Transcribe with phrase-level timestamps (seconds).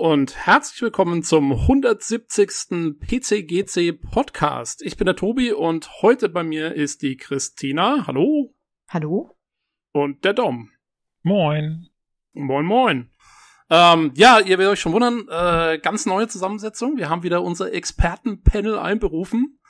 [0.00, 2.98] Und herzlich willkommen zum 170.
[3.00, 4.80] PCGC Podcast.
[4.80, 8.06] Ich bin der Tobi und heute bei mir ist die Christina.
[8.06, 8.54] Hallo.
[8.88, 9.36] Hallo.
[9.92, 10.70] Und der Dom.
[11.22, 11.90] Moin.
[12.32, 13.10] Moin, moin.
[13.68, 16.96] Ähm, ja, ihr werdet euch schon wundern, äh, ganz neue Zusammensetzung.
[16.96, 19.60] Wir haben wieder unser Expertenpanel einberufen,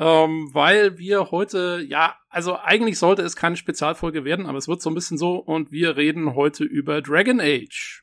[0.00, 4.82] ähm, weil wir heute, ja, also eigentlich sollte es keine Spezialfolge werden, aber es wird
[4.82, 8.02] so ein bisschen so und wir reden heute über Dragon Age.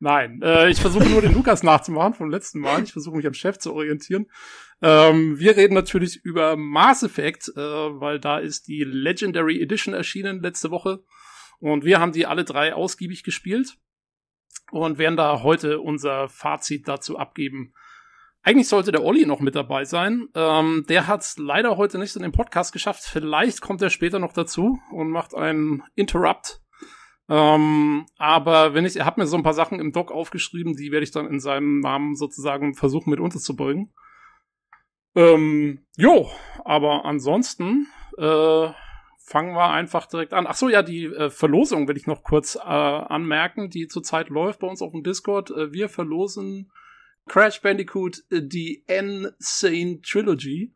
[0.00, 2.82] Nein, äh, ich versuche nur den Lukas nachzumachen vom letzten Mal.
[2.84, 4.26] Ich versuche mich am Chef zu orientieren.
[4.80, 10.40] Ähm, wir reden natürlich über Mass Effect, äh, weil da ist die Legendary Edition erschienen
[10.40, 11.02] letzte Woche.
[11.58, 13.76] Und wir haben die alle drei ausgiebig gespielt
[14.70, 17.72] und werden da heute unser Fazit dazu abgeben.
[18.42, 20.28] Eigentlich sollte der Olli noch mit dabei sein.
[20.36, 23.02] Ähm, der hat es leider heute nicht in den Podcast geschafft.
[23.02, 26.60] Vielleicht kommt er später noch dazu und macht einen Interrupt
[27.28, 30.92] ähm, aber wenn ich, er hat mir so ein paar Sachen im Doc aufgeschrieben, die
[30.92, 33.92] werde ich dann in seinem Namen sozusagen versuchen mit unterzubringen.
[35.14, 36.30] Ähm, jo,
[36.64, 38.68] aber ansonsten äh,
[39.28, 40.46] fangen wir einfach direkt an.
[40.46, 44.60] Ach so, ja, die äh, Verlosung will ich noch kurz äh, anmerken, die zurzeit läuft
[44.60, 45.50] bei uns auf dem Discord.
[45.50, 46.70] Äh, wir verlosen
[47.26, 50.72] Crash Bandicoot äh, die N-Sane Trilogy.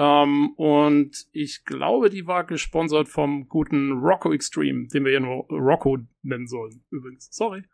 [0.00, 5.44] Ähm, und ich glaube, die war gesponsert vom guten Rocco Extreme, den wir ja nur
[5.50, 7.28] Rocco nennen sollen, übrigens.
[7.30, 7.64] Sorry.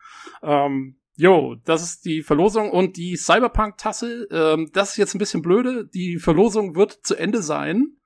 [0.43, 5.41] Ähm, Jo, das ist die Verlosung und die Cyberpunk-Tasse, ähm, das ist jetzt ein bisschen
[5.41, 5.87] blöde.
[5.87, 7.97] Die Verlosung wird zu Ende sein,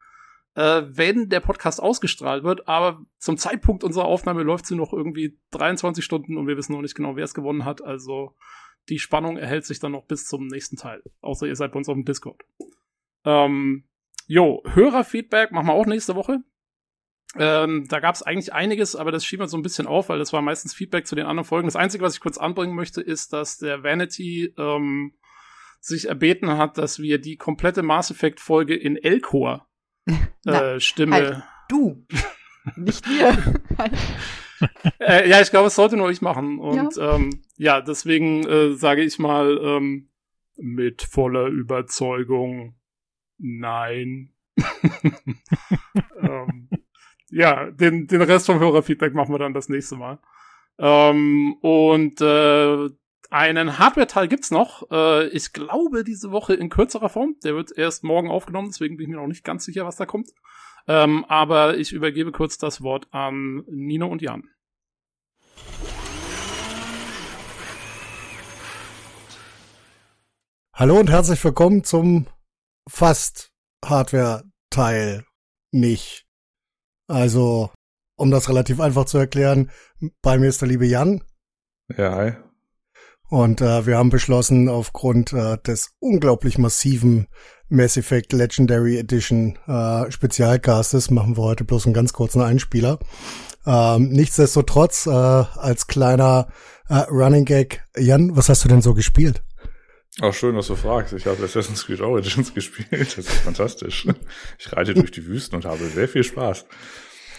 [0.55, 5.37] äh, wenn der Podcast ausgestrahlt wird, aber zum Zeitpunkt unserer Aufnahme läuft sie noch irgendwie
[5.51, 7.83] 23 Stunden und wir wissen noch nicht genau, wer es gewonnen hat.
[7.83, 8.37] Also
[8.89, 11.03] die Spannung erhält sich dann noch bis zum nächsten Teil.
[11.21, 12.41] Außer ihr seid bei uns auf dem Discord.
[13.25, 13.89] Ähm,
[14.31, 16.39] Jo, Hörerfeedback machen wir auch nächste Woche.
[17.35, 20.21] Ähm, da gab es eigentlich einiges, aber das schieben wir so ein bisschen auf, weil
[20.21, 21.67] das war meistens Feedback zu den anderen Folgen.
[21.67, 25.15] Das Einzige, was ich kurz anbringen möchte, ist, dass der Vanity ähm,
[25.81, 29.67] sich erbeten hat, dass wir die komplette Mass Effect Folge in Elcor
[30.47, 31.17] äh, Stimme.
[31.17, 32.07] Halt, du,
[32.77, 33.37] nicht wir.
[35.01, 36.61] äh, ja, ich glaube, es sollte nur ich machen.
[36.61, 40.09] Und ja, ähm, ja deswegen äh, sage ich mal ähm,
[40.57, 42.77] mit voller Überzeugung
[43.43, 44.35] Nein.
[46.21, 46.69] ähm,
[47.31, 50.19] ja, den, den Rest vom Hörerfeedback machen wir dann das nächste Mal.
[50.79, 52.91] Ähm, und äh,
[53.31, 54.91] einen Hardware-Teil gibt's noch.
[54.91, 57.37] Äh, ich glaube, diese Woche in kürzerer Form.
[57.43, 60.05] Der wird erst morgen aufgenommen, deswegen bin ich mir noch nicht ganz sicher, was da
[60.05, 60.31] kommt.
[60.87, 64.45] Ähm, aber ich übergebe kurz das Wort an Nino und Jan.
[70.75, 72.27] Hallo und herzlich willkommen zum
[72.89, 73.51] fast
[73.85, 75.25] Hardware-Teil
[75.73, 76.27] nicht.
[77.09, 77.71] Also,
[78.17, 79.71] um das relativ einfach zu erklären,
[80.23, 81.23] bei mir ist der liebe Jan.
[81.97, 82.33] Ja, hi.
[83.29, 87.29] Und äh, wir haben beschlossen, aufgrund äh, des unglaublich massiven
[87.69, 92.99] Mass Effect Legendary Edition äh, Spezialcastes machen wir heute bloß einen ganz kurzen Einspieler.
[93.65, 96.49] Ähm, nichtsdestotrotz, äh, als kleiner
[96.89, 99.45] äh, Running Gag, Jan, was hast du denn so gespielt?
[100.21, 101.13] Auch schön, dass du fragst.
[101.13, 103.17] Ich habe Assassin's Creed Origins gespielt.
[103.17, 104.07] Das ist fantastisch.
[104.59, 106.67] Ich reite durch die Wüsten und habe sehr viel Spaß.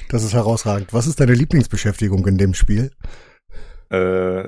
[0.09, 0.93] Das ist herausragend.
[0.93, 2.91] Was ist deine Lieblingsbeschäftigung in dem Spiel?
[3.89, 4.43] Äh,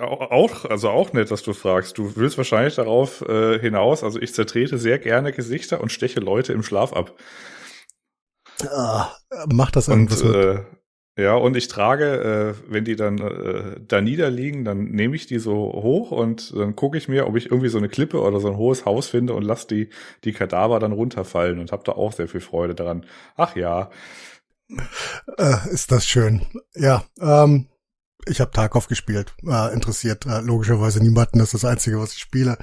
[0.00, 1.96] auch, also auch nett, dass du fragst.
[1.98, 4.02] Du willst wahrscheinlich darauf äh, hinaus.
[4.02, 7.16] Also ich zertrete sehr gerne Gesichter und steche Leute im Schlaf ab.
[8.68, 9.10] Ah,
[9.46, 10.64] macht das irgendwas und, äh,
[11.16, 15.38] ja, und ich trage, äh, wenn die dann äh, da niederliegen, dann nehme ich die
[15.38, 18.48] so hoch und dann gucke ich mir, ob ich irgendwie so eine Klippe oder so
[18.48, 19.90] ein hohes Haus finde und lass die,
[20.24, 23.04] die Kadaver dann runterfallen und habe da auch sehr viel Freude dran.
[23.36, 23.90] Ach ja.
[25.36, 26.46] Äh, ist das schön.
[26.74, 27.68] Ja, ähm,
[28.26, 29.34] ich habe Tarkov gespielt.
[29.46, 31.38] Äh, interessiert äh, logischerweise niemanden.
[31.38, 32.58] Das ist das Einzige, was ich spiele.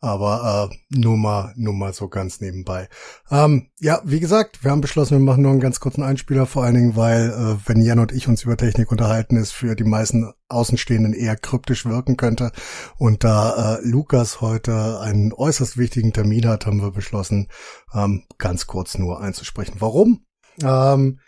[0.00, 2.88] Aber äh, nur mal, nur mal so ganz nebenbei.
[3.30, 6.46] Ähm, ja, wie gesagt, wir haben beschlossen, wir machen nur einen ganz kurzen Einspieler.
[6.46, 9.74] Vor allen Dingen, weil äh, wenn Jan und ich uns über Technik unterhalten, es für
[9.74, 12.52] die meisten Außenstehenden eher kryptisch wirken könnte.
[12.96, 17.48] Und da äh, Lukas heute einen äußerst wichtigen Termin hat, haben wir beschlossen,
[17.94, 19.76] ähm, ganz kurz nur einzusprechen.
[19.78, 20.24] Warum?
[20.62, 21.18] Ähm,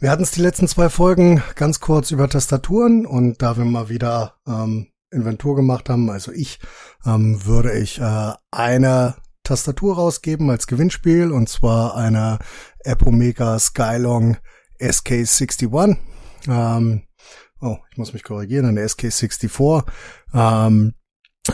[0.00, 3.88] wir hatten es die letzten zwei Folgen ganz kurz über Tastaturen und da wir mal
[3.88, 6.60] wieder ähm, Inventur gemacht haben, also ich,
[7.04, 12.38] ähm, würde ich äh, eine Tastatur rausgeben als Gewinnspiel und zwar eine
[12.84, 14.36] Apomega Skylong
[14.78, 15.96] SK61.
[16.46, 17.02] Ähm,
[17.60, 19.84] oh, ich muss mich korrigieren, eine SK64.
[20.32, 20.94] Ähm,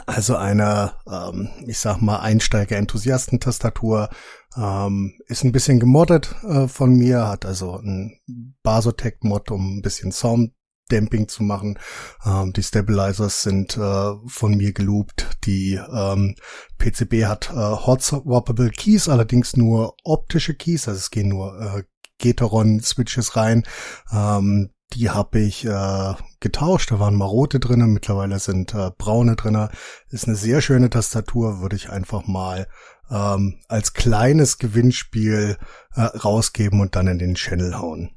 [0.06, 4.08] also eine, ähm, ich sag mal, Einsteiger-Enthusiasten-Tastatur
[4.56, 8.18] ähm, ist ein bisschen gemoddet äh, von mir, hat also ein
[8.62, 10.52] Basotec-Mod, um ein bisschen Sound
[10.88, 11.78] Damping zu machen.
[12.26, 15.26] Ähm, die Stabilizers sind äh, von mir geloopt.
[15.44, 16.34] Die ähm,
[16.78, 21.82] PCB hat äh, Hot Swappable Keys, allerdings nur optische Keys, also es gehen nur äh,
[22.18, 23.64] Geteron-Switches rein.
[24.12, 26.90] Ähm, die habe ich äh, getauscht.
[26.90, 29.68] Da waren mal rote drinnen, mittlerweile sind äh, braune drinnen.
[30.08, 32.66] Ist eine sehr schöne Tastatur, würde ich einfach mal
[33.10, 35.56] ähm, als kleines Gewinnspiel
[35.94, 38.10] äh, rausgeben und dann in den Channel hauen.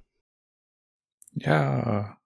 [1.34, 2.18] Ja.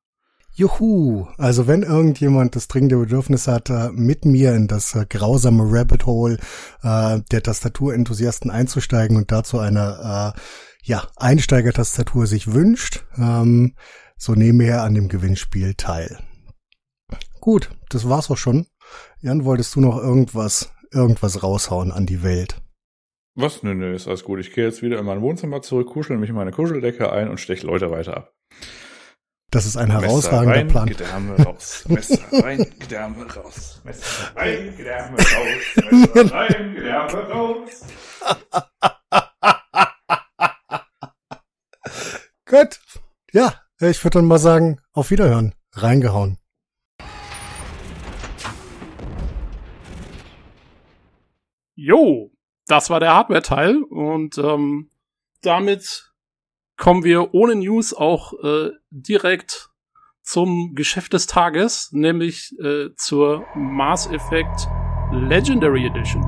[0.53, 1.27] Juhu!
[1.37, 6.05] Also wenn irgendjemand das dringende Bedürfnis hat, äh, mit mir in das äh, grausame Rabbit
[6.05, 6.37] Hole
[6.83, 10.39] äh, der Tastaturenthusiasten einzusteigen und dazu eine äh,
[10.83, 13.75] ja, Einsteigertastatur sich wünscht, ähm,
[14.21, 16.19] so nehme er an dem Gewinnspiel teil.
[17.39, 18.67] Gut, das war's auch schon.
[19.19, 22.61] Jan, wolltest du noch irgendwas, irgendwas raushauen an die Welt?
[23.33, 23.63] Was?
[23.63, 24.39] Nö, nö, ist alles gut.
[24.39, 27.39] Ich gehe jetzt wieder in mein Wohnzimmer zurück, kuschel mich in meine Kuscheldecke ein und
[27.39, 28.35] steche Leute weiter ab.
[29.49, 30.87] Das ist ein herausragender rein, Plan.
[30.87, 31.85] Gedärme raus.
[31.87, 33.81] Messer rein, Gedärme raus.
[33.83, 35.81] Messer rein, Gedärme raus.
[35.89, 37.85] Messer rein, Gedärme raus.
[42.45, 42.79] Gut.
[43.33, 43.55] Ja,
[43.89, 45.55] ich würde dann mal sagen, auf Wiederhören.
[45.73, 46.37] Reingehauen.
[51.75, 52.31] Jo,
[52.67, 54.91] das war der Hardware-Teil und ähm,
[55.41, 56.11] damit
[56.77, 59.69] kommen wir ohne News auch äh, direkt
[60.21, 64.67] zum Geschäft des Tages, nämlich äh, zur Mass Effect
[65.11, 66.21] Legendary Edition.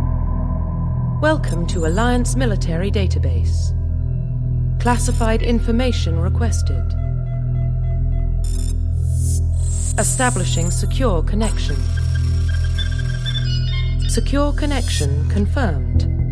[1.21, 3.75] Welcome to Alliance Military Database.
[4.79, 7.12] Classified information requested.
[9.99, 11.75] Establishing secure connection.
[14.09, 16.22] Secure connection confirmed.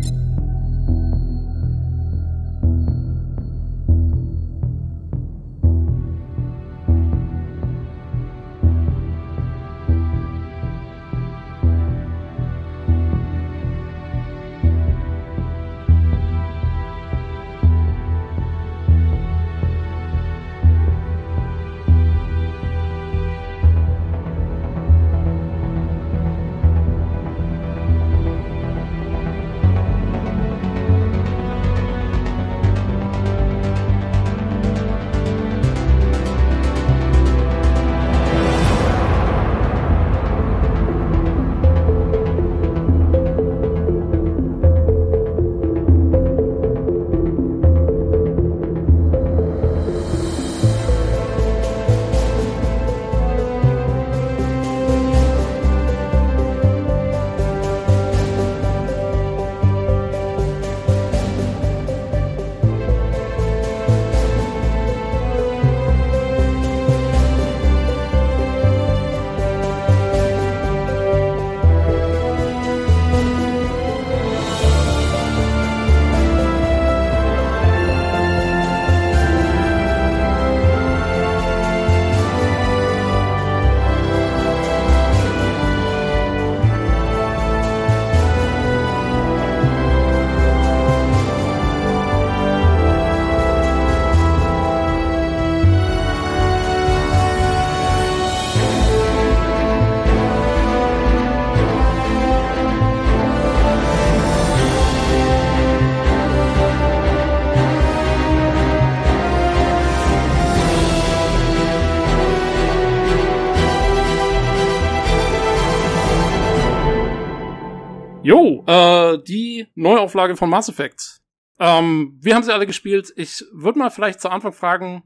[120.12, 121.20] Neuauflage von Mass Effect.
[121.58, 123.12] Ähm, wir haben sie alle gespielt.
[123.16, 125.04] Ich würde mal vielleicht zu Anfang fragen,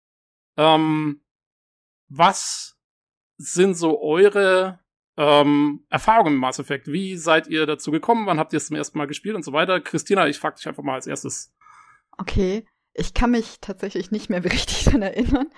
[0.57, 1.23] ähm,
[2.09, 2.77] was
[3.39, 4.81] sind so eure
[5.17, 6.89] ähm, Erfahrungen mit Mass Effect?
[6.89, 8.27] Wie seid ihr dazu gekommen?
[8.27, 9.81] Wann habt ihr es zum ersten Mal gespielt und so weiter?
[9.81, 11.55] Christina, ich frag dich einfach mal als erstes.
[12.19, 15.51] Okay, ich kann mich tatsächlich nicht mehr richtig daran erinnern.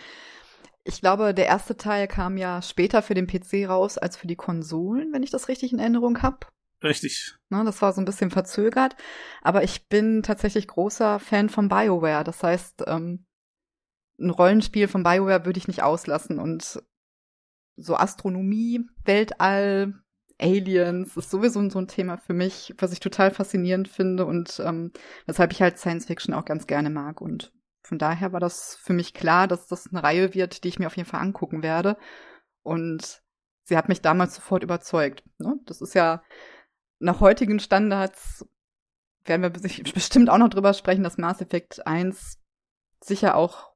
[0.84, 4.36] Ich glaube, der erste Teil kam ja später für den PC raus als für die
[4.36, 6.46] Konsolen, wenn ich das richtig in Erinnerung habe.
[6.82, 7.34] Richtig.
[7.48, 8.96] Ne, das war so ein bisschen verzögert.
[9.42, 12.24] Aber ich bin tatsächlich großer Fan von BioWare.
[12.24, 13.26] Das heißt, ähm,
[14.20, 16.38] ein Rollenspiel von BioWare würde ich nicht auslassen.
[16.38, 16.82] Und
[17.76, 19.94] so Astronomie, Weltall,
[20.40, 24.92] Aliens ist sowieso so ein Thema für mich, was ich total faszinierend finde und ähm,
[25.26, 27.20] weshalb ich halt Science Fiction auch ganz gerne mag.
[27.20, 30.78] Und von daher war das für mich klar, dass das eine Reihe wird, die ich
[30.78, 31.96] mir auf jeden Fall angucken werde.
[32.62, 33.22] Und
[33.64, 35.24] sie hat mich damals sofort überzeugt.
[35.38, 35.58] Ne?
[35.66, 36.22] Das ist ja
[37.00, 38.46] nach heutigen Standards
[39.24, 39.50] werden wir
[39.94, 42.40] bestimmt auch noch drüber sprechen, dass Mass Effect 1
[43.02, 43.72] sicher auch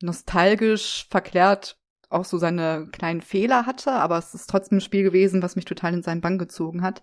[0.00, 1.78] nostalgisch verklärt
[2.08, 5.64] auch so seine kleinen Fehler hatte, aber es ist trotzdem ein Spiel gewesen, was mich
[5.64, 7.02] total in seinen Bann gezogen hat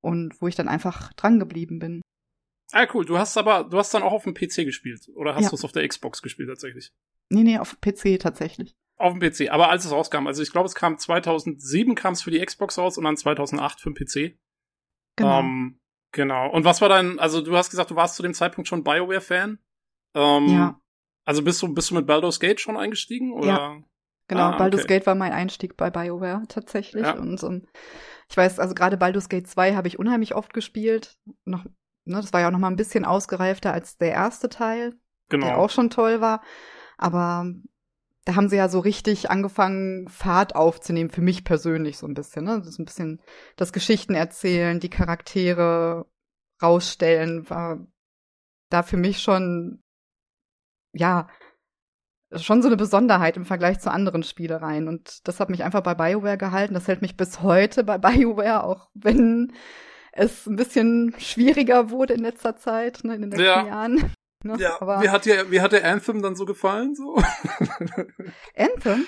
[0.00, 2.02] und wo ich dann einfach dran geblieben bin.
[2.72, 3.04] Ah, cool.
[3.04, 5.08] Du hast aber, du hast dann auch auf dem PC gespielt.
[5.14, 5.50] Oder hast Ja.
[5.50, 6.90] du es auf der Xbox gespielt tatsächlich?
[7.30, 8.74] Nee, nee, auf PC tatsächlich.
[8.96, 9.50] Auf dem PC.
[9.50, 12.78] Aber als es rauskam, also ich glaube, es kam 2007 kam es für die Xbox
[12.78, 14.38] raus und dann 2008 für den PC.
[15.16, 15.40] Genau.
[15.40, 15.80] Ähm,
[16.12, 16.50] genau.
[16.50, 19.58] Und was war dein, also du hast gesagt, du warst zu dem Zeitpunkt schon BioWare-Fan.
[20.14, 20.80] Ähm, Ja.
[21.26, 23.32] Also bist du, bist du mit Baldur's Gate schon eingestiegen?
[23.32, 23.82] Oder?
[24.28, 24.98] Genau, Ah, Baldur's okay.
[24.98, 27.02] Gate war mein Einstieg bei BioWare tatsächlich.
[27.02, 27.18] Ja.
[27.18, 27.66] Und ähm,
[28.30, 31.18] ich weiß, also gerade Baldur's Gate 2 habe ich unheimlich oft gespielt.
[31.44, 34.94] Noch, ne, das war ja auch noch mal ein bisschen ausgereifter als der erste Teil,
[35.30, 35.46] Genau.
[35.46, 36.42] der auch schon toll war.
[36.98, 37.46] Aber
[38.24, 42.44] da haben sie ja so richtig angefangen, Fahrt aufzunehmen, für mich persönlich so ein bisschen.
[42.44, 42.58] Ne?
[42.58, 43.20] Das ist ein bisschen
[43.56, 46.06] das Geschichten erzählen, die Charaktere
[46.62, 47.86] rausstellen, war
[48.70, 49.82] da für mich schon,
[50.94, 51.28] ja,
[52.34, 54.88] schon so eine Besonderheit im Vergleich zu anderen Spielereien.
[54.88, 56.74] Und das hat mich einfach bei BioWare gehalten.
[56.74, 59.52] Das hält mich bis heute bei BioWare, auch wenn
[60.12, 63.66] es ein bisschen schwieriger wurde in letzter Zeit, ne, in den letzten Ja.
[63.66, 64.12] Jahren.
[64.44, 64.56] Ne?
[64.58, 66.94] Ja, Aber wie hat dir, wie hat der Anthem dann so gefallen?
[66.94, 67.16] So?
[68.56, 69.06] Anthem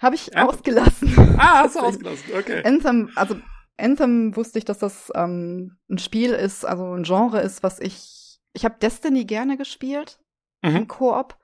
[0.00, 0.48] habe ich Anthem?
[0.54, 1.36] ausgelassen.
[1.38, 2.24] ah, hast du ausgelassen.
[2.36, 2.62] Okay.
[2.64, 3.36] Anthem, also
[3.76, 8.38] Anthem wusste ich, dass das ähm, ein Spiel ist, also ein Genre ist, was ich.
[8.52, 10.18] Ich habe Destiny gerne gespielt
[10.62, 10.76] Mhm.
[10.76, 11.38] im Koop,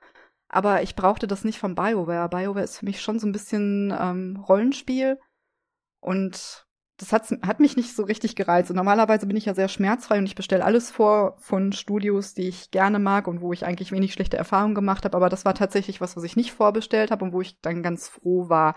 [0.49, 2.29] aber ich brauchte das nicht von BioWare.
[2.29, 5.19] BioWare ist für mich schon so ein bisschen ähm, Rollenspiel
[6.01, 6.66] und
[6.99, 8.71] das hat, hat mich nicht so richtig gereizt.
[8.71, 12.49] Und normalerweise bin ich ja sehr schmerzfrei und ich bestelle alles vor von Studios, die
[12.49, 15.17] ich gerne mag und wo ich eigentlich wenig schlechte Erfahrungen gemacht habe.
[15.17, 18.09] Aber das war tatsächlich was, was ich nicht vorbestellt habe und wo ich dann ganz
[18.09, 18.75] froh war.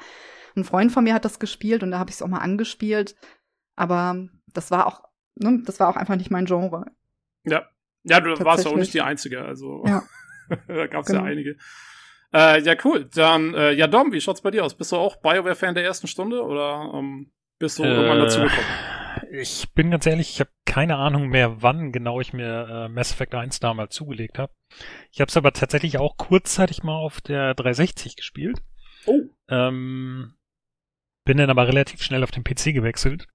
[0.55, 3.15] Ein Freund von mir hat das gespielt und da habe ich es auch mal angespielt.
[3.75, 5.03] Aber das war auch,
[5.35, 6.85] ne, das war auch einfach nicht mein Genre.
[7.45, 7.69] Ja.
[8.03, 10.03] Ja, du warst ja auch nicht die Einzige, also Ja.
[10.67, 11.21] da gab's Genau.
[11.21, 11.55] ja einige.
[12.33, 13.09] Äh, ja, cool.
[13.13, 14.75] Dann, äh, ja, Dom, wie schaut's bei dir aus?
[14.75, 18.65] Bist du auch BioWare-Fan der ersten Stunde oder ähm, bist du irgendwann Äh, dazugekommen?
[19.31, 23.11] Ich bin ganz ehrlich, ich habe keine Ahnung mehr, wann genau ich mir äh, Mass
[23.11, 24.53] Effect 1 damals zugelegt habe.
[25.11, 28.61] Ich habe es aber tatsächlich auch kurzzeitig mal auf der 360 gespielt.
[29.05, 29.21] Oh.
[29.49, 30.35] Ähm,
[31.25, 33.27] bin dann aber relativ schnell auf den PC gewechselt.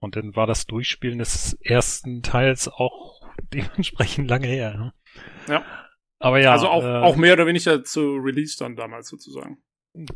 [0.00, 4.76] Und dann war das Durchspielen des ersten Teils auch dementsprechend lange her.
[4.76, 4.94] Ne?
[5.48, 5.64] Ja.
[6.18, 9.62] Aber ja, also auch, äh, auch mehr oder weniger zu Release dann damals sozusagen.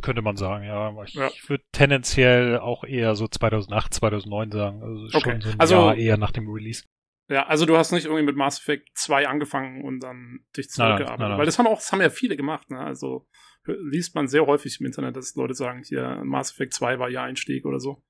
[0.02, 0.94] Könnte man sagen, ja.
[1.04, 1.30] Ich, Ja.
[1.48, 4.82] würde tendenziell auch eher so 2008, 2009 sagen.
[4.82, 5.40] Also schon Okay.
[5.40, 6.84] so ein Also- Jahr eher nach dem Release.
[7.28, 10.88] Ja, also du hast nicht irgendwie mit Mass Effect 2 angefangen und dann dich Nein,
[10.88, 11.20] nein, zurückgearbeitet.
[11.20, 11.38] nein, nein.
[11.38, 12.80] Weil das haben auch, das haben ja viele gemacht, ne?
[12.80, 13.28] Also
[13.66, 17.22] liest man sehr häufig im Internet, dass Leute sagen, hier Mass Effect 2 war ihr
[17.22, 18.02] Einstieg oder so.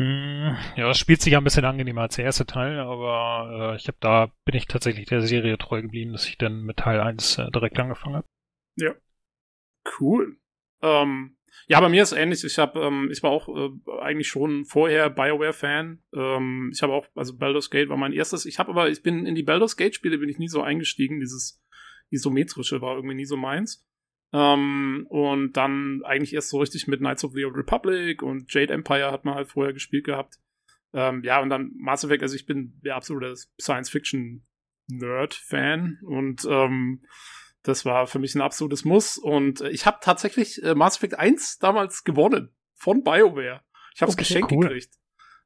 [0.00, 3.76] Hm, Ja, es spielt sich ja ein bisschen angenehmer als der erste Teil, aber äh,
[3.76, 7.00] ich habe da bin ich tatsächlich der Serie treu geblieben, dass ich dann mit Teil
[7.00, 8.26] 1 äh, direkt angefangen habe.
[9.98, 10.36] Cool.
[10.82, 12.44] Ähm, ja, bei mir ist ähnlich.
[12.44, 16.02] Ich habe, ähm, ich war auch äh, eigentlich schon vorher BioWare-Fan.
[16.14, 18.46] Ähm, ich habe auch, also Baldur's Gate war mein erstes.
[18.46, 21.20] Ich habe aber, ich bin in die Baldur's Gate-Spiele bin ich nie so eingestiegen.
[21.20, 21.62] Dieses
[22.10, 23.86] isometrische war irgendwie nie so meins.
[24.32, 28.72] Ähm, und dann eigentlich erst so richtig mit Knights of the Old Republic und Jade
[28.72, 30.38] Empire hat man halt vorher gespielt gehabt.
[30.92, 37.02] Ähm, ja, und dann Mass Effect, also ich bin der absolute Science-Fiction-Nerd-Fan und ähm,
[37.62, 39.18] das war für mich ein absolutes Muss.
[39.18, 43.62] Und äh, ich habe tatsächlich äh, Mass Effect 1 damals gewonnen von BioWare.
[43.94, 44.68] Ich habe es Okay, geschenkt cool.
[44.68, 44.94] gekriegt.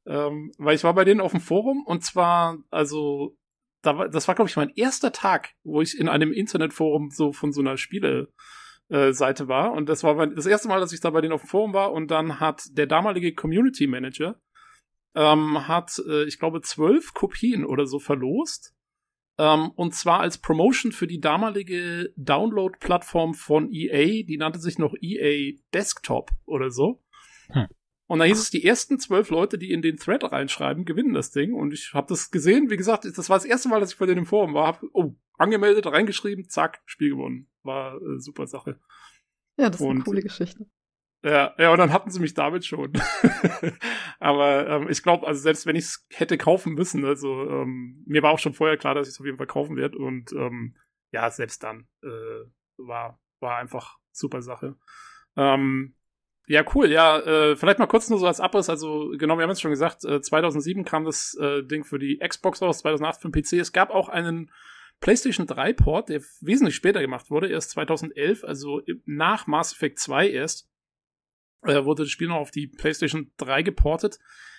[0.05, 3.37] Ähm, weil ich war bei denen auf dem Forum und zwar, also,
[3.83, 7.33] da war, das war, glaube ich, mein erster Tag, wo ich in einem Internetforum so
[7.33, 8.33] von so einer Spiele
[8.89, 9.73] äh, Seite war.
[9.73, 11.73] Und das war mein, das erste Mal, dass ich da bei denen auf dem Forum
[11.73, 11.93] war.
[11.93, 14.41] Und dann hat der damalige Community Manager
[15.15, 18.75] ähm, hat, äh, ich glaube, zwölf Kopien oder so verlost.
[19.39, 24.95] Ähm, und zwar als Promotion für die damalige Download-Plattform von EA, die nannte sich noch
[25.01, 27.03] EA Desktop oder so.
[27.49, 27.67] Hm.
[28.07, 31.31] Und da hieß es, die ersten zwölf Leute, die in den Thread reinschreiben, gewinnen das
[31.31, 31.55] Ding.
[31.55, 34.05] Und ich habe das gesehen, wie gesagt, das war das erste Mal, dass ich bei
[34.05, 34.67] denen im Forum war.
[34.67, 37.49] Hab, oh, angemeldet, reingeschrieben, zack, Spiel gewonnen.
[37.63, 38.79] War äh, super Sache.
[39.57, 40.67] Ja, das ist eine Und- coole Geschichte.
[41.25, 42.93] Ja, ja, und dann hatten sie mich damit schon.
[44.19, 48.23] Aber ähm, ich glaube, also selbst wenn ich es hätte kaufen müssen, also ähm, mir
[48.23, 49.99] war auch schon vorher klar, dass ich es auf jeden Fall kaufen werde.
[49.99, 50.77] Und ähm,
[51.13, 52.45] ja, selbst dann äh,
[52.77, 54.77] war, war einfach super Sache.
[55.37, 55.95] Ähm,
[56.49, 56.91] ja, cool.
[56.91, 58.69] Ja, äh, vielleicht mal kurz nur so als Abriss.
[58.69, 62.19] Also genau, wir haben es schon gesagt, äh, 2007 kam das äh, Ding für die
[62.19, 63.53] Xbox raus, 2008 für den PC.
[63.55, 64.51] Es gab auch einen
[65.01, 70.31] PlayStation 3 Port, der wesentlich später gemacht wurde, erst 2011, also nach Mass Effect 2
[70.31, 70.69] erst,
[71.65, 74.19] äh, wurde das Spiel noch auf die PlayStation 3 geportet.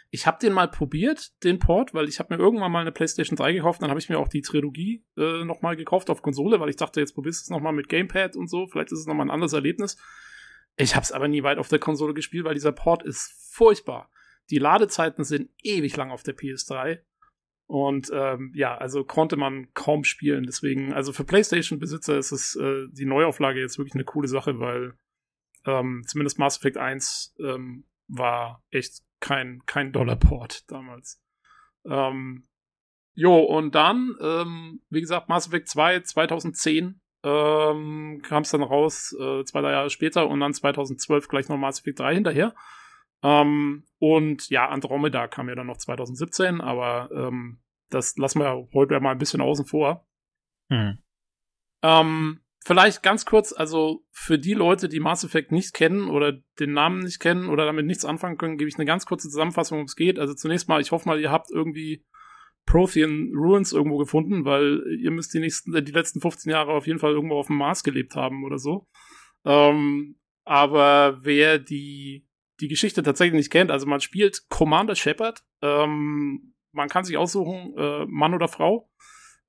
[0.09, 3.35] ich habe den mal probiert, den Port, weil ich habe mir irgendwann mal eine PlayStation
[3.35, 6.69] 3 gekauft, dann habe ich mir auch die Trilogie äh, nochmal gekauft auf Konsole, weil
[6.69, 9.27] ich dachte, jetzt probierst du es nochmal mit Gamepad und so, vielleicht ist es nochmal
[9.27, 9.97] ein anderes Erlebnis.
[10.75, 14.09] Ich habe es aber nie weit auf der Konsole gespielt, weil dieser Port ist furchtbar.
[14.49, 16.99] Die Ladezeiten sind ewig lang auf der PS3.
[17.65, 20.43] Und ähm, ja, also konnte man kaum spielen.
[20.43, 24.93] Deswegen, also für PlayStation-Besitzer ist es äh, die Neuauflage jetzt wirklich eine coole Sache, weil
[25.65, 31.21] ähm, zumindest Mass Effect 1 ähm, war echt kein, kein Dollarport damals.
[31.85, 32.47] Ähm,
[33.13, 39.15] jo, und dann, ähm, wie gesagt, Mass Effect 2 2010 ähm, kam es dann raus,
[39.17, 42.53] äh, zwei, drei Jahre später und dann 2012 gleich noch Mass Effect 3 hinterher.
[43.23, 48.99] Ähm, und ja, Andromeda kam ja dann noch 2017, aber ähm, das lassen wir heute
[48.99, 50.05] mal ein bisschen außen vor.
[50.69, 50.97] Hm.
[51.81, 56.73] Ähm, vielleicht ganz kurz, also für die Leute, die Mass Effect nicht kennen oder den
[56.73, 59.85] Namen nicht kennen oder damit nichts anfangen können, gebe ich eine ganz kurze Zusammenfassung, worum
[59.85, 60.19] es geht.
[60.19, 62.05] Also zunächst mal, ich hoffe mal, ihr habt irgendwie
[62.65, 66.99] Prothean Ruins irgendwo gefunden, weil ihr müsst die nächsten, die letzten 15 Jahre auf jeden
[66.99, 68.87] Fall irgendwo auf dem Mars gelebt haben oder so.
[69.45, 72.27] Ähm, aber wer die
[72.59, 77.73] die Geschichte tatsächlich nicht kennt, also man spielt Commander Shepard, ähm, man kann sich aussuchen,
[77.77, 78.89] äh, Mann oder Frau,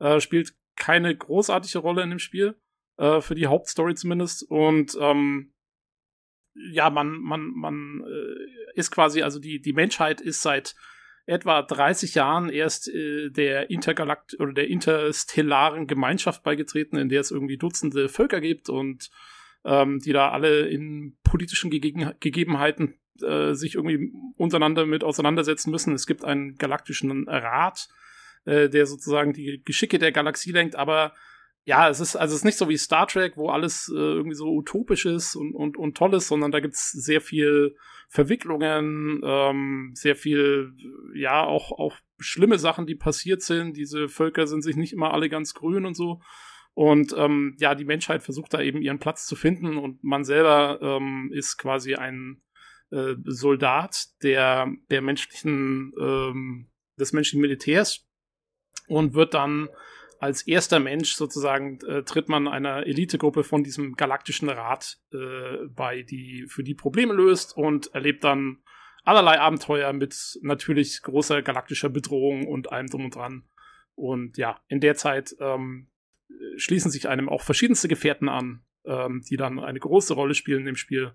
[0.01, 2.57] äh, spielt keine großartige Rolle in dem Spiel,
[2.97, 4.49] äh, für die Hauptstory zumindest.
[4.49, 5.53] Und ähm,
[6.55, 10.75] ja, man, man, man äh, ist quasi, also die, die Menschheit ist seit
[11.27, 17.31] etwa 30 Jahren erst äh, der Intergalakt oder der interstellaren Gemeinschaft beigetreten, in der es
[17.31, 19.11] irgendwie Dutzende Völker gibt und
[19.65, 25.95] ähm, die da alle in politischen Gege Gegebenheiten äh, sich irgendwie untereinander mit auseinandersetzen müssen.
[25.95, 27.89] Es gibt einen galaktischen Rat,
[28.45, 31.15] äh, der sozusagen die Geschicke der Galaxie lenkt, aber
[31.67, 34.37] ja, es ist, also es ist nicht so wie Star Trek, wo alles äh, irgendwie
[34.37, 37.75] so utopisch ist und, und, und toll ist, sondern da gibt's sehr viel
[38.09, 40.73] Verwicklungen, ähm, sehr viel,
[41.15, 43.79] ja, auch, auch schlimme Sachen, die passiert sind.
[43.79, 46.21] Diese Völker sind sich nicht immer alle ganz grün und so.
[46.75, 50.81] Und ähm, ja, die Menschheit versucht da eben ihren Platz zu finden und man selber
[50.83, 52.43] ähm, ist quasi ein
[52.91, 58.07] äh, Soldat der, der menschlichen, ähm, des menschlichen Militärs
[58.89, 59.69] und wird dann
[60.19, 66.03] als erster Mensch sozusagen äh, tritt man einer Elitegruppe von diesem galaktischen Rat äh, bei,
[66.03, 68.59] die für die Probleme löst und erlebt dann
[69.05, 73.45] allerlei Abenteuer mit natürlich großer galaktischer Bedrohung und allem drum und dran.
[73.95, 75.89] Und ja, in der Zeit ähm,
[76.57, 80.77] schließen sich einem auch verschiedenste Gefährten an, ähm, die dann eine große Rolle spielen im
[80.77, 81.13] Spiel.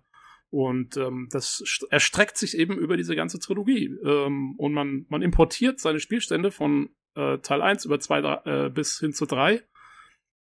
[0.51, 3.95] Und ähm, das erstreckt sich eben über diese ganze Trilogie.
[4.03, 8.19] Ähm, und man, man importiert seine Spielstände von äh, Teil 1 über 2
[8.65, 9.61] äh, bis hin zu 3.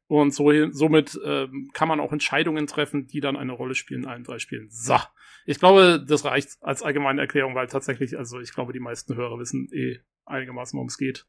[0.09, 4.09] Und so, somit ähm, kann man auch Entscheidungen treffen, die dann eine Rolle spielen in
[4.09, 4.69] allen drei Spielen.
[4.71, 4.99] So.
[5.47, 9.39] Ich glaube, das reicht als allgemeine Erklärung, weil tatsächlich, also ich glaube, die meisten Hörer
[9.39, 11.27] wissen eh einigermaßen, worum es geht.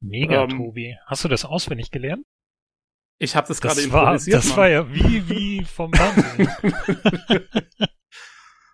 [0.00, 0.96] Mega, ähm, Tobi.
[1.06, 2.24] Hast du das auswendig gelernt?
[3.18, 4.36] Ich habe das, das gerade improvisiert.
[4.36, 4.56] Das Mann.
[4.56, 6.48] war ja wie, wie vom Band.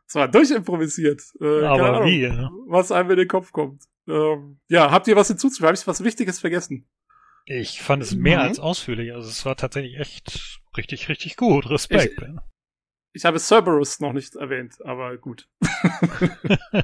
[0.09, 1.23] Es war durchimprovisiert.
[1.39, 2.23] Äh, Aber Ahnung, wie?
[2.23, 2.51] Ja.
[2.67, 3.85] Was einem in den Kopf kommt.
[4.09, 5.69] Ähm, ja, habt ihr was hinzuzufügen?
[5.69, 6.89] Habe ich was Wichtiges vergessen?
[7.45, 8.45] Ich fand es mehr mhm.
[8.45, 9.13] als ausführlich.
[9.13, 11.69] Also es war tatsächlich echt richtig, richtig gut.
[11.69, 12.23] Respekt.
[12.23, 12.29] Ich,
[13.13, 15.47] ich habe Cerberus noch nicht erwähnt, aber gut.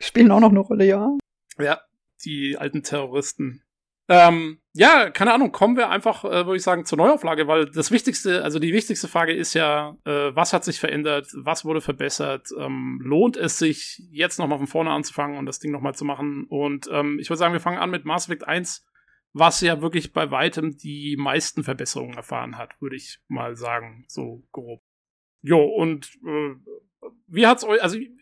[0.00, 1.10] Spielen auch noch eine Rolle, ja.
[1.58, 1.82] Ja,
[2.24, 3.62] die alten Terroristen.
[4.08, 7.90] Ähm, ja, keine Ahnung, kommen wir einfach, äh, würde ich sagen, zur Neuauflage, weil das
[7.90, 12.50] Wichtigste, also die wichtigste Frage ist ja, äh, was hat sich verändert, was wurde verbessert,
[12.56, 16.46] ähm, lohnt es sich, jetzt nochmal von vorne anzufangen und das Ding nochmal zu machen?
[16.48, 18.86] Und ähm, ich würde sagen, wir fangen an mit Mass Effect 1,
[19.32, 24.46] was ja wirklich bei weitem die meisten Verbesserungen erfahren hat, würde ich mal sagen, so
[24.52, 24.80] grob.
[25.42, 26.54] Jo, und äh,
[27.26, 28.12] wie hat's euch, also ich,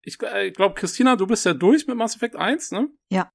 [0.00, 2.88] ich glaube, Christina, du bist ja durch mit Mass Effect 1, ne?
[3.10, 3.30] Ja.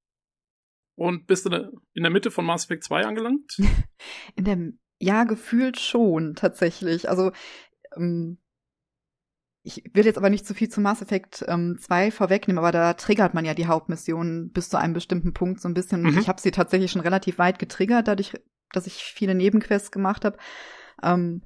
[0.95, 3.57] Und bist du in der Mitte von Mass Effect 2 angelangt?
[4.35, 7.09] In dem, ja, gefühlt schon, tatsächlich.
[7.09, 7.31] Also,
[7.95, 8.37] ähm,
[9.63, 12.93] ich will jetzt aber nicht zu viel zu Mass Effect ähm, 2 vorwegnehmen, aber da
[12.93, 16.03] triggert man ja die Hauptmission bis zu einem bestimmten Punkt so ein bisschen.
[16.03, 16.17] Mhm.
[16.19, 18.33] Ich habe sie tatsächlich schon relativ weit getriggert, dadurch,
[18.71, 20.37] dass ich viele Nebenquests gemacht habe.
[21.01, 21.41] Ähm,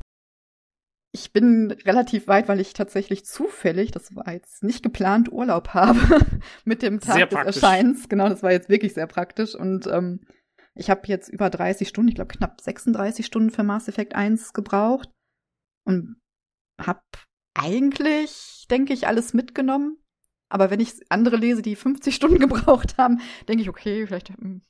[1.17, 5.99] ich bin relativ weit, weil ich tatsächlich zufällig, das war jetzt nicht geplant, Urlaub habe
[6.65, 8.07] mit dem Tag des Erscheins.
[8.09, 9.55] Genau, das war jetzt wirklich sehr praktisch.
[9.55, 10.21] Und ähm,
[10.75, 14.53] ich habe jetzt über 30 Stunden, ich glaube knapp 36 Stunden für Mass Effect 1
[14.53, 15.09] gebraucht
[15.85, 16.17] und
[16.79, 17.01] habe
[17.55, 19.97] eigentlich, denke ich, alles mitgenommen.
[20.49, 24.61] Aber wenn ich andere lese, die 50 Stunden gebraucht haben, denke ich, okay, vielleicht hm,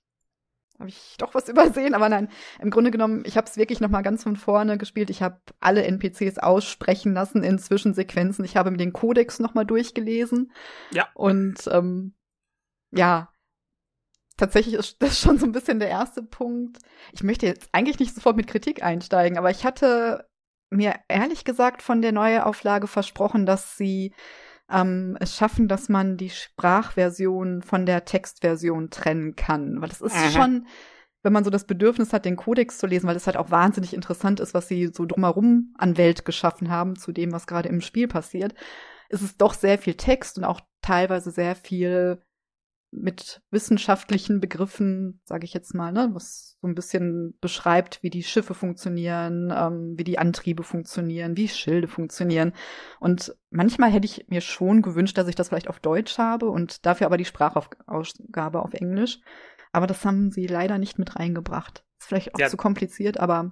[0.80, 3.90] habe ich doch was übersehen, aber nein, im Grunde genommen, ich habe es wirklich noch
[3.90, 5.10] mal ganz von vorne gespielt.
[5.10, 8.46] Ich habe alle NPCs aussprechen lassen in Zwischensequenzen.
[8.46, 10.52] Ich habe mir den Kodex noch mal durchgelesen.
[10.92, 11.08] Ja.
[11.14, 12.14] Und ähm,
[12.92, 13.30] ja,
[14.38, 16.78] tatsächlich ist das schon so ein bisschen der erste Punkt.
[17.12, 20.30] Ich möchte jetzt eigentlich nicht sofort mit Kritik einsteigen, aber ich hatte
[20.70, 24.14] mir ehrlich gesagt von der Neuauflage versprochen, dass sie
[24.72, 29.82] ähm, es schaffen, dass man die Sprachversion von der Textversion trennen kann.
[29.82, 30.32] Weil das ist Mhm.
[30.32, 30.68] schon,
[31.24, 33.94] wenn man so das Bedürfnis hat, den Kodex zu lesen, weil das halt auch wahnsinnig
[33.94, 37.82] interessant ist, was sie so drumherum an Welt geschaffen haben, zu dem, was gerade im
[37.82, 38.54] Spiel passiert,
[39.10, 42.22] ist es doch sehr viel Text und auch teilweise sehr viel
[42.92, 48.24] mit wissenschaftlichen Begriffen, sage ich jetzt mal, ne, was so ein bisschen beschreibt, wie die
[48.24, 52.54] Schiffe funktionieren, ähm, wie die Antriebe funktionieren, wie Schilde funktionieren.
[53.00, 56.86] Und manchmal hätte ich mir schon gewünscht, dass ich das vielleicht auf Deutsch habe und
[56.86, 59.20] dafür aber die Sprachausgabe auf Englisch.
[59.72, 61.84] Aber das haben sie leider nicht mit reingebracht.
[62.00, 62.48] Ist vielleicht auch Ja.
[62.48, 63.52] zu kompliziert, aber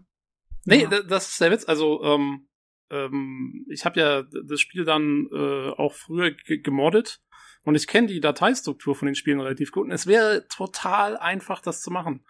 [0.67, 0.89] Nee, Ja.
[0.89, 1.65] da- das ist der Witz.
[1.67, 2.47] Also, ähm,
[2.89, 7.21] ähm, ich habe ja das Spiel dann äh, auch früher ge- gemoddet
[7.65, 9.85] und ich kenne die Dateistruktur von den Spielen relativ gut.
[9.85, 12.23] Und es wäre total einfach, das zu machen.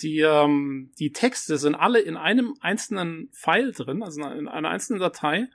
[0.00, 5.00] Die, ähm, die Texte sind alle in einem einzelnen File drin, also in einer einzelnen
[5.00, 5.48] Datei,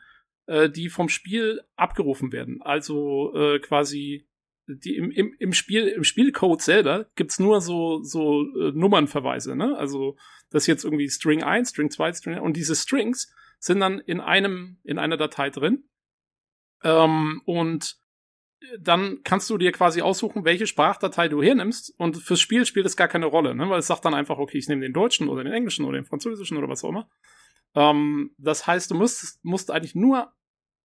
[0.45, 2.61] äh, die vom Spiel abgerufen werden.
[2.61, 4.27] Also äh, quasi
[4.67, 9.75] die im, im, im Spiel, im Spielcode selber gibt's nur so, so äh, Nummernverweise, ne?
[9.77, 10.17] Also
[10.49, 14.19] das ist jetzt irgendwie String 1, String 2, String und diese Strings sind dann in
[14.19, 15.85] einem, in einer Datei drin.
[16.83, 17.97] Ähm, und
[18.79, 22.97] dann kannst du dir quasi aussuchen, welche Sprachdatei du hernimmst und fürs Spiel spielt es
[22.97, 23.69] gar keine Rolle, ne?
[23.69, 26.05] weil es sagt dann einfach, okay, ich nehme den deutschen oder den englischen oder den
[26.05, 27.09] französischen oder was auch immer.
[27.75, 30.33] Ähm, das heißt, du musst, musst eigentlich nur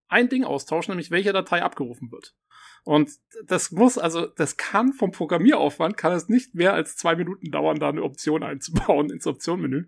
[0.08, 2.34] ein Ding austauschen, nämlich welche Datei abgerufen wird.
[2.84, 3.10] Und
[3.44, 7.78] das muss, also, das kann vom Programmieraufwand, kann es nicht mehr als zwei Minuten dauern,
[7.78, 9.86] da eine Option einzubauen ins Optionmenü.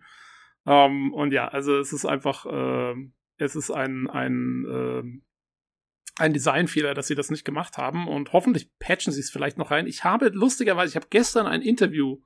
[0.66, 5.24] Ähm, und ja, also es ist einfach, ähm, es ist ein, ein, ähm,
[6.18, 9.70] ein Designfehler, dass sie das nicht gemacht haben und hoffentlich patchen sie es vielleicht noch
[9.70, 9.86] rein.
[9.86, 12.20] Ich habe lustigerweise, ich habe gestern ein Interview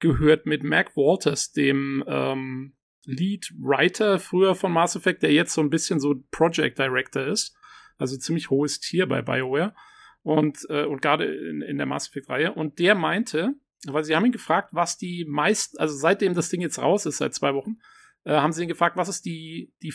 [0.00, 2.74] gehört mit Mac Walters, dem ähm,
[3.06, 7.56] Lead Writer früher von Mass Effect, der jetzt so ein bisschen so Project Director ist,
[7.98, 9.74] also ziemlich hohes Tier bei BioWare
[10.22, 13.54] und äh, und gerade in, in der Mass Effect Reihe und der meinte,
[13.86, 17.18] weil sie haben ihn gefragt, was die meist, also seitdem das Ding jetzt raus ist
[17.18, 17.78] seit zwei Wochen,
[18.24, 19.92] äh, haben sie ihn gefragt, was ist die die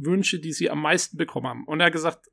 [0.00, 2.30] Fanwünsche, die sie am meisten bekommen haben und er hat gesagt,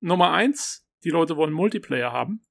[0.00, 2.46] Nummer eins, die Leute wollen Multiplayer haben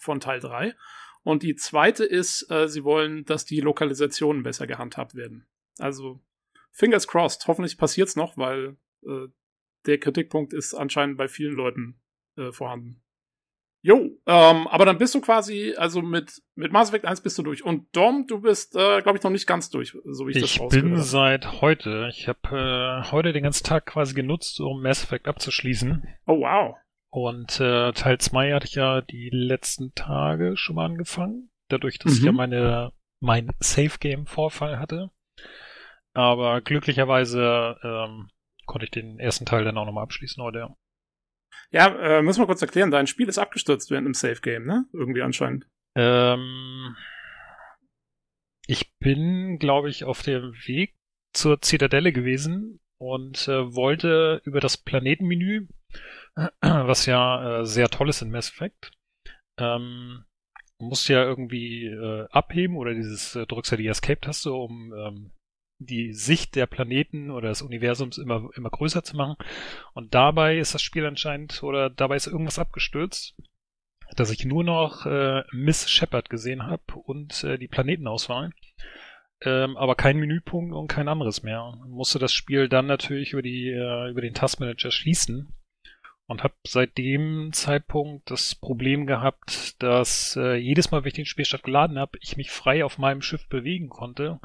[0.00, 0.74] von Teil 3
[1.22, 5.46] und die zweite ist, äh, sie wollen, dass die Lokalisationen besser gehandhabt werden.
[5.78, 6.20] Also
[6.70, 7.46] fingers crossed.
[7.46, 9.26] Hoffentlich passiert's noch, weil äh,
[9.86, 12.00] der Kritikpunkt ist anscheinend bei vielen Leuten
[12.36, 13.02] äh, vorhanden.
[13.86, 17.44] Jo, ähm, aber dann bist du quasi, also mit, mit Mass Effect 1 bist du
[17.44, 17.64] durch.
[17.64, 20.50] Und Dom, du bist, äh, glaube ich, noch nicht ganz durch, so wie ich, das
[20.50, 21.02] Ich rausgehört bin habe.
[21.04, 26.02] seit heute, ich habe äh, heute den ganzen Tag quasi genutzt, um Mass Effect abzuschließen.
[26.26, 26.74] Oh, wow.
[27.10, 31.50] Und äh, Teil 2 hatte ich ja die letzten Tage schon mal angefangen.
[31.68, 32.26] Dadurch, dass ich Mhm.
[32.26, 35.10] ja meine mein Safe Game Vorfall hatte.
[36.12, 38.28] Aber glücklicherweise ähm,
[38.66, 40.68] konnte ich den ersten Teil dann auch nochmal abschließen heute.
[41.76, 44.86] Ja, äh, müssen wir kurz erklären, dein Spiel ist abgestürzt während einem Safe Game, ne?
[44.94, 45.68] Irgendwie anscheinend.
[45.94, 46.96] Ähm,
[48.66, 50.96] ich bin, glaube ich, auf dem Weg
[51.34, 55.66] zur Zitadelle gewesen und äh, wollte über das Planetenmenü,
[56.62, 58.92] was ja äh, sehr toll ist in Mass Effect,
[59.58, 60.24] ähm,
[60.78, 65.30] musst ja irgendwie äh, abheben oder dieses äh, drückst ja die Escape-Taste, um ähm,
[65.78, 69.36] die Sicht der Planeten oder des Universums immer immer größer zu machen.
[69.92, 73.34] Und dabei ist das Spiel anscheinend oder dabei ist irgendwas abgestürzt
[74.14, 78.52] dass ich nur noch äh, Miss Shepard gesehen habe und äh, die Planetenauswahl,
[79.42, 81.74] ähm, aber kein Menüpunkt und kein anderes mehr.
[81.88, 85.52] Musste das Spiel dann natürlich über die äh, über den Taskmanager schließen
[86.26, 91.26] und habe seit dem Zeitpunkt das Problem gehabt, dass äh, jedes Mal, wenn ich den
[91.26, 94.40] Spielstart geladen habe, ich mich frei auf meinem Schiff bewegen konnte,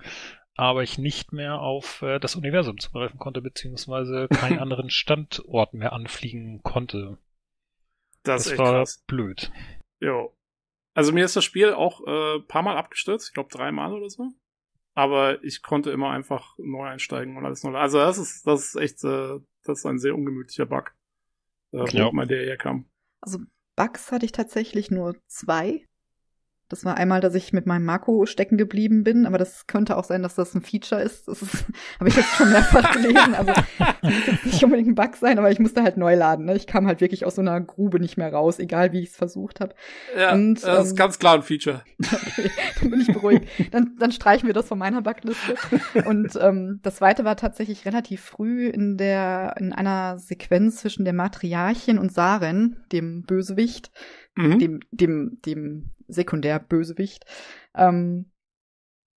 [0.56, 5.94] aber ich nicht mehr auf äh, das Universum zugreifen konnte, beziehungsweise keinen anderen Standort mehr
[5.94, 7.18] anfliegen konnte.
[8.24, 9.04] Das, Das, war krass.
[9.08, 9.52] blöd.
[10.00, 10.36] Jo.
[10.94, 14.30] Also mir ist das Spiel auch äh, paar Mal abgestürzt, ich glaube dreimal oder so.
[14.94, 17.76] Aber ich konnte immer einfach neu einsteigen und alles neu.
[17.78, 20.94] Also das ist, das ist echt, äh, das ist ein sehr ungemütlicher Bug,
[21.72, 22.10] äh, wo Ja.
[22.10, 22.90] immer der herkam.
[23.22, 23.40] Also
[23.78, 25.86] Bugs hatte ich tatsächlich nur zwei.
[26.72, 30.04] Das war einmal, dass ich mit meinem Marco stecken geblieben bin, aber das könnte auch
[30.04, 31.28] sein, dass das ein Feature ist.
[31.28, 31.66] Das ist,
[32.00, 33.36] habe ich jetzt schon mehrfach gelesen.
[33.36, 33.52] Also
[34.02, 36.46] muss jetzt nicht unbedingt ein Bug sein, aber ich musste halt neu laden.
[36.46, 36.56] Ne?
[36.56, 39.16] Ich kam halt wirklich aus so einer Grube nicht mehr raus, egal wie ich es
[39.16, 39.76] versucht habe.
[40.18, 41.84] Ja, Und, das ist ähm, ganz klar ein Feature.
[42.32, 43.48] Okay, dann bin ich beruhigt.
[43.72, 45.56] Dann, dann streichen wir das von meiner Backliste.
[46.06, 51.14] Und ähm, das zweite war tatsächlich relativ früh in der in einer Sequenz zwischen der
[51.14, 53.92] Matriarchin und Saren, dem Bösewicht,
[54.36, 54.60] Mhm.
[54.60, 57.26] dem dem dem Sekundärbösewicht.
[57.76, 58.32] Ähm,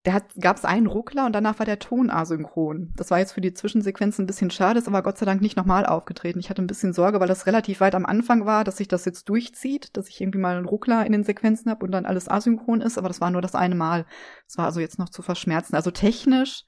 [0.07, 2.93] da gab es einen Ruckler und danach war der Ton asynchron.
[2.95, 5.57] Das war jetzt für die Zwischensequenzen ein bisschen schade, ist aber Gott sei Dank nicht
[5.57, 6.39] nochmal aufgetreten.
[6.41, 9.07] Ich hatte ein bisschen Sorge, weil das relativ weit am Anfang war, dass sich das
[9.07, 12.29] jetzt durchzieht, dass ich irgendwie mal einen Ruckler in den Sequenzen habe und dann alles
[12.29, 14.05] asynchron ist, aber das war nur das eine Mal.
[14.47, 15.75] Das war also jetzt noch zu verschmerzen.
[15.75, 16.65] Also technisch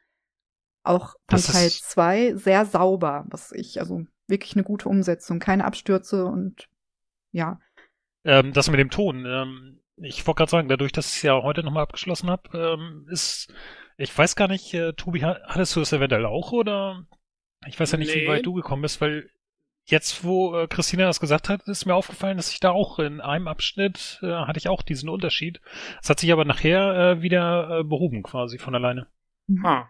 [0.83, 5.41] auch von Das Teil ist- 2 sehr sauber, was ich, also wirklich eine gute Umsetzung,
[5.41, 6.69] keine Abstürze und
[7.33, 7.61] ja.
[8.25, 9.27] Ähm, das mit dem Ton.
[9.27, 13.07] Ähm, ich wollte gerade sagen, dadurch, dass ich es ja heute nochmal abgeschlossen habe, ähm,
[13.11, 13.53] ist,
[13.97, 17.07] ich weiß gar nicht, äh, Tobi, ha- hattest du das eventuell auch oder?
[17.67, 18.23] Ich weiß ja nicht, Nee.
[18.23, 19.31] wie weit du gekommen bist, weil
[19.85, 23.21] jetzt, wo äh, Christina das gesagt hat, ist mir aufgefallen, dass ich da auch in
[23.21, 25.61] einem Abschnitt äh, hatte ich auch diesen Unterschied.
[26.03, 29.07] Es hat sich aber nachher äh, wieder äh, behoben quasi von alleine.
[29.65, 29.87] Ah.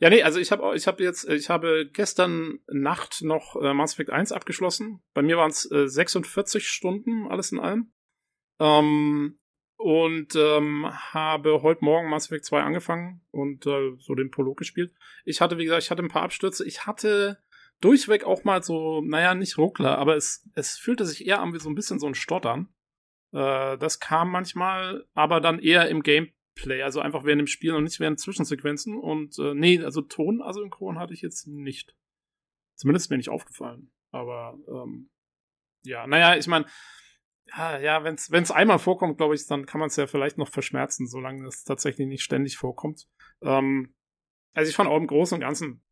[0.00, 3.94] Ja, nee, also ich habe ich habe jetzt ich habe gestern Nacht noch äh, Mass
[3.94, 5.00] Effect 1 abgeschlossen.
[5.14, 7.92] Bei mir waren es äh, 46 Stunden alles in allem.
[8.60, 9.38] Ähm,
[9.78, 14.92] und ähm, habe heute Morgen Mass Effect 2 angefangen und äh, so den Prolog gespielt.
[15.24, 16.66] Ich hatte, wie gesagt, ich hatte ein paar Abstürze.
[16.66, 17.38] Ich hatte
[17.80, 21.60] durchweg auch mal so, naja, nicht Ruckler, aber es, es fühlte sich eher an wie
[21.60, 22.74] so ein bisschen so ein Stottern.
[23.32, 27.84] Äh, das kam manchmal, aber dann eher im Gameplay, also einfach während dem Spiel und
[27.84, 28.96] nicht während Zwischensequenzen.
[28.96, 31.94] Und äh, nee, also Tonasynchron hatte ich jetzt nicht.
[32.74, 33.92] Zumindest mir nicht aufgefallen.
[34.10, 35.08] Aber ähm,
[35.84, 36.66] ja, naja, ich meine,
[37.56, 40.48] ja, ja, wenn es einmal vorkommt, glaube ich, dann kann man es ja vielleicht noch
[40.48, 43.06] verschmerzen, solange es tatsächlich nicht ständig vorkommt.
[43.42, 43.94] Ähm,
[44.52, 45.82] also ich fand auch im Großen und Ganzen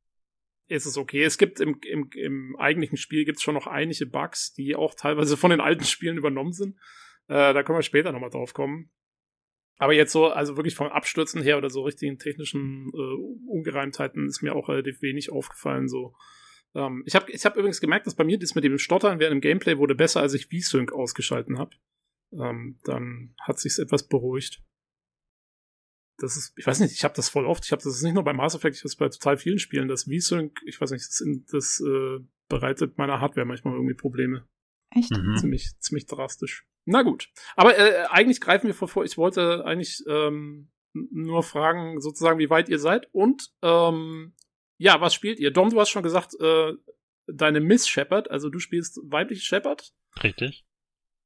[0.68, 1.22] ist es okay.
[1.22, 4.94] Es gibt im, im, im eigentlichen Spiel gibt es schon noch einige Bugs, die auch
[4.94, 6.76] teilweise von den alten Spielen übernommen sind.
[7.28, 8.90] Äh, da können wir später nochmal drauf kommen.
[9.78, 14.42] Aber jetzt so, also wirklich vom Abstürzen her oder so richtigen technischen äh, Ungereimtheiten ist
[14.42, 15.88] mir auch relativ wenig aufgefallen.
[15.88, 16.14] So,
[16.74, 19.34] ähm, ich habe ich hab übrigens gemerkt, dass bei mir das mit dem Stottern während
[19.34, 21.76] dem Gameplay wurde besser, als ich V-Sync ausgeschalten habe.
[22.32, 24.62] Ähm, dann hat sich's etwas beruhigt.
[26.18, 27.64] Das ist, ich weiß nicht, ich habe das voll oft.
[27.64, 29.58] Ich habe das ist nicht nur bei Mass Effect, ich habe das bei total vielen
[29.58, 29.88] Spielen.
[29.88, 34.46] Das V-Sync, ich weiß nicht, das, in, das äh, bereitet meiner Hardware manchmal irgendwie Probleme.
[34.94, 35.10] Echt?
[35.10, 35.36] Mhm.
[35.36, 36.66] Ziemlich, ziemlich drastisch.
[36.86, 37.28] Na gut.
[37.56, 39.04] Aber äh, eigentlich greifen wir vor, vor.
[39.04, 43.08] Ich wollte eigentlich ähm, nur fragen, sozusagen, wie weit ihr seid.
[43.12, 44.34] Und ähm,
[44.78, 45.50] ja, was spielt ihr?
[45.50, 46.72] Dom, du hast schon gesagt, äh,
[47.26, 49.92] deine Miss Shepard, also du spielst weibliche Shepard.
[50.22, 50.64] Richtig.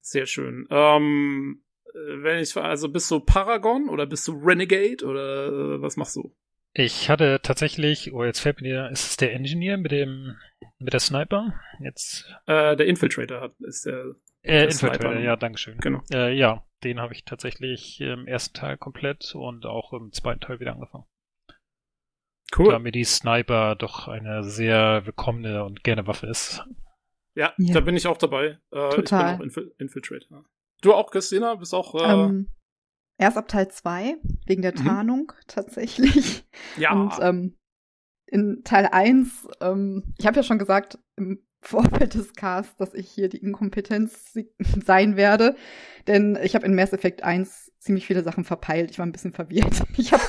[0.01, 0.67] Sehr schön.
[0.71, 5.97] Ähm, äh, wenn ich also bist du Paragon oder bist du Renegade oder äh, was
[5.97, 6.35] machst du?
[6.73, 10.37] Ich hatte tatsächlich, oh, jetzt fällt mir, ist es der Engineer mit dem,
[10.79, 11.53] mit der Sniper?
[11.83, 14.05] Jetzt, Äh, der Infiltrator hat, ist der.
[14.43, 15.21] äh, Der Infiltrator, Sniper.
[15.21, 15.79] ja, Dankeschön.
[15.79, 16.01] Genau.
[16.13, 20.61] Äh, ja, den habe ich tatsächlich im ersten Teil komplett und auch im zweiten Teil
[20.61, 21.05] wieder angefangen.
[22.57, 22.71] Cool.
[22.73, 26.65] Da mir die Sniper doch eine sehr willkommene und gerne Waffe ist.
[27.35, 27.75] Ja, Ja.
[27.75, 28.59] da bin ich auch dabei.
[28.73, 29.03] Äh, Total.
[29.03, 30.45] Ich bin auch Infil Infiltrator.
[30.83, 31.55] Du auch, Christina?
[31.55, 31.95] Bist auch.
[31.95, 32.49] Äh, Ähm,
[33.19, 34.85] erst ab Teil 2, wegen der Mhm.
[34.85, 36.45] Tarnung tatsächlich.
[36.77, 36.93] ja.
[36.93, 37.57] Und ähm,
[38.27, 43.09] in Teil 1, ähm, ich habe ja schon gesagt im Vorfeld des Casts, dass ich
[43.11, 44.33] hier die Inkompetenz
[44.85, 45.55] sein werde.
[46.07, 48.91] Denn ich habe in Mass Effect 1 ziemlich viele Sachen verpeilt.
[48.91, 49.83] Ich war ein bisschen verwirrt.
[49.97, 50.23] Ich habe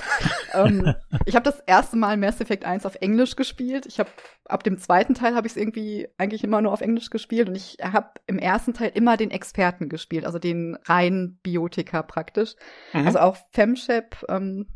[0.53, 0.93] ähm,
[1.25, 3.85] ich hab das erste Mal Mass Effect 1 auf Englisch gespielt.
[3.85, 4.09] Ich habe
[4.45, 7.55] ab dem zweiten Teil habe ich es irgendwie eigentlich immer nur auf Englisch gespielt und
[7.55, 12.55] ich habe im ersten Teil immer den Experten gespielt, also den reinen Biotiker praktisch.
[12.93, 13.05] Mhm.
[13.05, 14.67] Also auch Femshep, ähm,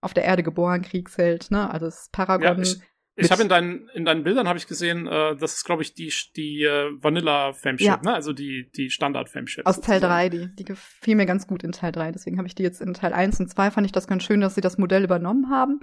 [0.00, 1.70] auf der Erde geboren, Kriegsheld, ne?
[1.70, 2.62] Also das Paragon.
[2.62, 2.74] Ja,
[3.16, 5.94] ich habe in deinen, in deinen Bildern habe ich gesehen, äh, das ist, glaube ich,
[5.94, 8.00] die, die äh, Vanilla Femship, Ja.
[8.02, 8.12] ne?
[8.14, 9.66] Also die, die Standard Femship.
[9.66, 12.12] aus Teil 3, die, die gefiel mir ganz gut in Teil 3.
[12.12, 14.40] Deswegen habe ich die jetzt in Teil 1 und 2 fand ich das ganz schön,
[14.40, 15.80] dass sie das Modell übernommen haben.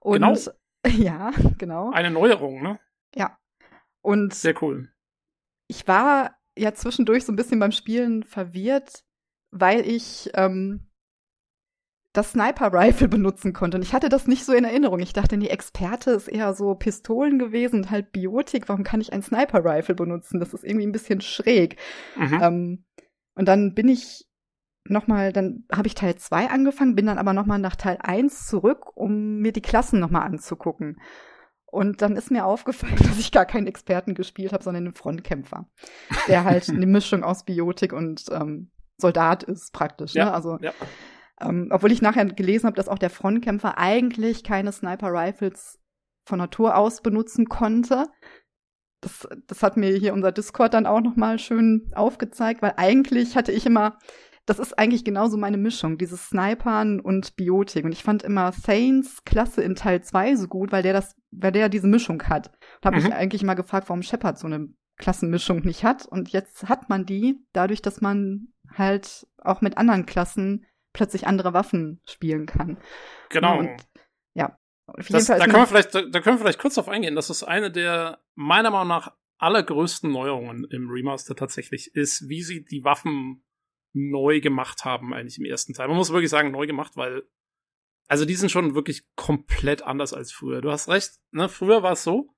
[0.00, 0.34] Und Genau.
[0.86, 1.90] ja, genau.
[1.90, 2.78] Eine Neuerung, ne?
[3.14, 3.36] Ja.
[4.02, 4.90] Und Sehr cool.
[5.66, 9.04] ich war ja zwischendurch so ein bisschen beim Spielen verwirrt,
[9.50, 10.89] weil ich ähm,
[12.12, 13.76] das Sniper Rifle benutzen konnte.
[13.76, 15.00] Und ich hatte das nicht so in Erinnerung.
[15.00, 18.68] Ich dachte, die Experte ist eher so Pistolen gewesen und halt Biotik.
[18.68, 20.40] Warum kann ich ein Sniper Rifle benutzen?
[20.40, 21.76] Das ist irgendwie ein bisschen schräg.
[22.16, 22.40] Mhm.
[22.42, 22.84] Ähm,
[23.34, 24.26] und dann bin ich
[24.84, 28.96] nochmal, dann habe ich Teil 2 angefangen, bin dann aber nochmal nach Teil 1 zurück,
[28.96, 31.00] um mir die Klassen nochmal anzugucken.
[31.66, 35.68] Und dann ist mir aufgefallen, dass ich gar keinen Experten gespielt habe, sondern einen Frontkämpfer,
[36.26, 40.14] der halt eine Mischung aus Biotik und ähm, Soldat ist praktisch.
[40.14, 40.34] Ja, ne?
[40.34, 40.72] Also ja.
[41.40, 45.78] Ähm, obwohl ich nachher gelesen habe, dass auch der Frontkämpfer eigentlich keine Sniper-Rifles
[46.26, 48.06] von Natur aus benutzen konnte.
[49.00, 53.34] Das, das hat mir hier unser Discord dann auch noch mal schön aufgezeigt, weil eigentlich
[53.36, 53.98] hatte ich immer,
[54.44, 57.84] das ist eigentlich genauso meine Mischung, dieses Snipern und Biotik.
[57.86, 61.52] Und ich fand immer Thanes Klasse in Teil 2 so gut, weil der das, weil
[61.52, 62.48] der diese Mischung hat.
[62.48, 63.04] Und habe Mhm.
[63.04, 66.04] mich eigentlich immer gefragt, warum Shepard so eine Klassenmischung nicht hat.
[66.04, 71.52] Und jetzt hat man die, dadurch, dass man halt auch mit anderen Klassen plötzlich andere
[71.52, 72.78] Waffen spielen kann.
[73.28, 73.58] Genau.
[73.58, 73.76] Und,
[74.34, 74.58] ja.
[75.08, 77.14] Das, da, können wir vielleicht, da, da können wir vielleicht kurz drauf eingehen.
[77.14, 82.64] Das ist eine der meiner Meinung nach allergrößten Neuerungen im Remaster tatsächlich, ist, wie sie
[82.64, 83.44] die Waffen
[83.92, 85.88] neu gemacht haben, eigentlich im ersten Teil.
[85.88, 87.22] Man muss wirklich sagen, neu gemacht, weil,
[88.08, 90.60] also die sind schon wirklich komplett anders als früher.
[90.60, 91.48] Du hast recht, ne?
[91.48, 92.34] Früher war es so,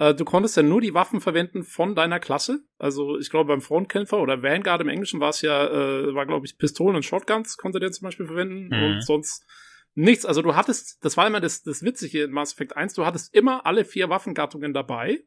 [0.00, 2.64] äh, du konntest ja nur die Waffen verwenden von deiner Klasse.
[2.78, 6.46] Also ich glaube beim Frontkämpfer oder Vanguard im Englischen war es ja, äh, war glaube
[6.46, 8.82] ich Pistolen und Shotguns konnte der zum Beispiel verwenden Mhm.
[8.82, 9.46] und sonst
[9.94, 10.24] nichts.
[10.26, 13.34] Also du hattest, das war immer das, das Witzige in Mass Effect 1, du hattest
[13.34, 15.22] immer alle vier Waffengattungen dabei.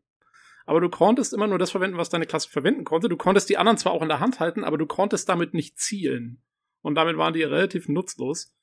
[0.65, 3.09] Aber du konntest immer nur das verwenden, was deine Klasse verwenden konnte.
[3.09, 5.77] Du konntest die anderen zwar auch in der Hand halten, aber du konntest damit nicht
[5.77, 6.41] zielen.
[6.81, 8.55] Und damit waren die relativ nutzlos.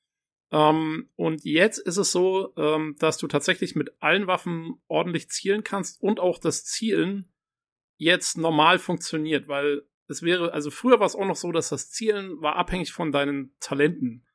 [0.53, 5.65] Ähm, und jetzt ist es so, ähm, dass du tatsächlich mit allen Waffen ordentlich zielen
[5.65, 7.33] kannst und auch das Zielen
[7.97, 11.91] jetzt normal funktioniert, weil es wäre, also früher war es auch noch so, dass das
[11.91, 14.27] Zielen war abhängig von deinen Talenten.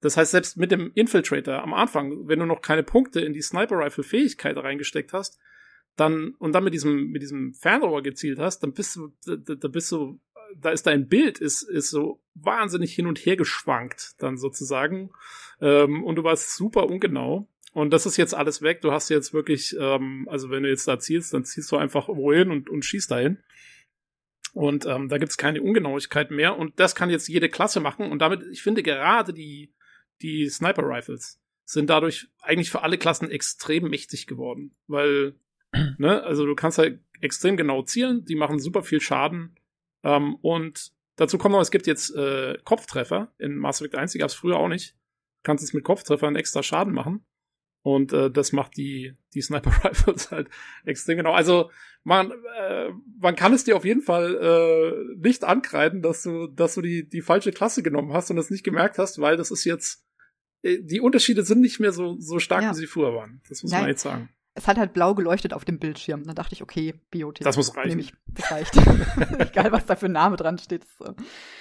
[0.00, 3.42] Das heißt, selbst mit dem Infiltrator am Anfang, wenn du noch keine Punkte in die
[3.42, 5.40] Sniper Rifle Fähigkeit reingesteckt hast,
[5.96, 9.68] dann und dann mit diesem mit diesem Fernrohr gezielt hast, dann bist du da, da
[9.68, 10.20] bist du
[10.54, 15.10] da ist dein Bild ist ist so wahnsinnig hin und her geschwankt dann sozusagen
[15.60, 17.48] ähm, und du warst super ungenau.
[17.72, 18.80] Und das ist jetzt alles weg.
[18.80, 22.08] Du hast jetzt wirklich ähm, also wenn du jetzt da zielst, dann ziehst du einfach
[22.08, 23.38] wohin und und schießt dahin.
[24.54, 26.56] Und ähm, da gibt's keine Ungenauigkeit mehr.
[26.56, 28.10] Und das kann jetzt jede Klasse machen.
[28.10, 29.74] Und damit ich finde gerade die
[30.22, 35.34] die Sniper Rifles sind dadurch eigentlich für alle Klassen extrem mächtig geworden, weil
[35.98, 39.56] ne, also du kannst halt extrem genau zielen, die machen super viel Schaden.
[40.04, 44.18] Ähm, und dazu kommt noch, es gibt jetzt äh, Kopftreffer in Mass Effect 1, die
[44.18, 44.94] gab's früher auch nicht.
[45.46, 47.24] Kannst jetzt mit Kopftreffern extra Schaden machen
[47.82, 50.48] und äh, das macht die die Sniper Rifles halt
[50.84, 51.32] extrem genau.
[51.32, 51.70] Also
[52.02, 56.74] man äh, man kann es dir auf jeden Fall äh, nicht ankreiden, dass du dass
[56.74, 59.64] du die die falsche Klasse genommen hast und das nicht gemerkt hast, weil das ist
[59.64, 60.04] jetzt
[60.62, 62.70] äh, die Unterschiede sind nicht mehr so so stark Ja.
[62.72, 63.40] wie sie früher waren.
[63.48, 63.80] Das muss Ja.
[63.80, 64.28] man jetzt sagen.
[64.56, 66.24] Es hat halt blau geleuchtet auf dem Bildschirm.
[66.24, 67.44] Da dachte ich, okay, Biotik.
[67.44, 67.98] Das muss reichen.
[67.98, 68.76] Ich, das reicht.
[69.38, 70.84] Egal, was da für ein Name dran steht.
[70.84, 71.14] Es,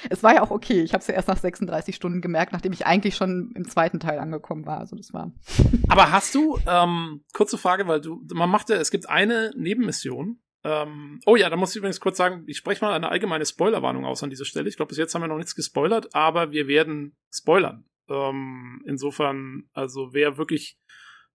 [0.09, 0.81] Es war ja auch okay.
[0.81, 3.99] Ich habe es ja erst nach 36 Stunden gemerkt, nachdem ich eigentlich schon im zweiten
[3.99, 4.79] Teil angekommen war.
[4.79, 5.31] Also das war.
[5.89, 10.39] Aber hast du, ähm, kurze Frage, weil du, man macht ja, es gibt eine Nebenmission.
[10.63, 14.05] Ähm, oh ja, da muss ich übrigens kurz sagen, ich spreche mal eine allgemeine Spoilerwarnung
[14.05, 14.67] aus an dieser Stelle.
[14.67, 17.85] Ich glaube, bis jetzt haben wir noch nichts gespoilert, aber wir werden spoilern.
[18.09, 20.77] Ähm, insofern, also wer wirklich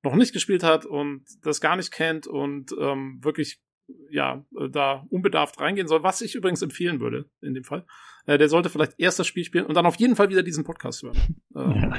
[0.02, 3.60] noch nicht gespielt hat und das gar nicht kennt und ähm, wirklich
[4.10, 7.84] ja äh, da unbedarft reingehen soll, was ich übrigens empfehlen würde in dem Fall,
[8.26, 10.64] äh, der sollte vielleicht erst das Spiel spielen und dann auf jeden Fall wieder diesen
[10.64, 11.18] Podcast hören.
[11.54, 11.94] Ähm,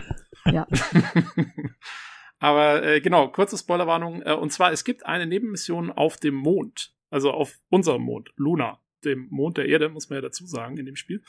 [0.46, 0.68] Ja.
[2.42, 4.24] Aber äh, genau, kurze Spoilerwarnung.
[4.24, 6.94] Äh, und zwar, es gibt eine Nebenmission auf dem Mond.
[7.12, 10.88] Also auf unserem Mond, Luna, dem Mond der Erde, muss man ja dazu sagen, in
[10.88, 11.22] dem Spiel.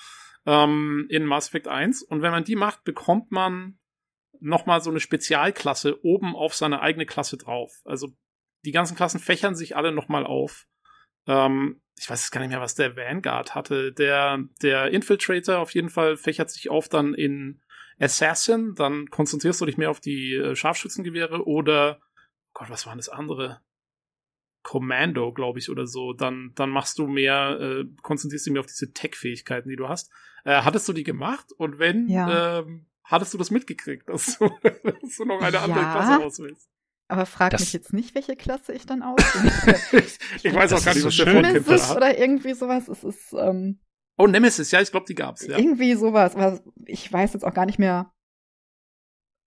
[0.46, 2.02] Ähm, in Mass Effect 1.
[2.02, 3.78] Und wenn man die macht, bekommt man
[4.42, 7.80] nochmal so eine Spezialklasse oben auf seine eigene Klasse drauf.
[7.84, 8.08] Also
[8.64, 10.66] die ganzen Klassen fächern sich alle nochmal auf.
[11.26, 13.92] Ähm, ich weiß jetzt gar nicht mehr, was der Vanguard hatte.
[13.92, 17.62] Der, der Infiltrator auf jeden Fall fächert sich auf dann in
[17.98, 22.00] Assassin, dann konzentrierst du dich mehr auf die äh, Scharfschützengewehre oder
[22.52, 23.60] Gott, was war denn das andere?
[24.62, 26.12] Commando, glaube ich, oder so.
[26.12, 30.10] Dann, dann machst du mehr, äh, konzentrierst dich mehr auf diese Tech-Fähigkeiten, die du hast.
[30.44, 31.46] Äh, hattest du die gemacht?
[31.56, 32.60] Und wenn, Ja.
[32.60, 35.92] ähm, hattest du das mitgekriegt, dass du, dass du noch eine andere Ja.
[35.92, 36.68] Klasse auswählst?
[37.08, 39.80] Aber frag Das- mich jetzt nicht, welche Klasse ich dann auswähle.
[40.06, 41.32] ich, ich weiß auch gar nicht, so was der schön.
[41.34, 41.96] Frontkämpfer Nemesis hat.
[41.96, 42.88] oder irgendwie sowas.
[42.88, 43.80] Es ist ähm,
[44.18, 45.58] Oh, Nemesis, ja, ich glaube, die gab's, ja.
[45.58, 46.36] irgendwie sowas.
[46.36, 48.12] Aber ich weiß jetzt auch gar nicht mehr,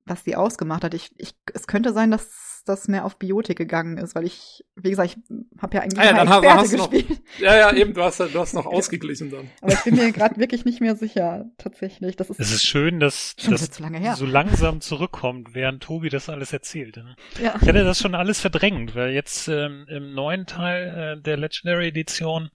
[0.06, 0.94] was die ausgemacht hat.
[0.94, 4.90] Ich, ich, es könnte sein, dass das mehr auf Biotik gegangen ist, weil ich, wie
[4.90, 7.22] gesagt, ich habe ja eigentlich Ah ja, dann hast- Experte hast du noch- gespielt.
[7.40, 9.50] Ja, ja, eben, du hast, du hast noch ausgeglichen dann.
[9.62, 12.16] Aber ich bin mir gerade wirklich nicht mehr sicher, tatsächlich.
[12.16, 14.16] Das ist, Es ist schön, dass das zu lange her.
[14.16, 16.98] so langsam zurückkommt, während Tobi das alles erzählt.
[16.98, 17.16] ne?
[17.42, 17.56] ja.
[17.62, 21.88] Ich hatte das schon alles verdrängt, weil jetzt ähm, im neuen Teil äh, der Legendary
[21.88, 22.50] Edition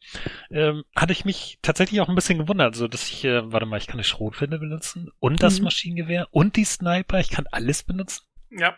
[0.51, 3.77] ähm, hatte ich mich tatsächlich auch ein bisschen gewundert, so dass ich, äh, warte mal,
[3.79, 5.65] ich kann eine Schrotflinte benutzen und das Mhm.
[5.65, 8.25] Maschinengewehr und die Sniper, ich kann alles benutzen.
[8.51, 8.75] Ja,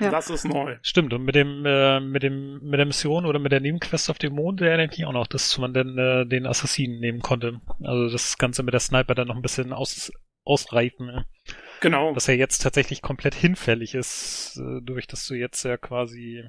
[0.00, 0.10] Ja.
[0.10, 0.76] das ist neu.
[0.82, 4.18] Stimmt, und mit dem, äh, mit dem, mit der Mission oder mit der Nebenquest auf
[4.18, 7.60] dem Mond, ich mich auch noch, dass man dann äh, den Assassinen nehmen konnte.
[7.82, 10.12] Also das Ganze mit der Sniper dann noch ein bisschen aus,
[10.44, 11.08] ausreifen.
[11.08, 11.24] Ja.
[11.80, 12.14] Genau.
[12.16, 16.42] Was ja jetzt tatsächlich komplett hinfällig ist, äh, durch dass du jetzt ja quasi,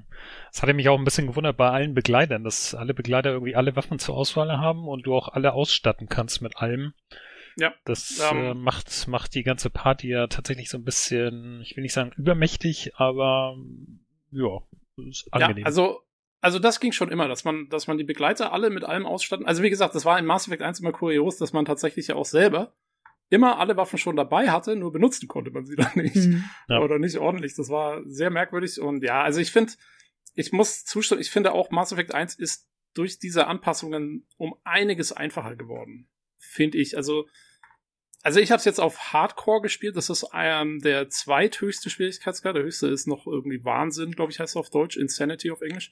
[0.51, 3.75] es hatte mich auch ein bisschen gewundert bei allen Begleitern, dass alle Begleiter irgendwie alle
[3.75, 6.93] Waffen zur Auswahl haben und du auch alle ausstatten kannst mit allem.
[7.57, 7.73] Ja.
[7.85, 8.37] Das Ähm.
[8.37, 12.11] äh, macht, macht die ganze Party ja tatsächlich so ein bisschen, ich will nicht sagen
[12.17, 13.57] übermächtig, aber
[14.31, 14.61] ja,
[15.07, 15.59] ist angenehm.
[15.59, 16.01] Ja, also,
[16.41, 19.45] also das ging schon immer, dass man, dass man die Begleiter alle mit allem ausstatten.
[19.45, 22.15] Also wie gesagt, das war in Mass Effect 1 immer kurios, dass man tatsächlich ja
[22.15, 22.75] auch selber
[23.29, 26.15] immer alle Waffen schon dabei hatte, nur benutzen konnte man sie dann nicht.
[26.15, 26.43] Hm.
[26.69, 26.79] Ja.
[26.81, 27.55] Oder nicht ordentlich.
[27.55, 28.79] Das war sehr merkwürdig.
[28.79, 29.73] Und ja, also ich finde,
[30.35, 35.11] ich muss zustimmen, ich finde auch Mass Effect 1 ist durch diese Anpassungen um einiges
[35.11, 36.07] einfacher geworden.
[36.37, 36.95] Finde ich.
[36.95, 37.27] Also,
[38.25, 39.95] also ich habe es jetzt auf Hardcore gespielt.
[39.95, 42.55] Das ist ähm, der zweithöchste Schwierigkeitsgrad.
[42.55, 44.97] Der höchste ist noch irgendwie Wahnsinn, glaube ich, heißt es auf Deutsch.
[44.97, 45.91] Insanity auf Englisch.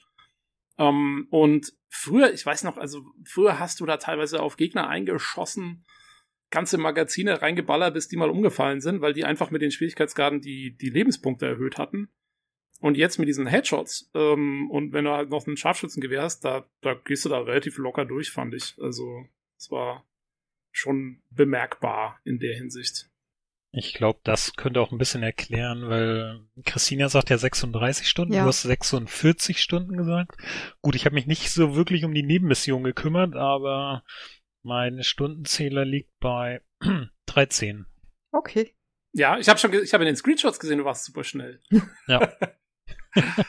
[0.76, 5.86] Ähm, und früher, ich weiß noch, also früher hast du da teilweise auf Gegner eingeschossen,
[6.50, 10.76] ganze Magazine reingeballert, bis die mal umgefallen sind, weil die einfach mit den Schwierigkeitsgraden die,
[10.76, 12.08] die Lebenspunkte erhöht hatten.
[12.80, 16.68] Und jetzt mit diesen Headshots, ähm, und wenn du halt noch ein Scharfschützengewehr hast, da,
[16.80, 18.74] da gehst du da relativ locker durch, fand ich.
[18.80, 19.24] Also,
[19.56, 20.04] es war
[20.76, 23.08] schon bemerkbar in der Hinsicht.
[23.76, 28.42] Ich glaube, das könnte auch ein bisschen erklären, weil Christina sagt ja 36 Stunden, Ja.
[28.42, 30.36] du hast 46 Stunden gesagt.
[30.80, 34.04] Gut, ich habe mich nicht so wirklich um die Nebenmission gekümmert, aber
[34.62, 36.62] mein Stundenzähler liegt bei
[37.26, 37.86] 13.
[38.30, 38.74] Okay.
[39.12, 41.60] Ja, ich habe schon, ich habe in den Screenshots gesehen, du warst super schnell.
[42.06, 42.32] Ja.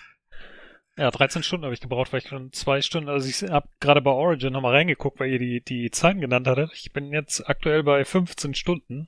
[0.98, 4.02] ja, 13 Stunden habe ich gebraucht, weil ich schon zwei Stunden, also ich habe gerade
[4.02, 6.72] bei Origin nochmal reingeguckt, weil ihr die, die Zeiten genannt hattet.
[6.74, 9.08] Ich bin jetzt aktuell bei 15 Stunden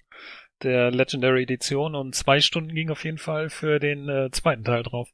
[0.64, 4.84] der Legendary Edition und zwei Stunden ging auf jeden Fall für den äh, zweiten Teil
[4.84, 5.10] drauf.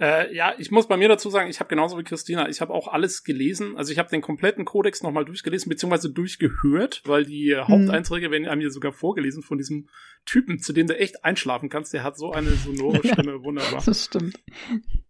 [0.00, 2.72] Äh, ja, ich muss bei mir dazu sagen, ich habe genauso wie Christina, ich habe
[2.72, 3.76] auch alles gelesen.
[3.76, 8.48] Also ich habe den kompletten Kodex nochmal durchgelesen, beziehungsweise durchgehört, weil die äh, Haupteinträge werden
[8.48, 9.88] einem hier sogar vorgelesen von diesem
[10.24, 11.92] Typen, zu dem du echt einschlafen kannst.
[11.92, 13.82] Der hat so eine sonore Stimme, wunderbar.
[13.84, 14.38] Das stimmt.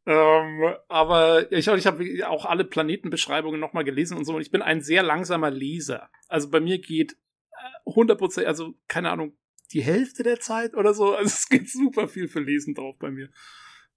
[0.08, 4.36] Ähm, aber ich, ich habe auch alle Planetenbeschreibungen nochmal gelesen und so.
[4.36, 6.08] Und ich bin ein sehr langsamer Leser.
[6.28, 7.18] Also bei mir geht
[7.52, 9.36] äh, 100%, also keine Ahnung,
[9.72, 11.14] die Hälfte der Zeit oder so.
[11.14, 13.28] Also es geht super viel für Lesen drauf bei mir.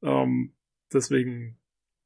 [0.03, 0.53] Ähm,
[0.91, 1.57] deswegen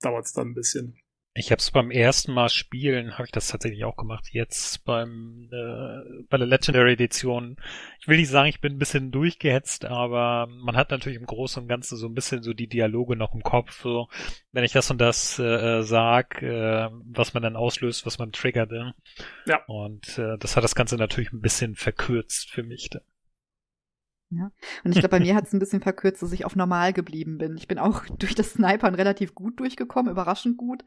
[0.02, 1.00] dauert es dann ein bisschen.
[1.38, 4.30] Ich habe es beim ersten Mal spielen, habe ich das tatsächlich auch gemacht.
[4.32, 7.58] Jetzt beim äh, bei der Legendary Edition.
[8.00, 11.62] Ich will nicht sagen, ich bin ein bisschen durchgehetzt, aber man hat natürlich im Großen
[11.62, 13.82] und Ganzen so ein bisschen so die Dialoge noch im Kopf.
[13.82, 14.08] So,
[14.54, 18.72] wenn ich das und das äh, sag, äh, was man dann auslöst, was man triggert.
[18.72, 18.94] Äh.
[19.46, 19.60] Ja.
[19.68, 22.90] Und äh, das hat das Ganze natürlich ein bisschen verkürzt für mich.
[22.90, 23.02] Dann.
[24.30, 27.38] Und ich glaube, bei mir hat es ein bisschen verkürzt, dass ich auf normal geblieben
[27.38, 27.58] bin.
[27.58, 30.86] Ich bin auch durch das Snipern relativ gut durchgekommen, überraschend gut.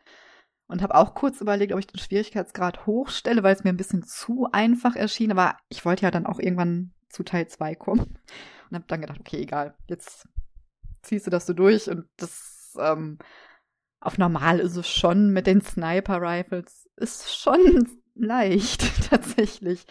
[0.68, 4.02] Und habe auch kurz überlegt, ob ich den Schwierigkeitsgrad hochstelle, weil es mir ein bisschen
[4.02, 5.32] zu einfach erschien.
[5.32, 8.18] Aber ich wollte ja dann auch irgendwann zu Teil 2 kommen.
[8.68, 10.28] Und habe dann gedacht, okay, egal, jetzt
[11.02, 11.88] ziehst du das so durch.
[11.88, 13.18] Und das ähm,
[14.00, 16.88] auf normal ist es schon mit den Sniper-Rifles.
[16.96, 19.86] Ist schon leicht, tatsächlich.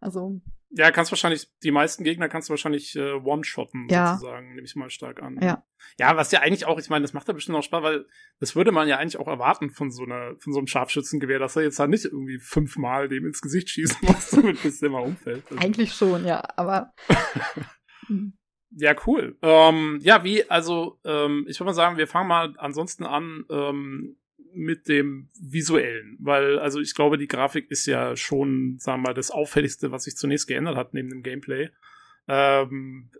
[0.00, 0.40] Also,
[0.70, 4.14] Ja, kannst wahrscheinlich, die meisten Gegner kannst du wahrscheinlich äh, one-shotten, Ja.
[4.16, 5.38] sozusagen, nehme ich mal stark an.
[5.40, 5.64] Ja.
[5.98, 8.06] Ja, was ja eigentlich auch, ich meine, das macht ja bestimmt auch Spaß, weil
[8.38, 11.56] das würde man ja eigentlich auch erwarten von so einer, von so einem Scharfschützengewehr, dass
[11.56, 15.02] er jetzt halt nicht irgendwie fünfmal dem ins Gesicht schießen muss, damit bis der mal
[15.02, 15.44] umfällt.
[15.50, 16.42] Also, eigentlich schon, ja.
[16.56, 16.92] Aber
[18.76, 19.38] ja, cool.
[19.42, 24.18] Ähm, ja, wie, also, ähm, ich würde mal sagen, wir fangen mal ansonsten an ähm,
[24.52, 29.14] mit dem Visuellen, weil, also ich glaube, die Grafik ist ja schon, sagen wir mal,
[29.14, 31.70] das Auffälligste, was sich zunächst geändert hat neben dem Gameplay.
[32.26, 33.10] Ähm,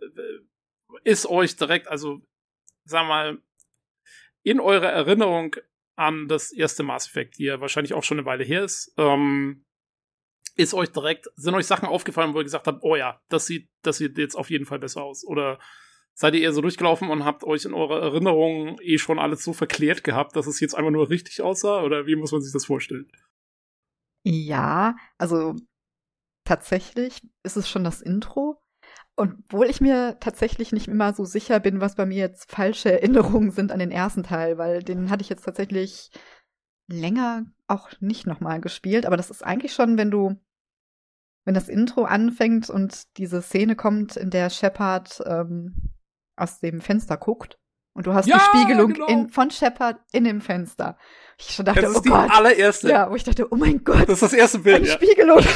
[1.03, 2.21] ist euch direkt, also,
[2.83, 3.37] sagen wir mal,
[4.43, 5.55] in eurer Erinnerung
[5.95, 9.65] an das erste Mass Effect, die ja wahrscheinlich auch schon eine Weile her ist, ähm,
[10.55, 13.69] ist euch direkt, sind euch Sachen aufgefallen, wo ihr gesagt habt, oh ja, das sieht,
[13.81, 15.25] das sieht jetzt auf jeden Fall besser aus?
[15.25, 15.59] Oder
[16.19, 19.53] seid ihr eher so durchgelaufen und habt euch in eurer Erinnerung eh schon alles so
[19.53, 21.81] verklärt gehabt, dass es jetzt einfach nur richtig aussah?
[21.81, 23.09] Oder wie muss man sich das vorstellen?
[24.25, 25.55] Ja, also
[26.43, 28.61] tatsächlich ist es schon das Intro.
[29.15, 32.91] Und obwohl ich mir tatsächlich nicht immer so sicher bin, was bei mir jetzt falsche
[33.01, 36.11] Erinnerungen sind an den ersten Teil, weil den hatte ich jetzt tatsächlich
[36.91, 39.05] länger auch nicht nochmal gespielt.
[39.05, 40.35] Aber das ist eigentlich schon, wenn du,
[41.45, 45.93] wenn das Intro anfängt und diese Szene kommt, in der Shepard ähm,
[46.39, 47.57] aus dem Fenster guckt.
[47.93, 49.07] Und du hast Ja, die Spiegelung genau.
[49.07, 50.95] in, von Shepard in dem Fenster.
[51.37, 52.29] Ich schon dachte, Das oh ist die Gott.
[52.31, 52.89] allererste.
[52.89, 54.93] Ja, wo ich dachte, oh mein Gott, Das ist das erste Bild, eine ja.
[54.93, 55.39] Spiegelung.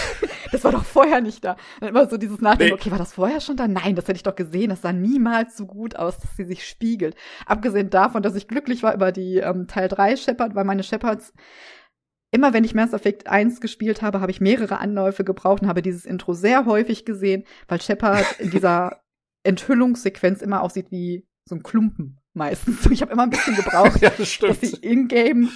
[0.51, 1.55] Das war doch vorher nicht da.
[1.79, 2.79] Dann immer so dieses Nachdenken, Nee.
[2.79, 3.67] okay, war das vorher schon da?
[3.67, 4.69] Nein, das hätte ich doch gesehen.
[4.69, 7.15] Das sah niemals so gut aus, dass sie sich spiegelt.
[7.47, 11.33] Abgesehen davon, dass ich glücklich war über die ähm, Teil 3 Shepard, weil meine Shepards
[12.31, 15.81] immer wenn ich Mass Effect 1 gespielt habe, habe ich mehrere Anläufe gebraucht und habe
[15.81, 19.02] dieses Intro sehr häufig gesehen, weil Shepard in dieser
[19.43, 22.85] Enthüllungssequenz immer aussieht wie so ein Klumpen meistens.
[22.91, 25.49] Ich habe immer ein bisschen gebraucht, ja, das dass sie in-game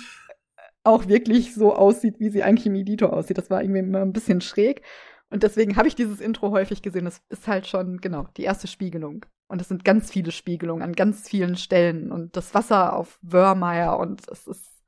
[0.84, 3.38] auch wirklich so aussieht, wie sie eigentlich im Editor aussieht.
[3.38, 4.84] Das war irgendwie immer ein bisschen schräg.
[5.30, 7.06] Und deswegen habe ich dieses Intro häufig gesehen.
[7.06, 9.26] Das ist halt schon, genau, die erste Spiegelung.
[9.50, 12.12] Und es sind ganz viele Spiegelungen an ganz vielen Stellen.
[12.12, 14.84] Und das Wasser auf Wörmeier und es ist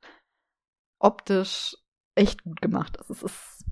[0.98, 1.76] optisch
[2.14, 2.98] echt gut gemacht.
[3.00, 3.64] Es ist,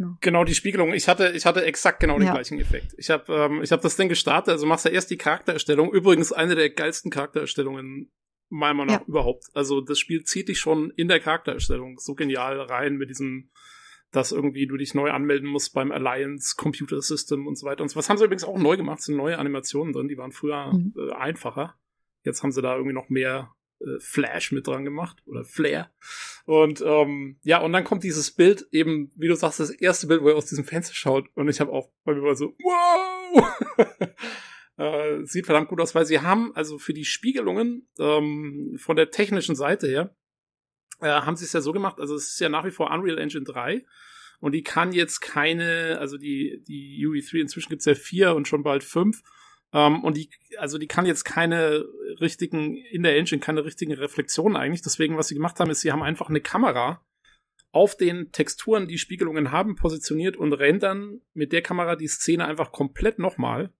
[0.00, 0.16] ja.
[0.22, 0.94] Genau, die Spiegelung.
[0.94, 2.32] Ich hatte, ich hatte exakt genau den ja.
[2.32, 2.94] gleichen Effekt.
[2.96, 5.92] Ich habe ähm, ich hab das Ding gestartet, also machst du ja erst die Charaktererstellung.
[5.92, 8.10] Übrigens eine der geilsten Charaktererstellungen
[8.48, 9.06] meiner Meinung nach ja.
[9.06, 9.44] überhaupt.
[9.52, 13.50] Also das Spiel zieht dich schon in der Charaktererstellung so genial rein mit diesem,
[14.10, 17.82] dass irgendwie du dich neu anmelden musst beim Alliance Computer System und so weiter.
[17.82, 20.72] Und was haben sie übrigens auch neu gemacht, sind neue Animationen drin, die waren früher
[20.72, 20.94] mhm.
[20.96, 21.74] äh, einfacher.
[22.24, 23.54] Jetzt haben sie da irgendwie noch mehr
[23.98, 25.90] Flash mit dran gemacht oder Flair.
[26.44, 30.22] Und ähm, ja, und dann kommt dieses Bild eben, wie du sagst, das erste Bild,
[30.22, 31.28] wo er aus diesem Fenster schaut.
[31.34, 33.48] Und ich habe auch bei mir mal so, wow!
[34.76, 39.10] äh, sieht verdammt gut aus, weil sie haben also für die Spiegelungen ähm, von der
[39.10, 40.16] technischen Seite her,
[41.00, 43.18] äh, haben sie es ja so gemacht, also es ist ja nach wie vor Unreal
[43.18, 43.84] Engine 3
[44.40, 48.62] und die kann jetzt keine, also die, die UE3, inzwischen gibt's ja vier und schon
[48.62, 49.22] bald fünf
[49.72, 51.84] ähm, und die, also die kann jetzt keine
[52.20, 54.82] richtigen, in der Engine keine richtigen Reflexionen eigentlich.
[54.82, 57.04] Deswegen, was sie gemacht haben, ist, sie haben einfach eine Kamera
[57.72, 62.72] auf den Texturen, die Spiegelungen haben, positioniert und rendern mit der Kamera die Szene einfach
[62.72, 63.72] komplett nochmal.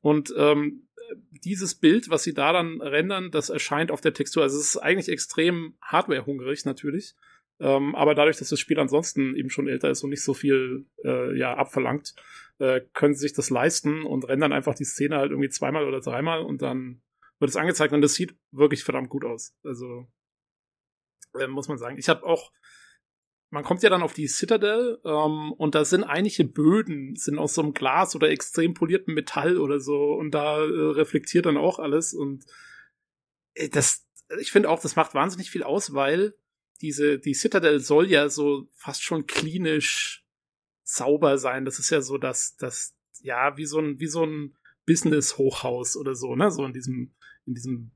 [0.00, 0.88] Und ähm,
[1.30, 4.42] dieses Bild, was sie da dann rendern, das erscheint auf der Textur.
[4.42, 7.14] Also es ist eigentlich extrem hardwarehungrig natürlich.
[7.60, 10.86] Ähm, aber dadurch, dass das Spiel ansonsten eben schon älter ist und nicht so viel
[11.04, 12.14] äh, ja, abverlangt,
[12.58, 16.00] äh, können sie sich das leisten und rendern einfach die Szene halt irgendwie zweimal oder
[16.00, 17.02] dreimal und dann
[17.38, 19.56] wird es angezeigt und das sieht wirklich verdammt gut aus.
[19.64, 20.06] Also
[21.38, 21.98] äh, muss man sagen.
[21.98, 22.52] Ich habe auch,
[23.50, 27.54] man kommt ja dann auf die Citadel ähm, und da sind einige Böden, sind aus
[27.54, 31.78] so einem Glas oder extrem poliertem Metall oder so und da äh, reflektiert dann auch
[31.78, 32.44] alles und
[33.54, 34.06] äh, das,
[34.40, 36.34] ich finde auch, das macht wahnsinnig viel aus, weil
[36.80, 40.23] diese, die Citadel soll ja so fast schon klinisch
[40.84, 41.64] sauber sein.
[41.64, 44.56] Das ist ja so, dass, das, ja, wie so ein, wie so ein
[44.86, 47.14] Business-Hochhaus oder so, ne, so in diesem,
[47.46, 47.90] in diesem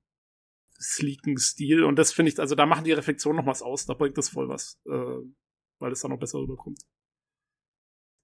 [0.80, 1.84] sleeken Stil.
[1.84, 4.30] Und das finde ich, also da machen die Reflexionen noch was aus, da bringt das
[4.30, 5.16] voll was, äh,
[5.78, 6.80] weil es dann noch besser rüberkommt.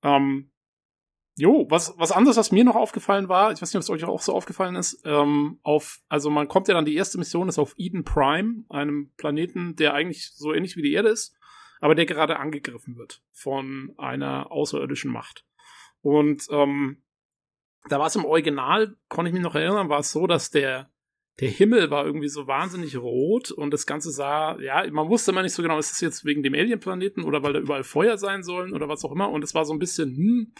[0.03, 0.51] Ähm,
[1.37, 4.05] Jo, was, was anderes, was mir noch aufgefallen war, ich weiß nicht, ob es euch
[4.05, 7.59] auch so aufgefallen ist, ähm, auf, also man kommt ja dann, die erste Mission ist
[7.59, 11.35] auf Eden Prime, einem Planeten, der eigentlich so ähnlich wie die Erde ist,
[11.85, 15.45] aber der gerade angegriffen wird von einer außerirdischen Macht.
[16.01, 17.03] Und ähm,
[17.91, 20.91] da war es im Original, konnte ich mich noch erinnern, war es so, dass der,
[21.41, 25.43] der Himmel war irgendwie so wahnsinnig rot und das Ganze sah, ja, man wusste immer
[25.43, 28.43] nicht so genau, ist das jetzt wegen dem Alien-Planeten oder weil da überall Feuer sein
[28.43, 29.29] sollen oder was auch immer.
[29.29, 30.55] Und es war so ein bisschen, hm,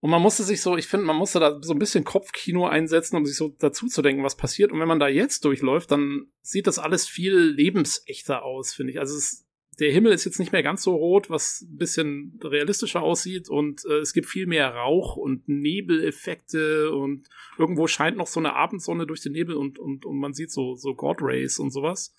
[0.00, 3.16] und man musste sich so, ich finde, man musste da so ein bisschen Kopfkino einsetzen,
[3.16, 4.72] um sich so dazu zu denken, was passiert.
[4.72, 8.98] Und wenn man da jetzt durchläuft, dann sieht das alles viel lebensechter aus, finde ich.
[8.98, 9.45] Also es,
[9.78, 13.84] der Himmel ist jetzt nicht mehr ganz so rot, was ein bisschen realistischer aussieht und
[13.84, 19.06] äh, es gibt viel mehr Rauch und Nebeleffekte und irgendwo scheint noch so eine Abendsonne
[19.06, 22.14] durch den Nebel und, und, und man sieht so, so God Rays und sowas.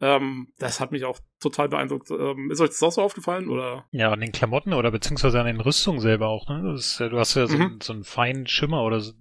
[0.00, 2.10] Ähm, das hat mich auch total beeindruckt.
[2.10, 3.48] Ähm, ist euch das auch so aufgefallen?
[3.48, 3.86] Oder?
[3.90, 6.48] Ja, an den Klamotten oder beziehungsweise an den Rüstungen selber auch.
[6.48, 6.74] Ne?
[6.74, 7.78] Ist, du hast ja so, mhm.
[7.82, 9.12] so einen feinen Schimmer oder so,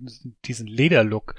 [0.45, 1.33] diesen Lederlook.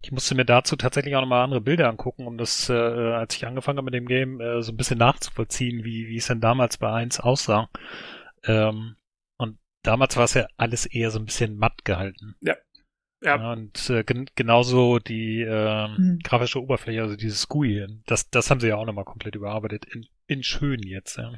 [0.00, 3.46] Ich musste mir dazu tatsächlich auch nochmal andere Bilder angucken, um das, äh, als ich
[3.46, 6.78] angefangen habe mit dem Game, äh, so ein bisschen nachzuvollziehen, wie, wie es denn damals
[6.78, 7.68] bei 1 aussah.
[8.44, 8.96] Ähm,
[9.38, 12.36] und damals war es ja alles eher so ein bisschen matt gehalten.
[12.40, 12.54] Ja.
[13.22, 13.36] Ja.
[13.36, 16.20] ja und äh, gen genauso die äh, mhm.
[16.22, 20.06] grafische Oberfläche, also dieses GUI, das, das haben sie ja auch nochmal komplett überarbeitet, in,
[20.28, 21.32] in schön jetzt, ja.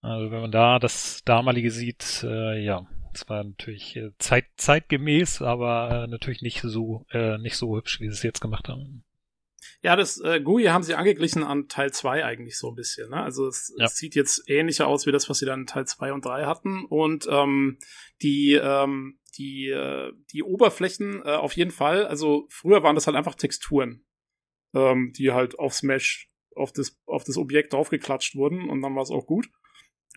[0.00, 5.42] Also wenn man da das damalige sieht, äh, ja, es war natürlich äh, zeit, zeitgemäß,
[5.42, 9.04] aber äh, natürlich nicht so äh, nicht so hübsch, wie sie es jetzt gemacht haben.
[9.82, 13.10] Ja, das äh, GUI haben sie angeglichen an Teil 2 eigentlich so ein bisschen.
[13.10, 13.22] Ne?
[13.22, 13.86] Also es, ja.
[13.86, 16.46] es sieht jetzt ähnlicher aus wie das, was sie dann in Teil 2 und 3
[16.46, 16.84] hatten.
[16.84, 17.78] Und ähm,
[18.22, 23.16] die ähm, die, äh, die Oberflächen äh, auf jeden Fall, also früher waren das halt
[23.16, 24.04] einfach Texturen,
[24.74, 29.02] ähm, die halt auf Smash auf das, auf das Objekt draufgeklatscht wurden und dann war
[29.02, 29.48] es auch gut.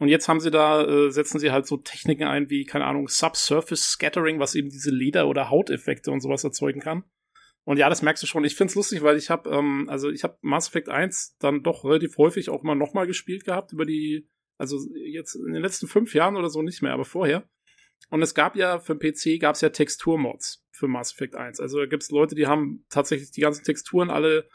[0.02, 3.08] Und jetzt haben sie da, äh, setzen sie halt so Techniken ein wie, keine Ahnung,
[3.08, 7.04] Subsurface Scattering, was eben diese Leder- oder Hauteffekte und sowas erzeugen kann.
[7.66, 8.43] Und ja, das merkst du schon.
[8.43, 11.86] Ich find's lustig, weil ich habe, ähm, also ich habe Mass Effect 1 dann doch
[11.86, 14.28] relativ häufig auch immer nochmal gespielt gehabt über die,
[14.58, 17.47] also jetzt in den letzten fünf Jahren oder so nicht mehr, aber vorher.
[18.10, 21.60] Und es gab ja für den PC gab es ja Texturmods für Mass Effect 1.
[21.60, 24.49] Also da gibt es Leute, die haben tatsächlich die ganzen Texturen alle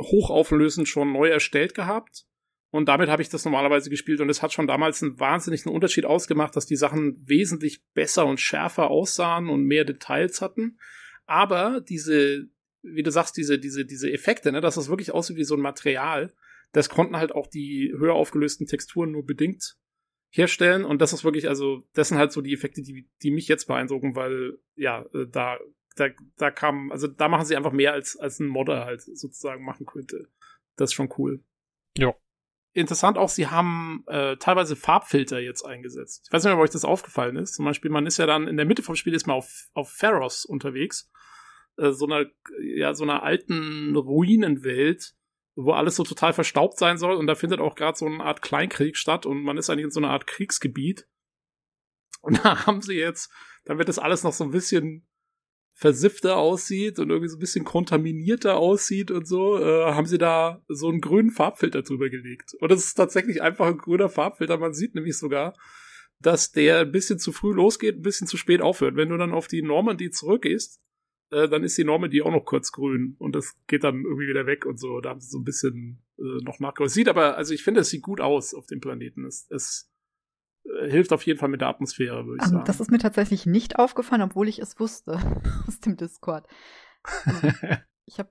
[0.00, 2.24] hochauflösend schon neu erstellt gehabt
[2.70, 6.04] Und damit habe ich das normalerweise gespielt und es hat schon damals einen wahnsinnigen Unterschied
[6.04, 10.78] ausgemacht, dass die Sachen wesentlich besser und schärfer aussahen und mehr Details hatten.
[11.24, 12.46] Aber diese,
[12.82, 15.62] wie du sagst, diese, diese, diese Effekte, ne, dass das wirklich aussieht wie so ein
[15.62, 16.32] Material,
[16.72, 19.76] das konnten halt auch die höher aufgelösten Texturen nur bedingt
[20.30, 20.84] herstellen.
[20.84, 23.66] Und das ist wirklich, also, das sind halt so die Effekte, die, die mich jetzt
[23.66, 25.58] beeindrucken, weil, ja, äh, da,
[25.96, 29.64] da, da kam, also da machen sie einfach mehr als, als ein Modder halt sozusagen
[29.64, 30.28] machen könnte.
[30.76, 31.42] Das ist schon cool.
[31.96, 32.14] Ja.
[32.74, 36.26] Interessant auch, sie haben äh, teilweise Farbfilter jetzt eingesetzt.
[36.26, 37.54] Ich weiß nicht, ob euch das aufgefallen ist.
[37.54, 39.90] Zum Beispiel, man ist ja dann in der Mitte vom Spiel ist man auf, auf
[39.90, 41.10] Pharos unterwegs.
[41.78, 42.26] Äh, so einer,
[42.60, 45.14] ja, so einer alten Ruinenwelt,
[45.56, 47.14] wo alles so total verstaubt sein soll.
[47.16, 49.90] Und da findet auch gerade so eine Art Kleinkrieg statt und man ist eigentlich in
[49.90, 51.08] so einer Art Kriegsgebiet.
[52.20, 53.32] Und da haben sie jetzt,
[53.64, 55.08] dann wird das alles noch so ein bisschen
[55.78, 60.60] versiffter aussieht und irgendwie so ein bisschen kontaminierter aussieht und so, äh, haben sie da
[60.66, 62.54] so einen grünen Farbfilter drüber gelegt.
[62.58, 64.58] Und das ist tatsächlich einfach ein grüner Farbfilter.
[64.58, 65.56] Man sieht nämlich sogar,
[66.20, 68.96] dass der ein bisschen zu früh losgeht, ein bisschen zu spät aufhört.
[68.96, 70.80] Wenn du dann auf die Normandy zurückgehst,
[71.30, 74.46] äh, dann ist die Normandy auch noch kurz grün und das geht dann irgendwie wieder
[74.46, 75.00] weg und so.
[75.00, 76.90] Da haben sie so ein bisschen äh, noch nachgeholt.
[76.90, 79.24] Sieht aber, also ich finde, es sieht gut aus auf dem Planeten.
[79.24, 79.88] Es, es
[80.88, 82.64] hilft auf jeden Fall mit der Atmosphäre, würde ich Ähm, sagen.
[82.66, 85.18] das ist mir tatsächlich nicht aufgefallen, obwohl ich es wusste
[85.66, 86.46] aus dem Discord.
[87.26, 87.52] Ähm,
[88.06, 88.30] ich habe,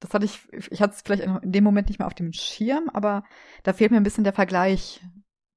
[0.00, 0.40] das hatte ich,
[0.70, 3.24] ich hatte es vielleicht in dem Moment nicht mehr auf dem Schirm, aber
[3.62, 5.02] da fehlt mir ein bisschen der Vergleich,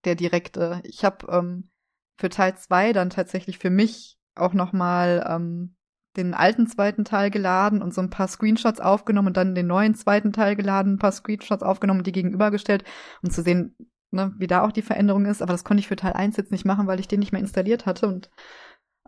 [0.06, 0.82] der direkte.
[0.84, 1.70] Ich habe ähm,
[2.18, 5.76] für Teil 2 dann tatsächlich für mich auch nochmal ähm,
[6.16, 9.94] den alten zweiten Teil geladen und so ein paar Screenshots aufgenommen und dann den neuen
[9.96, 12.84] zweiten Teil geladen, ein paar Screenshots aufgenommen und die gegenübergestellt,
[13.22, 13.76] um zu sehen,
[14.12, 15.42] ne, wie da auch die Veränderung ist.
[15.42, 17.42] Aber das konnte ich für Teil 1 jetzt nicht machen, weil ich den nicht mehr
[17.42, 18.30] installiert hatte und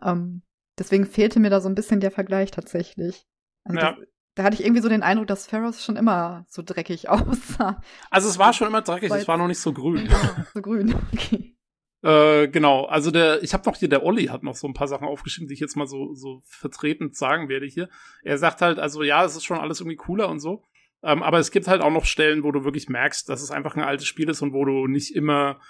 [0.02, 0.42] ähm,
[0.78, 3.26] deswegen fehlte mir da so ein bisschen der Vergleich tatsächlich.
[3.64, 3.92] Also Ja.
[3.92, 7.82] das, da hatte ich irgendwie so den Eindruck, dass Pharaoh schon immer so dreckig aussah.
[8.10, 10.08] Also es war schon immer dreckig, es war noch nicht so grün.
[10.54, 10.94] so grün.
[11.12, 11.56] Okay.
[12.02, 14.88] Äh, genau, also der, ich habe noch hier, der Olli hat noch so ein paar
[14.88, 17.90] Sachen aufgeschrieben, die ich jetzt mal so, so vertretend sagen werde hier.
[18.22, 20.64] Er sagt halt, also ja, es ist schon alles irgendwie cooler und so.
[21.02, 23.76] Ähm, aber es gibt halt auch noch Stellen, wo du wirklich merkst, dass es einfach
[23.76, 25.60] ein altes Spiel ist und wo du nicht immer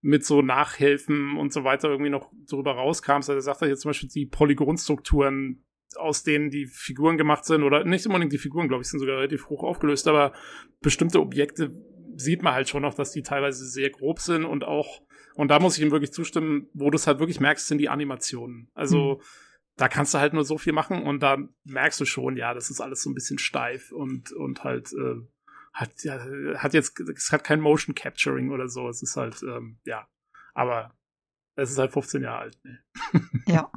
[0.00, 3.28] mit so Nachhelfen und so weiter irgendwie noch drüber rauskamst.
[3.28, 5.64] Also er sagt halt jetzt zum Beispiel die Polygonstrukturen,
[5.96, 9.16] aus denen die Figuren gemacht sind, oder nicht unbedingt die Figuren, glaube ich, sind sogar
[9.16, 10.32] relativ hoch aufgelöst, aber
[10.80, 11.72] bestimmte Objekte
[12.16, 15.02] sieht man halt schon noch, dass die teilweise sehr grob sind und auch,
[15.34, 17.88] und da muss ich ihm wirklich zustimmen, wo du es halt wirklich merkst, sind die
[17.88, 18.70] Animationen.
[18.74, 19.20] Also,
[19.78, 22.68] da kannst du halt nur so viel machen und da merkst du schon, ja, das
[22.68, 25.16] ist alles so ein bisschen steif und, und halt, äh,
[25.72, 26.18] hat, ja,
[26.56, 30.08] hat jetzt, es hat kein Motion Capturing oder so, es ist halt, ähm, ja,
[30.52, 30.94] aber
[31.54, 32.78] es ist halt 15 Jahre alt, ne?
[33.46, 33.70] Ja.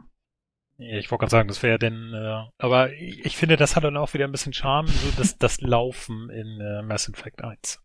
[0.84, 3.98] Ich wollte gerade sagen, das wäre denn, äh, aber ich ich finde, das hat dann
[3.98, 7.80] auch wieder ein bisschen Charme, so das, das Laufen in äh, Mass Effect 1.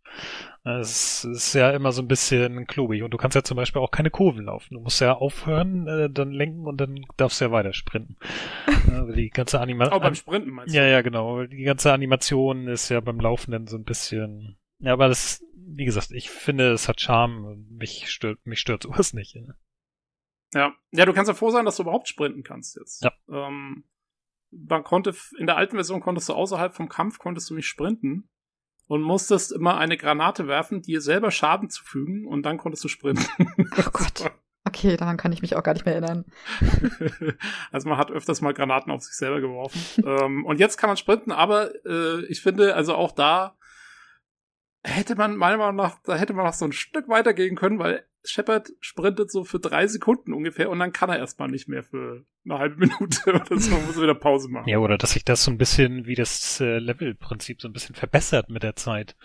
[0.66, 3.92] Es ist ja immer so ein bisschen klobig und du kannst ja zum Beispiel auch
[3.92, 4.74] keine Kurven laufen.
[4.74, 8.16] Du musst ja aufhören, äh, dann lenken und dann darfst du ja weiter sprinten.
[9.14, 10.78] Die ganze Anima Auch beim Sprinten meinst du?
[10.78, 11.44] Ja, ja, genau.
[11.44, 14.58] Die ganze Animation ist ja beim Laufen dann so ein bisschen.
[14.80, 17.64] Ja, aber das, wie gesagt, ich finde, es hat Charme.
[17.70, 19.36] Mich stört, mich stört sowas nicht.
[19.36, 19.42] Ja.
[20.52, 20.74] Ja.
[20.90, 23.04] ja, du kannst ja froh sein, dass du überhaupt sprinten kannst jetzt.
[23.04, 23.12] Ja.
[23.28, 23.84] Ähm,
[24.50, 28.28] man konnte, in der alten Version konntest du außerhalb vom Kampf, konntest du nicht sprinten
[28.87, 33.26] und musstest immer eine Granate werfen, dir selber Schaden zufügen und dann konntest du sprinten.
[33.78, 34.30] Oh Gott.
[34.66, 36.24] Okay, daran kann ich mich auch gar nicht mehr erinnern.
[37.70, 39.80] also man hat öfters mal Granaten auf sich selber geworfen.
[40.05, 43.57] ähm, und jetzt kann man sprinten, aber äh, ich finde, also auch da
[44.82, 47.78] hätte man meiner Meinung nach, da hätte man noch so ein Stück weiter gehen können,
[47.78, 51.83] weil Shepard sprintet so für drei Sekunden ungefähr und dann kann er erstmal nicht mehr
[51.83, 54.68] für eine halbe Minute oder so, muss er wieder Pause machen.
[54.68, 57.95] ja, oder dass sich das so ein bisschen wie das äh, Level-Prinzip so ein bisschen
[57.95, 59.16] verbessert mit der Zeit.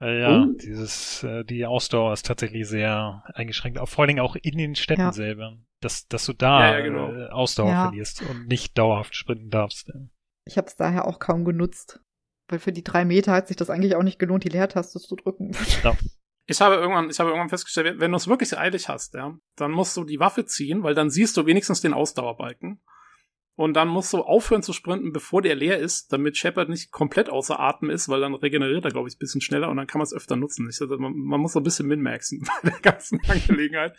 [0.00, 0.52] Äh, ja, Oh.
[0.62, 4.74] dieses, äh, die Ausdauer ist tatsächlich sehr eingeschränkt, auch vor allen Dingen auch in den
[4.74, 5.12] Städten Ja.
[5.12, 5.58] selber.
[5.82, 7.12] Dass, dass du da Ja, ja, genau.
[7.14, 7.82] äh, Ausdauer Ja.
[7.88, 9.90] verlierst und nicht dauerhaft sprinten darfst.
[10.46, 12.00] Ich habe es daher auch kaum genutzt.
[12.48, 15.14] Weil für die drei Meter hat sich das eigentlich auch nicht gelohnt, die Leertaste zu
[15.16, 15.52] drücken.
[16.50, 19.70] Ich habe irgendwann, ich habe irgendwann festgestellt, wenn du es wirklich eilig hast, ja, dann
[19.70, 22.82] musst du die Waffe ziehen, weil dann siehst du wenigstens den Ausdauerbalken.
[23.54, 27.30] Und dann musst du aufhören zu sprinten, bevor der leer ist, damit Shepard nicht komplett
[27.30, 30.00] außer Atem ist, weil dann regeneriert er, glaube ich, ein bisschen schneller und dann kann
[30.00, 30.68] man es öfter nutzen.
[30.68, 33.96] Ich, also man, man muss so ein bisschen minmaxen bei der ganzen Angelegenheit.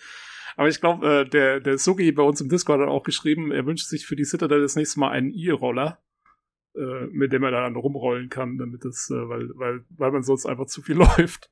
[0.57, 3.65] Aber ich glaube, äh, der, der Sugi bei uns im Discord hat auch geschrieben, er
[3.65, 6.03] wünscht sich für die Citadel das nächste Mal einen E-Roller,
[6.75, 10.47] äh, mit dem er dann rumrollen kann, damit es, äh, weil, weil, weil man sonst
[10.47, 11.49] einfach zu viel läuft.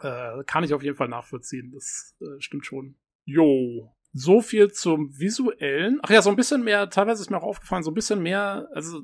[0.00, 1.72] Äh, kann ich auf jeden Fall nachvollziehen.
[1.72, 2.96] Das äh, stimmt schon.
[3.24, 3.94] Jo.
[4.12, 5.98] So viel zum visuellen.
[6.02, 8.68] Ach ja, so ein bisschen mehr, teilweise ist mir auch aufgefallen, so ein bisschen mehr,
[8.72, 9.02] also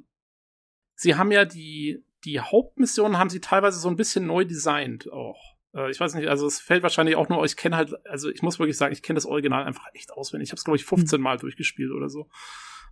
[0.94, 5.56] sie haben ja die, die Hauptmissionen haben sie teilweise so ein bisschen neu designt auch.
[5.74, 8.42] Äh, ich weiß nicht, also es fällt wahrscheinlich auch nur, ich kenne halt, also ich
[8.42, 10.48] muss wirklich sagen, ich kenne das Original einfach echt auswendig.
[10.48, 12.28] Ich habe es, glaube ich, 15 Mal durchgespielt oder so.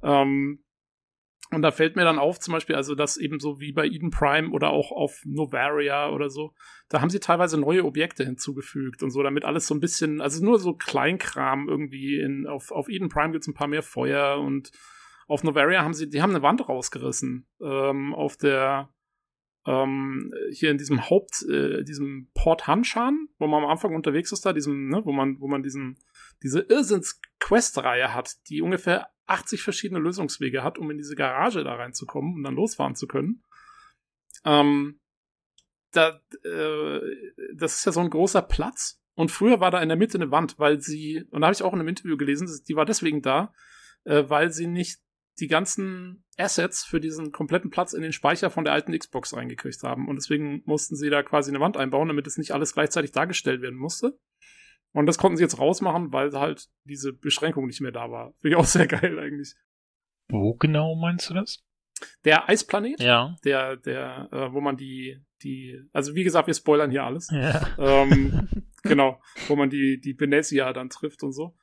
[0.03, 0.63] Ähm,
[1.53, 4.11] und da fällt mir dann auf, zum Beispiel, also das eben so wie bei Eden
[4.11, 6.55] Prime oder auch auf Novaria oder so,
[6.89, 10.45] da haben sie teilweise neue Objekte hinzugefügt und so, damit alles so ein bisschen, also
[10.45, 14.71] nur so Kleinkram irgendwie in, auf, auf Eden Prime gibt's ein paar mehr Feuer und
[15.27, 18.93] auf Novaria haben sie, die haben eine Wand rausgerissen, ähm, auf der,
[19.67, 24.47] ähm, hier in diesem Haupt, äh, diesem Port Hanshan, wo man am Anfang unterwegs ist
[24.47, 25.99] da, diesem, ne, wo man, wo man diesen,
[26.43, 32.35] diese Irrsinns-Quest-Reihe hat, die ungefähr 80 verschiedene Lösungswege hat, um in diese Garage da reinzukommen
[32.35, 33.43] und dann losfahren zu können.
[34.45, 35.01] Ähm,
[35.93, 37.01] da, äh,
[37.55, 39.01] das ist ja so ein großer Platz.
[39.15, 41.63] Und früher war da in der Mitte eine Wand, weil sie, und da habe ich
[41.63, 43.53] auch in einem Interview gelesen, die war deswegen da,
[44.05, 45.01] äh, weil sie nicht
[45.41, 49.83] die ganzen Assets für diesen kompletten Platz in den Speicher von der alten Xbox reingekriegt
[49.83, 50.09] haben.
[50.09, 53.63] Und deswegen mussten sie da quasi eine Wand einbauen, damit es nicht alles gleichzeitig dargestellt
[53.63, 54.19] werden musste.
[54.93, 58.33] Und das konnten sie jetzt rausmachen, weil halt diese Beschränkung nicht mehr da war.
[58.41, 59.55] Finde ich auch sehr geil eigentlich.
[60.29, 61.65] Wo genau meinst du das?
[62.25, 63.37] Der Eisplanet, Ja.
[63.45, 67.29] der, der, äh, wo man die, die, also wie gesagt, wir spoilern hier alles.
[67.31, 67.67] Ja.
[67.79, 68.49] ähm,
[68.83, 71.57] genau, wo man die, die Benesia dann trifft und so.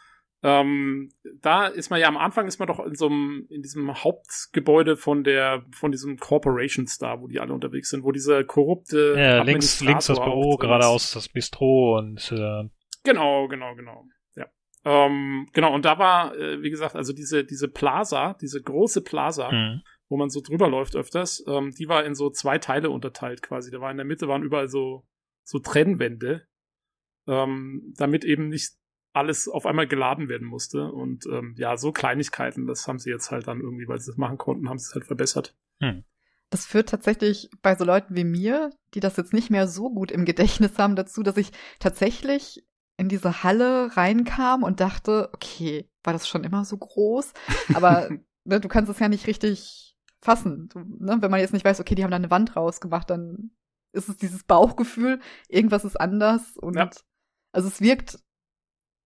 [0.44, 1.10] Ähm,
[1.42, 4.96] da ist man ja am Anfang ist man doch in so einem, in diesem Hauptgebäude
[4.96, 9.42] von der, von diesem Corporations da, wo die alle unterwegs sind, wo dieser korrupte ja
[9.42, 12.70] links, links das Büro, geradeaus das Bistro und äh,
[13.08, 14.06] Genau, genau, genau.
[14.36, 14.48] Ja.
[14.84, 19.50] Ähm, genau, und da war, äh, wie gesagt, also diese, diese Plaza, diese große Plaza,
[19.50, 19.82] hm.
[20.10, 23.72] wo man so drüber läuft öfters, ähm, die war in so zwei Teile unterteilt quasi.
[23.72, 25.08] Da war in der Mitte waren überall so,
[25.46, 26.46] so Trennwände,
[27.28, 28.74] ähm, damit eben nicht
[29.14, 30.92] alles auf einmal geladen werden musste.
[30.92, 34.18] Und ähm, ja, so Kleinigkeiten, das haben sie jetzt halt dann irgendwie, weil sie das
[34.18, 35.56] machen konnten, haben sie es halt verbessert.
[36.50, 40.12] Das führt tatsächlich bei so Leuten wie mir, die das jetzt nicht mehr so gut
[40.12, 42.67] im Gedächtnis haben, dazu, dass ich tatsächlich
[42.98, 47.34] in diese Halle reinkam und dachte, okay, war das schon immer so groß?
[47.74, 48.10] Aber
[48.44, 50.68] ne, du kannst es ja nicht richtig fassen.
[50.70, 53.52] Du, ne, wenn man jetzt nicht weiß, okay, die haben da eine Wand rausgemacht, dann
[53.94, 56.90] ist es dieses Bauchgefühl, irgendwas ist anders und Ja.
[57.52, 58.20] also es wirkt,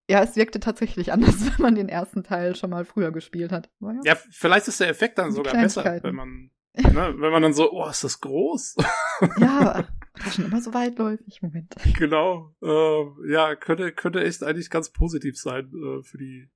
[0.09, 3.69] ja, es wirkte tatsächlich anders, wenn man den ersten Teil schon mal früher gespielt hat.
[3.81, 3.99] Ja.
[4.03, 7.71] Ja, vielleicht ist der Effekt dann sogar besser, wenn man, ne, wenn man dann so,
[7.71, 8.77] oh, ist das groß?
[9.37, 11.41] Ja, das schon immer so weitläufig?
[11.41, 11.73] Moment.
[11.97, 12.55] Genau.
[12.61, 16.49] Äh, ja, könnte, könnte echt eigentlich ganz positiv sein äh, für die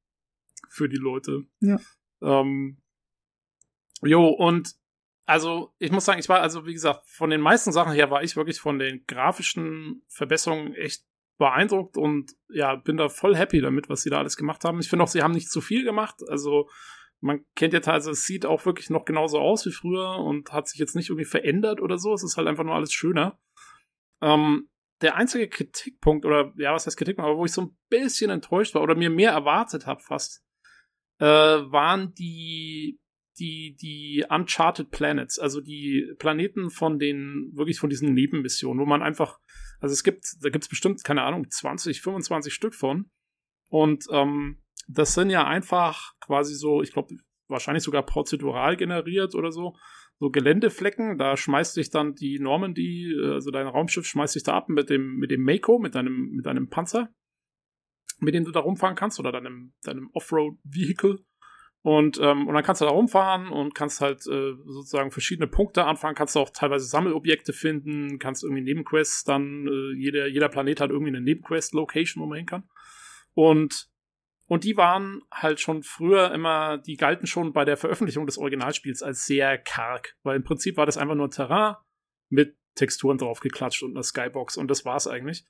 [0.69, 1.45] für die Leute.
[1.59, 1.79] Ja.
[2.21, 2.81] Ähm,
[4.01, 4.75] jo, und
[5.25, 8.23] also ich muss sagen, ich war, also wie gesagt, von den meisten Sachen her war
[8.23, 11.03] ich wirklich von den grafischen Verbesserungen echt
[11.37, 14.79] beeindruckt und ja, bin da voll happy damit, was sie da alles gemacht haben.
[14.79, 16.21] Ich finde auch, sie haben nicht zu viel gemacht.
[16.29, 16.69] Also
[17.25, 20.67] man kennt ja teilweise, es sieht auch wirklich noch genauso aus wie früher und hat
[20.67, 22.13] sich jetzt nicht irgendwie verändert oder so.
[22.13, 23.39] Es ist halt einfach nur alles schöner.
[24.21, 24.69] Ähm,
[25.01, 28.75] der einzige Kritikpunkt, oder ja, was heißt Kritikpunkt, aber wo ich so ein bisschen enttäuscht
[28.75, 30.43] war oder mir mehr erwartet habe fast,
[31.19, 32.99] äh, waren die,
[33.39, 39.01] die, die Uncharted Planets, also die Planeten von den, wirklich von diesen Nebenmissionen, wo man
[39.01, 39.39] einfach,
[39.79, 43.09] also es gibt, da gibt's bestimmt, keine Ahnung, 20, 25 Stück von.
[43.69, 47.15] Und ähm, das sind ja einfach quasi so, ich glaube,
[47.47, 49.75] wahrscheinlich sogar prozedural generiert oder so,
[50.19, 51.17] so Geländeflecken.
[51.17, 54.89] Da schmeißt dich dann die Normandy, äh, also dein Raumschiff, schmeißt dich da ab mit
[54.89, 57.09] dem, mit dem Mako, mit deinem, mit deinem Panzer,
[58.19, 61.19] mit dem du da rumfahren kannst oder deinem, deinem Offroad-Vehicle.
[61.81, 65.85] Und, ähm, und dann kannst du da rumfahren und kannst halt äh, sozusagen verschiedene Punkte
[65.85, 70.89] anfangen, kannst auch teilweise Sammelobjekte finden, kannst irgendwie Nebenquests dann, äh, jeder, jeder Planet hat
[70.89, 72.63] irgendwie eine Nebenquest-Location, wo man hin kann.
[73.35, 73.87] Und
[74.47, 79.01] und die waren halt schon früher immer, die galten schon bei der Veröffentlichung des Originalspiels
[79.01, 81.75] als sehr karg, weil im Prinzip war das einfach nur Terrain
[82.29, 85.45] mit Texturen drauf geklatscht und einer Skybox und das war's eigentlich.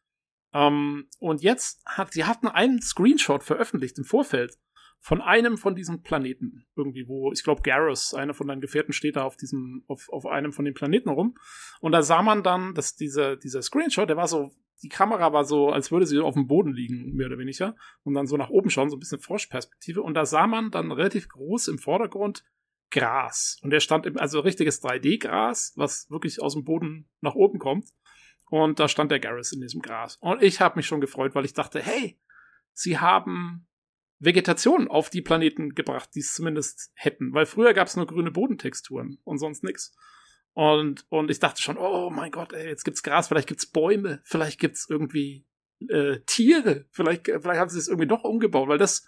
[0.54, 4.58] Ähm, und jetzt hat, sie hatten einen Screenshot veröffentlicht im Vorfeld
[5.00, 6.66] von einem von diesen Planeten.
[6.76, 10.26] Irgendwie, wo, ich glaube, Garrus, einer von deinen Gefährten, steht da auf diesem, auf, auf
[10.26, 11.36] einem von den Planeten rum.
[11.80, 14.52] Und da sah man dann, dass dieser, dieser Screenshot, der war so,
[14.84, 17.76] die Kamera war so, als würde sie auf dem Boden liegen, mehr oder weniger.
[18.04, 20.02] Und dann so nach oben schauen, so ein bisschen Froschperspektive.
[20.02, 22.44] Und da sah man dann relativ groß im Vordergrund
[22.92, 23.58] Gras.
[23.62, 27.90] Und der stand im, also richtiges 3D-Gras, was wirklich aus dem Boden nach oben kommt.
[28.50, 30.18] Und da stand der Garrus in diesem Gras.
[30.22, 32.20] Und ich habe mich schon gefreut, weil ich dachte, hey,
[32.74, 33.68] sie haben
[34.20, 37.34] Vegetation auf die Planeten gebracht, die es zumindest hätten.
[37.34, 39.96] Weil früher gab es nur grüne Bodentexturen und sonst nix.
[40.56, 44.22] Und, und ich dachte schon, oh mein Gott, ey, jetzt gibt's Gras, vielleicht gibt's Bäume,
[44.24, 45.46] vielleicht gibt's irgendwie
[45.90, 49.06] äh, Tiere, vielleicht, vielleicht haben sie es irgendwie doch umgebaut, weil das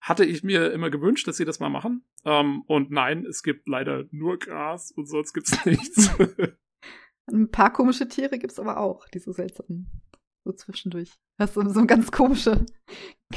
[0.00, 2.04] hatte ich mir immer gewünscht, dass sie das mal machen.
[2.24, 6.08] Ähm, und nein, es gibt leider nur Gras und sonst gibt's nichts.
[7.26, 9.90] Ein paar komische Tiere gibt's aber auch, diese seltsamen
[10.46, 11.10] so zwischendurch.
[11.36, 12.64] Das ist so ein ganz komische.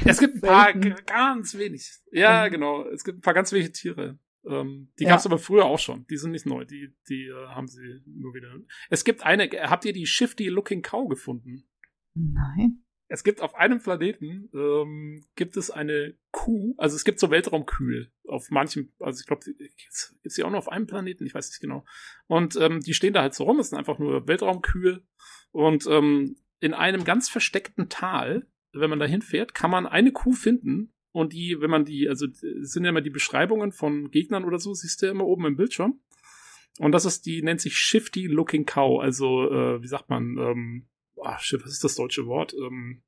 [0.06, 0.96] es gibt ein paar selten.
[1.08, 1.92] ganz wenig.
[2.12, 2.86] Ja, genau.
[2.86, 4.20] Es gibt ein paar ganz wenige Tiere.
[4.46, 5.12] Ähm, die Ja.
[5.12, 6.06] gab's aber früher auch schon.
[6.08, 6.66] Die sind nicht neu.
[6.66, 8.54] Die, die äh, haben sie nur wieder.
[8.90, 9.50] Es gibt eine.
[9.70, 11.64] Habt ihr die Shifty Looking Cow gefunden?
[12.14, 12.84] Nein.
[13.12, 16.76] Es gibt auf einem Planeten ähm, gibt es eine Kuh.
[16.78, 18.94] Also es gibt so Weltraumkühe auf manchem.
[19.00, 21.26] Also ich glaube, gibt's gibt's die auch nur auf einem Planeten.
[21.26, 21.86] Ich weiß nicht genau.
[22.28, 23.60] Und ähm, die stehen da halt so rum.
[23.60, 25.02] Es sind einfach nur Weltraumkühe.
[25.52, 30.34] Und ähm, in einem ganz versteckten Tal, wenn man da hinfährt, kann man eine Kuh
[30.34, 30.94] finden.
[31.12, 34.74] Und die, wenn man die, also sind ja immer die Beschreibungen von Gegnern oder so,
[34.74, 36.00] siehst du ja immer oben im Bildschirm.
[36.78, 39.02] Und das ist, die nennt sich Shifty Looking Cow.
[39.02, 40.88] Also, äh, wie sagt man, ähm,
[41.40, 42.54] shit, was ist das deutsche Wort?
[42.54, 43.02] Ähm,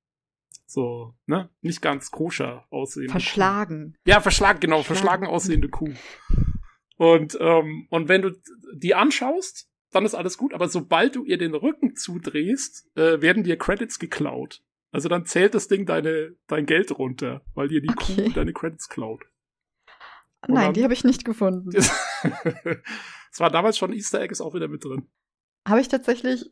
[0.66, 1.50] so, ne?
[1.62, 3.10] Nicht ganz koscher aussehen.
[3.10, 3.98] Verschlagen.
[4.06, 5.26] Ja, verschlagen, genau, Verschlagen.
[5.26, 5.94] verschlagen aussehende Kuh.
[6.98, 8.32] Und, ähm, und wenn du
[8.74, 13.44] die anschaust, dann ist alles gut, aber sobald du ihr den Rücken zudrehst, äh, werden
[13.44, 14.64] dir Credits geklaut.
[14.92, 18.26] Also dann zählt das Ding deine, dein Geld runter, weil dir die Okay.
[18.28, 19.24] Kuh deine Credits klaut.
[20.48, 21.70] Und Nein, dann- die habe ich nicht gefunden.
[23.34, 25.10] Es war damals schon Easter Egg, ist auch wieder mit drin.
[25.66, 26.52] Habe ich tatsächlich,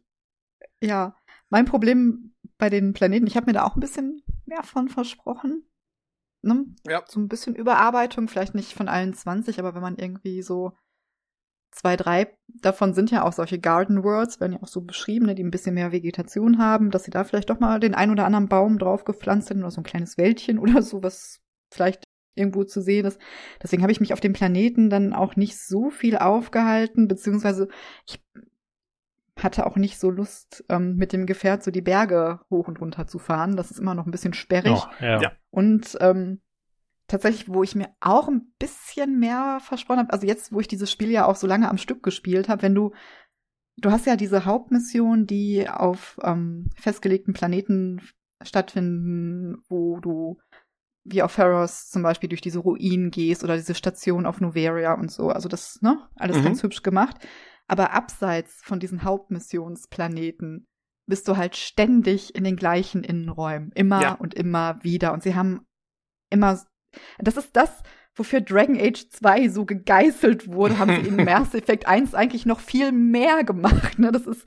[0.81, 1.13] ja,
[1.49, 5.69] mein Problem bei den Planeten, ich habe mir da auch ein bisschen mehr von versprochen.
[6.41, 6.67] Ne?
[6.87, 7.03] Ja.
[7.05, 10.71] So ein bisschen Überarbeitung, vielleicht nicht von allen 20, aber wenn man irgendwie so
[11.72, 15.36] zwei, drei davon sind ja auch solche Garden Worlds, werden ja auch so beschrieben, ne,
[15.36, 18.26] die ein bisschen mehr Vegetation haben, dass sie da vielleicht doch mal den ein oder
[18.26, 21.41] anderen Baum drauf gepflanzt haben oder so ein kleines Wäldchen oder so, was
[21.72, 22.03] vielleicht
[22.36, 23.20] irgendwo zu sehen ist.
[23.61, 27.67] Deswegen habe ich mich auf dem Planeten dann auch nicht so viel aufgehalten, beziehungsweise
[28.07, 28.22] ich
[29.43, 33.07] hatte auch nicht so Lust, ähm, mit dem Gefährt so die Berge hoch und runter
[33.07, 33.55] zu fahren.
[33.55, 34.74] Das ist immer noch ein bisschen sperrig.
[34.76, 35.22] Oh, ja.
[35.22, 35.32] Ja.
[35.49, 36.41] Und ähm,
[37.10, 40.91] tatsächlich, wo ich mir auch ein bisschen mehr versprochen habe, also jetzt, wo ich dieses
[40.91, 42.93] Spiel ja auch so lange am Stück gespielt habe, wenn du,
[43.78, 48.01] du hast ja diese Hauptmission, die auf ähm, festgelegten Planeten
[48.41, 50.39] stattfinden, wo du
[51.05, 55.12] wie auf Pharos zum Beispiel durch diese Ruinen gehst oder diese Station auf Noveria und
[55.12, 55.30] so.
[55.30, 56.43] Also das, ne, alles Mhm.
[56.43, 57.18] ganz hübsch gemacht.
[57.68, 60.68] Aber abseits von diesen Hauptmissionsplaneten
[61.07, 63.72] bist du halt ständig in den gleichen Innenräumen.
[63.74, 64.14] Immer Ja.
[64.16, 65.14] und immer wieder.
[65.14, 65.66] Und sie haben
[66.30, 66.60] immer,
[67.19, 67.83] das ist das,
[68.15, 72.59] wofür Dragon Age 2 so gegeißelt wurde, haben sie in Mass Effect 1 eigentlich noch
[72.59, 73.99] viel mehr gemacht.
[73.99, 74.11] Ne?
[74.11, 74.45] Das ist,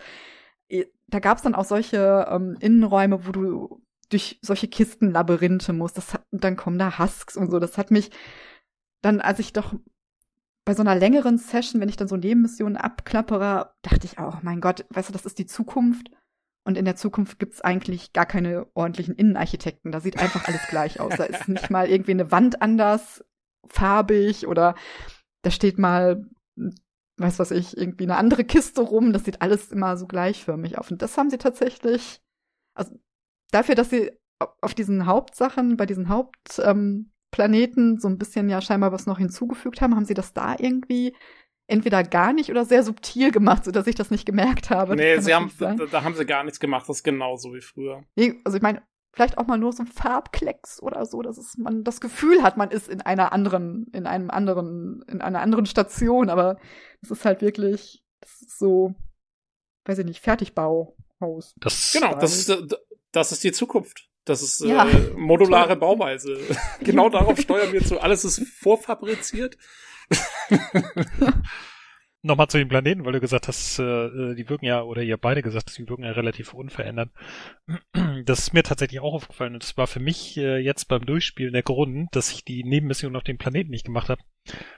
[1.09, 5.97] da gab es dann auch solche ähm, Innenräume, wo du durch solche Kistenlabyrinthe musst.
[5.97, 7.59] Das hat, dann kommen da Husks und so.
[7.59, 8.11] Das hat mich
[9.01, 9.75] dann, als ich doch
[10.65, 14.61] bei so einer längeren Session, wenn ich dann so Nebenmissionen abklappere, dachte ich auch, mein
[14.61, 16.11] Gott, weißt du, das ist die Zukunft.
[16.65, 19.91] Und in der Zukunft gibt's eigentlich gar keine ordentlichen Innenarchitekten.
[19.91, 21.15] Da sieht einfach alles gleich aus.
[21.17, 23.25] Da ist nicht mal irgendwie eine Wand anders
[23.67, 24.75] farbig oder
[25.43, 26.25] da steht mal,
[27.17, 29.13] weiß was ich, irgendwie eine andere Kiste rum.
[29.13, 30.91] Das sieht alles immer so gleichförmig auf.
[30.91, 32.21] Und das haben sie tatsächlich,
[32.75, 32.97] also
[33.51, 34.13] dafür, dass sie
[34.61, 37.09] auf diesen Hauptsachen, bei diesen Hauptplaneten
[37.95, 41.15] ähm, so ein bisschen ja scheinbar was noch hinzugefügt haben, haben sie das da irgendwie
[41.67, 44.97] entweder gar nicht oder sehr subtil gemacht, sodass ich das nicht gemerkt habe.
[44.97, 46.89] nee, sie haben, da, da haben sie gar nichts gemacht.
[46.89, 48.03] Das ist genauso wie früher.
[48.17, 48.83] Nee, also ich meine,
[49.15, 52.57] vielleicht auch mal nur so ein Farbklecks oder so, dass es, man das Gefühl hat,
[52.57, 56.59] man ist in einer anderen, in einem anderen, in einer anderen Station, aber
[57.01, 58.95] es ist halt wirklich, das ist so,
[59.85, 61.55] weiß ich nicht, Fertigbauhaus.
[61.59, 62.77] Das, Genau, das ist, äh,
[63.13, 64.09] das ist die Zukunft.
[64.25, 64.87] Das ist äh, Ja.
[65.17, 66.39] modulare Bauweise.
[66.81, 68.01] genau darauf steuern wir zu.
[68.01, 69.57] Alles ist vorfabriziert.
[72.25, 75.43] Nochmal zu den Planeten, weil du gesagt hast, äh, die wirken ja, oder ihr beide
[75.43, 77.11] gesagt hast, die wirken ja relativ unverändert.
[78.25, 81.53] Das ist mir tatsächlich auch aufgefallen und das war für mich äh, jetzt beim Durchspielen
[81.53, 84.23] der Grund, dass ich die Nebenmission auf dem Planeten nicht gemacht habe.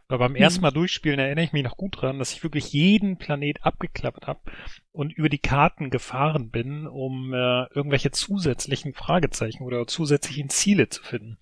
[0.08, 3.16] Weil beim ersten Mal durchspielen erinnere ich mich noch gut dran, dass ich wirklich jeden
[3.16, 4.40] Planet abgeklappert habe
[4.92, 11.02] und über die Karten gefahren bin, um äh, irgendwelche zusätzlichen Fragezeichen oder zusätzlichen Ziele zu
[11.02, 11.38] finden.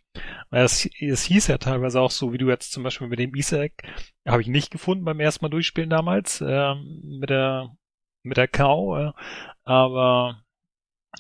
[0.51, 3.35] Weil es, es hieß ja teilweise auch so, wie du jetzt zum Beispiel mit dem
[3.35, 3.83] Easter Egg,
[4.27, 7.77] habe ich nicht gefunden beim ersten Mal durchspielen damals, ähm, mit der
[8.23, 9.13] mit der Cow, äh,
[9.65, 10.45] aber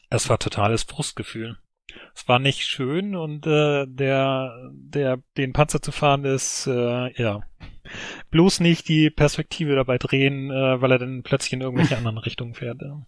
[0.08, 1.58] es war totales Frustgefühl.
[2.14, 7.40] Es war nicht schön und äh, der, der den Panzer zu fahren ist, äh, ja,
[8.30, 12.54] bloß nicht die Perspektive dabei drehen, äh, weil er dann plötzlich in irgendwelche anderen Richtungen
[12.54, 12.80] fährt.
[12.82, 13.06] Ja.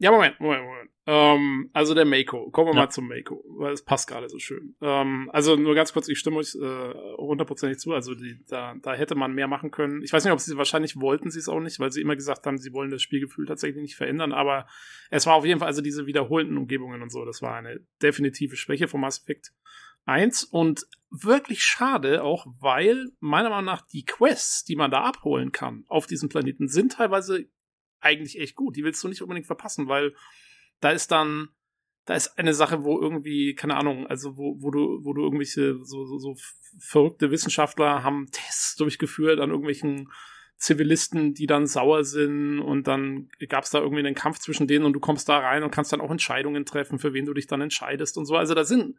[0.00, 0.90] Ja, Moment, Moment, Moment.
[1.10, 2.50] Ähm, also der Mako.
[2.50, 2.82] Kommen wir Ja.
[2.82, 4.76] mal zum Mako, weil es passt gerade so schön.
[4.82, 7.94] Ähm, also nur ganz kurz, ich stimme euch äh, hundertprozentig zu.
[7.94, 10.02] Also die, da, da hätte man mehr machen können.
[10.02, 12.44] Ich weiß nicht, ob sie wahrscheinlich wollten sie es auch nicht, weil sie immer gesagt
[12.44, 14.32] haben, sie wollen das Spielgefühl tatsächlich nicht verändern.
[14.34, 14.66] Aber
[15.08, 17.24] es war auf jeden Fall also diese wiederholenden Umgebungen und so.
[17.24, 19.52] Das war eine definitive Schwäche von Mass Effect
[20.04, 25.52] 1 und wirklich schade auch, weil meiner Meinung nach die Quests, die man da abholen
[25.52, 27.46] kann auf diesem Planeten, sind teilweise
[28.00, 28.76] eigentlich echt gut.
[28.76, 30.14] Die willst du nicht unbedingt verpassen, weil
[30.80, 31.48] da ist dann
[32.08, 35.78] da ist eine Sache, wo irgendwie, keine Ahnung, also wo, wo du, wo du irgendwelche
[35.84, 36.36] so, so, so
[36.78, 40.10] verrückte Wissenschaftler haben Tests durchgeführt an irgendwelchen
[40.56, 44.86] Zivilisten, die dann sauer sind und dann gab es da irgendwie einen Kampf zwischen denen
[44.86, 47.46] und du kommst da rein und kannst dann auch Entscheidungen treffen, für wen du dich
[47.46, 48.36] dann entscheidest und so.
[48.36, 48.96] Also da sind,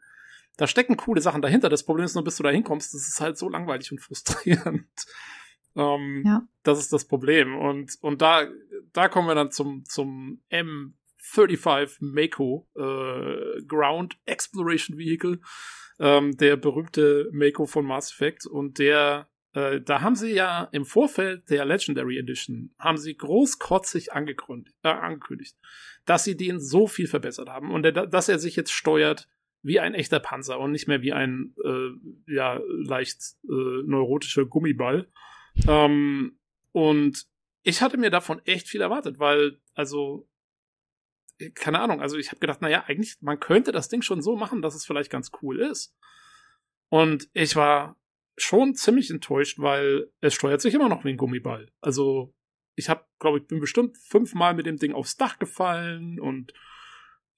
[0.56, 1.70] da stecken coole Sachen dahinter.
[1.70, 4.86] Das Problem ist nur, bis du da hinkommst, das ist halt so langweilig und frustrierend.
[5.76, 6.48] ähm, Ja.
[6.62, 7.58] Das ist das Problem.
[7.58, 8.48] Und, und da,
[8.94, 10.44] da kommen wir dann zum, zum
[11.22, 15.40] M35 Mako, äh, Ground Exploration Vehicle,
[16.00, 20.86] ähm, der berühmte Mako von Mass Effect und der äh, da haben sie ja im
[20.86, 25.58] Vorfeld der Legendary Edition, haben sie großkotzig angekündigt, äh, angekündigt
[26.06, 29.28] dass sie den so viel verbessert haben und der, dass er sich jetzt steuert
[29.62, 35.08] wie ein echter Panzer und nicht mehr wie ein äh, ja leicht äh, neurotischer Gummiball.
[35.68, 36.40] Ähm,
[36.72, 37.26] und
[37.64, 40.29] ich hatte mir davon echt viel erwartet, weil also
[41.56, 44.62] keine Ahnung, also ich habe gedacht, naja, eigentlich man könnte das Ding schon so machen,
[44.62, 45.96] dass es vielleicht ganz cool ist.
[46.90, 47.98] Und ich war
[48.38, 51.72] schon ziemlich enttäuscht, weil es steuert sich immer noch wie ein Gummiball.
[51.82, 52.34] Also
[52.76, 56.54] ich habe, glaube ich, bin bestimmt fünfmal mit dem Ding aufs Dach gefallen und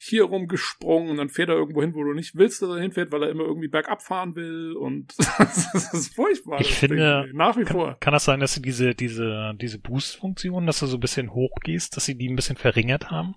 [0.04, 3.12] hier rumgesprungen und dann fährt er irgendwo hin, wo du nicht willst, dass er hinfährt,
[3.12, 6.60] weil er immer irgendwie bergab fahren will und das ist furchtbar.
[6.60, 7.38] Ich finde, Ding.
[7.38, 7.98] nach wie kann, vor.
[8.00, 11.96] Kann das sein, dass sie diese, diese, diese Boost-Funktion, dass du so ein bisschen hochgehst,
[11.96, 13.36] dass sie die ein bisschen verringert haben?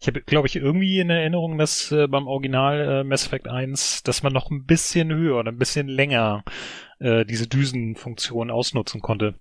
[0.00, 4.04] Ich habe, glaube ich, irgendwie in Erinnerung, dass äh, beim Original äh, Mass Effect 1,
[4.04, 6.44] dass man noch ein bisschen höher oder ein bisschen länger
[7.00, 9.34] äh, diese Düsenfunktion ausnutzen konnte.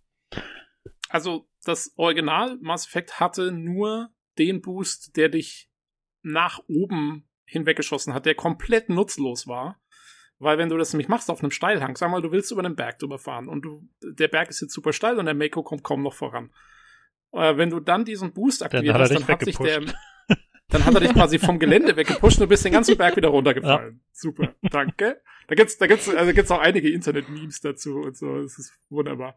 [1.07, 4.09] Also das Original Mass Effect hatte nur
[4.39, 5.69] den Boost, der dich
[6.24, 9.80] nach oben hinweggeschossen hat, der komplett nutzlos war.
[10.39, 12.76] Weil wenn du das nämlich machst auf einem Steilhang, sag mal, du willst über einen
[12.76, 15.84] Berg drüber fahren und du, der Berg ist jetzt super steil und der Mako kommt
[15.84, 16.51] kaum noch voran.
[17.32, 19.82] Äh, wenn du dann diesen Boost aktiviert er hast, dann hat sich der,
[20.69, 23.30] dann hat er dich quasi vom Gelände weggepusht und du bist den ganzen Berg wieder
[23.30, 24.01] runtergefallen.
[24.11, 25.21] Super, danke.
[25.47, 28.41] Da gibt's, da gibt's, also gibt's auch einige Internet-Memes dazu und so.
[28.41, 29.36] Das ist wunderbar.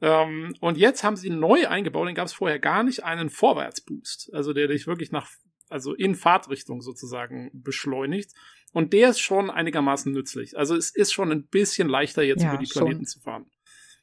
[0.00, 4.30] Ähm, und jetzt haben sie neu eingebaut, den gab es vorher gar nicht, einen Vorwärtsboost.
[4.34, 5.30] Also der dich wirklich nach,
[5.68, 8.32] also in Fahrtrichtung sozusagen beschleunigt.
[8.72, 10.56] Und der ist schon einigermaßen nützlich.
[10.58, 12.82] Also es ist schon ein bisschen leichter, jetzt Ja, über die schon.
[12.84, 13.46] Planeten zu fahren.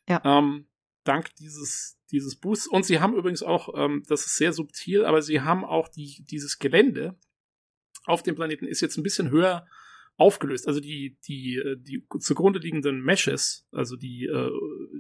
[0.08, 0.22] Ja.
[0.24, 0.68] Ähm,
[1.04, 2.68] dank dieses, dieses Boosts.
[2.68, 6.24] Und sie haben übrigens auch, ähm, das ist sehr subtil, aber sie haben auch die,
[6.30, 7.18] dieses Gelände
[8.06, 9.68] auf dem Planeten ist jetzt ein bisschen höher
[10.18, 10.68] aufgelöst.
[10.68, 14.52] Also die, die, äh, die zugrunde liegenden Meshes, also die, äh,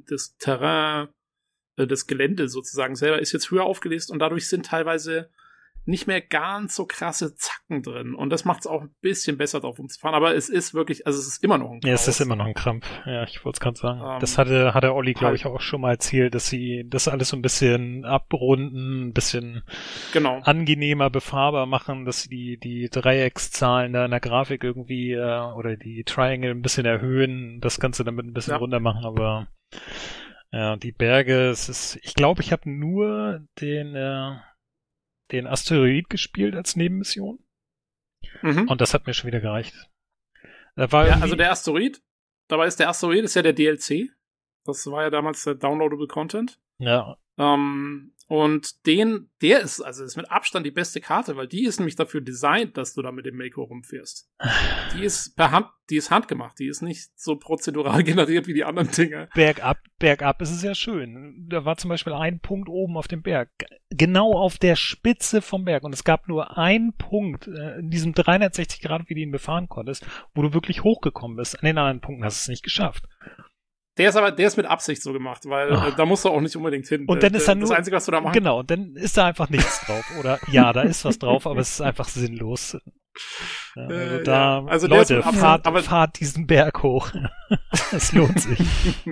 [0.07, 1.09] das Terrain,
[1.77, 5.29] äh, das Gelände sozusagen selber ist jetzt höher aufgelöst und dadurch sind teilweise
[5.85, 8.13] nicht mehr ganz so krasse Zacken drin.
[8.13, 10.15] Und das macht es auch ein bisschen besser drauf umzufahren.
[10.15, 12.45] Aber es ist wirklich, also es ist immer noch ein Ja, es ist immer noch
[12.45, 12.85] ein Krampf.
[13.05, 13.99] Ja, ich wollte es gerade sagen.
[14.03, 17.07] Ähm, das hatte, hatte Olli, glaube halt- ich, auch schon mal erzählt, dass sie das
[17.07, 19.63] alles so ein bisschen abrunden, ein bisschen
[20.13, 20.39] Genau.
[20.43, 25.77] angenehmer befahrbar machen, dass sie die, die Dreieckszahlen da in der Grafik irgendwie äh, oder
[25.77, 28.57] die Triangle ein bisschen erhöhen, das Ganze damit ein bisschen Ja.
[28.57, 29.47] runter machen, aber
[30.51, 34.35] ja, die Berge, es ist, ich glaube, ich habe nur den, äh,
[35.31, 37.39] den Asteroid gespielt als Nebenmission
[38.41, 38.67] Mhm.
[38.69, 39.73] und das hat mir schon wieder gereicht.
[40.75, 42.01] Da war Ja, also der Asteroid,
[42.47, 44.09] dabei ist der Asteroid, ist ja der DLC.
[44.65, 46.59] Das war ja damals der Downloadable Content.
[46.77, 51.65] ja, Ähm, und den, der ist, also ist mit Abstand die beste Karte, weil die
[51.65, 54.31] ist nämlich dafür designt, dass du da mit dem Mako rumfährst.
[54.95, 58.63] Die ist per Hand, die ist handgemacht, die ist nicht so prozedural generiert wie die
[58.63, 59.27] anderen Dinge.
[59.35, 61.45] bergab, bergab ist es ja schön.
[61.49, 63.49] Da war zum Beispiel ein Punkt oben auf dem Berg,
[63.89, 65.83] genau auf der Spitze vom Berg.
[65.83, 69.67] Und es gab nur einen Punkt äh, in diesem 360 Grad, wie du ihn befahren
[69.67, 71.59] konntest, wo du wirklich hochgekommen bist.
[71.59, 73.03] An den anderen Punkten hast du es nicht geschafft.
[74.01, 76.41] Der ist aber, der ist mit Absicht so gemacht, weil äh, da musst du auch
[76.41, 77.05] nicht unbedingt hin.
[77.05, 78.95] Und dann Äh, ist da Das nur- Einzige, was du da machen Genau, und dann
[78.95, 80.03] ist da einfach nichts drauf.
[80.19, 82.77] Oder ja, da ist was drauf, aber es ist einfach sinnlos.
[83.75, 84.65] Ja, also Äh, da, ja.
[84.65, 87.11] Also Leute, mit Absicht, fahrt, aber- fahrt diesen Berg hoch.
[87.91, 88.59] es lohnt sich.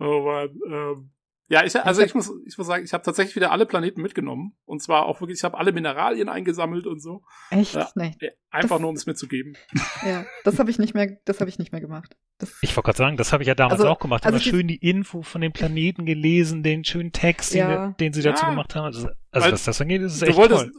[0.00, 0.50] Oh Mann.
[0.70, 1.10] Ähm,
[1.48, 4.56] ja, ich, also ich muss, ich muss sagen, ich habe tatsächlich wieder alle Planeten mitgenommen.
[4.64, 7.22] Und zwar auch wirklich, ich habe alle Mineralien eingesammelt und so.
[7.50, 7.74] Echt?
[7.74, 7.90] Ja.
[7.94, 8.16] Nee.
[8.50, 9.56] Einfach Das- nur, um es mitzugeben.
[10.06, 12.16] Ja, das habe ich nicht mehr, das habe ich nicht mehr gemacht.
[12.38, 14.24] Das, Ich wollte gerade sagen, das habe ich ja damals Also- auch gemacht.
[14.26, 17.88] also Immer schön die Info von den Planeten gelesen, den schönen Text, Ja.
[17.88, 18.50] den, den sie dazu Ja.
[18.50, 18.84] gemacht haben.
[18.86, 20.72] Also, also was das angeht, ist es Du echt wolltest, toll.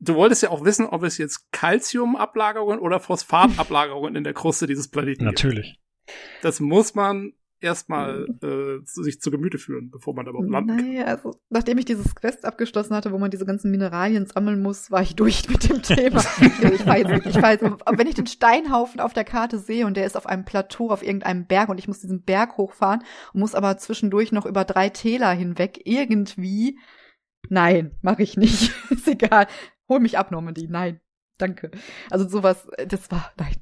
[0.00, 4.88] du wolltest ja auch wissen, ob es jetzt Calciumablagerungen oder Phosphatablagerungen in der Kruste dieses
[4.88, 5.78] Planeten Natürlich.
[6.06, 6.14] gibt.
[6.42, 10.76] Das muss man erstmal äh, zu- sich zu Gemüte führen, bevor man da überhaupt landen
[10.76, 10.86] kann.
[10.86, 14.90] naja, also nachdem ich dieses Quest abgeschlossen hatte, wo man diese ganzen Mineralien sammeln muss,
[14.90, 16.20] war ich durch mit dem Thema.
[16.40, 19.96] ich jetzt, ich fahr jetzt, aber wenn ich den Steinhaufen auf der Karte sehe und
[19.96, 23.02] der ist auf einem Plateau auf irgendeinem Berg und ich muss diesen Berg hochfahren
[23.32, 26.78] und muss aber zwischendurch noch über drei Täler hinweg irgendwie,
[27.50, 28.72] Nein, mache ich nicht.
[28.90, 29.46] ist egal.
[29.86, 30.66] Hol mich ab, Normandy.
[30.66, 31.00] Nein,
[31.36, 31.70] danke.
[32.10, 33.54] Also sowas, äh, das war, nein.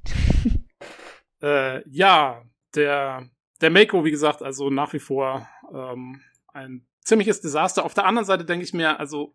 [1.43, 2.43] Äh, ja,
[2.75, 3.29] der,
[3.63, 7.85] der Mako, wie gesagt, also nach wie vor ähm, ein ziemliches Desaster.
[7.85, 9.35] Auf der anderen Seite denke ich mir, also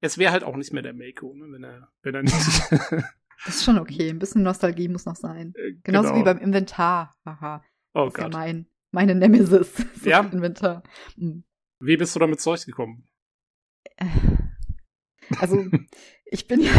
[0.00, 2.34] es wäre halt auch nicht mehr der Mako, ne, wenn er, wenn er nicht.
[3.44, 4.08] Das ist schon okay.
[4.08, 5.52] Ein bisschen Nostalgie muss noch sein.
[5.56, 6.20] Äh, Genauso genau.
[6.20, 7.14] wie beim Inventar.
[7.26, 7.62] Haha.
[7.92, 8.32] Oh ist ja Gott.
[8.32, 9.74] mein, meine Nemesis.
[10.04, 10.20] Ja?
[10.20, 10.82] Inventar.
[11.16, 11.44] Hm.
[11.78, 13.06] Wie bist du damit zurechtgekommen?
[15.38, 15.66] Also,
[16.24, 16.72] ich bin ja,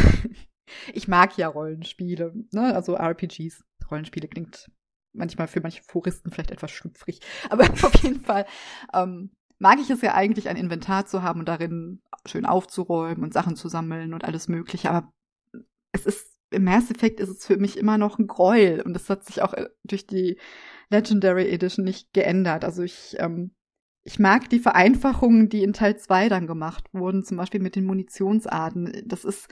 [0.93, 2.74] ich mag ja Rollenspiele, ne?
[2.74, 3.64] Also RPGs.
[3.91, 4.72] Rollenspiele klingt
[5.16, 7.20] manchmal für manche Puristen vielleicht etwas schlüpfrig.
[7.49, 8.45] Aber auf jeden Fall
[8.93, 13.34] ähm, mag ich es ja eigentlich, ein Inventar zu haben und darin schön aufzuräumen und
[13.34, 14.89] Sachen zu sammeln und alles Mögliche.
[14.89, 15.11] Aber
[15.91, 18.82] es ist, im Mass Effect ist es für mich immer noch ein Gräuel.
[18.82, 20.38] Und das hat sich auch äh, durch die
[20.89, 22.63] Legendary Edition nicht geändert.
[22.63, 23.55] Also ich, ähm,
[24.03, 27.86] ich mag die Vereinfachungen, die in Teil 2 dann gemacht wurden, zum Beispiel mit den
[27.86, 29.03] Munitionsarten.
[29.05, 29.47] Das ist,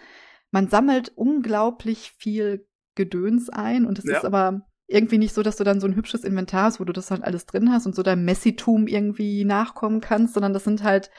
[0.52, 4.18] man sammelt unglaublich viel Gedöns ein und es Ja.
[4.18, 6.94] ist aber irgendwie nicht so, dass du dann so ein hübsches Inventar hast, wo du
[6.94, 10.84] das halt alles drin hast und so deinem Messitum irgendwie nachkommen kannst, sondern das sind
[10.84, 11.10] halt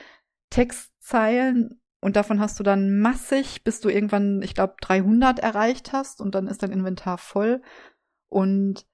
[0.50, 6.20] Textzeilen und davon hast du dann massig, bis du irgendwann, ich glaube, 300 erreicht hast
[6.20, 7.62] und dann ist dein Inventar voll.
[8.28, 8.86] Und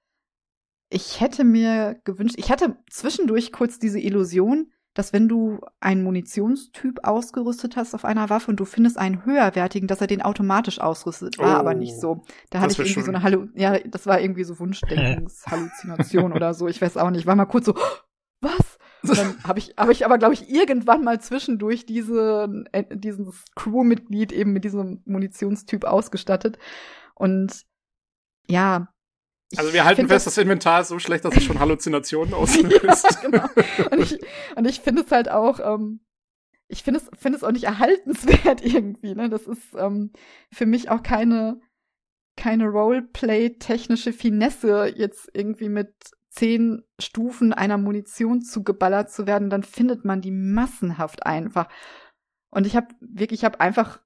[0.89, 6.99] ich hätte mir gewünscht, ich hatte zwischendurch kurz diese Illusion, dass wenn du einen Munitionstyp
[7.03, 11.37] ausgerüstet hast auf einer Waffe und du findest einen höherwertigen, dass er den automatisch ausrüstet.
[11.37, 12.23] War Oh, aber nicht so.
[12.49, 13.03] Da hatte ich irgendwie schön.
[13.05, 16.67] so eine Hallu ja, das war irgendwie so Wunschdenkenshalluzination oder so.
[16.67, 17.21] Ich weiß auch nicht.
[17.21, 17.75] Ich war mal kurz so,
[18.41, 18.77] was?
[19.03, 23.45] Und dann habe ich, habe ich aber, glaube ich, irgendwann mal zwischendurch diese, äh, dieses
[23.55, 26.59] Crewmitglied eben mit diesem Munitionstyp ausgestattet.
[27.15, 27.63] Und
[28.47, 28.89] ja.
[29.57, 33.03] Also wir halten fest, das Inventar ist so schlecht, dass es schon Halluzinationen auslöst.
[33.03, 33.45] ja, genau.
[33.91, 34.19] Und ich,
[34.55, 35.99] und ich finde es halt auch, ähm,
[36.67, 39.29] ich finde es, finde es auch nicht erhaltenswert irgendwie, ne?
[39.29, 40.11] Das ist ähm,
[40.51, 41.59] für mich auch keine,
[42.37, 45.93] keine Roleplay-technische Finesse, jetzt irgendwie mit
[46.29, 51.67] zehn Stufen einer Munition zugeballert zu werden, dann findet man die massenhaft einfach.
[52.51, 54.01] Und ich habe wirklich, ich habe einfach,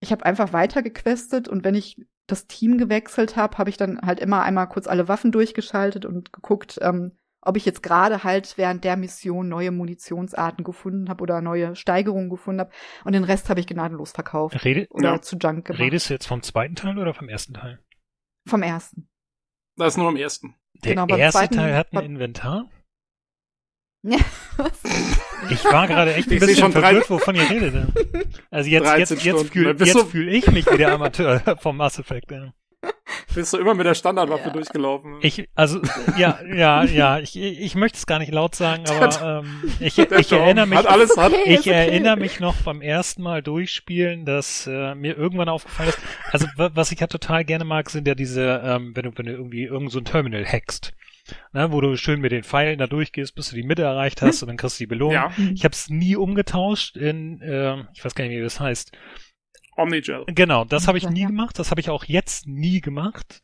[0.00, 4.20] ich habe einfach weitergequestet und wenn ich das Team gewechselt habe, habe ich dann halt
[4.20, 7.12] immer einmal kurz alle Waffen durchgeschaltet und geguckt, ähm,
[7.46, 12.30] ob ich jetzt gerade halt während der Mission neue Munitionsarten gefunden habe oder neue Steigerungen
[12.30, 12.70] gefunden habe.
[13.04, 15.20] Und den Rest habe ich gnadenlos verkauft Rede, oder Ja.
[15.20, 15.80] zu Junk gemacht.
[15.82, 17.80] redest du jetzt vom zweiten Teil oder vom ersten Teil?
[18.48, 19.08] Vom ersten.
[19.76, 20.54] Das ist nur am ersten.
[20.82, 22.70] Der Genau, beim erste zweiten- Teil hat ein Inventar?
[25.50, 27.74] Ich war gerade echt ein Ich bisschen schon verwirrt, wovon ihr redet.
[28.50, 32.30] Also jetzt, 13 jetzt, jetzt fühle fühl ich mich wie der Amateur vom Mass Effect.
[32.30, 32.52] Ja.
[33.34, 34.52] Bist du immer mit der Standardwaffe Ja.
[34.52, 35.16] durchgelaufen?
[35.22, 35.80] Ich, also,
[36.16, 40.32] ja, ja, ja, ich, ich möchte es gar nicht laut sagen, aber ähm, ich, ich
[40.32, 41.70] erinnere mich, Hat alles, hat, okay, ich okay.
[41.70, 45.98] erinnere mich noch beim ersten Mal durchspielen, dass äh, mir irgendwann aufgefallen ist,
[46.30, 49.26] also wa- was ich ja total gerne mag, sind ja diese, ähm, wenn du, wenn
[49.26, 50.92] du irgendwie irgend so ein Terminal hackst,
[51.52, 54.42] ne, wo du schön mit den Pfeilen da durchgehst, bis du die Mitte erreicht hast
[54.42, 55.14] und dann kriegst du die Belohnung.
[55.14, 58.92] ja, Ich habe es nie umgetauscht in, äh, ich weiß gar nicht, wie das heißt.
[59.76, 60.24] Omnigel.
[60.26, 61.58] Genau, das habe ich nie gemacht.
[61.58, 63.42] Das habe ich auch jetzt nie gemacht.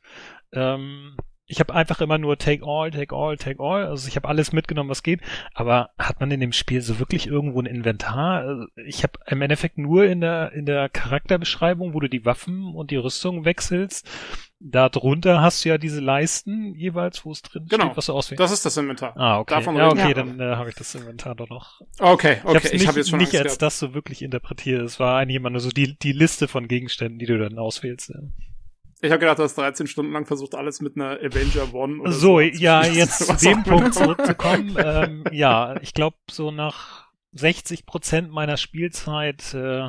[0.53, 1.17] Ähm,
[1.51, 3.87] ich habe einfach immer nur Take All, Take All, Take All.
[3.87, 5.21] Also ich habe alles mitgenommen, was geht.
[5.53, 8.67] Aber hat man in dem Spiel so wirklich irgendwo ein Inventar?
[8.87, 12.91] Ich habe im Endeffekt nur in der in der Charakterbeschreibung, wo du die Waffen und
[12.91, 14.09] die Rüstung wechselst.
[14.63, 17.87] Da drunter hast du ja diese Leisten jeweils, wo es drin Genau.
[17.87, 18.41] steht, was du auswählst.
[18.41, 19.17] Das ist das Inventar.
[19.17, 19.55] Ah, okay.
[19.55, 20.15] Davon ja, okay, wir.
[20.15, 22.69] dann äh, habe ich das Inventar doch noch Okay, okay.
[22.73, 23.63] Ich habe jetzt schon nicht als gehabt.
[23.63, 24.83] das so wirklich interpretiert.
[24.83, 28.11] Es war eigentlich immer nur so die, die Liste von Gegenständen, die du dann auswählst.
[28.11, 28.21] Ja.
[29.03, 32.13] Ich habe gedacht, du hast 13 Stunden lang versucht, alles mit einer Avenger One oder
[32.13, 32.19] so.
[32.19, 34.77] So, ja, jetzt zu dem Punkt zurückzukommen.
[34.79, 39.89] ähm, ja, ich glaube, so nach 60 Prozent meiner Spielzeit äh,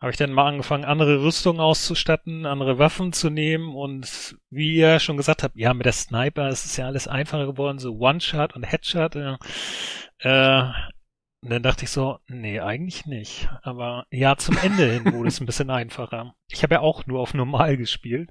[0.00, 4.98] habe ich dann mal angefangen, andere Rüstungen auszustatten, andere Waffen zu nehmen und wie ihr
[4.98, 8.54] schon gesagt habt, ja, mit der Sniper ist es ja alles einfacher geworden, so One-Shot
[8.54, 9.16] und Headshot.
[9.16, 9.36] Äh,
[10.20, 10.62] äh,
[11.42, 13.48] und dann dachte ich so, nee, eigentlich nicht.
[13.62, 16.34] Aber ja, zum Ende hin wurde es ein bisschen einfacher.
[16.48, 18.30] Ich habe ja auch nur auf normal gespielt,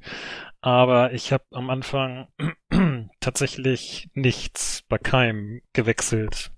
[0.62, 2.28] aber ich habe am Anfang
[3.20, 6.52] tatsächlich nichts bei keinem gewechselt.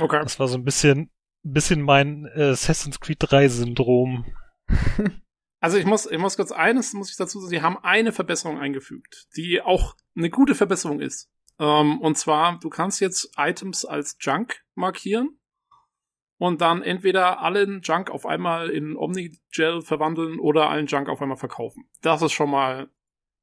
[0.00, 0.20] Okay.
[0.22, 1.10] Das war so ein bisschen,
[1.42, 4.26] bisschen mein äh, Assassin's Creed 3 Syndrom.
[5.60, 8.58] Also ich muss, ich muss kurz eines, muss ich dazu sagen, sie haben eine Verbesserung
[8.58, 11.30] eingefügt, die auch eine gute Verbesserung ist.
[11.58, 15.38] Ähm, und zwar, du kannst jetzt Items als Junk markieren
[16.44, 21.38] und dann entweder allen Junk auf einmal in Omnigel verwandeln oder allen Junk auf einmal
[21.38, 21.88] verkaufen.
[22.02, 22.88] Das ist schon mal,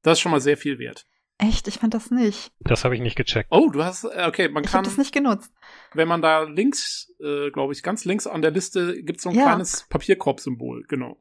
[0.02, 1.04] das ist schon mal sehr viel wert.
[1.38, 1.66] Echt?
[1.66, 2.52] Ich fand das nicht.
[2.60, 3.48] Das habe ich nicht gecheckt.
[3.50, 5.52] Oh, du hast, äh, okay, man Ich kann, habe das nicht genutzt.
[5.94, 9.34] wenn man da links, äh, glaube ich, ganz links an der Liste gibt so ein
[9.34, 9.46] Ja.
[9.46, 11.20] kleines Papierkorb-Symbol, genau.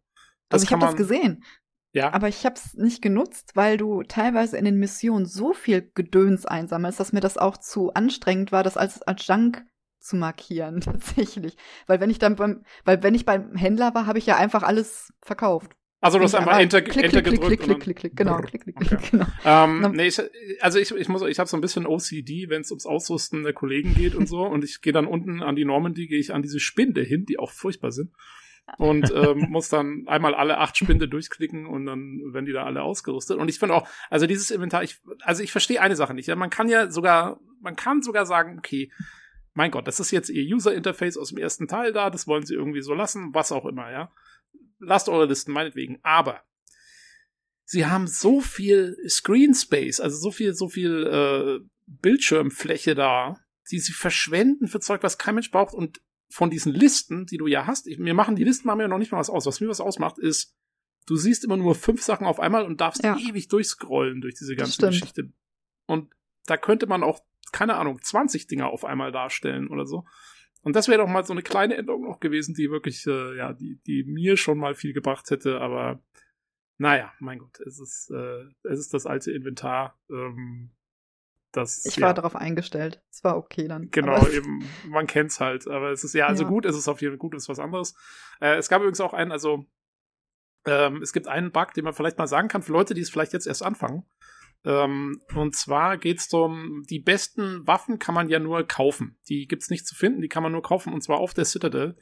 [0.50, 1.44] Also ich habe das gesehen,
[1.94, 5.90] Ja, aber ich habe es nicht genutzt, weil du teilweise in den Missionen so viel
[5.96, 9.66] Gedöns einsammelst, dass mir das auch zu anstrengend war, das als als Junk
[10.02, 11.56] zu markieren tatsächlich.
[11.88, 14.64] Weil wenn ich dann beim, weil wenn ich beim Händler war, habe ich ja einfach
[14.64, 15.72] alles verkauft.
[16.02, 17.48] also du hast einfach Enter, klick, Enter klick, gedrückt.
[17.48, 18.98] klick, klick, klick, klick, genau, klick, klick, Okay.
[19.12, 19.26] genau.
[19.46, 20.20] Ähm, nee, ich,
[20.62, 23.54] also ich, ich muss, ich habe so ein bisschen OCD, wenn es ums Ausrüsten der
[23.54, 24.42] Kollegen geht und so.
[24.46, 27.40] Und ich gehe dann unten an die Normandy, gehe ich an diese Spinde hin, die
[27.40, 28.12] auch furchtbar sind.
[28.78, 32.84] Und ähm, muss dann einmal alle acht Spinde durchklicken und dann werden die da alle
[32.84, 33.38] ausgerüstet.
[33.38, 36.28] Und ich finde auch, also dieses Inventar, ich, also ich verstehe eine Sache nicht.
[36.28, 38.92] Ja, man kann ja sogar, man kann sogar sagen, okay,
[39.54, 42.54] mein Gott, das ist jetzt ihr User-Interface aus dem ersten Teil da, das wollen sie
[42.54, 44.12] irgendwie so lassen, was auch immer, ja.
[44.80, 46.00] Lasst eure Listen meinetwegen.
[46.04, 46.42] Aber
[47.66, 53.80] sie haben so viel Screen Space, also so viel, so viel äh, Bildschirmfläche da, die
[53.80, 55.74] sie verschwenden für Zeug, was kein Mensch braucht.
[55.74, 58.88] Und von diesen Listen, die du ja hast, ich, mir machen die Listen machen mir
[58.88, 59.46] noch nicht mal was aus.
[59.46, 60.56] Was mir was ausmacht, ist,
[61.06, 63.18] du siehst immer nur fünf Sachen auf einmal und darfst Ja.
[63.18, 64.88] ewig durchscrollen durch diese ganze.
[64.88, 65.32] Geschichte.
[65.86, 66.14] Und
[66.46, 67.22] da könnte man auch,
[67.52, 70.06] keine Ahnung, 20 Dinger auf einmal darstellen oder so.
[70.64, 73.54] Und das wäre doch mal so eine kleine Änderung noch gewesen, die wirklich, äh, ja,
[73.54, 76.04] die, die mir schon mal viel gebracht hätte, aber
[76.78, 80.00] naja, mein Gott, es ist, äh, es ist das alte Inventar.
[80.10, 80.72] Ähm,
[81.52, 83.04] das, Ich ja, war darauf eingestellt.
[83.12, 83.92] Es war okay dann.
[83.92, 85.68] Genau, eben, man kennt's halt.
[85.68, 86.50] Aber es ist ja, also Ja.
[86.50, 87.94] gut, es ist auf jeden Fall gut, es ist was anderes.
[88.40, 89.66] Äh, es gab übrigens auch einen, also
[90.66, 93.10] ähm, es gibt einen Bug, den man vielleicht mal sagen kann für Leute, die es
[93.10, 94.06] vielleicht jetzt erst anfangen.
[94.64, 99.18] Ähm, und zwar geht's darum, die besten Waffen kann man ja nur kaufen.
[99.28, 100.94] Die gibt's nicht zu finden, die kann man nur kaufen.
[100.94, 101.98] Und zwar auf der Citadel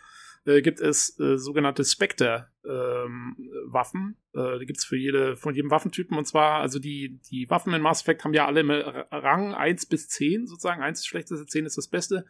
[0.45, 4.17] äh, gibt es äh, sogenannte Spectre-Waffen.
[4.33, 6.17] äh, die gibt's für jede, von jedem Waffentypen.
[6.17, 10.09] Und zwar, also die, die Waffen in Mass Effect haben ja alle Rang 1 bis
[10.09, 10.81] 10 sozusagen.
[10.81, 12.25] 1 ist das schlechteste, 10 ist das Beste.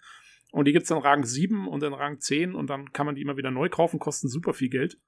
[0.51, 3.21] Und die gibt's dann Rang 7 und dann Rang 10 und dann kann man die
[3.21, 4.99] immer wieder neu kaufen, kosten super viel Geld.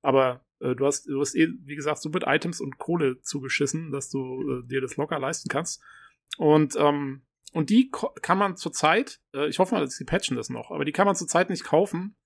[0.00, 4.08] Aber du hast, du hast eh, wie gesagt, so mit Items und Kohle zugeschissen, dass
[4.08, 5.82] du äh, dir das locker leisten kannst.
[6.38, 7.22] Und, ähm,
[7.52, 10.84] und die kann man zurzeit, äh, ich hoffe mal, dass sie patchen das noch, aber
[10.84, 12.16] die kann man zurzeit nicht kaufen.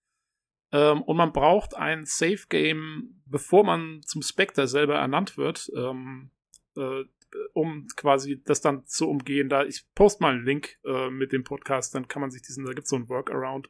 [0.73, 6.31] Ähm, und man braucht ein Safe Game, bevor man zum Spectre selber ernannt wird, ähm,
[6.77, 7.05] äh,
[7.52, 9.48] um quasi das dann zu umgehen.
[9.48, 12.65] Da ich poste mal einen Link äh, mit dem Podcast, dann kann man sich diesen,
[12.65, 13.69] da gibt's so einen Workaround.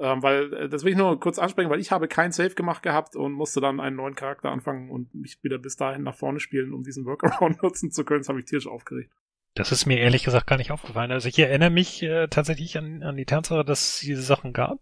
[0.00, 2.82] Ähm, weil, äh, das will ich nur kurz ansprechen, weil ich habe kein Save gemacht
[2.82, 6.40] gehabt und musste dann einen neuen Charakter anfangen und mich wieder bis dahin nach vorne
[6.40, 8.20] spielen, um diesen Workaround nutzen zu können.
[8.20, 9.12] Das habe ich tierisch aufgeregt.
[9.54, 11.10] Das ist mir ehrlich gesagt gar nicht aufgefallen.
[11.10, 14.78] Also ich erinnere mich äh, tatsächlich an, an die Tatsache, dass es diese Sachen gab,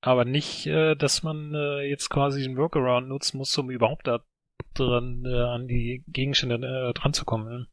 [0.00, 4.24] aber nicht, äh, dass man äh, jetzt quasi den Workaround nutzen muss, um überhaupt da
[4.72, 7.48] dran äh, an die Gegenstände äh, dran zu kommen.
[7.48, 7.66] Ne?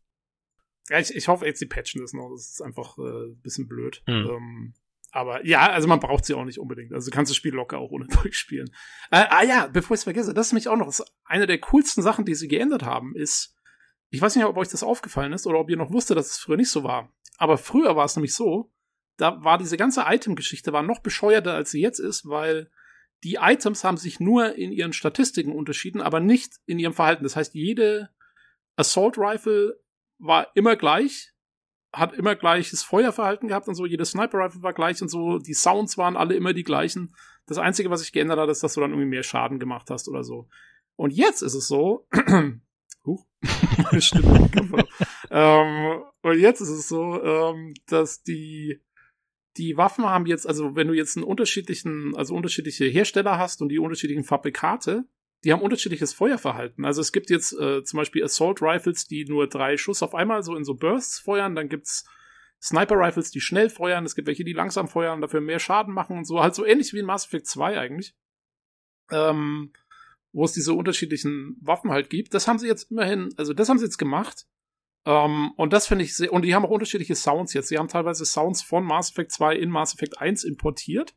[0.89, 2.29] Ja, ich, ich hoffe jetzt, sie patchen das noch.
[2.31, 4.01] Das ist einfach äh, ein bisschen blöd.
[4.05, 4.27] Hm.
[4.29, 4.73] Ähm,
[5.13, 6.91] aber ja, also man braucht sie auch nicht unbedingt.
[6.91, 8.69] Also du kannst das Spiel locker auch ohne durchspielen.
[9.11, 10.91] Äh, ah ja, bevor ich es vergesse, das ist nämlich auch noch
[11.23, 13.55] eine der coolsten Sachen, die sie geändert haben, ist,
[14.09, 16.39] ich weiß nicht, ob euch das aufgefallen ist oder ob ihr noch wusstet, dass es
[16.39, 17.13] früher nicht so war.
[17.37, 18.71] Aber früher war es nämlich so,
[19.17, 22.71] da war diese ganze Item-Geschichte war noch bescheuerter, als sie jetzt ist, weil
[23.23, 27.23] die Items haben sich nur in ihren Statistiken unterschieden, aber nicht in ihrem Verhalten.
[27.23, 28.09] Das heißt, jede
[28.75, 29.79] Assault Rifle
[30.17, 31.32] war immer gleich,
[31.93, 35.53] hat immer gleiches Feuerverhalten gehabt und so, jede Sniper Rifle war gleich und so, die
[35.53, 37.15] Sounds waren alle immer die gleichen.
[37.45, 40.07] Das Einzige, was sich geändert hat, ist, dass du dann irgendwie mehr Schaden gemacht hast
[40.07, 40.47] oder so.
[40.95, 42.07] Und jetzt ist es so,
[43.05, 43.25] huch,
[43.77, 44.49] meine Stimme
[45.29, 48.81] ähm, und jetzt ist es so, ähm, dass die
[49.57, 53.69] die Waffen haben jetzt, also wenn du jetzt einen unterschiedlichen, also unterschiedliche Hersteller hast und
[53.69, 55.05] die unterschiedlichen Fabrikate,
[55.43, 56.85] die haben unterschiedliches Feuerverhalten.
[56.85, 60.43] Also es gibt jetzt äh, zum Beispiel Assault Rifles, die nur drei Schuss auf einmal
[60.43, 62.05] so in so Bursts feuern, dann gibt's
[62.61, 66.17] Sniper Rifles, die schnell feuern, es gibt welche, die langsam feuern, dafür mehr Schaden machen
[66.17, 68.15] und so, halt so ähnlich wie in Mass Effect 2 eigentlich.
[69.11, 69.73] Ähm,
[70.31, 72.33] wo es diese unterschiedlichen Waffen halt gibt.
[72.33, 74.47] Das haben sie jetzt immerhin, also das haben sie jetzt gemacht.
[75.05, 77.67] Ähm, und das finde ich sehr, und die haben auch unterschiedliche Sounds jetzt.
[77.67, 81.13] Sie haben teilweise Sounds von Mass Effect 2 in Mass Effect 1 importiert.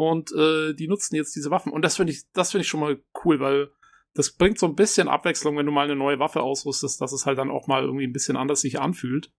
[0.00, 1.72] Und äh, die nutzen jetzt diese Waffen.
[1.72, 3.70] Und das finde ich, das finde ich schon mal cool, weil
[4.14, 7.26] das bringt so ein bisschen Abwechslung, wenn du mal eine neue Waffe ausrüstest, dass es
[7.26, 9.30] halt dann auch mal irgendwie ein bisschen anders sich anfühlt.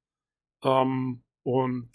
[0.64, 1.90] Ähm, und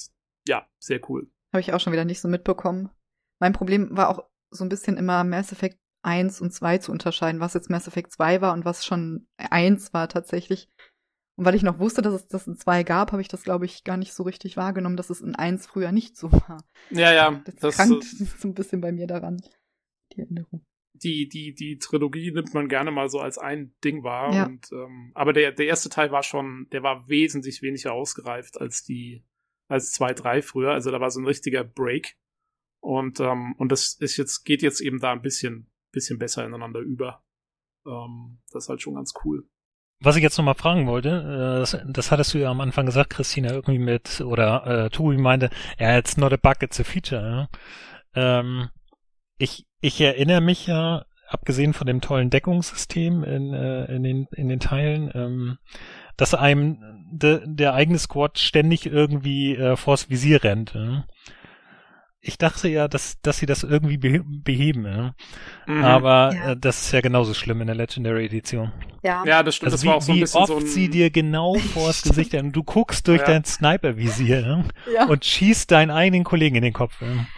[0.48, 1.30] ja, sehr cool.
[1.52, 2.90] Habe ich auch schon wieder nicht so mitbekommen.
[3.38, 7.40] Mein Problem war auch so ein bisschen immer Mass Effect 1 und 2 zu unterscheiden,
[7.40, 10.68] was jetzt Mass Effect 2 war und was schon 1 war tatsächlich.
[11.36, 13.66] Und weil ich noch wusste, dass es das in 2 gab, habe ich das, glaube
[13.66, 16.64] ich, gar nicht so richtig wahrgenommen, dass es in 1 früher nicht so war.
[16.90, 18.04] Ja, ja, Das, das, krankt
[18.38, 19.42] so ein bisschen bei mir daran,
[20.12, 20.64] die Erinnerung.
[20.94, 24.32] die, die, die Trilogie nimmt man gerne mal so als ein Ding wahr.
[24.32, 24.46] Ja.
[24.46, 28.82] Und, ähm, aber der, der erste Teil war schon, der war wesentlich weniger ausgereift als
[28.82, 29.22] die,
[29.68, 30.72] als zwei, drei früher.
[30.72, 32.16] Also da war so ein richtiger Break.
[32.80, 36.80] Und, ähm, und das ist jetzt, geht jetzt eben da ein bisschen, bisschen besser ineinander
[36.80, 37.22] über.
[37.86, 39.46] Ähm, das ist halt schon ganz cool.
[40.01, 43.10] Was ich jetzt nochmal fragen wollte, äh, das, das hattest du ja am Anfang gesagt,
[43.10, 47.48] Christina, irgendwie mit, oder äh, Tobi meinte, ja, it's not a bug, it's a feature.
[48.14, 48.40] Ja?
[48.40, 48.68] Ähm,
[49.39, 54.48] ich, ich erinnere mich ja, abgesehen von dem tollen Deckungssystem in, äh, in, den, in
[54.48, 55.59] den Teilen, ähm,
[56.16, 56.78] dass einem
[57.10, 60.74] de, der eigene Squad ständig irgendwie äh, vors Visier rennt.
[60.74, 61.06] Ja?
[62.28, 64.85] Ich dachte ja, dass, dass sie das irgendwie behe beheben.
[64.85, 65.15] Ja?
[65.66, 65.85] Mhm.
[65.85, 66.51] Aber Ja.
[66.53, 68.73] äh, das ist ja genauso schlimm in der Legendary Edition.
[69.03, 69.24] Ja.
[69.24, 69.73] ja, das stimmt.
[69.73, 71.55] Also das wie, war auch so ein wie bisschen oft so ein, sie dir genau
[71.74, 73.27] vors Gesicht und du guckst durch Ja.
[73.27, 75.05] dein Sniper-Visier ja.
[75.07, 76.94] und schießt deinen eigenen Kollegen in den Kopf.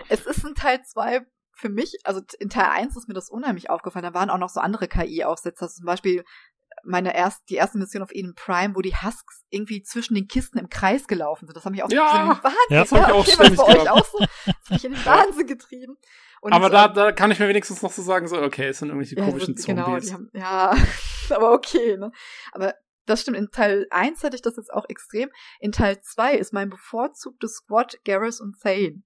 [0.08, 1.20] Es ist in Teil 2
[1.52, 4.04] für mich, also in Teil 1 ist mir das unheimlich aufgefallen.
[4.04, 5.68] Da waren auch noch so andere KI-Aufsätze.
[5.68, 6.24] Zum Beispiel
[6.84, 10.58] meine erst, die erste Mission auf Eden Prime, wo die Husks irgendwie zwischen den Kisten
[10.58, 11.56] im Kreis gelaufen sind.
[11.56, 12.52] Das hat mich auch Ja, so in den Wahnsinn.
[12.70, 12.80] Ja.
[12.80, 14.18] das hab ich auch okay, was ständig bei euch auch so.
[14.18, 15.96] Das hat mich in den Wahnsinn getrieben.
[16.40, 18.78] Und, aber da, ähm, da kann ich mir wenigstens noch so sagen, so, okay, es
[18.78, 20.06] sind irgendwelche ja, komischen so- genau, Zombies.
[20.06, 20.76] die haben, ja,
[21.30, 22.12] aber okay, ne?
[22.52, 22.74] Aber
[23.06, 25.30] das stimmt, in Teil 1 hatte ich das jetzt auch extrem.
[25.60, 29.02] In Teil 2 ist mein bevorzugtes Squad Garrus und Thane.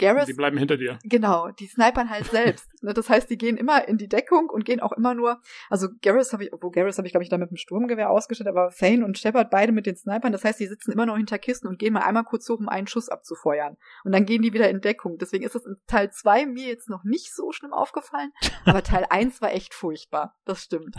[0.00, 0.98] Garrus die bleiben hinter dir.
[1.04, 2.68] Genau, die snipern halt selbst.
[2.82, 2.94] ne?
[2.94, 6.32] Das heißt, die gehen immer in die Deckung und gehen auch immer nur, also Garrus
[6.32, 9.04] habe ich, wo Garrus habe ich, glaube ich, da mit dem Sturmgewehr ausgestattet, aber Thane
[9.04, 10.32] und Shepard beide mit den Snipern.
[10.32, 12.68] Das heißt, die sitzen immer noch hinter Kisten und gehen mal einmal kurz hoch, um
[12.68, 13.76] einen Schuss abzufeuern.
[14.04, 15.18] Und dann gehen die wieder in Deckung.
[15.18, 18.32] Deswegen ist es in Teil 2 mir jetzt noch nicht so schlimm aufgefallen,
[18.64, 20.36] aber Teil 1 war echt furchtbar.
[20.44, 20.96] Das stimmt.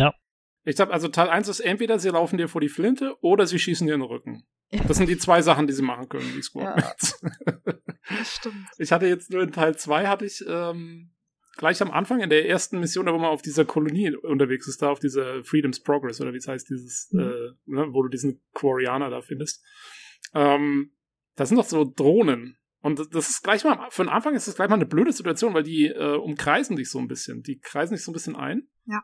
[0.63, 3.57] Ich glaube, also Teil 1 ist entweder sie laufen dir vor die Flinte oder sie
[3.57, 4.43] schießen dir in den Rücken.
[4.71, 4.81] Ja.
[4.87, 7.21] Das sind die zwei Sachen, die sie machen können, die Squadmates.
[8.07, 8.67] Das stimmt.
[8.77, 11.11] Ich hatte jetzt nur in Teil 2 hatte ich ähm,
[11.57, 14.89] gleich am Anfang in der ersten Mission, wo man auf dieser Kolonie unterwegs ist, da
[14.89, 17.19] auf dieser Freedom's Progress oder wie es heißt, dieses, Mhm.
[17.19, 19.63] äh, ne, wo du diesen Quarianer da findest.
[20.33, 20.93] Ähm,
[21.35, 22.57] das sind doch so Drohnen.
[22.81, 25.11] Und das- das ist gleich mal, für den Anfang ist das gleich mal eine blöde
[25.11, 27.43] Situation, weil die äh, umkreisen dich so ein bisschen.
[27.43, 28.67] Die kreisen dich so ein bisschen ein.
[28.85, 29.03] Ja.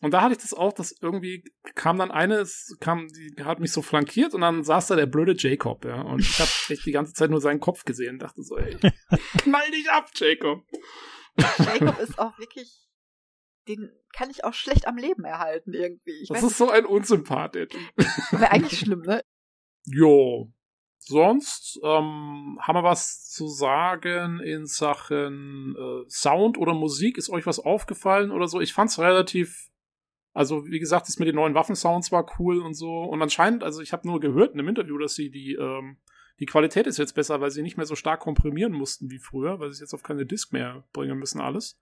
[0.00, 1.44] Und da hatte ich das auch, dass irgendwie
[1.74, 5.06] kam dann eine, es kam, die hat mich so flankiert und dann saß da der
[5.06, 6.02] blöde Jacob, ja.
[6.02, 8.76] Und ich habe echt die ganze Zeit nur seinen Kopf gesehen und dachte so, ey,
[9.38, 10.64] knall dich ab, Jacob.
[11.58, 12.88] Jacob ist auch wirklich,
[13.68, 16.22] den kann ich auch schlecht am Leben erhalten irgendwie.
[16.22, 17.74] Ich Das ist so ein Unsympath, nicht,
[18.32, 19.22] wäre eigentlich schlimm, ne?
[19.84, 20.52] Jo.
[20.98, 27.16] Sonst ähm, haben wir was zu sagen in Sachen äh, Sound oder Musik?
[27.16, 28.60] Ist euch was aufgefallen oder so?
[28.60, 29.68] Ich fand's relativ,
[30.36, 33.04] also wie gesagt, das mit den neuen Waffensounds war cool und so.
[33.04, 35.96] Und anscheinend, also ich habe nur gehört in einem Interview, dass sie die ähm,
[36.38, 39.58] die Qualität ist jetzt besser, weil sie nicht mehr so stark komprimieren mussten wie früher,
[39.58, 41.80] weil sie es jetzt auf keine Disk mehr bringen müssen alles.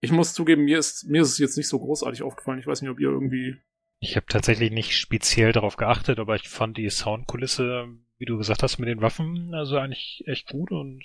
[0.00, 2.60] Ich muss zugeben, mir ist mir ist es jetzt nicht so großartig aufgefallen.
[2.60, 3.56] Ich weiß nicht, ob ihr irgendwie
[3.98, 8.62] Ich habe tatsächlich nicht speziell darauf geachtet, aber ich fand die Soundkulisse, wie du gesagt
[8.62, 11.02] hast, mit den Waffen, also eigentlich echt gut und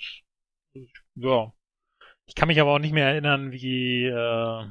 [1.16, 1.52] ja.
[2.26, 4.64] Ich kann mich aber auch nicht mehr erinnern, wie, äh,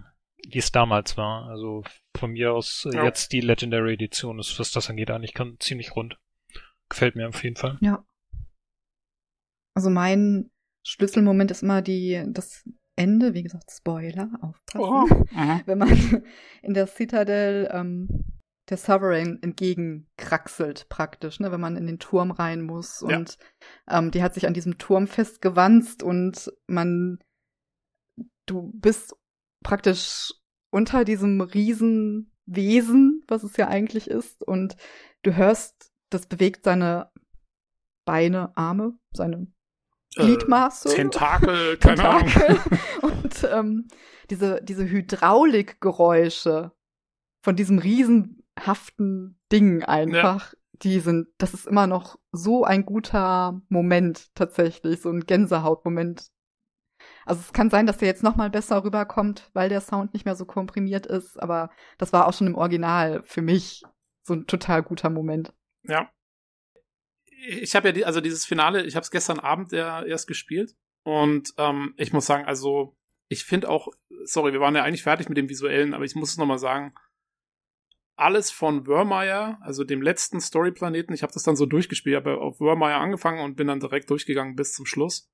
[0.46, 1.48] wie es damals war.
[1.50, 1.84] Also
[2.18, 3.04] von mir aus äh, Ja.
[3.06, 6.18] jetzt die Legendary Edition ist, was das angeht, eigentlich kann, ziemlich rund.
[6.90, 7.78] Gefällt mir auf jeden Fall.
[7.82, 8.06] Ja.
[9.76, 10.50] Also mein
[10.86, 15.26] Schlüsselmoment ist immer die, das Ende, wie gesagt, Spoiler, aufpassen.
[15.32, 15.62] Mhm.
[15.66, 16.24] Wenn man
[16.64, 18.26] in der Citadel ähm,
[18.70, 23.18] der Sovereign entgegenkraxelt praktisch, ne, wenn man in den Turm rein muss Ja.
[23.18, 23.38] und
[23.90, 27.20] ähm, die hat sich an diesem Turm festgewanzt und man,
[28.46, 29.16] du bist
[29.64, 30.34] praktisch
[30.72, 34.76] unter diesem Riesenwesen, was es ja eigentlich ist und
[35.24, 37.12] du hörst, das bewegt seine
[38.06, 39.48] Beine, Arme, seine
[40.16, 40.90] Gliedmaße.
[40.90, 42.28] Äh, Tentakel, keine Ahnung.
[42.28, 42.80] Tentakel.
[43.02, 43.88] Und ähm,
[44.30, 46.72] diese, diese Hydraulikgeräusche
[47.44, 54.34] von diesem riesenhaften Ding einfach, die sind, das ist immer noch so ein guter Moment
[54.36, 56.30] tatsächlich, so ein Gänsehautmoment.
[57.28, 60.24] Also es kann sein, dass der jetzt noch mal besser rüberkommt, weil der Sound nicht
[60.24, 63.84] mehr so komprimiert ist, aber das war auch schon im Original für mich
[64.24, 65.54] so ein total guter Moment.
[65.84, 66.10] Ja.
[67.50, 70.78] Ich habe ja die, also dieses Finale, ich habe es gestern Abend ja erst gespielt
[71.04, 72.96] und ähm, ich muss sagen, also
[73.28, 73.90] ich finde auch,
[74.24, 76.58] sorry, wir waren ja eigentlich fertig mit dem visuellen, aber ich muss es noch mal
[76.58, 76.94] sagen,
[78.16, 82.62] alles von Wörmeier, also dem letzten Storyplaneten, ich habe das dann so durchgespielt, habe auf
[82.62, 85.30] Wörmeier angefangen und bin dann direkt durchgegangen bis zum Schluss.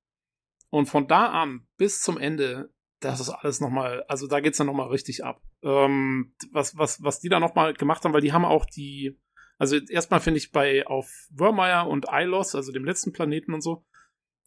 [0.74, 2.68] Und von da an bis zum Ende,
[2.98, 5.40] das ist alles noch mal, also da geht's dann noch mal richtig ab.
[5.62, 9.16] Ähm, was was was die da noch mal gemacht haben, weil die haben auch die
[9.56, 13.84] also erstmal finde ich bei auf Wörmeier und Ilos, also dem letzten Planeten und so,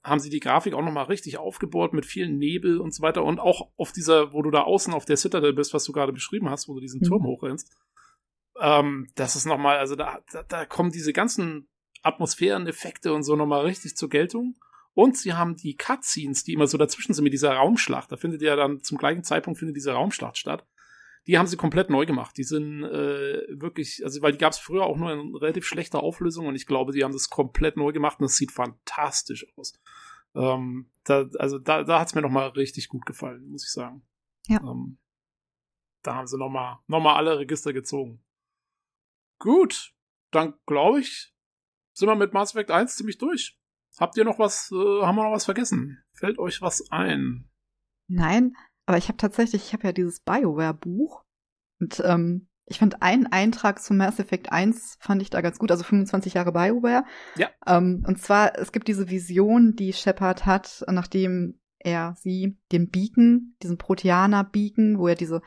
[0.03, 3.23] haben sie die Grafik auch nochmal richtig aufgebohrt mit vielen Nebel und so weiter.
[3.23, 6.11] Und auch auf dieser, wo du da außen auf der Citadel bist, was du gerade
[6.11, 7.05] beschrieben hast, wo du diesen Mhm.
[7.05, 7.73] Turm hochrennst.
[8.59, 11.69] Ähm, das ist nochmal, also da, da, da kommen diese ganzen
[12.03, 14.57] Atmosphäreneffekte und so nochmal richtig zur Geltung.
[14.98, 18.11] Und sie haben die Cutscenes, die immer so dazwischen sind mit dieser Raumschlacht.
[18.11, 20.65] Da findet ja dann zum gleichen Zeitpunkt findet diese Raumschlacht statt.
[21.28, 22.36] Die haben sie komplett neu gemacht.
[22.36, 26.02] Die sind äh, wirklich, also weil die gab es früher auch nur in relativ schlechter
[26.02, 29.80] Auflösung und ich glaube, die haben das komplett neu gemacht und es sieht fantastisch aus.
[30.34, 33.72] Ähm, da, also da, da hat es mir noch mal richtig gut gefallen, muss ich
[33.72, 34.02] sagen.
[34.48, 34.61] Ja.
[34.64, 34.98] Ähm,
[36.02, 38.24] da haben sie noch mal, noch mal alle Register gezogen.
[39.38, 39.94] Gut,
[40.32, 41.36] dann glaube ich,
[41.94, 43.56] sind wir mit Mass Effect 1 ziemlich durch.
[43.99, 46.03] Habt ihr noch was, äh, haben wir noch was vergessen?
[46.14, 47.49] Fällt euch was ein?
[48.07, 48.53] Nein,
[48.86, 51.24] aber ich habe tatsächlich, ich habe ja dieses BioWare-Buch
[51.80, 55.72] und ähm, ich fand einen Eintrag zu Mass Effect 1 fand ich da ganz gut,
[55.72, 57.06] also 25 Jahre BioWare.
[57.36, 57.49] Ja.
[57.65, 63.56] Ähm, und zwar, es gibt diese Vision, die Shepard hat, nachdem er sie den Beacon,
[63.64, 65.41] diesen Proteaner-Beacon, wo ja diese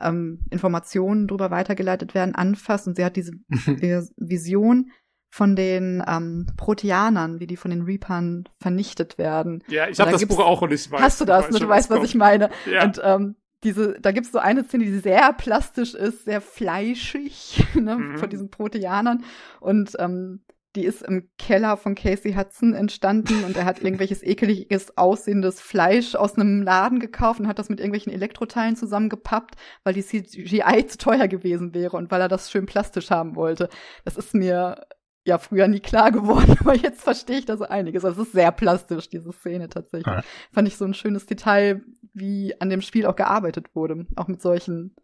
[0.00, 4.90] ähm, Informationen drüber weitergeleitet werden, anfasst und sie hat diese Vis- Vision
[5.36, 9.62] von den ähm, Proteanern, wie die von den Reapern vernichtet werden.
[9.68, 11.00] ja, ich Da habe das gibt's- Buch auch und ich weiß.
[11.02, 11.46] Hast du das?
[11.48, 12.08] ich weiß Du weißt, was kommt.
[12.08, 12.48] ich meine.
[12.64, 12.84] Ja.
[12.84, 17.96] Und ähm, diese, da gibt's so eine Szene, die sehr plastisch ist, sehr fleischig, ne,
[17.96, 18.16] Mhm.
[18.18, 19.24] von diesen Proteanern.
[19.60, 20.40] Und ähm,
[20.74, 26.14] die ist im Keller von Casey Hudson entstanden und er hat irgendwelches ekeliges aussehendes Fleisch
[26.14, 29.54] aus einem Laden gekauft und hat das mit irgendwelchen Elektroteilen zusammengepappt,
[29.84, 33.68] weil die CGI zu teuer gewesen wäre und weil er das schön plastisch haben wollte.
[34.04, 34.76] Das ist mir
[35.26, 38.04] ja früher nie klar geworden, aber jetzt verstehe ich da so einiges.
[38.04, 40.06] Also es ist sehr plastisch, diese Szene tatsächlich.
[40.06, 40.22] Ja.
[40.52, 41.82] Fand ich so ein schönes Detail,
[42.14, 44.06] wie an dem Spiel auch gearbeitet wurde.
[44.16, 44.94] Auch mit solchen,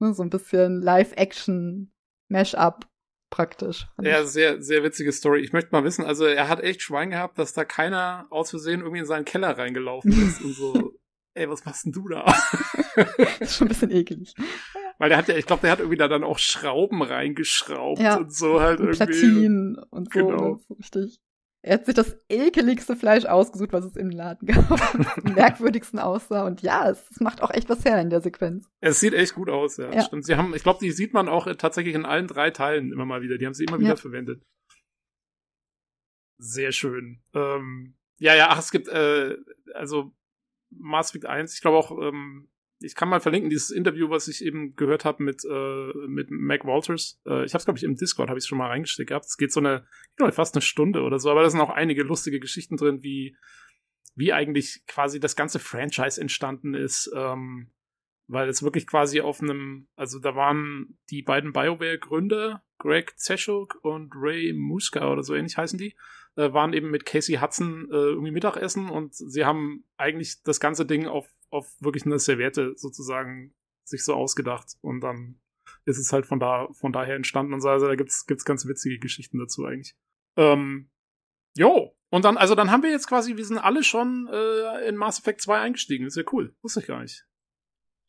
[0.00, 2.86] ne, so ein bisschen Live-Action-Mash-up
[3.30, 3.86] praktisch.
[4.02, 5.40] Ja, sehr, sehr witzige Story.
[5.40, 8.80] Ich möchte mal wissen, also er hat echt Schwein gehabt, dass da keiner aus Versehen
[8.80, 10.98] irgendwie in seinen Keller reingelaufen ist und so,
[11.34, 12.34] ey, was machst denn du da?
[13.38, 14.34] ist schon ein bisschen eklig.
[15.00, 18.18] Weil der hat ja, ich glaube, der hat irgendwie da dann auch Schrauben reingeschraubt Ja.
[18.18, 18.96] und so halt Und irgendwie.
[19.06, 20.20] Platinen und so.
[20.26, 20.48] Genau.
[20.54, 21.20] ne, so richtig.
[21.62, 24.70] Er hat sich das ekeligste Fleisch ausgesucht, was es im Laden gab.
[25.26, 26.46] am merkwürdigsten aussah.
[26.46, 28.68] Und ja, es, es macht auch echt was her in der Sequenz.
[28.80, 29.90] Es sieht echt gut aus, ja.
[29.90, 30.02] Ja.
[30.02, 30.26] Stimmt.
[30.26, 33.22] Sie haben, ich glaube, die sieht man auch tatsächlich in allen drei Teilen immer mal
[33.22, 33.38] wieder.
[33.38, 33.96] Die haben sie immer wieder Ja.
[33.96, 34.42] verwendet.
[36.38, 37.22] Sehr schön.
[37.34, 39.36] Ähm, ja, ja, ach, es gibt, äh,
[39.74, 40.12] also
[40.70, 42.48] Mass Effect 1, ich glaube auch, ähm,
[42.80, 46.64] ich kann mal verlinken, dieses Interview, was ich eben gehört habe mit, äh, mit Mac
[46.64, 47.20] Walters.
[47.26, 49.26] Äh, ich habe es, glaube ich, im Discord, habe ich schon mal reingesteckt gehabt.
[49.26, 49.86] Es geht so eine,
[50.16, 53.36] glaube, fast eine Stunde oder so, aber da sind auch einige lustige Geschichten drin, wie,
[54.14, 57.10] wie eigentlich quasi das ganze Franchise entstanden ist.
[57.14, 57.70] Ähm,
[58.30, 64.12] weil es wirklich quasi auf einem, also da waren die beiden BioWare-Gründer, Greg Zeschuk und
[64.14, 65.96] Ray Muska oder so ähnlich heißen die,
[66.36, 70.86] äh, waren eben mit Casey Hudson äh, irgendwie Mittagessen und sie haben eigentlich das ganze
[70.86, 73.54] Ding auf, auf wirklich eine Serviette sozusagen
[73.84, 75.40] sich so ausgedacht und dann
[75.84, 78.66] ist es halt von da, von daher entstanden und so, also da gibt's, gibt's ganz
[78.66, 79.96] witzige Geschichten dazu eigentlich.
[80.36, 80.90] Ähm,
[81.56, 81.96] jo.
[82.12, 85.20] Und dann, also dann haben wir jetzt quasi, wir sind alle schon äh, in Mass
[85.20, 86.06] Effect 2 eingestiegen.
[86.06, 86.54] ist ja cool.
[86.60, 87.24] Wusste ich gar nicht.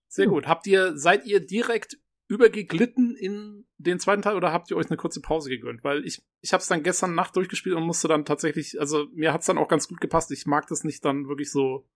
[0.07, 0.47] Sehr gut.
[0.47, 1.97] Habt ihr, seid ihr direkt
[2.31, 5.83] übergeglitten in den zweiten Teil oder habt ihr euch eine kurze Pause gegönnt?
[5.83, 9.33] Weil ich, ich habe es dann gestern Nacht durchgespielt und musste dann tatsächlich, also mir
[9.33, 10.31] hat's dann auch ganz gut gepasst.
[10.31, 11.89] Ich mag das nicht dann wirklich so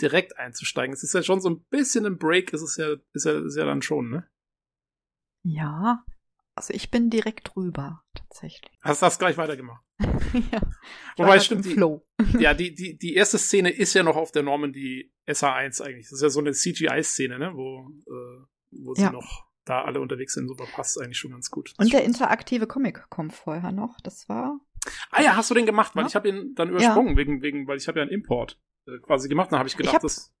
[0.00, 0.92] direkt einzusteigen.
[0.94, 3.56] Es ist ja schon so ein bisschen ein Break, ist es ja, ist ja, ist
[3.56, 4.28] ja dann schon, ne?
[5.42, 6.04] Ja.
[6.54, 8.72] Also ich bin direkt drüber, tatsächlich.
[8.80, 9.84] Hast das gleich weitergemacht.
[10.52, 10.60] ja.
[11.16, 12.06] Wobei, stimmt, im die- Flow.
[12.38, 16.06] ja, die, die, die erste Szene ist ja noch auf der Normandy SH1 eigentlich.
[16.06, 17.52] Das ist ja so eine CGI-Szene, ne?
[17.54, 19.10] Wo, äh, wo sie Ja.
[19.10, 20.48] noch da alle unterwegs sind.
[20.48, 21.74] So passt eigentlich schon ganz gut.
[21.78, 23.98] Und der interaktive Comic kommt vorher noch.
[24.02, 24.60] Das war.
[25.10, 25.94] Ah ja, hast du den gemacht?
[25.94, 26.08] Weil Ja.
[26.08, 29.28] ich habe ihn dann übersprungen, wegen, wegen, weil ich habe ja einen Import äh, quasi
[29.28, 29.52] gemacht.
[29.52, 30.32] Dann habe ich gedacht, hab- das.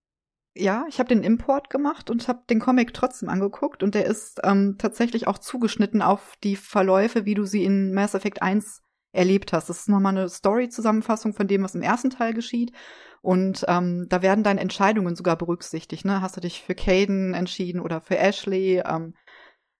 [0.54, 4.40] Ja, ich habe den Import gemacht und habe den Comic trotzdem angeguckt und der ist
[4.42, 8.82] ähm, tatsächlich auch zugeschnitten auf die Verläufe, wie du sie in Mass Effect 1
[9.18, 9.68] erlebt hast.
[9.68, 12.72] Das ist nochmal eine Story-Zusammenfassung von dem, was im ersten Teil geschieht.
[13.20, 16.04] Und ähm, da werden deine Entscheidungen sogar berücksichtigt.
[16.04, 16.22] Ne?
[16.22, 18.82] Hast du dich für Caden entschieden oder für Ashley?
[18.86, 19.14] Ähm,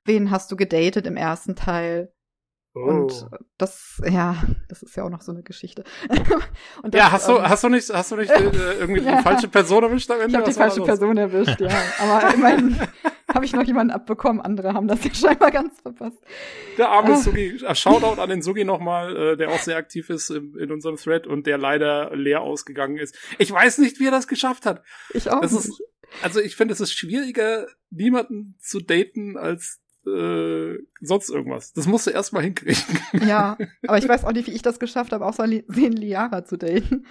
[0.04, 2.12] wen hast du gedatet im ersten Teil?
[2.78, 2.88] Oh.
[2.90, 3.26] Und
[3.58, 4.36] das, ja,
[4.68, 5.84] das ist ja auch noch so eine Geschichte.
[6.82, 9.16] und ja, das, hast du, ähm, hast du nicht, hast du nicht äh, irgendwie Ja.
[9.16, 10.38] die falsche Person erwischt am Ich Ende?
[10.38, 10.82] habe die falsche?
[10.82, 11.70] Person erwischt, ja.
[11.98, 12.78] Aber immerhin
[13.32, 14.40] habe ich noch jemanden abbekommen.
[14.40, 16.18] Andere haben das ja scheinbar ganz verpasst.
[16.76, 17.16] Der arme.
[17.16, 17.62] Sugi.
[17.64, 20.96] Äh, Shoutout an den Sugi nochmal, äh, der auch sehr aktiv ist im, in unserem
[20.96, 23.16] Thread und der leider leer ausgegangen ist.
[23.38, 24.82] Ich weiß nicht, wie er das geschafft hat.
[25.12, 25.40] Ich auch.
[25.40, 25.64] Das nicht.
[25.64, 25.82] ist,
[26.22, 29.80] also ich finde, es ist schwieriger, niemanden zu daten, als
[30.16, 31.72] äh, sonst irgendwas.
[31.72, 32.82] Das musst du erstmal hinkriegen.
[33.26, 33.56] Ja,
[33.86, 37.06] aber ich weiß auch nicht, wie ich das geschafft habe, außer den Liara zu daten.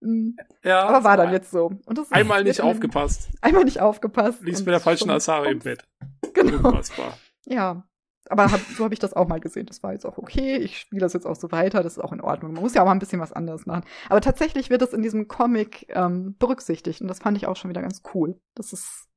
[0.00, 0.30] Mm,
[0.62, 1.72] Ja, Aber war dann jetzt so.
[1.86, 3.28] Und das Einmal nicht aufgepasst.
[3.40, 4.42] Einmal nicht aufgepasst.
[4.42, 5.84] Liegst mit der falschen Asari im Bett.
[6.34, 6.68] Genau.
[6.68, 7.16] Unfassbar.
[7.46, 7.84] Ja.
[8.30, 9.66] Aber hab, so habe ich das auch mal gesehen.
[9.66, 10.56] Das war jetzt auch okay.
[10.56, 11.82] Ich spiele das jetzt auch so weiter.
[11.82, 12.52] Das ist auch in Ordnung.
[12.52, 13.84] Man muss ja auch mal ein bisschen was anderes machen.
[14.08, 17.00] Aber tatsächlich wird es in diesem Comic ähm, berücksichtigt.
[17.00, 18.38] Und das fand ich auch schon wieder ganz cool.
[18.54, 19.07] Das ist.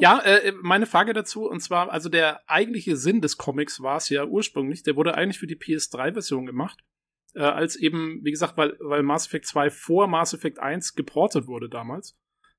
[0.00, 4.08] Ja, äh, meine Frage dazu, und zwar, also der eigentliche Sinn des Comics war es
[4.08, 6.80] ja ursprünglich, der wurde eigentlich für die PS3-Version gemacht,
[7.34, 11.46] äh, als eben, wie gesagt, weil, weil Mass Effect 2 vor Mass Effect 1 geportet
[11.46, 12.16] wurde damals.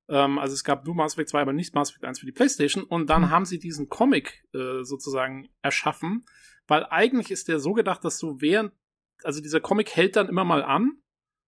[0.09, 2.31] Ähm, also es gab nur Mass Effect 2, aber nicht Mass Effect 1 für die
[2.31, 2.83] Playstation.
[2.83, 3.29] Und dann Mhm.
[3.29, 6.25] haben sie diesen Comic äh, sozusagen erschaffen,
[6.67, 8.73] weil eigentlich ist der so gedacht, dass du während,
[9.23, 10.97] also dieser Comic hält dann immer mal an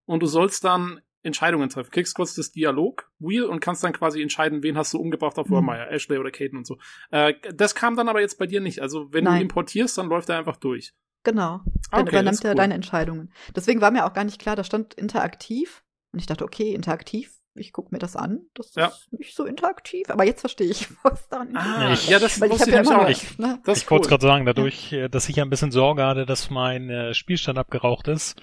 [0.05, 1.89] und du sollst dann Entscheidungen treffen.
[1.91, 5.55] Kriegst kurz das Dialog-Wheel und kannst dann quasi entscheiden, wen hast du umgebracht auf Mhm.
[5.55, 6.77] Warmeyer, Ashley oder Caden und so.
[7.11, 8.81] Äh, das kam dann aber jetzt bei dir nicht.
[8.81, 9.35] Also wenn Nein.
[9.37, 10.93] du importierst, dann läuft er einfach durch.
[11.23, 11.61] Genau.
[11.91, 12.55] Dann okay, übernimmt ist er cool.
[12.57, 13.31] deine Entscheidungen.
[13.55, 15.83] Deswegen war mir auch gar nicht klar, da stand interaktiv.
[16.11, 17.31] Und ich dachte, okay, interaktiv.
[17.55, 18.47] Ich gucke mir das an.
[18.55, 18.87] Das Ja.
[18.87, 20.09] ist nicht so interaktiv.
[20.09, 21.55] Aber jetzt verstehe ich, was daran ist.
[21.55, 23.39] Ah, Ich- ja, das Weil ich wusste habe ja auch noch, nicht.
[23.39, 23.59] ne?
[23.63, 24.09] Das ich wollte cool.
[24.09, 27.57] gerade sagen, dadurch, äh, dass ich ja ein bisschen Sorge hatte, dass mein äh, Spielstand
[27.59, 28.41] abgeraucht ist,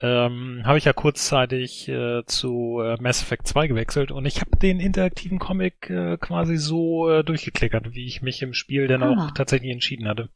[0.00, 4.56] ähm, habe ich ja kurzzeitig äh, zu äh, Mass Effect 2 gewechselt und ich habe
[4.58, 9.26] den interaktiven Comic äh, quasi so äh, durchgeklickert, wie ich mich im Spiel dann Ah.
[9.28, 10.30] auch tatsächlich entschieden hatte.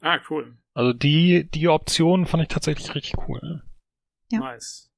[0.00, 0.56] Ah, cool.
[0.74, 3.62] Also die, die Option fand ich tatsächlich richtig cool.
[4.30, 4.40] Ja.
[4.40, 4.90] Nice.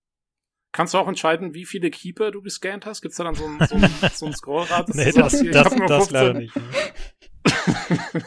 [0.73, 3.01] Kannst du auch entscheiden, wie viele Keeper du gescannt hast?
[3.03, 4.89] Gibt's da dann so ein, so ein, so ein Scrollrad?
[4.95, 5.75] Nee, du so das, das, das
[6.09, 6.13] 15.
[6.15, 6.57] leider nicht.
[6.57, 6.63] Ne?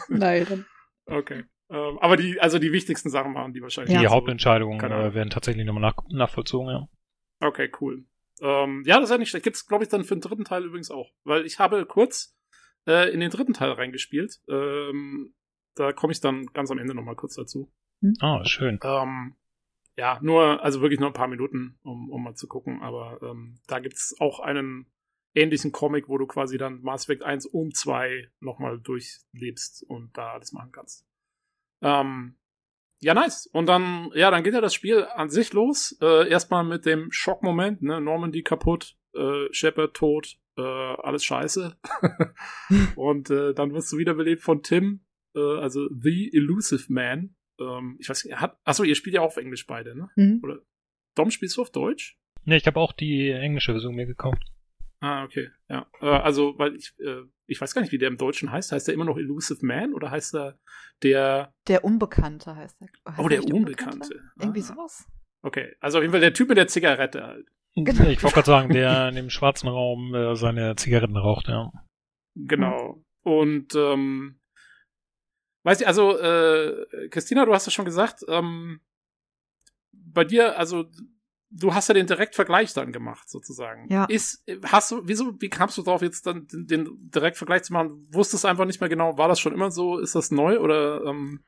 [0.08, 0.66] Nein, dann
[1.06, 1.44] okay.
[1.70, 3.96] Ähm, aber die, also die wichtigsten Sachen waren die wahrscheinlich.
[3.96, 4.10] Die Ja.
[4.10, 6.88] Hauptentscheidungen äh, werden tatsächlich nochmal nach, nachvollzogen, ja.
[7.40, 8.04] Okay, cool.
[8.40, 9.44] Ähm, ja, das ist ja nicht schlecht.
[9.44, 11.12] Gibt's, glaube ich, dann für den dritten Teil übrigens auch.
[11.24, 12.36] Weil ich habe kurz
[12.86, 14.40] äh, in den dritten Teil reingespielt.
[14.48, 15.34] Ähm,
[15.74, 17.70] da komme ich dann ganz am Ende nochmal kurz dazu.
[18.20, 18.80] Ah, schön.
[18.82, 19.36] Ähm,
[19.96, 22.82] ja, nur, also wirklich nur ein paar Minuten, um, um mal zu gucken.
[22.82, 24.86] Aber ähm, da gibt's auch einen
[25.34, 30.32] ähnlichen Comic, wo du quasi dann Mass Effect 1 um 2 nochmal durchlebst und da
[30.32, 31.06] alles machen kannst.
[31.82, 32.36] Ähm,
[33.00, 33.46] ja, nice.
[33.46, 35.96] Und dann, ja, dann geht ja das Spiel an sich los.
[36.02, 38.00] Äh, erstmal mit dem Schockmoment, ne?
[38.00, 41.78] Normandy kaputt, äh, Shepard tot, äh, alles scheiße.
[42.96, 45.00] und äh, dann wirst du wiederbelebt von Tim,
[45.34, 47.34] äh, also The Elusive Man.
[47.58, 50.10] Ähm, ich weiß nicht, er hat, achso, ihr spielt ja auch auf Englisch beide, ne?
[50.16, 50.40] Mhm.
[50.42, 50.58] Oder
[51.14, 52.18] Dom, spielst du auf Deutsch?
[52.44, 54.42] Ne, ich habe auch die englische Version mir gekauft.
[55.00, 55.86] Ah, okay, ja.
[56.00, 58.70] Äh, also, weil ich, äh, ich weiß gar nicht, wie der im Deutschen heißt.
[58.72, 60.58] Heißt der immer noch Elusive Man oder heißt er
[61.02, 62.88] der, Der Unbekannte heißt er.
[63.10, 64.20] Heißt oh, er der nicht Unbekannte?
[64.38, 65.08] Irgendwie Ah, sowas.
[65.42, 67.48] Okay, also auf jeden Fall der Typ mit der Zigarette halt.
[67.76, 68.04] Genau.
[68.04, 71.72] Ich wollte gerade sagen, der in dem schwarzen Raum äh, seine Zigaretten raucht, ja.
[72.34, 73.02] Genau.
[73.22, 74.40] Und, ähm,
[75.62, 78.80] weiß ich, also, äh, Christina, du hast es schon gesagt, ähm,
[79.92, 80.86] bei dir, also,
[81.50, 83.90] du hast ja den Direktvergleich dann gemacht, sozusagen.
[83.90, 84.04] Ja.
[84.04, 88.06] Ist, hast du, wieso, wie kamst du drauf, jetzt dann den, den Direktvergleich zu machen?
[88.12, 89.98] Wusstest einfach nicht mehr genau, war das schon immer so?
[89.98, 91.44] Ist das neu oder, ähm,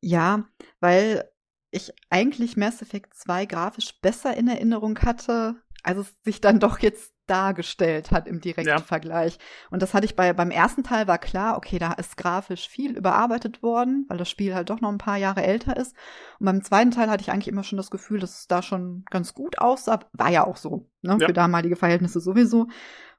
[0.00, 0.48] Ja,
[0.80, 1.30] weil
[1.70, 6.78] ich eigentlich Mass Effect 2 grafisch besser in Erinnerung hatte, als es sich dann doch
[6.78, 8.78] jetzt dargestellt hat im direkten Ja.
[8.78, 9.38] Vergleich.
[9.70, 12.96] Und das hatte ich bei, beim ersten Teil war klar, okay, da ist grafisch viel
[12.96, 15.94] überarbeitet worden, weil das Spiel halt doch noch ein paar Jahre älter ist.
[16.38, 19.04] Und beim zweiten Teil hatte ich eigentlich immer schon das Gefühl, dass es da schon
[19.10, 20.00] ganz gut aussah.
[20.12, 21.16] War ja auch so, ne?
[21.20, 21.26] Ja.
[21.26, 22.68] Für damalige Verhältnisse sowieso.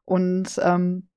[0.06, 1.08] Und ähm,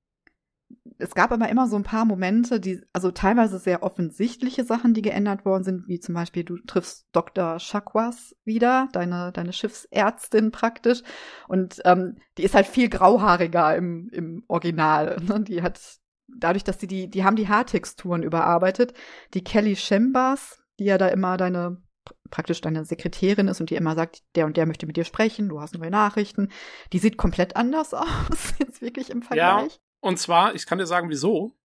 [0.98, 5.02] es gab aber immer so ein paar Momente, die, also teilweise sehr offensichtliche Sachen, die
[5.02, 7.58] geändert worden sind, wie zum Beispiel du triffst Dr.
[7.60, 11.02] Chakwas wieder, deine, deine Schiffsärztin praktisch.
[11.46, 15.16] Und ähm, die ist halt viel grauhaariger im, im Original.
[15.28, 15.40] Ne?
[15.40, 15.80] Die hat,
[16.26, 18.94] dadurch, dass die, die, die haben die Haartexturen überarbeitet.
[19.34, 21.82] Die Kelly Chambers, die ja da immer deine
[22.30, 25.48] praktisch deine Sekretärin ist und die immer sagt, der und der möchte mit dir sprechen,
[25.48, 26.48] du hast neue Nachrichten.
[26.92, 29.78] Die sieht komplett anders aus, jetzt wirklich im Vergleich.
[30.00, 31.56] Und zwar, ich kann dir sagen, wieso.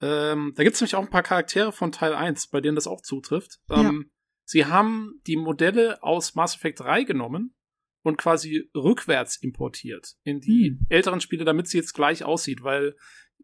[0.00, 2.86] Ähm, da gibt es nämlich auch ein paar Charaktere von Teil 1, bei denen das
[2.86, 3.60] auch zutrifft.
[3.70, 4.10] Ähm,
[4.44, 7.54] Sie haben die Modelle aus Mass Effect 3 genommen
[8.02, 10.86] und quasi rückwärts importiert in die Hm.
[10.88, 12.96] älteren Spiele, damit sie jetzt gleich aussieht, weil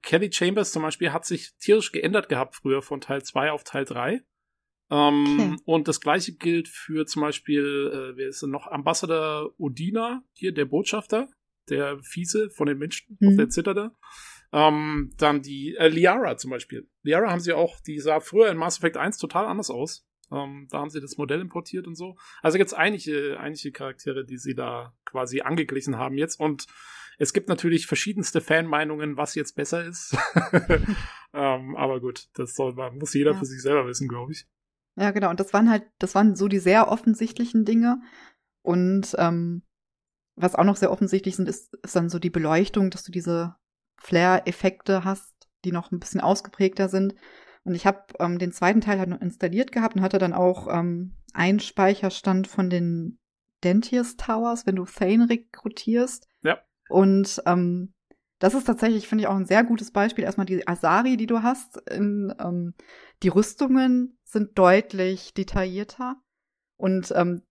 [0.02, 3.84] Kelly Chambers zum Beispiel hat sich tierisch geändert gehabt früher von Teil 2 auf Teil
[3.84, 4.20] 3.
[4.90, 5.56] Ähm, Okay.
[5.64, 8.66] Und das gleiche gilt für zum Beispiel, äh, wer ist denn noch?
[8.66, 11.28] Ambassador Udina, hier der Botschafter,
[11.70, 13.36] der Fiese von den Menschen auf Mhm.
[13.36, 13.92] der Zitadelle.
[14.52, 16.88] Ähm, dann die äh, Liara zum Beispiel.
[17.02, 20.06] Liara haben sie auch, die sah früher in Mass Effect 1 total anders aus.
[20.32, 22.16] Ähm, da haben sie das Modell importiert und so.
[22.42, 26.38] Also gibt's einige, einige Charaktere, die sie da quasi angeglichen haben jetzt.
[26.40, 26.66] Und
[27.20, 30.16] Es gibt natürlich verschiedenste Fanmeinungen, was jetzt besser ist.
[31.34, 33.38] ähm, aber gut, das soll man, muss jeder Ja.
[33.38, 34.46] für sich selber wissen, glaube ich.
[34.96, 35.30] Ja, genau.
[35.30, 38.00] Und das waren halt, das waren so die sehr offensichtlichen Dinge.
[38.62, 39.62] Und ähm,
[40.40, 43.56] was auch noch sehr offensichtlich sind, ist, ist dann so die Beleuchtung, dass du diese
[43.98, 45.34] Flare-Effekte hast,
[45.64, 47.14] die noch ein bisschen ausgeprägter sind.
[47.64, 50.68] Und ich habe ähm, den zweiten Teil halt noch installiert gehabt und hatte dann auch
[50.70, 53.18] ähm, einen Speicherstand von den
[53.64, 56.28] Dentius Towers, wenn du Thane rekrutierst.
[56.42, 56.58] Ja.
[56.88, 57.92] Und ähm,
[58.38, 60.24] das ist tatsächlich, finde ich, auch ein sehr gutes Beispiel.
[60.24, 61.76] Erstmal die Asari, die du hast.
[61.90, 62.74] In, ähm,
[63.22, 66.16] die Rüstungen sind deutlich detaillierter.
[66.76, 67.42] Und ähm,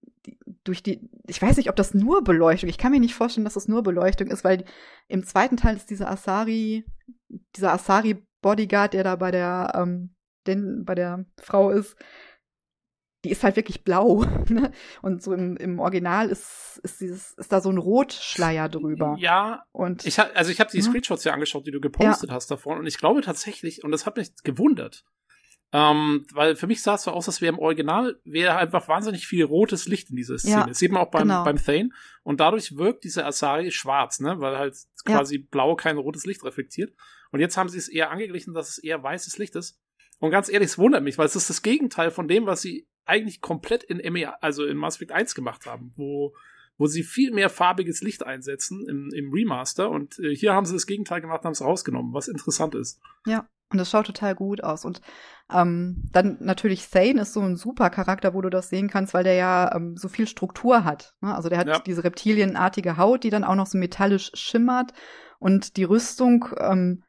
[0.63, 3.53] durch die, ich weiß nicht, ob das nur Beleuchtung, ich kann mir nicht vorstellen, dass
[3.53, 4.65] das nur Beleuchtung ist, weil
[5.07, 6.85] im zweiten Teil ist dieser Asari,
[7.55, 11.95] dieser Asari-Bodyguard, der da bei der, ähm, den, bei der Frau ist,
[13.23, 14.25] die ist halt wirklich blau.
[14.49, 14.71] Ne?
[15.01, 19.15] Und so im, im Original ist, ist dieses, ist da so ein Rotschleier drüber.
[19.19, 20.83] Ja, Und ich hab, also ich habe die Ja.
[20.83, 24.15] Screenshots ja angeschaut, die du gepostet hast davon, und ich glaube tatsächlich, und das hat
[24.15, 25.03] mich gewundert,
[25.73, 29.27] ähm, weil für mich sah es so aus, als wäre im Original wäre einfach wahnsinnig
[29.27, 30.53] viel rotes Licht in dieser Szene.
[30.53, 31.44] Ja, das sieht man auch beim, genau.
[31.44, 31.89] beim Thane.
[32.23, 34.39] Und dadurch wirkt diese Asari schwarz, ne?
[34.39, 34.76] Weil halt
[35.06, 35.18] Ja.
[35.18, 36.94] quasi blau kein rotes Licht reflektiert.
[37.31, 39.80] Und jetzt haben sie es eher angeglichen, dass es eher weißes Licht ist.
[40.19, 42.88] Und ganz ehrlich, es wundert mich, weil es ist das Gegenteil von dem, was sie
[43.06, 46.34] eigentlich komplett in ME, also in Mass Effect 1 gemacht haben, wo,
[46.77, 49.89] wo sie viel mehr farbiges Licht einsetzen im, im Remaster.
[49.89, 52.99] Und äh, hier haben sie das Gegenteil gemacht, haben es rausgenommen, was interessant ist.
[53.26, 54.85] Ja, und das schaut total gut aus.
[54.85, 55.02] Und
[55.53, 59.23] ähm, dann natürlich Thane ist so ein super Charakter, wo du das sehen kannst, weil
[59.23, 61.14] der ja ähm, so viel Struktur hat.
[61.22, 61.34] Ne?
[61.35, 61.80] Also der hat Ja.
[61.80, 64.91] diese reptilienartige Haut, die dann auch noch so metallisch schimmert.
[65.39, 67.03] Und die Rüstung, ähm,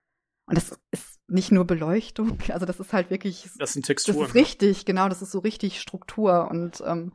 [0.47, 4.27] und das ist nicht nur Beleuchtung, also das ist halt wirklich, Das sind das Texturen.
[4.27, 6.49] ist richtig, genau, das ist so richtig Struktur.
[6.51, 7.13] Und ähm,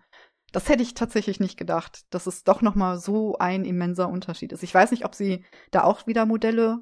[0.52, 4.52] das hätte ich tatsächlich nicht gedacht, dass es doch noch mal so ein immenser Unterschied
[4.53, 4.61] ist.
[4.64, 6.80] Ich weiß nicht, ob sie da auch wieder Modelle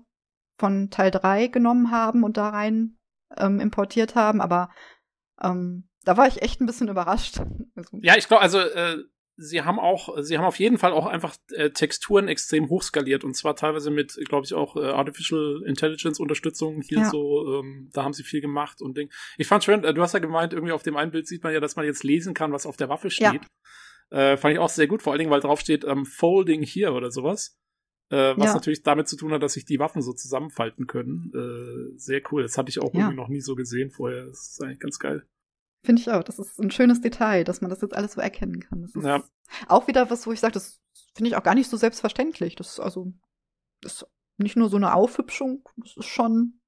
[0.62, 2.96] von Teil 3 genommen haben und da rein
[3.36, 4.70] ähm, importiert haben, aber
[5.42, 7.42] ähm, da war ich echt ein bisschen überrascht.
[7.76, 8.98] Also, Ja, ich glaube, also äh,
[9.38, 13.34] sie haben auch, sie haben auf jeden Fall auch einfach äh, Texturen extrem hochskaliert und
[13.36, 17.10] zwar teilweise mit, glaube ich, auch äh, Artificial Intelligence Unterstützung hier Ja.
[17.10, 19.10] so, ähm, da haben sie viel gemacht und Ding.
[19.38, 21.54] Ich fand schön, äh, du hast ja gemeint, irgendwie auf dem einen Bild sieht man
[21.54, 23.32] ja, dass man jetzt lesen kann, was auf der Waffe Ja.
[23.32, 23.48] steht.
[24.12, 26.92] Äh, fand ich auch sehr gut, vor allen Dingen, weil drauf steht ähm, Folding here
[26.92, 27.58] oder sowas.
[28.12, 28.54] Äh, was Ja.
[28.56, 31.32] natürlich damit zu tun hat, dass sich die Waffen so zusammenfalten können.
[31.34, 32.44] Äh, sehr cool.
[32.44, 33.00] Das hatte ich auch Ja.
[33.02, 34.26] irgendwie noch nie so gesehen vorher.
[34.26, 35.26] Das ist eigentlich ganz geil.
[35.84, 36.24] Finde ich auch.
[36.24, 38.82] Das ist ein schönes Detail, dass man das jetzt alles so erkennen kann.
[38.82, 39.24] Das ist Ja.
[39.68, 40.82] auch wieder was, wo ich sage, das
[41.16, 42.56] finde ich auch gar nicht so selbstverständlich.
[42.56, 43.14] Das ist also
[43.82, 44.08] das ist
[44.38, 46.60] nicht nur so eine Aufhübschung, das ist schon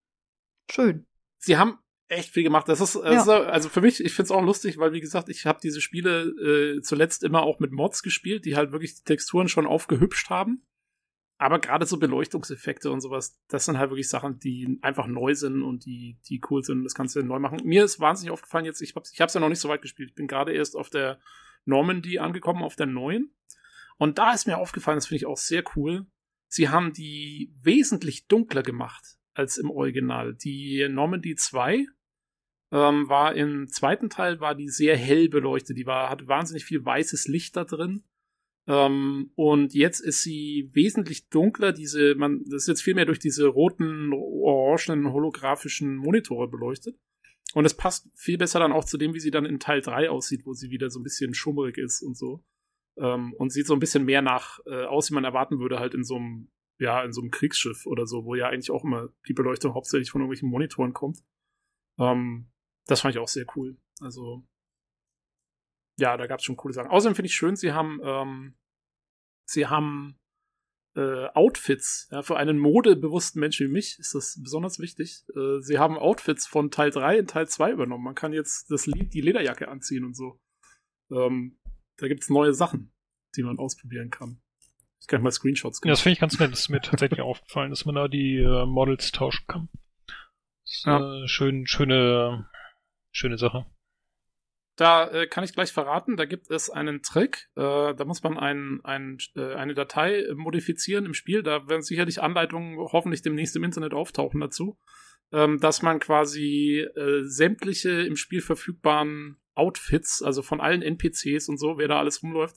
[0.72, 1.06] schön.
[1.40, 2.70] sie haben echt viel gemacht.
[2.70, 5.30] Das ist, das ist also für mich, ich finde es auch lustig, weil wie gesagt,
[5.30, 9.04] ich habe diese Spiele äh, zuletzt immer auch mit Mods gespielt, die halt wirklich die
[9.04, 10.64] Texturen schon aufgehübscht haben.
[11.44, 15.62] Aber gerade so Beleuchtungseffekte und sowas, das sind halt wirklich Sachen, die einfach neu sind
[15.62, 16.86] und die, die cool sind.
[16.86, 17.60] Das kannst du neu machen.
[17.66, 20.12] Mir ist wahnsinnig aufgefallen jetzt, ich habe ich hab's ja noch nicht so weit gespielt.
[20.12, 21.20] Ich bin gerade erst auf der
[21.66, 23.36] Normandy angekommen, auf der neuen.
[23.98, 26.06] Und da ist mir aufgefallen, das finde ich auch sehr cool.
[26.48, 30.36] Sie haben die wesentlich dunkler gemacht als im Original.
[30.36, 31.88] Die Normandy 2
[32.72, 35.78] ähm, war im zweiten Teil war die sehr hell beleuchtet.
[35.78, 38.06] Die war, hatte wahnsinnig viel weißes Licht da drin.
[38.66, 41.74] Ähm, und jetzt ist sie wesentlich dunkler.
[41.74, 46.98] Diese, man, das ist jetzt viel mehr durch diese roten, orangenen, holographischen Monitore beleuchtet.
[47.54, 50.10] Und es passt viel besser dann auch zu dem, wie sie dann in Teil 3
[50.10, 52.44] aussieht, wo sie wieder so ein bisschen schummrig ist und so.
[52.98, 55.94] Ähm, und sieht so ein bisschen mehr nach äh, aus, wie man erwarten würde, halt
[55.94, 59.10] in so einem, ja, in so einem Kriegsschiff oder so, wo ja eigentlich auch immer
[59.28, 61.20] die Beleuchtung hauptsächlich von irgendwelchen Monitoren kommt.
[62.00, 62.50] Ähm,
[62.88, 63.78] das fand ich auch sehr cool.
[64.00, 64.44] Also,
[65.98, 66.90] ja, da gab es schon coole Sachen.
[66.90, 68.56] Außerdem finde ich schön, sie haben, ähm,
[69.46, 70.20] sie haben
[70.96, 72.08] äh, Outfits.
[72.12, 75.24] Ja, für einen modebewussten Menschen wie mich ist das besonders wichtig.
[75.36, 78.04] Äh, sie haben Outfits von Teil 3 in Teil 2 übernommen.
[78.04, 80.40] Man kann jetzt das Lied, die Lederjacke anziehen und so.
[81.12, 81.60] Ähm,
[81.98, 82.94] da gibt's neue Sachen,
[83.36, 84.42] die man ausprobieren kann.
[85.00, 86.52] Ich kann mal Screenshots Ja, das finde ich ganz nett.
[86.52, 89.70] Das ist mir tatsächlich aufgefallen, dass man da die äh, Models tauschen kann.
[90.08, 91.28] Das ist, Ja.
[91.28, 92.50] schön, schöne,
[93.12, 93.66] schöne Sache.
[94.76, 97.50] Da äh, kann ich gleich verraten, da gibt es einen Trick.
[97.56, 101.44] Äh, da muss man ein, ein, äh, eine Datei modifizieren im Spiel.
[101.44, 104.80] Da werden sicherlich Anleitungen hoffentlich demnächst im Internet auftauchen dazu.
[105.32, 111.58] Ähm, dass man quasi äh, sämtliche im Spiel verfügbaren Outfits, also von allen NPCs und
[111.58, 112.56] so, wer da alles rumläuft,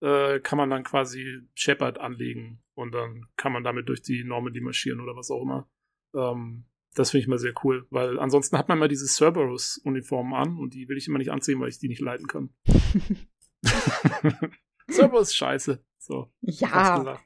[0.00, 4.60] äh, kann man dann quasi Shepard anlegen und dann kann man damit durch die Normandy
[4.60, 5.68] marschieren oder was auch immer.
[6.14, 10.58] Ähm, das finde ich immer sehr cool, weil ansonsten hat man immer diese Cerberus-Uniformen an
[10.58, 12.54] und die will ich immer nicht anziehen, weil ich die nicht leiten kann.
[14.90, 15.84] Cerberus ist scheiße.
[15.98, 17.18] So, Ja.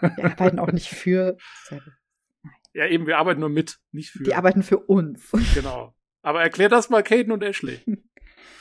[0.00, 1.92] Wir arbeiten auch nicht für Seven.
[2.72, 4.24] Ja, eben, wir arbeiten nur mit, nicht für.
[4.24, 5.30] Die arbeiten für uns.
[5.54, 5.94] Genau.
[6.22, 7.80] Aber erklär das mal Caden und Ashley.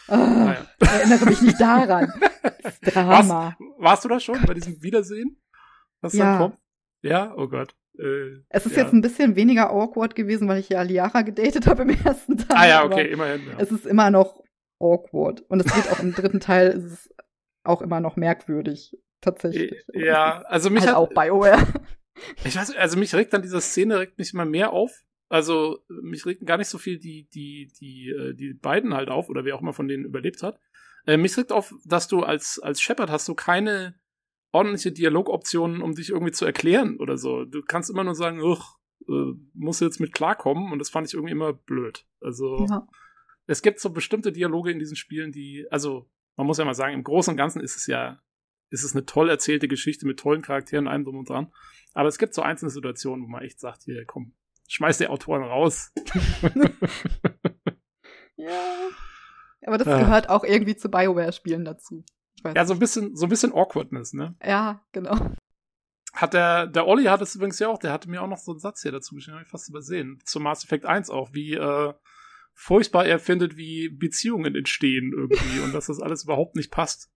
[0.09, 0.67] Ah, Naja.
[0.81, 2.11] Erinnere mich nicht daran.
[2.81, 3.55] Drama.
[3.77, 5.41] Warst du da schon bei diesem Wiedersehen?
[6.01, 6.25] Was Ja.
[6.25, 6.57] dann kommt?
[7.03, 7.73] Ja, oh Gott.
[7.99, 8.83] Äh, Es ist ja.
[8.83, 12.57] jetzt ein bisschen weniger awkward gewesen, weil ich ja Liara gedatet habe im ersten Teil.
[12.57, 13.41] Ah ja, okay, immerhin.
[13.47, 13.59] Ja.
[13.59, 14.43] Es ist immer noch
[14.79, 15.41] awkward.
[15.49, 17.15] Und es wird auch im dritten Teil ist es
[17.63, 18.97] auch immer noch merkwürdig.
[19.21, 19.85] Tatsächlich.
[19.87, 21.65] Aber Ja, also mich halt hat, auch BioWare.
[22.43, 25.03] ich weiß, also mich regt dann diese Szene regt mich immer mehr auf.
[25.29, 29.29] Also mich regt gar nicht so viel die die die äh, die beiden halt auf
[29.29, 30.59] oder wer auch immer von denen überlebt hat.
[31.07, 33.95] Äh, mich regt auf, dass du als als Shepard hast du keine
[34.53, 37.43] ordentliche Dialogoptionen, um dich irgendwie zu erklären oder so.
[37.43, 41.31] Du kannst immer nur sagen, äh, muss jetzt mit klarkommen und das fand ich irgendwie
[41.33, 42.05] immer blöd.
[42.21, 42.87] Also Ja.
[43.47, 46.93] es gibt so bestimmte Dialoge in diesen Spielen, die, also man muss ja mal sagen,
[46.93, 48.21] im Großen und Ganzen ist es ja,
[48.69, 51.51] ist es eine toll erzählte Geschichte mit tollen Charakteren, allem drum und dran.
[51.93, 54.33] Aber es gibt so einzelne Situationen, wo man echt sagt, hier, komm,
[54.67, 55.91] schmeiß die Autoren raus.
[58.35, 58.89] ja.
[59.65, 59.99] Aber das Ah.
[59.99, 62.03] gehört auch irgendwie zu BioWare-Spielen dazu.
[62.43, 64.35] Ich weiß Ja, so ein bisschen, so ein bisschen Awkwardness, ne?
[64.43, 65.15] Ja, genau.
[66.13, 68.51] Hat der, der Olli hat es übrigens ja auch, der hatte mir auch noch so
[68.51, 70.19] einen Satz hier dazu geschrieben, hab ich fast übersehen.
[70.25, 71.93] Zum Mass Effect 1 auch, wie äh,
[72.53, 77.09] furchtbar er findet, wie Beziehungen entstehen irgendwie und dass das alles überhaupt nicht passt.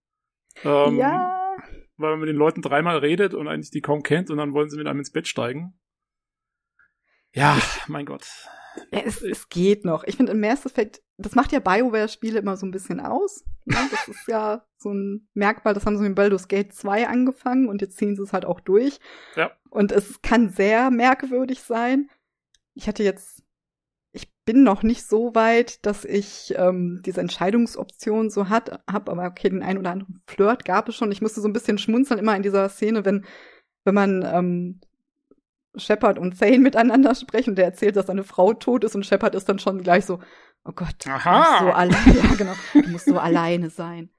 [0.64, 1.56] Ähm, ja.
[1.98, 4.70] weil man mit den Leuten dreimal redet und eigentlich die kaum kennt und dann wollen
[4.70, 5.78] sie mit einem ins Bett steigen.
[7.32, 8.26] Ja, mein Gott.
[8.90, 10.04] es, es geht noch.
[10.04, 13.44] Ich finde, im Mass Effect, das macht ja BioWare-Spiele immer so ein bisschen aus.
[13.64, 13.76] Ne?
[13.90, 17.80] Das ist ja so ein Merkmal, das haben sie mit Baldur's Gate 2 angefangen und
[17.80, 19.00] jetzt ziehen sie es halt auch durch.
[19.36, 19.50] Ja.
[19.70, 22.08] Und es kann sehr merkwürdig sein.
[22.74, 23.42] Ich hatte jetzt,
[24.12, 29.26] ich bin noch nicht so weit, dass ich ähm, diese Entscheidungsoption so hat, hab, aber
[29.26, 31.12] okay, den einen oder anderen Flirt gab es schon.
[31.12, 33.26] Ich musste so ein bisschen schmunzeln immer in dieser Szene, wenn,
[33.84, 34.80] wenn man ähm,
[35.78, 37.54] Shepard und Zane miteinander sprechen.
[37.54, 40.20] Der erzählt, dass seine Frau tot ist und Shepard ist dann schon gleich so,
[40.64, 41.30] oh Gott, Aha.
[41.32, 44.10] du musst so alleine, ja genau, du musst so alleine sein.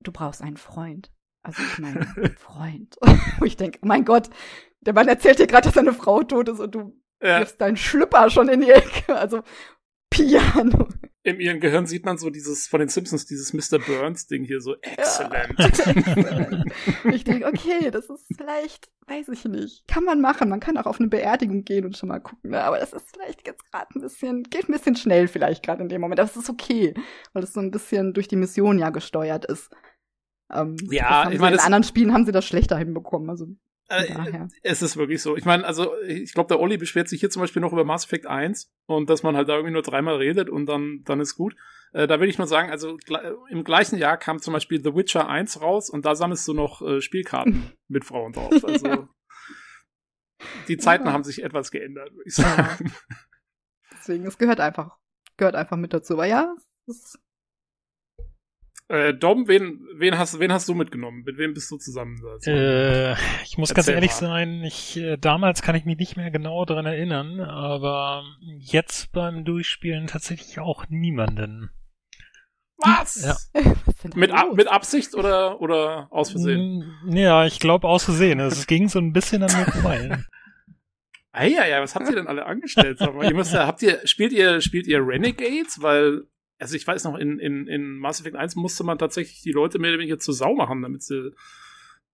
[0.00, 1.10] Du brauchst einen Freund.
[1.42, 2.04] Also ich meine,
[2.38, 2.96] Freund.
[3.38, 4.28] Wo ich denke, mein Gott,
[4.80, 7.76] der Mann erzählt dir gerade, dass seine Frau tot ist und du Ja, wirfst deinen
[7.76, 9.16] Schlüpper schon in die Ecke.
[9.16, 9.42] Also
[10.10, 10.88] Piano.
[11.28, 13.78] In ihrem Gehirn sieht man so dieses von den Simpsons, dieses Mr.
[13.78, 15.54] Burns-Ding hier so exzellent.
[15.58, 16.72] Exzellent.
[17.04, 19.86] Und ich denke, okay, das ist vielleicht, weiß ich nicht.
[19.86, 20.48] Kann man machen.
[20.48, 22.50] Man kann auch auf eine Beerdigung gehen und schon mal gucken.
[22.50, 22.62] Ne?
[22.62, 25.88] Aber das ist vielleicht jetzt gerade ein bisschen, geht ein bisschen schnell vielleicht gerade in
[25.88, 26.20] dem Moment.
[26.20, 26.94] Aber es ist okay,
[27.32, 29.70] weil es so ein bisschen durch die Mission ja gesteuert ist.
[30.52, 33.28] Ähm, Ja, ich meine, in anderen Spielen haben sie das schlechter hinbekommen.
[33.30, 33.46] Also.
[34.62, 35.36] Es ist wirklich so.
[35.36, 38.04] Ich meine, also ich glaube, der Olli beschwert sich hier zum Beispiel noch über Mass
[38.04, 41.36] Effect 1 und dass man halt da irgendwie nur dreimal redet und dann, dann ist
[41.36, 41.56] gut.
[41.92, 42.98] Äh, da will ich nur sagen, also
[43.48, 46.82] im gleichen Jahr kam zum Beispiel The Witcher 1 raus und da sammelst du noch
[46.82, 48.62] äh, Spielkarten mit Frauen drauf.
[48.62, 49.08] Also
[50.68, 51.12] die Zeiten Ja.
[51.12, 52.92] haben sich etwas geändert, würde ich sagen.
[53.92, 54.98] Deswegen, es gehört einfach,
[55.36, 56.14] gehört einfach mit dazu.
[56.14, 56.54] Aber ja,
[56.86, 57.18] es ist
[58.90, 61.22] Äh, Dom, wen, wen, hast, wen hast du mitgenommen?
[61.26, 62.18] Mit wem bist du zusammen?
[62.26, 63.12] Also, Äh,
[63.44, 64.16] ich muss ganz ehrlich mal.
[64.16, 68.24] sein, ich, äh, damals kann ich mich nicht mehr genau daran erinnern, aber
[68.58, 71.68] jetzt beim Durchspielen tatsächlich auch niemanden.
[72.78, 73.22] Was?
[73.54, 73.62] Ja.
[73.84, 76.90] was Mit, Ab- mit Absicht oder, oder aus Versehen?
[77.08, 78.40] Ja, ich glaube aus Versehen.
[78.40, 80.18] Es ging so ein bisschen an mir vorbei.
[81.32, 82.98] Ah, ja, ja, was habt ihr denn alle angestellt?
[82.98, 85.82] Sag mal, ihr müsst habt ihr, spielt ihr, spielt ihr Renegades?
[85.82, 86.22] Weil,
[86.58, 89.78] also ich weiß noch, in, in, in Mass Effect 1 musste man tatsächlich die Leute
[89.78, 91.32] mehr oder weniger zur Sau machen, damit sie,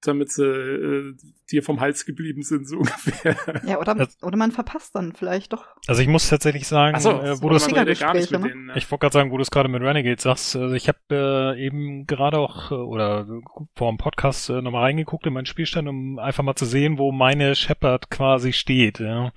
[0.07, 1.15] damit sie äh,
[1.51, 3.37] dir vom Hals geblieben sind, so ungefähr.
[3.67, 5.67] Ja, oder, oder man verpasst dann vielleicht doch.
[5.87, 7.85] Also ich muss tatsächlich sagen, Achso, äh, wo du es mit ne?
[7.85, 8.67] denen.
[8.67, 8.73] Ne?
[8.77, 10.57] Ich wollte gerade sagen, wo du es gerade mit Renegade sagst.
[10.57, 13.27] Also ich habe äh, eben gerade auch äh, oder
[13.75, 17.13] vor dem Podcast äh, nochmal reingeguckt in meinen Spielstand, um einfach mal zu sehen, wo
[17.13, 19.01] meine Shepard quasi steht.
[19.01, 19.33] Ja.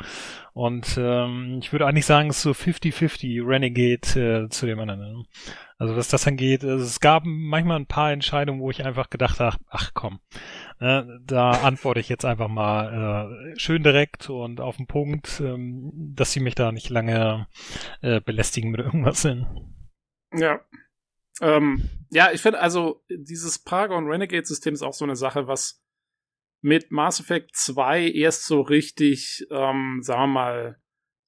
[0.53, 4.99] Und ähm, ich würde eigentlich sagen, es ist so 50-50 Renegade äh, zu dem anderen.
[4.99, 5.23] ne?
[5.79, 9.39] Also was das angeht, also es gab manchmal ein paar Entscheidungen, wo ich einfach gedacht
[9.39, 10.37] habe, ach komm, äh,
[10.79, 16.31] da antworte ich jetzt einfach mal äh, schön direkt und auf den Punkt, ähm, dass
[16.31, 17.47] sie mich da nicht lange
[18.01, 19.47] äh, belästigen mit irgendwas hin.
[20.33, 20.61] Ja.
[21.41, 25.83] Ähm, ja, ich finde, also, dieses Paragon Renegade-System ist auch so eine Sache, was
[26.61, 30.81] mit Mass Effect 2 erst so richtig, ähm, sagen wir mal,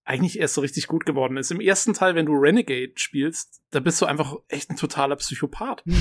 [0.04, 1.52] eigentlich erst so richtig gut geworden ist.
[1.52, 5.84] Im ersten Teil, wenn du Renegade spielst, da bist du einfach echt ein totaler Psychopath.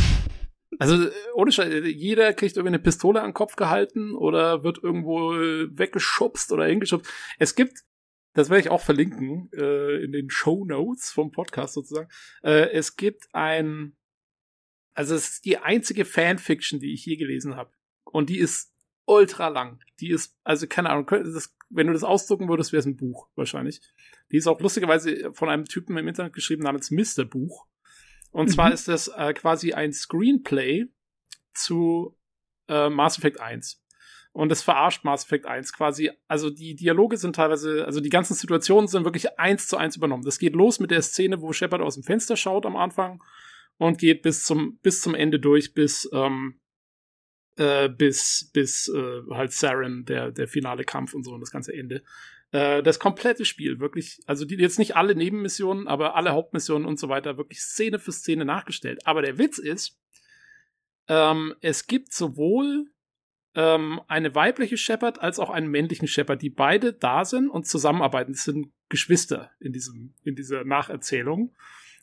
[0.78, 4.82] Also, äh, ohne Scheiß, jeder kriegt irgendwie eine Pistole an den Kopf gehalten oder wird
[4.82, 7.11] irgendwo äh, weggeschubst oder hingeschubst.
[7.39, 7.85] Es gibt,
[8.35, 12.09] das werde ich auch verlinken, äh, in den Show Notes vom Podcast sozusagen.
[12.43, 13.97] Äh, es gibt ein,
[14.95, 17.73] also es ist die einzige Fanfiction, die ich je gelesen habe.
[18.05, 18.73] Und die ist
[19.09, 19.81] ultra lang.
[20.01, 23.28] Die ist, also keine Ahnung, das, wenn du das ausdrucken würdest, wäre es ein Buch
[23.35, 23.81] wahrscheinlich.
[24.31, 27.24] Die ist auch lustigerweise von einem Typen im Internet geschrieben namens Mr.
[27.24, 27.66] Buch.
[28.30, 28.52] Und mhm.
[28.52, 30.86] zwar ist das äh, quasi ein Screenplay
[31.55, 32.16] zu
[32.68, 33.82] äh, Mass Effect 1.
[34.32, 36.10] Und es verarscht Mass Effect 1 quasi.
[36.28, 40.22] Also die Dialoge sind teilweise, also die ganzen Situationen sind wirklich eins zu eins übernommen.
[40.24, 43.22] Das geht los mit der Szene, wo Shepard aus dem Fenster schaut am Anfang
[43.78, 46.60] und geht bis zum, bis zum Ende durch, bis, ähm,
[47.56, 51.72] äh, bis, bis äh, halt Saren, der, der finale Kampf und so und das ganze
[51.72, 52.02] Ende.
[52.52, 56.98] Äh, das komplette Spiel, wirklich, also die, jetzt nicht alle Nebenmissionen, aber alle Hauptmissionen und
[56.98, 59.06] so weiter, wirklich Szene für Szene nachgestellt.
[59.06, 59.98] Aber der Witz ist,
[61.08, 62.86] ähm, es gibt sowohl
[63.54, 68.32] ähm, eine weibliche Shepard als auch einen männlichen Shepard, die beide da sind und zusammenarbeiten.
[68.32, 71.54] Das sind Geschwister in diesem, in dieser Nacherzählung.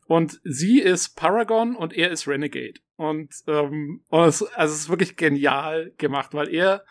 [0.08, 2.80] Und sie ist Paragon und er ist Renegade.
[2.96, 6.86] Und, ähm, und es, also es ist wirklich genial gemacht, weil er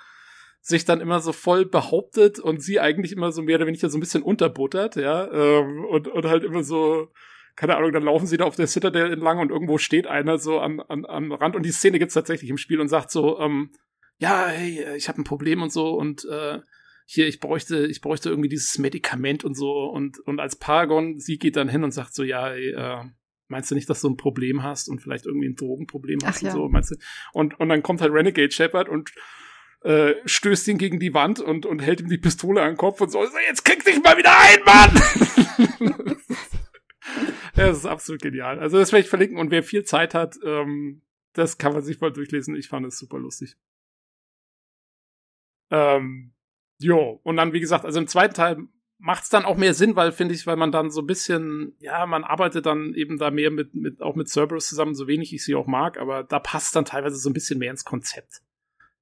[0.67, 3.99] sich dann immer so voll behauptet und sie eigentlich immer so mehr oder weniger so
[3.99, 7.13] ein bisschen unterbuttert, ja, ähm, und, und halt immer so,
[7.55, 10.61] keine Ahnung, dann laufen sie da auf der Citadel entlang und irgendwo steht einer so
[10.61, 13.73] an, an, am Rand und die Szene gibt's tatsächlich im Spiel und sagt so, ähm,
[14.17, 16.61] ja, hey, ich habe ein Problem und so und äh,
[17.05, 21.37] hier, ich bräuchte, ich bräuchte irgendwie dieses Medikament und so und, und als Paragon, sie
[21.37, 23.05] geht dann hin und sagt so, ja, ey, äh,
[23.49, 26.43] meinst du nicht, dass du ein Problem hast und vielleicht irgendwie ein Drogenproblem hast Ach,
[26.43, 26.53] und ja.
[26.55, 26.97] so, meinst du?
[27.35, 29.13] Und, und dann kommt halt Renegade Shepard und
[29.85, 33.01] äh, stößt ihn gegen die Wand und, und hält ihm die Pistole an den Kopf
[33.01, 36.17] und so, jetzt krieg dich mal wieder ein, Mann!
[37.55, 38.59] das ist absolut genial.
[38.59, 41.03] Also das werde ich verlinken und wer viel Zeit hat, ähm,
[41.35, 42.57] das kann man sich mal durchlesen.
[42.57, 43.57] Ich fand es super lustig.
[45.71, 46.33] Ähm,
[46.79, 48.57] jo, und dann, wie gesagt, also im zweiten Teil
[48.99, 52.07] macht's dann auch mehr Sinn, weil, finde ich, weil man dann so ein bisschen, ja,
[52.07, 55.45] man arbeitet dann eben da mehr mit, mit auch mit Cerberus zusammen, so wenig ich
[55.45, 58.44] sie auch mag, aber da passt dann teilweise so ein bisschen mehr ins Konzept.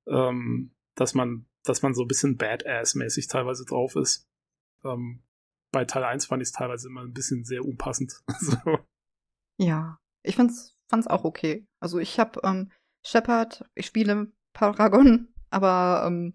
[0.08, 4.28] Ähm, dass man, dass man so ein bisschen Badass-mäßig teilweise drauf ist.
[4.84, 5.22] Ähm,
[5.72, 8.12] bei Teil 1 fand ich es teilweise immer ein bisschen sehr unpassend.
[8.40, 8.56] so.
[9.58, 11.66] Ja, ich fand's, fand's auch okay.
[11.80, 12.70] Also ich habe ähm,
[13.06, 16.34] Shepard, ich spiele Paragon, aber ähm,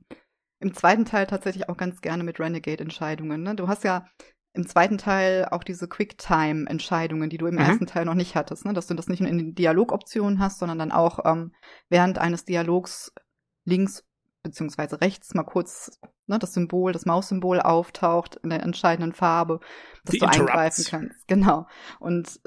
[0.60, 3.44] im zweiten Teil tatsächlich auch ganz gerne mit Renegade-Entscheidungen.
[3.44, 3.56] Ne?
[3.56, 4.07] Du hast ja
[4.53, 7.61] im zweiten Teil auch diese Quicktime-Entscheidungen, die du im Mhm.
[7.61, 8.73] ersten Teil noch nicht hattest, ne?
[8.73, 11.53] dass du das nicht nur in den Dialogoptionen hast, sondern dann auch ähm,
[11.89, 13.14] während eines Dialogs
[13.68, 14.03] links
[14.44, 19.60] beziehungsweise rechts mal kurz ne, das Symbol, das Maussymbol auftaucht in der entscheidenden Farbe,
[20.06, 20.52] dass Die du Interrupts.
[20.52, 21.27] eingreifen kannst.
[21.27, 21.68] Genau.
[21.99, 22.39] Und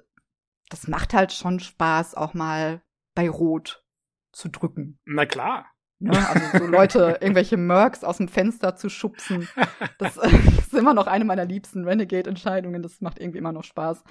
[0.70, 2.80] das macht halt schon Spaß, auch mal
[3.14, 3.84] bei Rot
[4.32, 4.98] zu drücken.
[5.04, 5.66] Na klar.
[5.98, 6.12] Ne?
[6.28, 9.48] Also so Leute, irgendwelche Mercs aus dem Fenster zu schubsen.
[9.98, 10.28] Das, äh,
[10.58, 12.82] ist immer noch eine meiner liebsten Renegade-Entscheidungen.
[12.82, 14.02] Das macht irgendwie immer noch Spaß.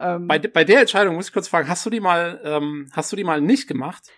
[0.00, 3.12] Ähm, Bei, bei der Entscheidung muss ich kurz fragen, hast du die mal, ähm, hast
[3.12, 4.10] du die mal nicht gemacht?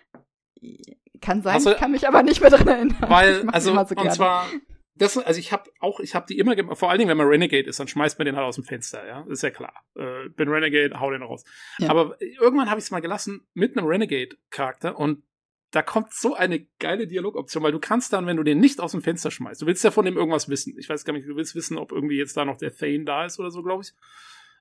[1.21, 2.97] Kann sein, du- ich kann mich aber nicht mehr dran erinnern.
[3.07, 4.09] Weil, also, so und gerne.
[4.11, 4.47] zwar,
[4.95, 7.27] das, also ich habe auch, ich habe die immer gemacht, vor allen Dingen, wenn man
[7.27, 9.73] Renegade ist, dann schmeißt man den halt aus dem Fenster, ja, ist ja klar.
[9.95, 11.43] Äh, bin Renegade, hau den raus.
[11.79, 11.89] Ja.
[11.89, 15.23] Aber irgendwann habe ich es mal gelassen mit einem Renegade-Charakter und
[15.71, 18.91] da kommt so eine geile Dialogoption, weil du kannst dann, wenn du den nicht aus
[18.93, 20.75] dem Fenster schmeißt, du willst ja von dem irgendwas wissen.
[20.79, 23.25] Ich weiß gar nicht, du willst wissen, ob irgendwie jetzt da noch der Thane da
[23.25, 23.91] ist oder so, glaube ich.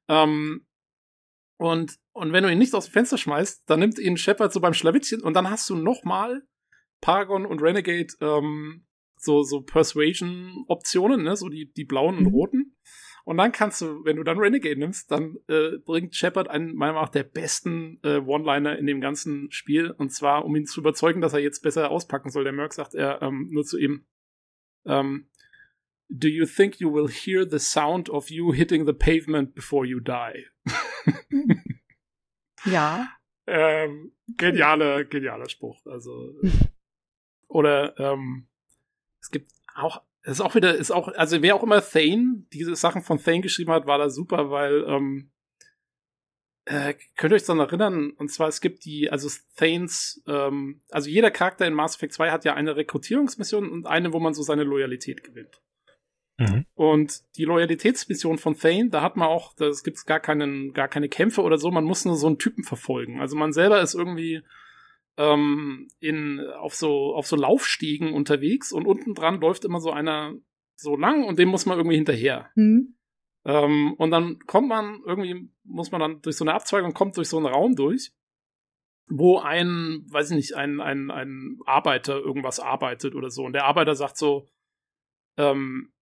[0.09, 0.67] Ähm,
[1.57, 4.61] und, und wenn du ihn nicht aus dem Fenster schmeißt, dann nimmt ihn Shepard so
[4.61, 6.43] beim Schlawittchen und dann hast du noch mal
[7.01, 11.37] Paragon und Renegade ähm, so, so Persuasion-Optionen, ne?
[11.37, 12.31] so die, die blauen und Mhm.
[12.31, 12.77] roten.
[13.25, 16.93] Und dann kannst du, wenn du dann Renegade nimmst, dann äh, bringt Shepard einen, meiner
[16.93, 19.91] Meinung nach, der besten äh, One-Liner in dem ganzen Spiel.
[19.91, 22.45] Und zwar, um ihn zu überzeugen, dass er jetzt besser auspacken soll.
[22.45, 24.07] Der Merc sagt er ähm, nur zu ihm,
[24.85, 25.29] ähm,
[26.09, 30.01] Do you think you will hear the sound of you hitting the pavement before you
[30.01, 30.47] die?
[32.67, 33.09] Ja.
[33.47, 35.87] Ähm, genialer, genialer Spruch.
[35.87, 36.35] Also
[37.49, 38.49] oder ähm,
[39.21, 42.75] es gibt auch, es ist auch wieder, ist auch, also wer auch immer Thane diese
[42.75, 45.31] Sachen von Thane geschrieben hat, war da super, weil ähm,
[46.65, 48.11] äh, könnt ihr euch daran erinnern?
[48.11, 52.33] Und zwar es gibt die, also Thanes, ähm, also jeder Charakter in Mass Effect 2
[52.33, 55.63] hat ja eine Rekrutierungsmission und eine, wo man so seine Loyalität gewinnt.
[56.39, 56.67] Mhm.
[56.75, 61.09] Und die Loyalitätsmission von Thane, da hat man auch, da gibt's gar keinen, gar keine
[61.09, 63.21] Kämpfe oder so, man muss nur so einen Typen verfolgen.
[63.21, 64.43] Also man selber ist irgendwie
[65.17, 70.35] ähm, in, auf so, auf so Laufstiegen unterwegs und unten dran läuft immer so einer
[70.77, 72.51] so lang und dem muss man irgendwie hinterher.
[72.55, 72.97] Hm.
[73.47, 77.29] Ähm, und dann kommt man, irgendwie muss man dann durch so eine Abzweigung, kommt durch
[77.29, 78.13] so einen Raum durch,
[79.09, 83.45] wo ein, weiß ich nicht, ein, ein, ein Arbeiter irgendwas arbeitet oder so.
[83.45, 84.49] Und der Arbeiter sagt so,
[85.39, 85.93] ähm,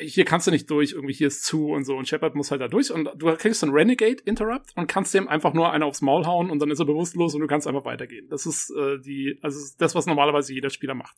[0.00, 1.96] hier kannst du nicht durch, irgendwie hier ist zu und so.
[1.96, 5.28] Und Shepard muss halt da durch und du kriegst einen Renegade Interrupt und kannst dem
[5.28, 7.84] einfach nur einer aufs Maul hauen und dann ist er bewusstlos und du kannst einfach
[7.84, 8.28] weitergehen.
[8.28, 11.16] Das ist äh, die, also das, was normalerweise jeder Spieler macht.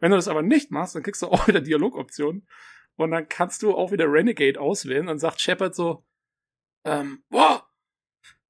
[0.00, 2.46] Wenn du das aber nicht machst, dann kriegst du auch wieder Dialogoptionen
[2.96, 6.04] und dann kannst du auch wieder Renegade auswählen und sagt Shepard so,
[6.84, 7.65] ähm, boah,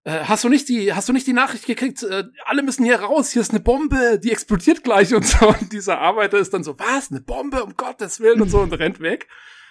[0.07, 3.01] äh, hast du nicht die, hast du nicht die Nachricht gekriegt, äh, alle müssen hier
[3.01, 5.49] raus, hier ist eine Bombe, die explodiert gleich und so.
[5.49, 8.73] Und dieser Arbeiter ist dann so, was, eine Bombe, um Gottes Willen und so und
[8.73, 9.27] rennt weg.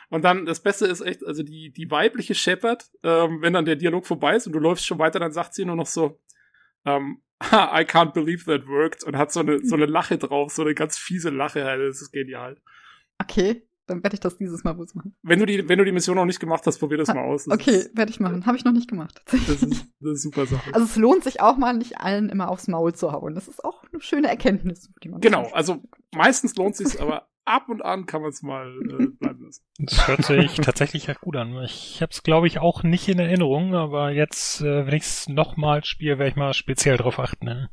[0.10, 3.78] Und dann, das Beste ist echt, also die, die weibliche Shepard, ähm, wenn dann der
[3.78, 6.20] Dialog vorbei ist und du läufst schon weiter, dann sagt sie nur noch so,
[6.86, 10.64] ähm, I can't believe that worked und hat so eine, so eine Lache drauf, so
[10.64, 11.82] eine ganz fiese Lache, halt.
[11.82, 12.58] das ist genial.
[13.22, 15.16] Okay, dann werde ich das dieses Mal wohl machen.
[15.22, 17.46] Wenn du die, wenn du die Mission noch nicht gemacht hast, probier das mal aus.
[17.46, 18.46] Das okay, werde ich machen.
[18.46, 19.22] Habe ich noch nicht gemacht.
[19.26, 20.74] Das ist, das ist eine super Sache.
[20.74, 23.36] Also es lohnt sich auch mal, nicht allen immer aufs Maul zu hauen.
[23.36, 25.82] Das ist auch eine schöne Erkenntnis, die man Genau, also
[26.16, 29.64] meistens lohnt sich's, aber ab und an kann man es mal äh, bleiben lassen.
[29.78, 31.56] Das hört sich tatsächlich halt gut an.
[31.64, 35.30] Ich habe es, glaube ich, auch nicht in Erinnerung, aber jetzt, äh, wenn ich es
[35.30, 37.46] nochmal spiele, werde ich mal speziell drauf achten.
[37.46, 37.70] Ne?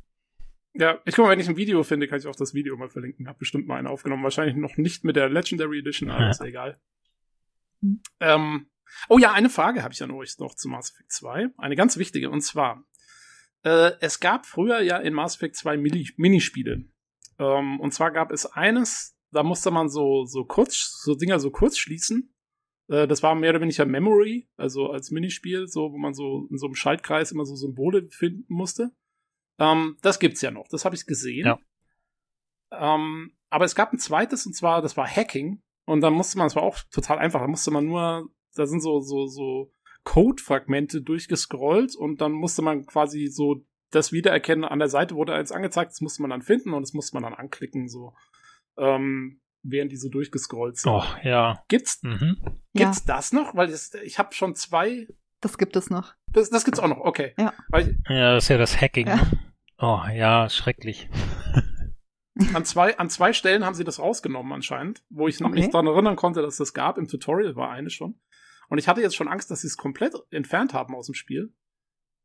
[0.74, 2.89] Ja, ich guck mal, wenn ich ein Video finde, kann ich auch das Video mal
[2.89, 3.28] verlinken.
[3.28, 4.23] Hab bestimmt mal einen aufgenommen.
[4.23, 6.31] Wahrscheinlich noch nicht mit der Legendary Edition, aber Ja.
[6.31, 6.81] ist egal.
[8.20, 8.66] Ähm,
[9.09, 11.49] oh ja, eine Frage habe ich an euch noch zu Mass Effect 2.
[11.59, 12.31] Eine ganz wichtige.
[12.31, 12.85] Und zwar,
[13.65, 16.85] äh, es gab früher ja in Mass Effect 2 Mini Minispiele.
[17.39, 21.51] Ähm, und zwar gab es eines, da musste man so, so kurz, so Dinger so
[21.51, 22.35] kurz schließen.
[22.89, 26.57] Äh, das war mehr oder weniger Memory, also als Minispiel, so, wo man so in
[26.57, 28.93] so einem Schaltkreis immer so Symbole finden musste.
[29.58, 30.68] Ähm, das gibt's ja noch.
[30.68, 31.46] Das habe ich gesehen.
[31.46, 31.58] Ja.
[32.72, 35.62] Ähm, aber es gab ein zweites, und zwar, das war Hacking.
[35.84, 38.80] Und dann musste man, das war auch total einfach, da musste man nur, da sind
[38.80, 39.72] so, so, so
[40.04, 44.64] Code-Fragmente durchgescrollt und dann musste man quasi so das wiedererkennen.
[44.64, 47.24] An der Seite wurde eins angezeigt, das musste man dann finden und das musste man
[47.24, 48.14] dann anklicken, so,
[48.78, 50.90] ähm, während die so durchgescrollt sind.
[50.90, 51.62] Oh, ja.
[51.68, 52.38] Gibt's, Mhm.
[52.72, 53.54] Ja, gibt's das noch?
[53.54, 55.06] Weil das, ich habe schon zwei,
[55.40, 56.14] das gibt es noch.
[56.32, 57.34] Das, das gibt's auch noch, okay.
[57.38, 57.52] Ja.
[58.09, 59.06] Ja, das ist ja das Hacking.
[59.09, 59.16] Ja.
[59.16, 59.30] ne?
[59.78, 61.09] Oh, ja, schrecklich.
[62.54, 65.52] An zwei, an zwei Stellen haben sie das rausgenommen anscheinend, wo ich Okay.
[65.52, 66.96] mich daran erinnern konnte, dass das gab.
[66.96, 68.18] Im Tutorial war eine schon.
[68.70, 71.52] Und ich hatte jetzt schon Angst, dass sie es komplett entfernt haben aus dem Spiel.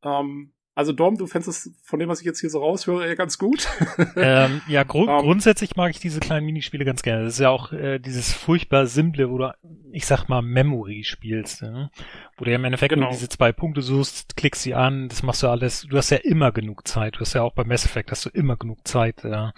[0.02, 3.16] Ähm, also Dom, du fändest es von dem, was ich jetzt hier so raushöre, eher
[3.16, 3.66] ganz gut.
[4.16, 5.18] ähm, ja, gru Ähm.
[5.18, 7.24] grundsätzlich mag ich diese kleinen Minispiele ganz gerne.
[7.24, 9.52] Das ist ja auch äh, dieses furchtbar simple, wo du,
[9.90, 11.90] ich sag mal, Memory spielst, ne?
[12.36, 13.06] wo du ja im Endeffekt Genau.
[13.06, 15.82] nur diese zwei Punkte suchst, klickst sie an, das machst du alles.
[15.82, 17.16] Du hast ja immer genug Zeit.
[17.16, 19.48] Du hast ja auch bei Mass Effect hast du immer genug Zeit, äh,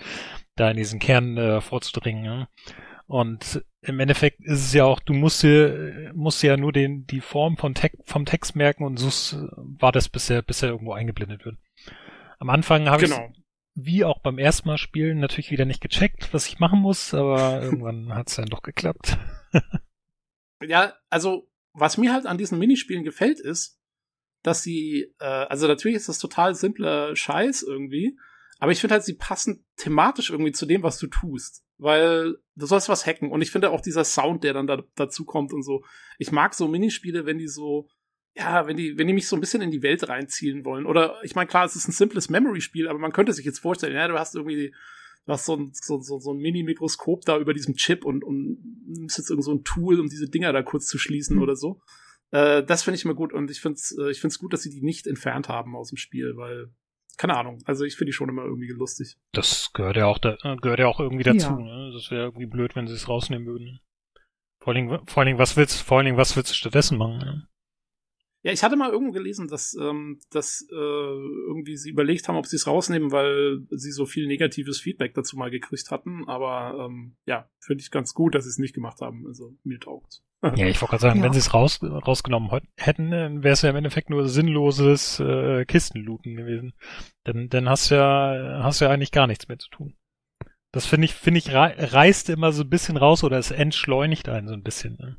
[0.56, 2.22] da in diesen Kern äh, vorzudringen.
[2.22, 2.48] Ne?
[3.10, 7.08] Und im Endeffekt ist es ja auch, du musst dir, musst dir ja nur den,
[7.08, 10.62] die Form von Text, vom Text merken und suchst, äh, war das bis er, bis
[10.62, 11.56] er irgendwo eingeblendet wird.
[12.38, 13.32] Am Anfang habe ich genau.
[13.74, 17.60] wie auch beim ersten Mal spielen natürlich wieder nicht gecheckt, was ich machen muss, aber
[17.64, 19.18] irgendwann hat es dann doch geklappt.
[20.62, 23.80] Ja, also, was mir halt an diesen Minispielen gefällt, ist,
[24.44, 28.16] dass sie, äh, also natürlich ist das total simpler Scheiß irgendwie,
[28.60, 31.64] aber ich finde halt, sie passen thematisch irgendwie zu dem, was du tust.
[31.78, 33.30] Weil du sollst was hacken.
[33.30, 35.82] Und ich finde auch dieser Sound, der dann da, dazu kommt und so.
[36.18, 37.88] Ich mag so Minispiele, wenn die so,
[38.34, 40.84] ja, wenn die, wenn die mich so ein bisschen in die Welt reinziehen wollen.
[40.84, 43.94] Oder ich meine, klar, es ist ein simples Memory-Spiel, aber man könnte sich jetzt vorstellen,
[43.94, 44.74] ja, du hast irgendwie,
[45.24, 48.58] du hast so ein, so, so, so ein Mini-Mikroskop da über diesem Chip und, und
[48.86, 51.42] nimmst jetzt irgend so ein Tool, um diese Dinger da kurz zu schließen Mhm.
[51.42, 51.80] oder so.
[52.30, 54.62] Äh, das finde ich immer gut und ich finde es äh, ich find's gut, dass
[54.62, 56.68] sie die nicht entfernt haben aus dem Spiel, weil,
[57.20, 59.18] keine Ahnung, also ich finde die schon immer irgendwie lustig.
[59.32, 61.50] Das gehört ja auch, da, äh, gehört ja auch irgendwie dazu.
[61.50, 61.58] Ja.
[61.58, 61.90] Ne?
[61.92, 63.80] Das wäre irgendwie blöd, wenn sie es rausnehmen würden.
[64.58, 66.96] Vor allen Dingen, vor allen Dingen, was willst, vor allen Dingen, was willst du stattdessen
[66.96, 67.18] machen?
[67.18, 67.46] Ne?
[68.42, 72.46] Ja, ich hatte mal irgendwo gelesen, dass, ähm, dass äh, irgendwie sie überlegt haben, ob
[72.46, 76.26] sie es rausnehmen, weil sie so viel negatives Feedback dazu mal gekriegt hatten.
[76.26, 79.26] Aber ähm, ja, finde ich ganz gut, dass sie es nicht gemacht haben.
[79.26, 80.22] Also mir taugt.
[80.42, 81.24] Ja, ich wollte gerade sagen, Ja.
[81.26, 85.20] wenn sie es raus, rausgenommen hätt- hätten, dann wäre es ja im Endeffekt nur sinnloses
[85.20, 86.72] äh, Kistenlooten gewesen.
[87.24, 89.96] Dann, dann hast du ja, hast du ja eigentlich gar nichts mehr zu tun.
[90.72, 94.28] Das finde ich, finde ich, rei- reißt immer so ein bisschen raus oder es entschleunigt
[94.30, 94.96] einen so ein bisschen.
[94.98, 95.18] Ne?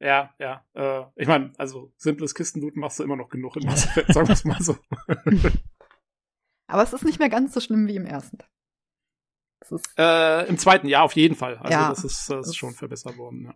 [0.00, 0.64] Ja, ja.
[0.74, 4.28] Äh, ich meine, also simples Kistenlooten machst du immer noch genug in Mass Effect, sagen
[4.28, 4.76] wir es mal so.
[6.68, 8.38] Aber es ist nicht mehr ganz so schlimm wie im ersten.
[9.60, 11.56] Es ist, äh, Im zweiten Jahr auf jeden Fall.
[11.58, 11.88] Also Ja.
[11.88, 13.46] das ist, das ist Das- schon verbessert worden.
[13.46, 13.54] Ja.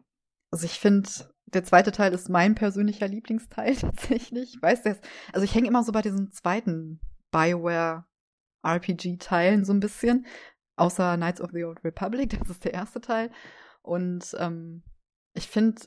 [0.53, 1.09] Also ich finde,
[1.47, 4.55] der zweite Teil ist mein persönlicher Lieblingsteil tatsächlich.
[4.55, 5.01] Ich weiß das.
[5.33, 7.01] Also ich hänge immer so bei diesen zweiten
[7.33, 8.05] Bioware
[8.65, 10.27] RPG-Teilen so ein bisschen.
[10.77, 13.31] Außer Knights of the Old Republic, das ist der erste Teil.
[13.83, 14.83] Und ähm,
[15.35, 15.83] ich finde,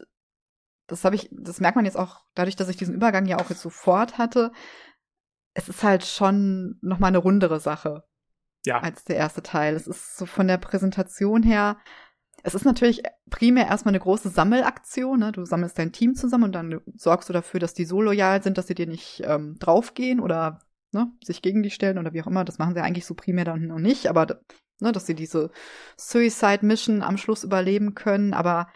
[0.87, 3.49] das habe ich, das merkt man jetzt auch dadurch, dass ich diesen Übergang ja auch
[3.49, 4.51] jetzt sofort hatte.
[5.53, 8.03] Es ist halt schon noch mal eine rundere Sache
[8.65, 8.79] Ja.
[8.79, 9.75] als der erste Teil.
[9.75, 11.77] Es ist so von der Präsentation her,
[12.45, 13.01] es ist natürlich
[13.31, 15.19] primär erstmal eine große Sammelaktion.
[15.19, 15.31] Ne?
[15.31, 18.59] Du sammelst dein Team zusammen und dann sorgst du dafür, dass die so loyal sind,
[18.59, 20.59] dass sie dir nicht ähm, draufgehen oder
[20.91, 22.45] ne, sich gegen die stellen oder wie auch immer.
[22.45, 24.41] Das machen sie eigentlich so primär dann noch nicht, aber
[24.79, 25.49] ne, dass sie diese
[25.97, 28.35] Suicide Mission am Schluss überleben können.
[28.35, 28.67] Aber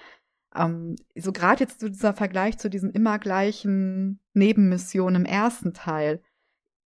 [0.56, 6.24] ähm, so gerade jetzt so dieser Vergleich zu diesen immer gleichen Nebenmissionen im ersten Teil.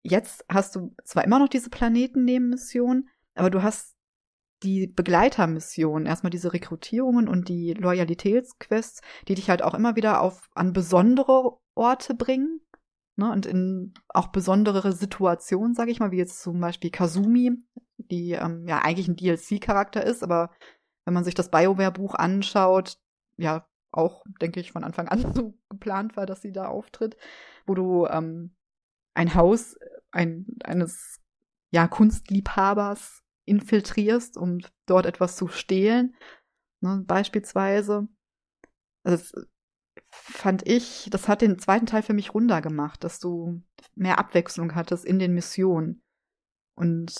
[0.01, 3.92] Jetzt hast du zwar immer noch diese Planeten-Nebenmissionen, aber du hast
[4.63, 10.49] die Begleitermission, erstmal diese Rekrutierungen und die Loyalitätsquests, die dich halt auch immer wieder auf
[10.55, 12.61] an besondere Orte bringen.
[13.15, 17.51] Ne, und in auch besondere Situationen, sage ich mal, wie jetzt zum Beispiel Kazumi,
[17.97, 20.49] die ähm, ja eigentlich ein DLC-Charakter ist, aber
[21.05, 22.97] wenn man sich das BioWare-Buch anschaut,
[23.37, 27.15] ja auch, denke ich, von Anfang an so geplant war, dass sie da auftritt,
[27.67, 28.55] wo du ähm,
[29.13, 29.77] ein Haus
[30.11, 31.19] ein, eines
[31.71, 36.15] ja, Kunstliebhabers infiltrierst, um dort etwas zu stehlen,
[36.81, 38.07] ne, beispielsweise.
[39.03, 39.47] Also das
[40.09, 43.61] fand ich, das hat den zweiten Teil für mich runder gemacht, dass du
[43.95, 46.03] mehr Abwechslung hattest in den Missionen.
[46.75, 47.13] Und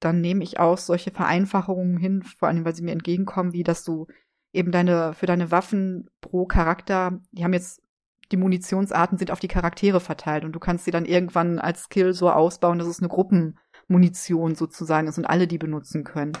[0.00, 3.84] dann nehme ich auch solche Vereinfachungen hin, vor allem weil sie mir entgegenkommen, wie dass
[3.84, 4.06] du
[4.52, 7.82] eben deine, für deine Waffen pro Charakter, die haben jetzt,
[8.30, 12.12] die Munitionsarten sind auf die Charaktere verteilt und du kannst sie dann irgendwann als Skill
[12.14, 13.58] so ausbauen, dass es eine Gruppen,
[13.88, 16.32] Munition sozusagen ist und alle die benutzen können.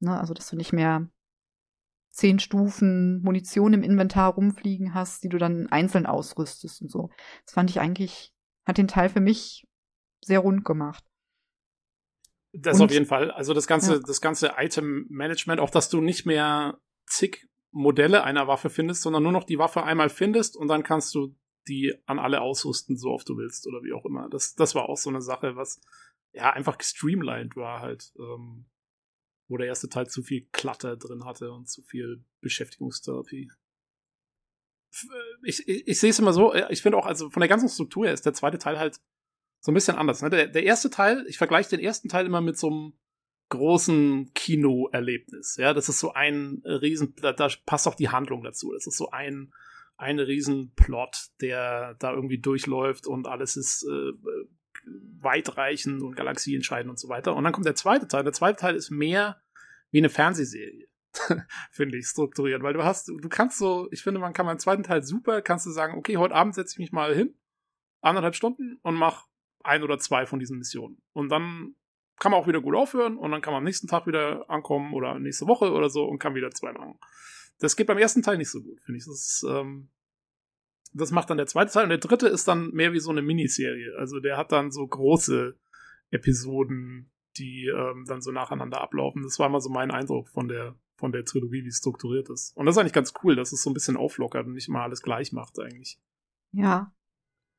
[0.00, 1.08] Ne, also, dass du nicht mehr
[2.10, 7.10] zehn Stufen Munition im Inventar rumfliegen hast, die du dann einzeln ausrüstest und so.
[7.44, 8.32] Das fand ich eigentlich,
[8.66, 9.66] hat den Teil für mich
[10.20, 11.04] sehr rund gemacht.
[12.52, 13.30] Das und, auf jeden Fall.
[13.30, 14.00] Also das ganze, ja.
[14.00, 19.32] das ganze Item-Management, auch dass du nicht mehr zig Modelle einer Waffe findest, sondern nur
[19.32, 21.34] noch die Waffe einmal findest und dann kannst du
[21.68, 24.28] die an alle ausrüsten, so oft du willst oder wie auch immer.
[24.28, 25.80] Das, das war auch so eine Sache, was
[26.32, 28.12] ja, einfach gestreamlined war halt.
[28.18, 28.66] Ähm,
[29.52, 33.50] wo der erste Teil zu viel Klatter drin hatte und zu viel Beschäftigungstherapie.
[34.92, 35.06] Äh,
[35.44, 37.68] ich, ich, ich sehe es immer so, äh, ich finde auch, also von der ganzen
[37.68, 38.98] Struktur her ist der zweite Teil halt
[39.60, 40.22] so ein bisschen anders.
[40.22, 40.30] Ne?
[40.30, 42.92] Der, der erste Teil, ich vergleiche den ersten Teil immer mit so einem
[43.50, 45.56] großen Kinoerlebnis.
[45.58, 48.72] Ja, das ist so ein riesen, da, da passt auch die Handlung dazu.
[48.72, 49.52] Das ist so ein,
[49.98, 54.12] ein riesen Plot, der da irgendwie durchläuft und alles ist äh,
[54.84, 57.34] weitreichend und Galaxie entscheiden und so weiter.
[57.34, 58.24] Und dann kommt der zweite Teil.
[58.24, 59.40] Der zweite Teil ist mehr
[59.90, 60.88] wie eine Fernsehserie.
[61.70, 64.82] finde ich, strukturiert, weil du hast, du kannst so, ich finde, man kann beim zweiten
[64.82, 67.34] Teil super, kannst du sagen, okay, heute Abend setze ich mich mal hin,
[68.00, 69.26] anderthalb Stunden und mach
[69.62, 71.02] ein oder zwei von diesen Missionen.
[71.12, 71.76] Und dann
[72.18, 74.94] kann man auch wieder gut aufhören und dann kann man am nächsten Tag wieder ankommen
[74.94, 76.98] oder nächste Woche oder so und kann wieder zwei machen.
[77.58, 79.04] Das geht beim ersten Teil nicht so gut, finde ich.
[79.04, 79.90] Das ist, ähm,
[80.92, 81.84] das macht dann der zweite Teil.
[81.84, 83.94] Und der dritte ist dann mehr wie so eine Miniserie.
[83.98, 85.56] Also der hat dann so große
[86.10, 89.22] Episoden, die ähm, dann so nacheinander ablaufen.
[89.22, 92.56] Das war immer so mein Eindruck von der, von der Trilogie, wie es strukturiert ist.
[92.56, 94.82] Und das ist eigentlich ganz cool, dass es so ein bisschen auflockert und nicht mal
[94.82, 95.98] alles gleich macht eigentlich.
[96.52, 96.94] Ja.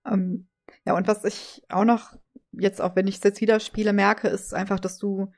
[0.05, 0.47] Ähm,
[0.85, 2.13] ja, und was ich auch noch
[2.51, 5.31] jetzt, auch wenn ich es jetzt wieder spiele, merke, ist einfach, dass du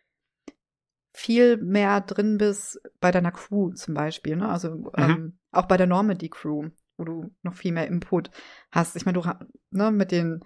[1.14, 4.50] viel mehr drin bist bei deiner Crew zum Beispiel, ne?
[4.50, 4.90] Also mhm.
[4.98, 8.32] ähm, auch bei der Normandy Crew wo du noch viel mehr Input
[8.72, 8.96] hast.
[8.96, 9.30] Ich meine, du
[9.72, 10.42] ne, mit den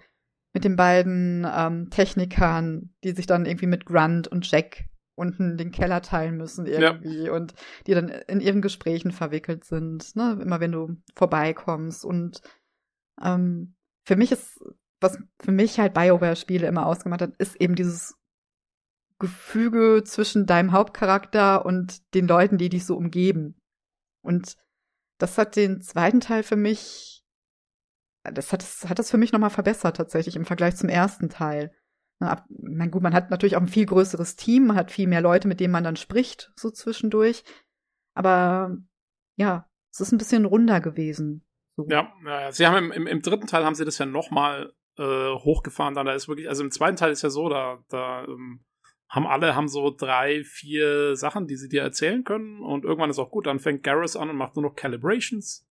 [0.52, 5.70] mit den beiden ähm, Technikern, die sich dann irgendwie mit Grunt und Jack unten den
[5.70, 7.32] Keller teilen müssen irgendwie ja.
[7.32, 7.54] und
[7.86, 10.38] die dann in ihren Gesprächen verwickelt sind, ne?
[10.40, 12.04] immer wenn du vorbeikommst.
[12.04, 12.40] Und
[13.22, 14.58] ähm, für mich ist,
[15.00, 18.16] was für mich halt BioWare-Spiele immer ausgemacht hat, ist eben dieses
[19.18, 23.60] Gefüge zwischen deinem Hauptcharakter und den Leuten, die dich so umgeben.
[24.22, 24.56] Und
[25.20, 27.22] das hat den zweiten Teil für mich,
[28.24, 31.72] das hat, das hat das für mich nochmal verbessert tatsächlich im Vergleich zum ersten Teil.
[32.18, 32.44] Na,
[32.86, 35.58] gut, man hat natürlich auch ein viel größeres Team, man hat viel mehr Leute, mit
[35.58, 37.44] denen man dann spricht, so zwischendurch.
[38.14, 38.76] Aber
[39.36, 41.46] ja, es ist ein bisschen runder gewesen.
[41.76, 41.86] So.
[41.88, 45.32] Ja, ja, sie haben im, im, im, dritten Teil haben sie das ja nochmal äh,
[45.32, 45.94] hochgefahren.
[45.94, 48.64] Dann da ist wirklich, also im zweiten Teil ist ja so, da, da ähm,
[49.10, 53.18] haben alle haben so drei, vier Sachen, die sie dir erzählen können und irgendwann ist
[53.18, 53.46] auch gut.
[53.46, 55.68] Dann fängt Garrus an und macht nur noch Calibrations.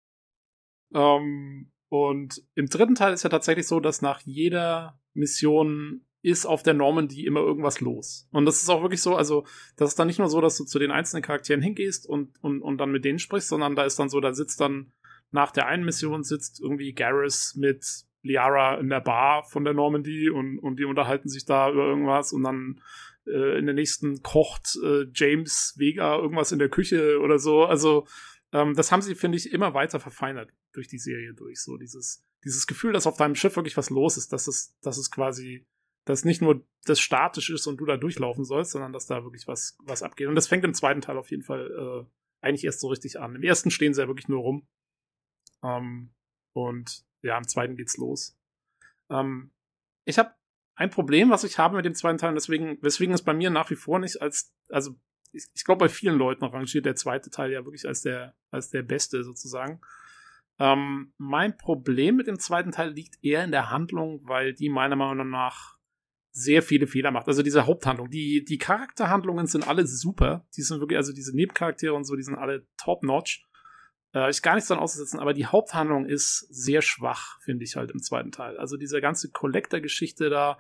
[0.94, 6.64] Ähm, und im dritten Teil ist ja tatsächlich so, dass nach jeder Mission ist auf
[6.64, 8.28] der Normandy immer irgendwas los.
[8.32, 9.46] Und das ist auch wirklich so, also
[9.76, 12.62] das ist dann nicht nur so, dass du zu den einzelnen Charakteren hingehst und, und,
[12.62, 14.94] und dann mit denen sprichst, sondern da ist dann so, da sitzt dann
[15.32, 17.86] nach der einen Mission sitzt irgendwie Garrus mit
[18.24, 22.34] Liara in der Bar von der Normandy und, und die unterhalten sich da über irgendwas
[22.34, 22.82] und dann
[23.28, 27.64] äh, in der nächsten kocht äh, James Vega irgendwas in der Küche oder so.
[27.64, 28.08] Also
[28.52, 31.62] ähm, das haben sie, finde ich, immer weiter verfeinert durch die Serie durch.
[31.62, 34.98] So dieses, dieses Gefühl, dass auf deinem Schiff wirklich was los ist, dass es, dass
[34.98, 35.66] es quasi,
[36.06, 39.48] dass nicht nur das statisch ist und du da durchlaufen sollst, sondern dass da wirklich
[39.48, 40.28] was, was abgeht.
[40.28, 42.08] Und das fängt im zweiten Teil auf jeden Fall
[42.46, 43.36] eigentlich erst so richtig an.
[43.36, 44.68] Im ersten stehen sie ja wirklich nur rum.
[45.64, 46.12] Ähm,
[46.54, 48.38] und ja, im zweiten geht's los.
[49.10, 49.52] Ähm,
[50.06, 50.32] ich habe
[50.76, 53.50] ein Problem, was ich habe mit dem zweiten Teil, und deswegen, weswegen es bei mir
[53.50, 54.96] nach wie vor nicht als, also
[55.32, 58.70] ich, ich glaube, bei vielen Leuten rangiert der zweite Teil ja wirklich als der, als
[58.70, 59.82] der beste sozusagen.
[60.60, 64.96] Ähm, mein Problem mit dem zweiten Teil liegt eher in der Handlung, weil die meiner
[64.96, 65.76] Meinung nach
[66.32, 67.28] sehr viele Fehler macht.
[67.28, 70.46] Also diese Haupthandlung, die, die Charakterhandlungen sind alle super.
[70.58, 73.46] Die sind wirklich, also diese Nebencharaktere und so, die sind alle top-notch.
[74.16, 77.92] Äh, ich gar nichts dran auszusetzen, aber die Haupthandlung ist sehr schwach, finde ich halt
[77.92, 78.58] im zweiten Teil.
[78.58, 80.58] Also diese ganze Collector-Geschichte da,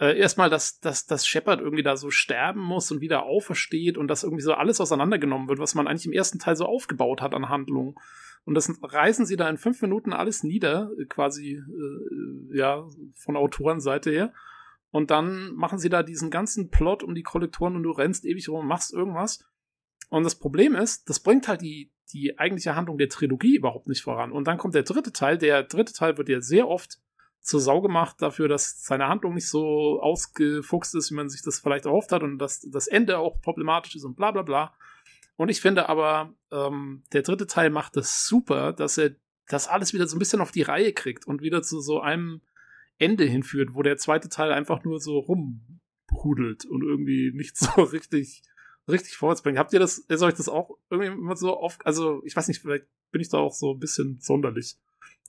[0.00, 4.06] äh, erstmal, dass, dass, dass Shepard irgendwie da so sterben muss und wieder aufersteht und
[4.06, 7.34] dass irgendwie so alles auseinandergenommen wird, was man eigentlich im ersten Teil so aufgebaut hat
[7.34, 7.96] an Handlungen.
[8.44, 12.86] Und das reißen sie da in fünf Minuten alles nieder, quasi, äh, ja,
[13.16, 14.32] von Autorenseite her.
[14.90, 18.48] Und dann machen sie da diesen ganzen Plot um die Kollektoren und du rennst ewig
[18.48, 19.44] rum und machst irgendwas.
[20.08, 24.02] Und das Problem ist, das bringt halt die, die eigentliche Handlung der Trilogie überhaupt nicht
[24.02, 24.32] voran.
[24.32, 25.38] Und dann kommt der dritte Teil.
[25.38, 26.98] Der dritte Teil wird ja sehr oft
[27.40, 31.60] zur Sau gemacht dafür, dass seine Handlung nicht so ausgefuchst ist, wie man sich das
[31.60, 34.74] vielleicht erhofft hat und dass das Ende auch problematisch ist und bla bla bla.
[35.36, 39.14] Und ich finde aber, ähm, der dritte Teil macht das super, dass er
[39.46, 42.42] das alles wieder so ein bisschen auf die Reihe kriegt und wieder zu so einem
[42.98, 48.42] Ende hinführt, wo der zweite Teil einfach nur so rumhudelt und irgendwie nicht so richtig,
[48.88, 49.58] richtig vorwärts bringt.
[49.58, 52.60] Habt ihr das, ist euch das auch irgendwie immer so oft, also ich weiß nicht,
[52.60, 54.76] vielleicht bin ich da auch so ein bisschen sonderlich,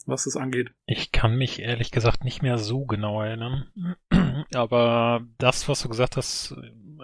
[0.05, 0.71] was das angeht.
[0.85, 3.67] Ich kann mich ehrlich gesagt nicht mehr so genau erinnern.
[4.53, 6.55] Aber das, was du gesagt hast,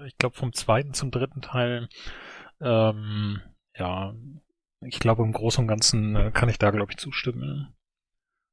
[0.06, 1.90] ich glaube vom zweiten zum dritten Teil,
[2.61, 3.41] ähm,
[3.77, 4.15] ja,
[4.82, 7.73] ich glaube im Großen und Ganzen äh, kann ich da, glaube ich, zustimmen.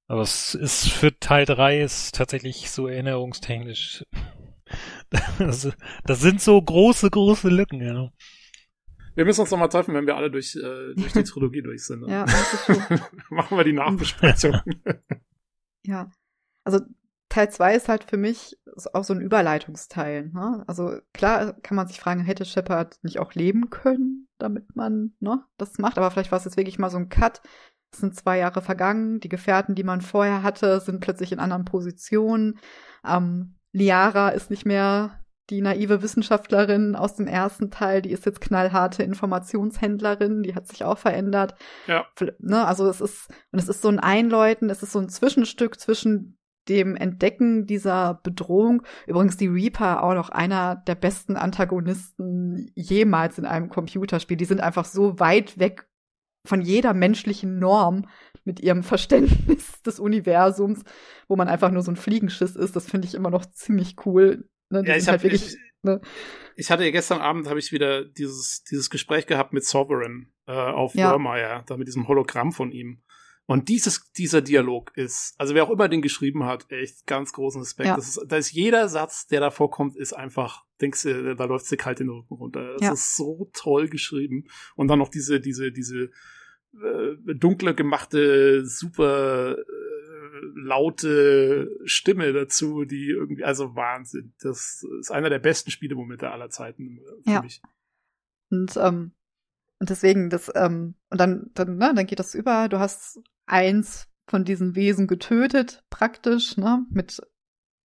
[0.08, 4.04] Aber es ist für Teil 3 ist tatsächlich so erinnerungstechnisch.
[5.38, 5.68] Das,
[6.04, 8.10] das sind so große, große Lücken, ja.
[9.14, 12.02] Wir müssen uns nochmal treffen, wenn wir alle durch, äh, durch die Trilogie durch sind.
[12.02, 12.10] Ne?
[12.10, 12.26] Ja.
[13.30, 14.60] Machen wir die Nachbesprechung.
[15.84, 16.12] Ja.
[16.62, 16.78] Also
[17.28, 18.56] Teil 2 ist halt für mich
[18.92, 20.30] auch so ein Überleitungsteil.
[20.32, 20.62] Ne?
[20.68, 25.44] Also klar kann man sich fragen, hätte Shepard nicht auch leben können, damit man ne,
[25.56, 27.42] das macht, aber vielleicht war es jetzt wirklich mal so ein Cut.
[27.90, 31.64] Es sind zwei Jahre vergangen, die Gefährten, die man vorher hatte, sind plötzlich in anderen
[31.64, 32.60] Positionen.
[33.04, 35.18] Ähm, Liara ist nicht mehr
[35.50, 40.84] die naive Wissenschaftlerin aus dem ersten Teil, die ist jetzt knallharte Informationshändlerin, die hat sich
[40.84, 41.54] auch verändert.
[41.86, 42.06] Ja.
[42.38, 45.78] Ne, also es ist, und es ist so ein Einläuten, es ist so ein Zwischenstück
[45.80, 46.38] zwischen
[46.68, 48.82] dem Entdecken dieser Bedrohung.
[49.06, 54.36] Übrigens die Reaper auch noch einer der besten Antagonisten jemals in einem Computerspiel.
[54.36, 55.88] Die sind einfach so weit weg
[56.44, 58.06] von jeder menschlichen Norm
[58.44, 60.82] mit ihrem Verständnis des Universums,
[61.28, 62.74] wo man einfach nur so ein Fliegenschiss ist.
[62.74, 64.48] Das finde ich immer noch ziemlich cool.
[64.70, 64.82] Ne?
[64.86, 66.00] Ja, ich, hab, halt wirklich, ich, ne?
[66.56, 70.94] ich hatte gestern Abend habe ich wieder dieses dieses Gespräch gehabt mit Sovereign äh, auf
[70.94, 71.62] ja.
[71.66, 73.02] Da mit diesem Hologramm von ihm.
[73.46, 77.60] Und dieses, dieser Dialog ist, also wer auch immer den geschrieben hat, echt ganz großen
[77.60, 77.88] Respekt.
[77.88, 77.96] Ja.
[77.96, 81.70] Das ist, da ist jeder Satz, der da vorkommt, ist einfach, denkst du, da läuft
[81.70, 82.74] dir kalt den Rücken runter.
[82.74, 82.92] Das ja.
[82.92, 84.44] ist so toll geschrieben.
[84.76, 86.10] Und dann noch diese, diese, diese
[86.74, 89.62] äh, dunkle gemachte, super äh,
[90.54, 94.34] laute Stimme dazu, die irgendwie, also Wahnsinn.
[94.40, 97.42] Das ist einer der besten Spielemomente aller Zeiten äh, für ja.
[97.42, 97.62] mich.
[98.50, 99.12] Und ähm,
[99.82, 104.08] und deswegen, das, ähm, und dann, dann, ne, dann geht das über, du hast eins
[104.28, 107.20] von diesen Wesen getötet, praktisch, ne, mit,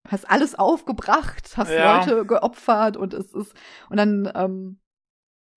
[0.06, 1.96] hast alles aufgebracht, hast ja.
[1.96, 3.54] Leute geopfert und es ist,
[3.88, 4.78] und dann, ähm,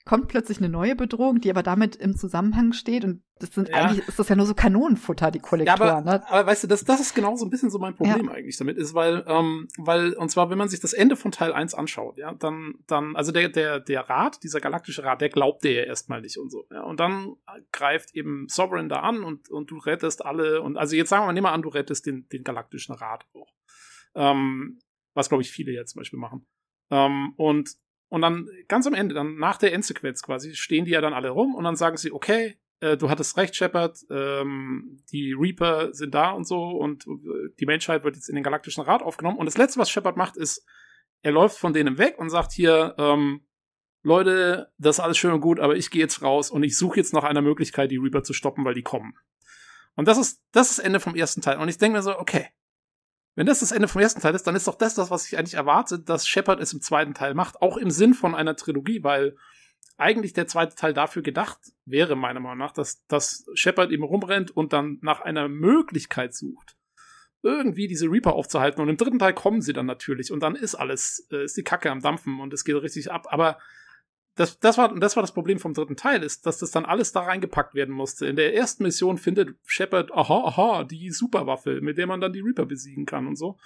[0.06, 3.76] kommt plötzlich eine neue Bedrohung, die aber damit im Zusammenhang steht und das sind ja.
[3.76, 5.80] eigentlich ist das ja nur so Kanonenfutter die Kollektoren.
[5.80, 6.30] Ja, aber, ne?
[6.30, 8.34] aber weißt du, das, das ist genau so ein bisschen so mein Problem ja.
[8.34, 11.54] eigentlich damit ist, weil ähm, weil und zwar wenn man sich das Ende von Teil
[11.54, 15.64] 1 anschaut, ja, dann dann also der der der Rat, dieser galaktische Rat, der glaubt
[15.64, 17.36] dir ja erstmal nicht und so, ja, und dann
[17.72, 21.28] greift eben Sovereign da an und und du rettest alle und also jetzt sagen wir
[21.28, 23.54] mal, nehmen wir an, du rettest den den galaktischen Rat auch.
[24.16, 24.80] Ähm,
[25.14, 26.46] was glaube ich viele jetzt zum Beispiel machen.
[26.92, 27.76] Ähm, und
[28.10, 31.30] und dann ganz am Ende, dann nach der Endsequenz quasi, stehen die ja dann alle
[31.30, 36.14] rum und dann sagen sie, okay, äh, du hattest recht, Shepard, ähm, die Reaper sind
[36.16, 39.38] da und so und äh, die Menschheit wird jetzt in den Galaktischen Rat aufgenommen.
[39.38, 40.66] Und das Letzte, was Shepard macht, ist,
[41.22, 43.46] er läuft von denen weg und sagt hier, ähm,
[44.02, 46.98] Leute, das ist alles schön und gut, aber ich gehe jetzt raus und ich suche
[46.98, 49.14] jetzt nach einer Möglichkeit, die Reaper zu stoppen, weil die kommen.
[49.96, 51.58] Und das ist das ist Ende vom ersten Teil.
[51.58, 52.48] Und ich denke mir so, okay,
[53.40, 55.38] wenn das das Ende vom ersten Teil ist, dann ist doch das das, was ich
[55.38, 57.62] eigentlich erwarte, dass Shepard es im zweiten Teil macht.
[57.62, 59.38] Auch im Sinn von einer Trilogie, weil
[59.96, 64.52] eigentlich der zweite Teil dafür gedacht wäre, meiner Meinung nach, dass, dass Shepard eben rumrennt
[64.52, 66.76] und dann nach einer Möglichkeit sucht,
[67.42, 68.82] irgendwie diese Reaper aufzuhalten.
[68.82, 71.64] Und im dritten Teil kommen sie dann natürlich und dann ist alles, äh, ist die
[71.64, 73.28] Kacke am Dampfen und es geht richtig ab.
[73.30, 73.58] Aber
[74.40, 77.12] das, das, war, das war das Problem vom dritten Teil, ist, dass das dann alles
[77.12, 78.26] da reingepackt werden musste.
[78.26, 82.40] In der ersten Mission findet Shepard, aha, aha, die Superwaffe, mit der man dann die
[82.40, 83.58] Reaper besiegen kann und so.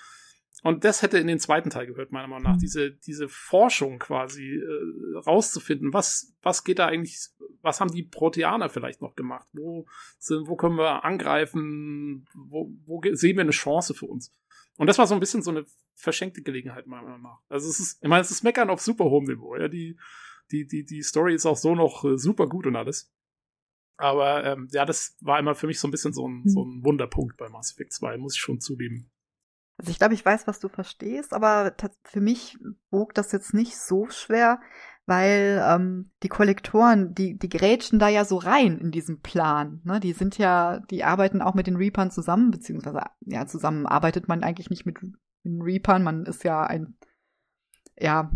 [0.64, 2.58] Und das hätte in den zweiten Teil gehört, meiner Meinung nach.
[2.58, 7.20] Diese, diese Forschung quasi äh, rauszufinden, was, was geht da eigentlich,
[7.62, 9.48] was haben die Proteaner vielleicht noch gemacht?
[9.54, 9.86] Wo,
[10.18, 12.26] sind, wo können wir angreifen?
[12.34, 14.34] Wo, wo sehen wir eine Chance für uns?
[14.78, 17.42] Und das war so ein bisschen so eine verschenkte Gelegenheit, meiner Meinung nach.
[17.48, 19.56] Also es ist, ich meine, es ist Meckern auf super hohem Niveau.
[19.56, 19.98] Ja, die,
[20.52, 23.12] die, die, die Story ist auch so noch äh, super gut und alles.
[23.98, 26.84] Aber ähm, ja, das war immer für mich so ein bisschen so ein, so ein
[26.84, 29.12] Wunderpunkt bei Mass Effect 2, muss ich schon zugeben.
[29.78, 32.58] Also ich glaube, ich weiß, was du verstehst, aber für mich
[32.92, 34.60] wog das jetzt nicht so schwer,
[35.06, 39.82] weil ähm, die Kollektoren, die, die grätschen da ja so rein in diesem Plan.
[39.84, 40.00] Ne?
[40.00, 44.44] Die sind ja, die arbeiten auch mit den Reapern zusammen, beziehungsweise ja, zusammen arbeitet man
[44.44, 46.96] eigentlich nicht mit den Reapern, man ist ja ein,
[47.98, 48.32] ja,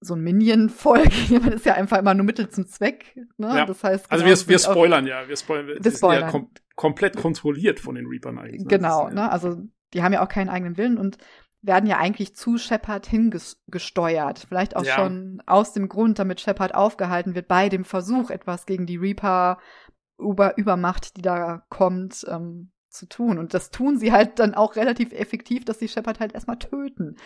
[0.00, 1.30] so ein Minion-Volk.
[1.30, 3.16] man ist ja einfach immer nur Mittel zum Zweck.
[3.36, 3.48] Ne?
[3.48, 3.66] Ja.
[3.66, 6.22] Das heißt, also genau, wir, wir spoilern ja, wir spoilern, wir, wir spoilern.
[6.22, 8.62] Ja kom komplett kontrolliert von den Reapern eigentlich.
[8.62, 8.68] Ne?
[8.68, 9.30] Genau, ne?
[9.32, 9.56] Also
[9.94, 11.18] die haben ja auch keinen eigenen Willen und
[11.60, 14.46] werden ja eigentlich zu Shepard hingesteuert.
[14.48, 14.94] Vielleicht auch ja.
[14.94, 19.58] schon aus dem Grund, damit Shepard aufgehalten wird bei dem Versuch, etwas gegen die Reaper
[20.18, 23.38] über Übermacht, die da kommt, ähm, zu tun.
[23.38, 27.16] Und das tun sie halt dann auch relativ effektiv, dass sie Shepard halt erstmal töten.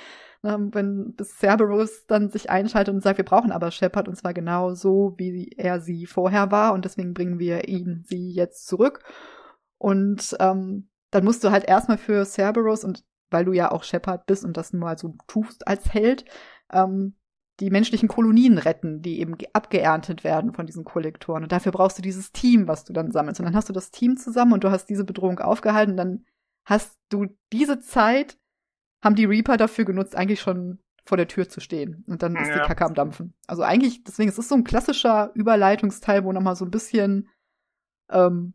[0.44, 4.74] Ähm, wenn Cerberus dann sich einschaltet und sagt, wir brauchen aber Shepard und zwar genau
[4.74, 9.00] so, wie er sie vorher war und deswegen bringen wir ihn sie jetzt zurück.
[9.78, 14.26] Und ähm, dann musst du halt erstmal für Cerberus und weil du ja auch Shepard
[14.26, 16.24] bist und das nur mal so tust als Held,
[16.72, 17.14] ähm,
[17.60, 21.42] die menschlichen Kolonien retten, die eben abgeerntet werden von diesen Kollektoren.
[21.42, 23.40] Und dafür brauchst du dieses Team, was du dann sammelst.
[23.40, 25.92] Und dann hast du das Team zusammen und du hast diese Bedrohung aufgehalten.
[25.92, 26.24] Und dann
[26.64, 28.38] hast du diese Zeit,
[29.04, 32.04] haben die Reaper dafür genutzt, eigentlich schon vor der Tür zu stehen.
[32.06, 32.54] Und dann ist ja.
[32.54, 33.34] die Kacke am Dampfen.
[33.46, 37.28] Also eigentlich, deswegen, es ist so ein klassischer Überleitungsteil, wo nochmal so ein bisschen
[38.10, 38.54] ähm,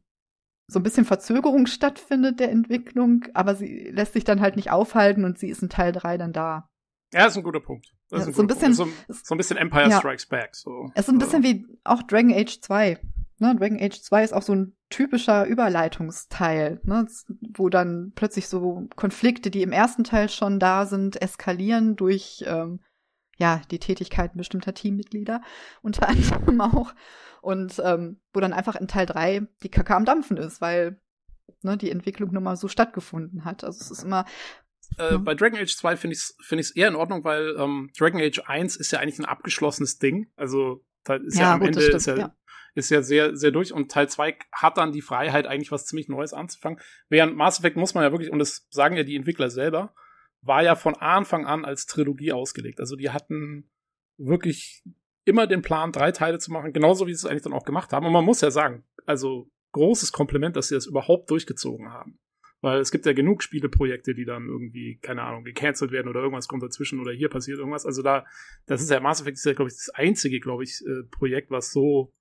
[0.67, 5.23] so ein bisschen Verzögerung stattfindet der Entwicklung, aber sie lässt sich dann halt nicht aufhalten
[5.23, 6.69] und sie ist in Teil 3 dann da.
[7.13, 7.93] Ja, ist ein guter Punkt.
[8.09, 9.99] Ja, ein so, ein bisschen, so, so, ein bisschen Empire ja.
[9.99, 10.55] Strikes Back.
[10.55, 10.91] So.
[10.95, 12.99] Es ist ein bisschen wie auch Dragon Age 2.
[13.39, 13.55] Ne?
[13.55, 17.05] Dragon Age 2 ist auch so ein typischer Überleitungsteil, ne?
[17.55, 22.79] wo dann plötzlich so Konflikte, die im ersten Teil schon da sind, eskalieren durch ähm,
[23.37, 25.41] ja die Tätigkeiten bestimmter Teammitglieder
[25.81, 26.93] unter anderem auch.
[27.41, 30.99] Und ähm, wo dann einfach in Teil 3 die Kacke am Dampfen ist, weil
[31.61, 33.63] ne, die Entwicklung nun mal so stattgefunden hat.
[33.63, 34.25] Also es ist immer.
[34.97, 35.17] Äh, ja.
[35.17, 38.21] Bei Dragon Age 2 finde ich es find ich's eher in Ordnung, weil ähm, Dragon
[38.21, 40.31] Age 1 ist ja eigentlich ein abgeschlossenes Ding.
[40.35, 42.35] Also da ist ja, ja am gut, Ende stimmt, ist, ja, ja,
[42.75, 46.09] ist ja sehr, sehr durch und Teil 2 hat dann die Freiheit, eigentlich was ziemlich
[46.09, 46.79] Neues anzufangen.
[47.09, 49.93] Während Mass Effect muss man ja wirklich, und das sagen ja die Entwickler selber,
[50.41, 52.79] war ja von Anfang an als Trilogie ausgelegt.
[52.79, 53.69] Also die hatten
[54.17, 54.83] wirklich
[55.25, 57.91] immer den Plan, drei Teile zu machen, genauso wie sie es eigentlich dann auch gemacht
[57.91, 58.05] haben.
[58.05, 62.19] Und man muss ja sagen, also großes Kompliment, dass sie das überhaupt durchgezogen haben.
[62.61, 66.47] Weil es gibt ja genug Spieleprojekte, die dann irgendwie, keine Ahnung, gecancelt werden oder irgendwas
[66.47, 67.85] kommt dazwischen oder hier passiert irgendwas.
[67.85, 68.25] Also da,
[68.65, 71.51] das ist ja Mass Effect ist ja, glaube ich, das einzige, glaube ich, äh, Projekt,
[71.51, 72.13] was so,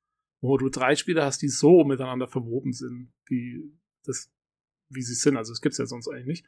[0.43, 3.73] wo du drei Spiele hast, die so miteinander verwoben sind, wie
[4.05, 4.31] das,
[4.91, 5.39] wie sie sind.
[5.39, 6.47] Also es gibt's ja sonst eigentlich nicht.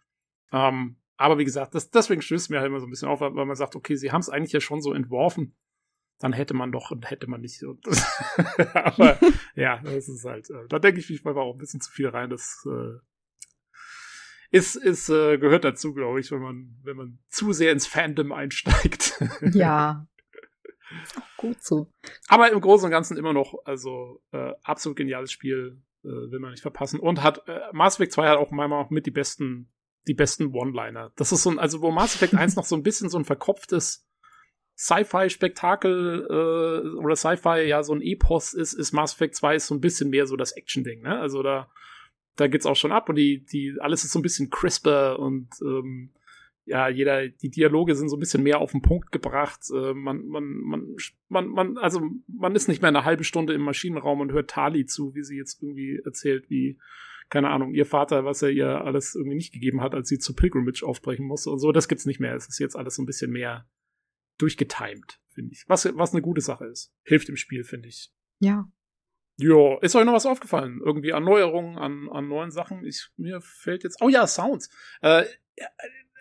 [0.53, 3.33] Ähm, aber wie gesagt, das, deswegen stößt mir halt immer so ein bisschen auf, weil
[3.33, 5.55] man sagt, okay, sie haben es eigentlich ja schon so entworfen
[6.19, 7.63] dann hätte man doch und hätte man nicht.
[8.75, 9.19] aber
[9.55, 12.09] ja, das ist halt, äh, da denke ich mich mal auch ein bisschen zu viel
[12.09, 12.31] rein.
[12.31, 12.99] Das äh,
[14.51, 18.33] ist, ist äh, gehört dazu, glaube ich, wenn man, wenn man zu sehr ins Fandom
[18.33, 19.23] einsteigt.
[19.53, 20.07] ja.
[21.37, 21.93] Gut so.
[22.29, 26.53] Aber im Großen und Ganzen immer noch, also äh, absolut geniales Spiel, äh, will man
[26.53, 26.99] nicht verpassen.
[27.01, 29.71] Und hat äh, Mass Effect 2 hat auch manchmal auch mit die besten,
[30.07, 31.13] die besten One-Liner.
[31.17, 33.25] Das ist so ein, also wo Mass Effect 1 noch so ein bisschen so ein
[33.25, 34.07] verkopftes
[34.77, 39.75] Sci-Fi-Spektakel äh, oder Sci-Fi ja so ein Epos ist, ist Mass Effect 2 ist so
[39.75, 41.19] ein bisschen mehr so das Action-Ding, ne?
[41.19, 41.71] Also da,
[42.39, 45.49] da geht's auch schon ab und die, die, alles ist so ein bisschen crisper und
[45.61, 46.11] ähm,
[46.65, 49.61] ja, jeder, die Dialoge sind so ein bisschen mehr auf den Punkt gebracht.
[49.75, 50.97] Äh, man, man, man,
[51.29, 54.87] man, man, also man ist nicht mehr eine halbe Stunde im Maschinenraum und hört Tali
[54.87, 56.79] zu, wie sie jetzt irgendwie erzählt, wie,
[57.31, 60.37] keine Ahnung, ihr Vater, was er ihr alles irgendwie nicht gegeben hat, als sie zur
[60.37, 61.73] Pilgrimage aufbrechen musste und so.
[61.73, 62.35] Das gibt's nicht mehr.
[62.35, 63.67] Es ist jetzt alles so ein bisschen mehr
[64.37, 65.65] durchgetimed, finde ich.
[65.69, 66.95] Was, was eine gute Sache ist.
[67.03, 68.13] Hilft im Spiel, finde ich.
[68.41, 68.71] Ja.
[69.41, 70.81] Ja, ist euch noch was aufgefallen?
[70.85, 72.85] Irgendwie an Neuerungen, an, an neuen Sachen?
[72.85, 74.69] Ich, mir fällt jetzt, oh ja, Sounds.
[75.01, 75.25] Äh,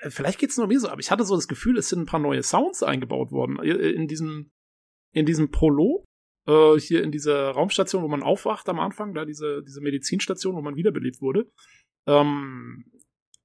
[0.01, 2.05] äh, vielleicht geht's nur mir so, aber ich hatte so das Gefühl, es sind ein
[2.05, 4.51] paar neue Sounds eingebaut worden äh, in diesem,
[5.13, 6.05] in diesem Prolog.
[6.47, 10.61] Äh, hier in dieser Raumstation, wo man aufwacht am Anfang, da diese, diese Medizinstation, wo
[10.61, 11.51] man wiederbelebt wurde.
[12.05, 12.85] Ähm,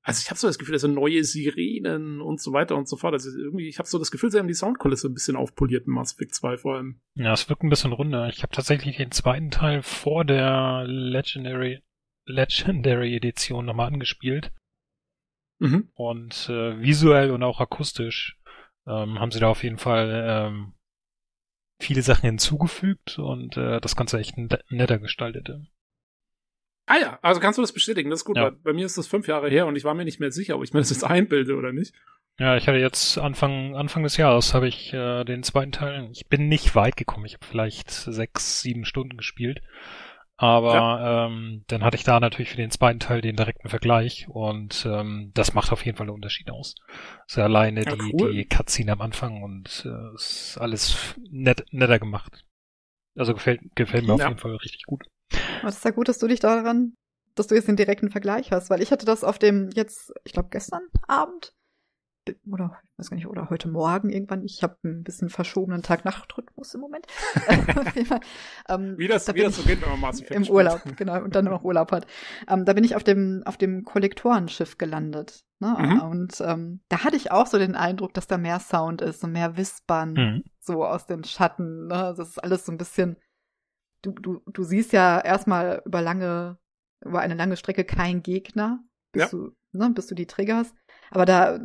[0.04, 2.96] also ich habe so das Gefühl, dass so neue Sirenen und so weiter und so
[2.96, 3.12] fort.
[3.14, 5.92] Also irgendwie, ich habe so das Gefühl, sie haben die Soundkulisse ein bisschen aufpoliert in
[5.92, 7.00] Mass Effect 2 vor allem.
[7.14, 8.28] Ja, es wirkt ein bisschen runder.
[8.28, 11.82] Ich habe tatsächlich den zweiten Teil vor der Legendary
[12.26, 14.52] Legendary Edition nochmal angespielt.
[15.60, 15.88] Mhm.
[15.94, 18.38] Und äh, visuell und auch akustisch
[18.86, 20.72] ähm, haben sie da auf jeden Fall ähm,
[21.80, 25.48] viele Sachen hinzugefügt und äh, das Ganze echt netter gestaltet.
[26.92, 28.36] Ah ja, also kannst du das bestätigen, das ist gut.
[28.36, 28.50] Ja.
[28.50, 30.62] Bei, mir ist das fünf Jahre her und ich war mir nicht mehr sicher, ob
[30.62, 31.94] ich mir das jetzt einbilde oder nicht.
[32.38, 36.10] Ja, ich hatte jetzt Anfang Anfang des Jahres habe ich äh, den zweiten Teil.
[36.12, 37.24] Ich bin nicht weit gekommen.
[37.24, 39.62] Ich habe vielleicht sechs, sieben Stunden gespielt.
[40.36, 41.26] Aber ja.
[41.26, 45.30] ähm, dann hatte ich da natürlich für den zweiten Teil den direkten Vergleich und ähm,
[45.34, 46.74] das macht auf jeden Fall einen Unterschied aus.
[47.26, 48.34] So alleine Ja, die, cool.
[48.34, 52.44] die Cutscene am Anfang und äh, ist alles nett, netter gemacht.
[53.16, 54.28] Also gefällt, gefällt mir auf Ja.
[54.28, 55.04] jeden Fall richtig gut.
[55.60, 56.94] Aber es ist ja gut, dass du dich daran,
[57.34, 60.32] dass du jetzt den direkten Vergleich hast, weil ich hatte das auf dem jetzt, ich
[60.32, 61.54] glaube gestern Abend
[62.48, 64.44] oder ich weiß gar nicht, oder heute Morgen irgendwann.
[64.44, 67.06] Ich habe ein bisschen verschobenen Tag-Nacht-Rhythmus im Moment.
[68.68, 70.54] Ähm, Wie das, da wie das so geht, wenn man Mass Effect Im.
[70.54, 72.06] Urlaub, genau, und dann noch Urlaub hat.
[72.48, 75.40] Ähm, da bin ich auf dem, auf dem Kollektorenschiff gelandet.
[75.58, 75.74] Ne?
[75.76, 76.00] Mhm.
[76.00, 79.32] Und ähm, da hatte ich auch so den Eindruck, dass da mehr Sound ist und
[79.32, 80.44] mehr Wispern Mhm.
[80.60, 81.88] so aus den Schatten.
[81.88, 82.14] Ne?
[82.16, 83.16] Das ist alles so ein bisschen.
[84.02, 86.58] Du, du, du siehst ja erstmal über lange,
[87.04, 89.28] über eine lange Strecke keinen Gegner, bis Ja.
[89.30, 90.74] du, ne, bis du die triggerst.
[91.10, 91.60] Aber da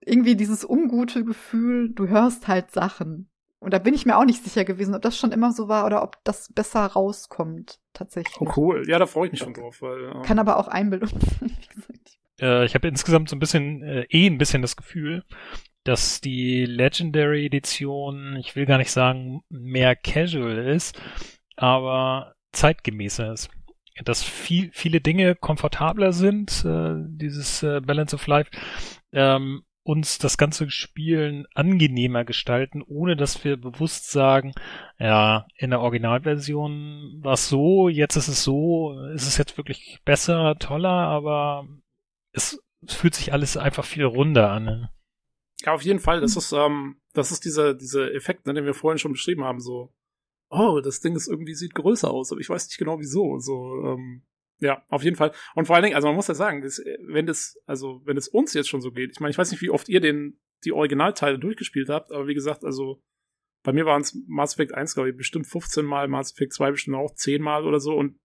[0.00, 3.30] irgendwie dieses ungute Gefühl, du hörst halt Sachen.
[3.60, 5.84] Und da bin ich mir auch nicht sicher gewesen, ob das schon immer so war
[5.84, 8.40] oder ob das besser rauskommt, tatsächlich.
[8.40, 8.88] Oh, cool.
[8.88, 10.12] Ja, da freue ich mich schon drauf, weil.
[10.14, 12.18] ähm, Kann aber auch Einbildung sein, wie gesagt.
[12.40, 15.24] Äh, ich habe insgesamt so ein bisschen, äh, eh ein bisschen das Gefühl,
[15.82, 21.00] dass die Legendary Edition, ich will gar nicht sagen, mehr casual ist,
[21.58, 23.50] aber zeitgemäßer ist.
[24.04, 28.50] Dass viel, viele Dinge komfortabler sind, äh, dieses äh, Balance of Life,
[29.12, 34.52] ähm, uns das ganze Spielen angenehmer gestalten, ohne dass wir bewusst sagen,
[34.98, 39.98] ja, in der Originalversion war es so, jetzt ist es so, ist es jetzt wirklich
[40.04, 41.66] besser, toller, aber
[42.32, 44.64] es, es fühlt sich alles einfach viel runder an.
[44.64, 44.90] Ne?
[45.64, 46.20] Ja, auf jeden Fall.
[46.20, 49.58] Das ist, ähm, das ist dieser, dieser Effekt, ne, den wir vorhin schon beschrieben haben,
[49.58, 49.92] so,
[50.50, 53.38] oh, das Ding ist irgendwie, sieht größer aus, aber ich weiß nicht genau wieso.
[53.38, 54.22] So, ähm,
[54.60, 55.32] ja, auf jeden Fall.
[55.54, 58.16] Und vor allen Dingen, also man muss ja sagen, das, äh, wenn das, also wenn
[58.16, 60.40] es uns jetzt schon so geht, ich meine, ich weiß nicht, wie oft ihr den,
[60.64, 63.02] die Originalteile durchgespielt habt, aber wie gesagt, also
[63.62, 66.70] bei mir waren es Mass Effect 1, glaube ich, bestimmt 15 Mal, Mass Effect 2
[66.72, 68.18] bestimmt auch 10 Mal oder so und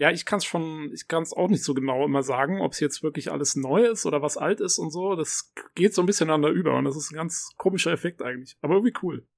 [0.00, 2.72] ja, ich kann es schon, ich kann es auch nicht so genau immer sagen, ob
[2.72, 5.14] es jetzt wirklich alles neu ist oder was alt ist und so.
[5.14, 8.56] Das geht so ein bisschen aneinander über und das ist ein ganz komischer Effekt eigentlich.
[8.62, 9.28] Aber irgendwie cool.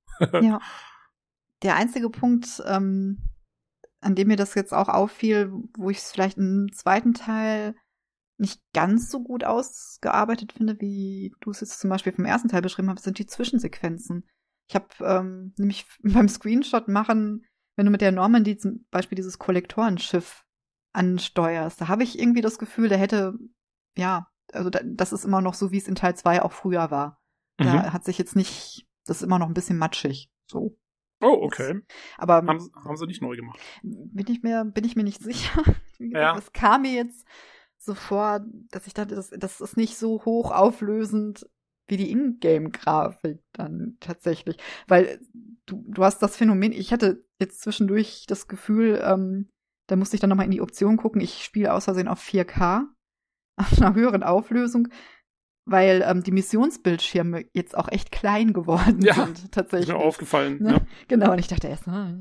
[0.40, 0.60] Ja.
[1.62, 3.18] Der einzige Punkt, ähm,
[4.00, 7.74] an dem mir das jetzt auch auffiel, wo ich es vielleicht im zweiten Teil
[8.38, 12.62] nicht ganz so gut ausgearbeitet finde, wie du es jetzt zum Beispiel vom ersten Teil
[12.62, 14.28] beschrieben hast, sind die Zwischensequenzen.
[14.68, 17.44] Ich habe ähm, nämlich beim Screenshot machen,
[17.76, 20.44] wenn du mit der Normandy zum Beispiel dieses Kollektorenschiff
[20.94, 23.34] ansteuerst, da habe ich irgendwie das Gefühl, der hätte,
[23.96, 26.90] ja, also da, das ist immer noch so, wie es in Teil 2 auch früher
[26.90, 27.18] war.
[27.56, 27.92] Da Mhm.
[27.92, 30.30] hat sich jetzt nicht, das ist immer noch ein bisschen matschig.
[30.50, 30.76] So.
[31.22, 31.80] Oh, okay.
[32.18, 33.58] Aber Haben, haben sie nicht neu gemacht.
[33.82, 35.62] bin ich mir, bin ich mir nicht sicher.
[35.98, 36.36] Ja.
[36.36, 37.26] Es kam mir jetzt
[37.78, 41.48] so vor, dass ich dachte, das, das ist nicht so hoch auflösend
[41.88, 44.56] wie die Ingame-Grafik dann tatsächlich.
[44.86, 45.20] Weil
[45.66, 49.48] du, du hast das Phänomen, ich hatte jetzt zwischendurch das Gefühl, ähm,
[49.88, 52.84] da musste ich dann nochmal in die Option gucken, ich spiele aus Versehen auf 4K,
[53.56, 54.88] auf einer höheren Auflösung,
[55.64, 59.88] weil ähm, die Missionsbildschirme jetzt auch echt klein geworden Ja, sind, Ist tatsächlich.
[59.88, 60.58] mir aufgefallen.
[60.60, 60.72] Ne?
[60.72, 60.80] Ja.
[61.08, 62.12] Genau, und ich dachte erst, da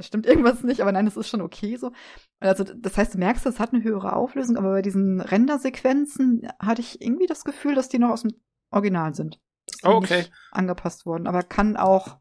[0.00, 1.92] stimmt irgendwas nicht, aber nein, es ist schon okay so.
[2.40, 6.80] Also das heißt, du merkst, es hat eine höhere Auflösung, aber bei diesen Rendersequenzen hatte
[6.80, 8.32] ich irgendwie das Gefühl, dass die noch aus dem
[8.70, 9.40] Original sind.
[9.82, 10.26] Oh, okay.
[10.52, 12.18] angepasst wurden, aber kann auch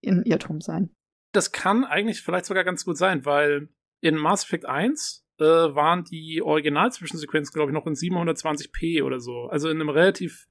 [0.00, 0.94] in Irrtum sein.
[1.32, 3.68] Das kann eigentlich vielleicht sogar ganz gut sein, weil
[4.00, 9.46] in Mass Effect 1 äh, waren die Original-Zwischensequenzen, glaube ich, noch in 720p oder so.
[9.48, 10.46] Also in einem relativ,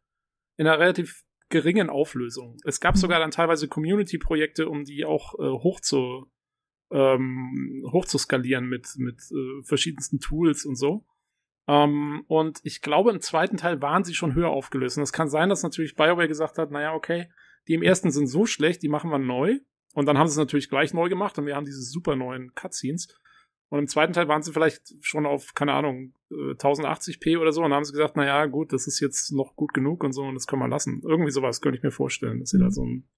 [0.58, 2.58] in einer relativ geringen Auflösung.
[2.64, 3.00] Es gab Mhm.
[3.00, 6.26] sogar dann teilweise Community-Projekte, um die auch äh, hoch zu
[6.92, 11.06] ähm, hoch zu skalieren mit mit äh, verschiedensten Tools und so.
[11.68, 14.98] Ähm, und ich glaube, im zweiten Teil waren sie schon höher aufgelöst.
[14.98, 17.32] Und es kann sein, dass natürlich BioWare gesagt hat, naja, okay,
[17.68, 19.60] die im ersten sind so schlecht, die machen wir neu.
[19.94, 22.54] Und dann haben sie es natürlich gleich neu gemacht und wir haben diese super neuen
[22.56, 23.08] Cutscenes.
[23.74, 27.62] Und im zweiten Teil waren sie vielleicht schon auf, keine Ahnung, äh, 1080p oder so
[27.64, 30.22] und dann haben sie gesagt, naja, gut, das ist jetzt noch gut genug und so
[30.22, 31.02] und das können wir lassen.
[31.04, 33.10] Irgendwie sowas könnte ich mir vorstellen, dass sie da so einen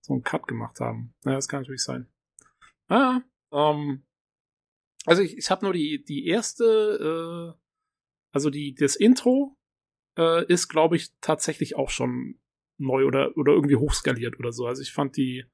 [0.00, 1.14] so einen Cut gemacht haben.
[1.22, 2.08] Naja, das kann natürlich sein.
[2.88, 3.20] Ah,
[3.52, 4.02] ähm,
[5.06, 7.60] also ich, ich habe nur die, die erste, äh,
[8.32, 9.56] Also die, das Intro
[10.18, 12.40] äh, ist, glaube ich, tatsächlich auch schon
[12.78, 14.66] neu oder, oder irgendwie hochskaliert oder so.
[14.66, 15.44] Also ich fand die,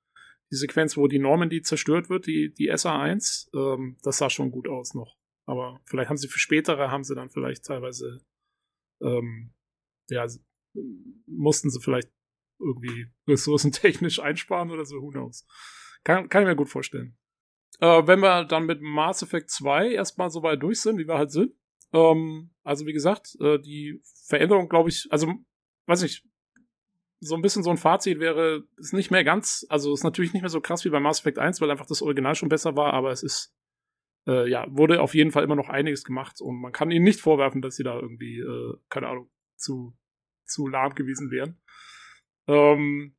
[0.51, 4.69] die Sequenz, wo die Normandy zerstört wird, die, die SA1, ähm, das sah schon gut
[4.69, 5.17] aus noch.
[5.47, 8.21] Aber vielleicht haben sie für spätere, haben sie dann vielleicht teilweise,
[9.01, 9.53] ähm,
[10.09, 10.27] ja,
[11.27, 12.11] mussten sie vielleicht
[12.59, 15.47] irgendwie ressourcentechnisch einsparen oder so, who knows.
[16.05, 17.17] Kann, kann ich mir gut vorstellen.
[17.81, 21.19] Äh, wenn wir dann mit Mass Effect 2 erstmal so weit durch sind, wie wir
[21.19, 21.53] halt sind.
[21.93, 25.33] Ähm, also wie gesagt, äh, die Veränderung, glaube ich, also
[25.87, 26.25] weiß ich,
[27.21, 30.43] so ein bisschen so ein Fazit wäre, ist nicht mehr ganz, also ist natürlich nicht
[30.43, 32.93] mehr so krass wie bei Mass Effect 1, weil einfach das Original schon besser war,
[32.93, 33.55] aber es ist,
[34.27, 37.21] äh, ja, wurde auf jeden Fall immer noch einiges gemacht und man kann ihnen nicht
[37.21, 39.97] vorwerfen, dass sie da irgendwie, äh, keine Ahnung, zu,
[40.45, 41.61] zu lahm gewesen wären.
[42.47, 43.17] Ähm,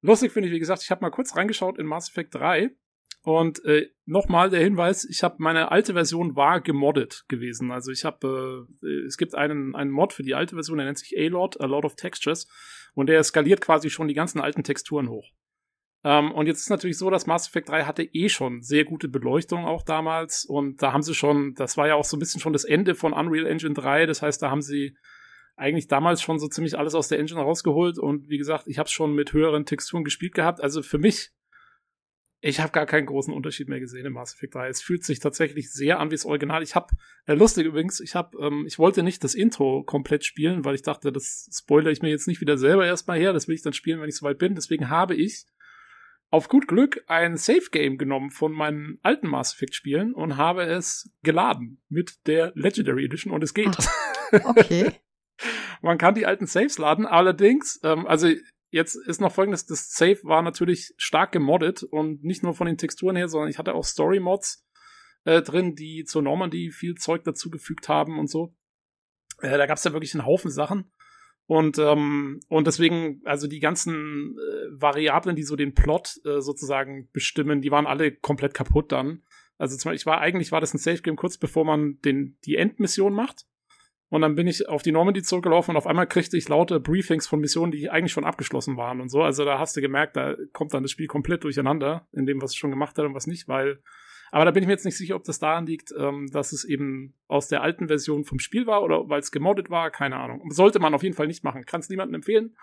[0.00, 2.70] lustig finde ich, wie gesagt, ich habe mal kurz reingeschaut in Mass Effect 3
[3.24, 7.70] und äh, nochmal der Hinweis, ich habe meine alte Version war gemoddet gewesen.
[7.70, 10.98] Also ich habe, äh, es gibt einen, einen Mod für die alte Version, der nennt
[10.98, 12.46] sich A-Lord, A Lot of Textures.
[12.92, 15.30] Und der skaliert quasi schon die ganzen alten Texturen hoch.
[16.04, 19.08] Ähm, und jetzt ist natürlich so, dass Mass Effect 3 hatte eh schon sehr gute
[19.08, 20.44] Beleuchtung auch damals.
[20.44, 22.94] Und da haben sie schon, das war ja auch so ein bisschen schon das Ende
[22.94, 24.04] von Unreal Engine 3.
[24.04, 24.98] Das heißt, da haben sie
[25.56, 27.98] eigentlich damals schon so ziemlich alles aus der Engine rausgeholt.
[27.98, 30.60] Und wie gesagt, ich habe es schon mit höheren Texturen gespielt gehabt.
[30.60, 31.30] Also für mich
[32.46, 34.68] ich habe gar keinen großen Unterschied mehr gesehen im Mass Effect 3.
[34.68, 36.62] Es fühlt sich tatsächlich sehr an wie das Original.
[36.62, 36.88] Ich habe,
[37.24, 40.82] äh, lustig übrigens, ich habe, ähm, ich wollte nicht das Intro komplett spielen, weil ich
[40.82, 43.32] dachte, das spoilere ich mir jetzt nicht wieder selber erstmal her.
[43.32, 44.54] Das will ich dann spielen, wenn ich soweit bin.
[44.54, 45.46] Deswegen habe ich
[46.28, 50.64] auf gut Glück ein Safe Game genommen von meinen alten Mass Effect Spielen und habe
[50.64, 53.74] es geladen mit der Legendary Edition und es geht.
[54.44, 54.92] okay.
[55.80, 58.28] Man kann die alten Saves laden, allerdings, ähm, also
[58.74, 62.76] Jetzt ist noch folgendes, das Save war natürlich stark gemoddet und nicht nur von den
[62.76, 64.66] Texturen her, sondern ich hatte auch Story-Mods
[65.22, 68.52] äh, drin, die zur Normandy viel Zeug dazugefügt haben und so.
[69.38, 70.90] Äh, da gab es ja wirklich einen Haufen Sachen.
[71.46, 77.08] Und, ähm, und deswegen, also die ganzen äh, Variablen, die so den Plot äh, sozusagen
[77.12, 79.22] bestimmen, die waren alle komplett kaputt dann.
[79.56, 82.38] Also zum Beispiel, ich war, eigentlich war das ein Safe Game kurz bevor man den,
[82.44, 83.46] die Endmission macht.
[84.10, 87.26] Und dann bin ich auf die Normandy zurückgelaufen und auf einmal kriegte ich laute Briefings
[87.26, 89.22] von Missionen, die eigentlich schon abgeschlossen waren und so.
[89.22, 92.50] Also da hast du gemerkt, da kommt dann das Spiel komplett durcheinander, in dem, was
[92.50, 93.82] es schon gemacht hat und was nicht, weil.
[94.30, 96.64] Aber da bin ich mir jetzt nicht sicher, ob das daran liegt, ähm, dass es
[96.64, 100.50] eben aus der alten Version vom Spiel war oder weil es gemoddet war, keine Ahnung.
[100.50, 101.64] Sollte man auf jeden Fall nicht machen.
[101.66, 102.56] Kann es niemandem empfehlen.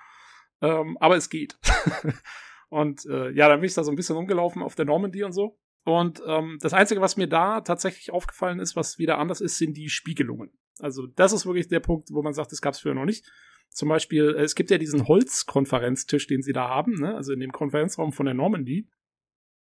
[0.62, 1.58] Ähm, aber es geht.
[2.70, 5.32] und äh, ja, dann bin ich da so ein bisschen rumgelaufen auf der Normandy und
[5.32, 5.58] so.
[5.84, 9.76] Und ähm, das Einzige, was mir da tatsächlich aufgefallen ist, was wieder anders ist, sind
[9.76, 10.52] die Spiegelungen.
[10.82, 13.26] Also das ist wirklich der Punkt, wo man sagt, das gab es früher noch nicht.
[13.70, 17.16] Zum Beispiel, äh, es gibt ja diesen Holzkonferenztisch, den sie da haben, ne?
[17.16, 18.90] also in dem Konferenzraum von der Normandy,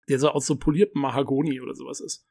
[0.07, 2.27] der so aus so poliertem Mahagoni oder sowas ist.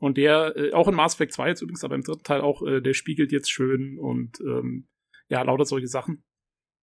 [0.00, 2.62] Und der, äh, auch in Mass Effect 2 jetzt übrigens, aber im dritten Teil auch,
[2.66, 4.88] äh, der spiegelt jetzt schön und ähm,
[5.28, 6.24] ja, lauter solche Sachen.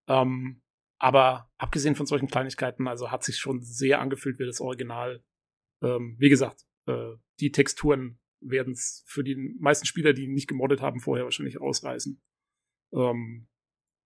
[0.07, 0.61] Ähm,
[0.99, 5.23] aber abgesehen von solchen Kleinigkeiten, also hat sich schon sehr angefühlt wie das Original.
[5.81, 10.81] Ähm, wie gesagt, äh, die Texturen werden es für die meisten Spieler, die nicht gemoddet
[10.81, 12.21] haben, vorher wahrscheinlich ausreißen.
[12.93, 13.47] Ähm,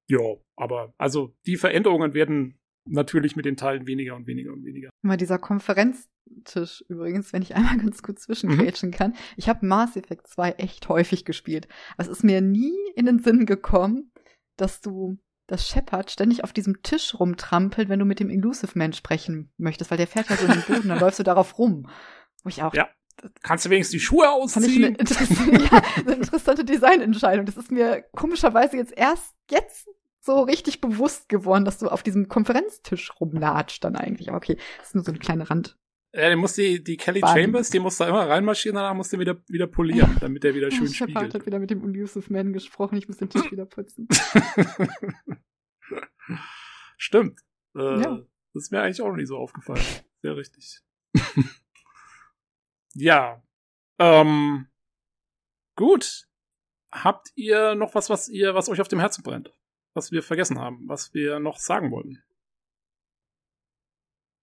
[0.07, 0.19] ja,
[0.55, 4.89] aber also die Veränderungen werden natürlich mit den Teilen weniger und weniger und weniger.
[5.03, 8.93] Immer dieser Konferenztisch übrigens, wenn ich einmal ganz gut zwischengrätschen mhm.
[8.93, 9.15] kann.
[9.37, 11.67] Ich habe Mass Effect 2 echt häufig gespielt.
[11.97, 14.11] Es ist mir nie in den Sinn gekommen,
[14.57, 18.93] dass du dass Shepard ständig auf diesem Tisch rumtrampelt, wenn du mit dem Illusive Man
[18.93, 21.89] sprechen möchtest, weil der fährt ja so in den Boden, dann läufst du darauf rum.
[22.43, 22.87] Wo ich auch ja.
[23.41, 24.95] Kannst du wenigstens die Schuhe ausziehen?
[24.95, 27.45] Fand ich eine, ja, eine interessante Designentscheidung.
[27.45, 29.87] Das ist mir komischerweise jetzt erst jetzt
[30.19, 34.29] so richtig bewusst geworden, dass du auf diesem Konferenztisch rumlatscht dann eigentlich.
[34.29, 35.77] Aber okay, das ist nur so eine kleine Rand.
[36.13, 37.41] Ja, der muss die, die Kelly Baden.
[37.41, 40.69] Chambers, die muss da immer reinmarschieren, danach muss den wieder, wieder polieren, damit der wieder
[40.69, 41.33] schön oh, spiegelt.
[41.33, 44.07] hat wieder mit dem Elusive Man gesprochen, ich muss den Tisch wieder putzen.
[46.97, 47.41] Stimmt.
[47.75, 48.21] Äh, ja.
[48.53, 49.83] Das ist mir eigentlich auch noch nie so aufgefallen.
[50.21, 50.81] Sehr richtig.
[52.95, 53.43] Ja.
[53.99, 54.67] Ähm,
[55.75, 56.27] gut.
[56.91, 59.51] Habt ihr noch was, was ihr, was euch auf dem Herzen brennt?
[59.95, 62.23] Was wir vergessen haben, was wir noch sagen wollten?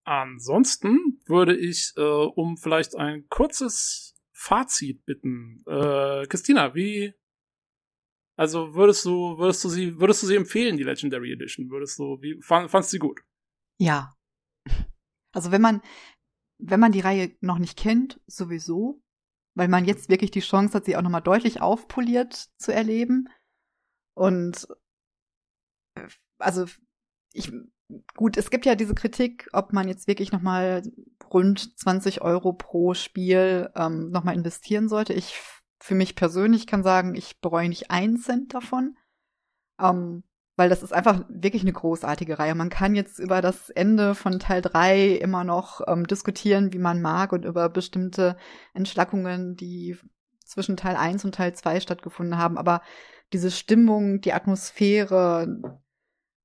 [0.05, 5.63] Ansonsten würde ich äh, um vielleicht ein kurzes Fazit bitten.
[5.67, 7.15] Äh, Christina, wie,
[8.37, 11.71] also würdest du, würdest du sie, würdest du sie empfehlen, die Legendary Edition?
[11.71, 13.21] Würdest du, wie, fand, fandst du sie gut?
[13.79, 14.17] Ja.
[15.33, 15.83] Also wenn man,
[16.63, 19.03] wenn man die Reihe noch nicht kennt, sowieso,
[19.55, 23.29] weil man jetzt wirklich die Chance hat, sie auch nochmal deutlich aufpoliert zu erleben.
[24.15, 24.69] Und
[25.95, 26.07] äh,
[26.39, 26.67] also
[27.33, 27.53] ich
[28.15, 30.83] gut, es gibt ja diese Kritik, ob man jetzt wirklich nochmal
[31.33, 35.13] rund 20 Euro pro Spiel ähm, nochmal investieren sollte.
[35.13, 35.41] Ich
[35.83, 38.97] für mich persönlich kann sagen, ich bereue nicht einen Cent davon.
[39.81, 40.25] Ähm,
[40.61, 42.55] weil das ist einfach wirklich eine großartige Reihe.
[42.55, 47.01] Man kann jetzt über das Ende von Teil 3 immer noch ähm, diskutieren, wie man
[47.01, 48.37] mag und über bestimmte
[48.75, 49.97] Entschlackungen, die
[50.45, 52.59] zwischen Teil 1 und Teil 2 stattgefunden haben.
[52.59, 52.83] Aber
[53.33, 55.49] diese Stimmung, die Atmosphäre,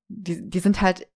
[0.08, 1.06] die, die sind halt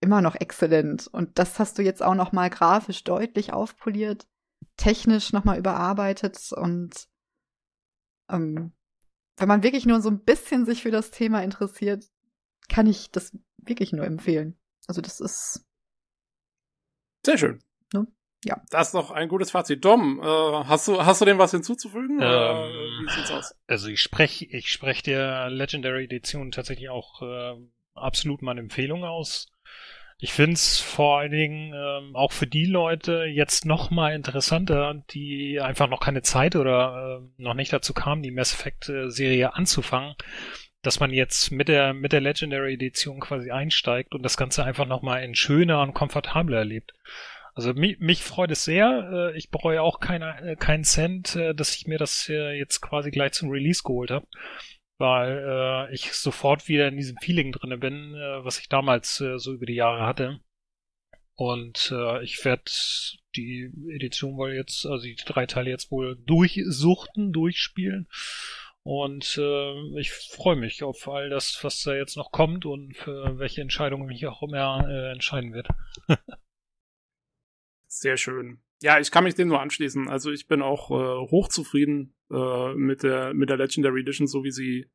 [0.00, 1.08] immer noch exzellent.
[1.08, 4.28] Und das hast du jetzt auch noch mal grafisch deutlich aufpoliert,
[4.76, 7.08] technisch noch mal überarbeitet und
[8.30, 8.74] ähm,
[9.36, 12.04] wenn man wirklich nur so ein bisschen sich für das Thema interessiert,
[12.72, 14.56] kann ich das wirklich nur empfehlen.
[14.86, 15.64] Also das ist
[17.24, 17.62] sehr schön.
[17.92, 18.06] Ne?
[18.44, 18.60] Ja.
[18.70, 19.84] Das ist doch ein gutes Fazit.
[19.84, 22.16] Dom, äh, hast du hast du dem was hinzuzufügen?
[22.20, 23.54] Ähm, oder wie sieht's aus?
[23.66, 27.54] Also ich spreche ich spreche der Legendary Edition tatsächlich auch äh,
[27.94, 29.48] absolut meine Empfehlung aus.
[30.18, 35.60] Ich find's vor allen Dingen ähm, auch für die Leute jetzt noch mal interessanter, die
[35.60, 39.54] einfach noch keine Zeit oder äh, noch nicht dazu kamen, die Mass Effect äh, Serie
[39.54, 40.14] anzufangen,
[40.82, 44.86] dass man jetzt mit der mit der Legendary Edition quasi einsteigt und das Ganze einfach
[44.86, 46.92] noch mal in schöner und komfortabler erlebt.
[47.54, 49.32] Also mich, mich freut es sehr.
[49.34, 53.10] Äh, ich bereue auch keine, äh, keinen Cent, äh, dass ich mir das jetzt quasi
[53.10, 54.26] gleich zum Release geholt habe
[54.98, 59.74] weil ich sofort wieder in diesem Feeling drinne bin, was ich damals so über die
[59.74, 60.38] Jahre hatte.
[61.34, 61.92] Und
[62.22, 62.62] ich werde
[63.34, 68.06] die Edition wohl jetzt, also die drei Teile jetzt wohl durchsuchten, durchspielen.
[68.84, 73.38] Und äh, ich freue mich auf all das, was da jetzt noch kommt und für
[73.38, 75.68] welche Entscheidungen ich auch immer äh, entscheiden wird.
[77.86, 78.60] Sehr schön.
[78.82, 80.08] Ja, ich kann mich dem nur anschließen.
[80.08, 84.50] Also ich bin auch äh, hochzufrieden äh, mit der mit der Legendary Edition, so wie
[84.50, 84.90] sie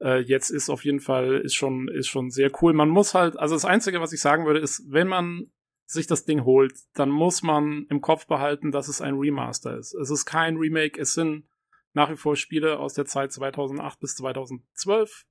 [0.00, 0.68] äh, jetzt ist.
[0.68, 2.72] Auf jeden Fall ist schon ist schon sehr cool.
[2.72, 5.52] Man muss halt, also das Einzige, was ich sagen würde, ist, wenn man
[5.86, 9.94] sich das Ding holt, dann muss man im Kopf behalten, dass es ein Remaster ist.
[9.94, 11.00] Es ist kein Remake.
[11.00, 11.44] Es sind
[11.92, 15.26] nach wie vor Spiele aus der Zeit 2008 bis 2012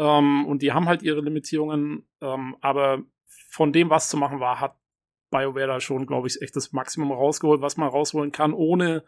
[0.00, 2.08] ähm, und die haben halt ihre Limitierungen.
[2.22, 3.02] Ähm, aber
[3.50, 4.76] von dem, was zu machen war, hat
[5.30, 9.04] BioWare da schon, glaube ich, echt das Maximum rausgeholt, was man rausholen kann, ohne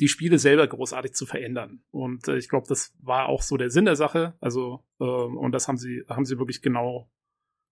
[0.00, 1.84] die Spiele selber großartig zu verändern.
[1.90, 4.34] Und äh, ich glaube, das war auch so der Sinn der Sache.
[4.40, 7.10] Also, äh, und das haben sie, haben sie wirklich genau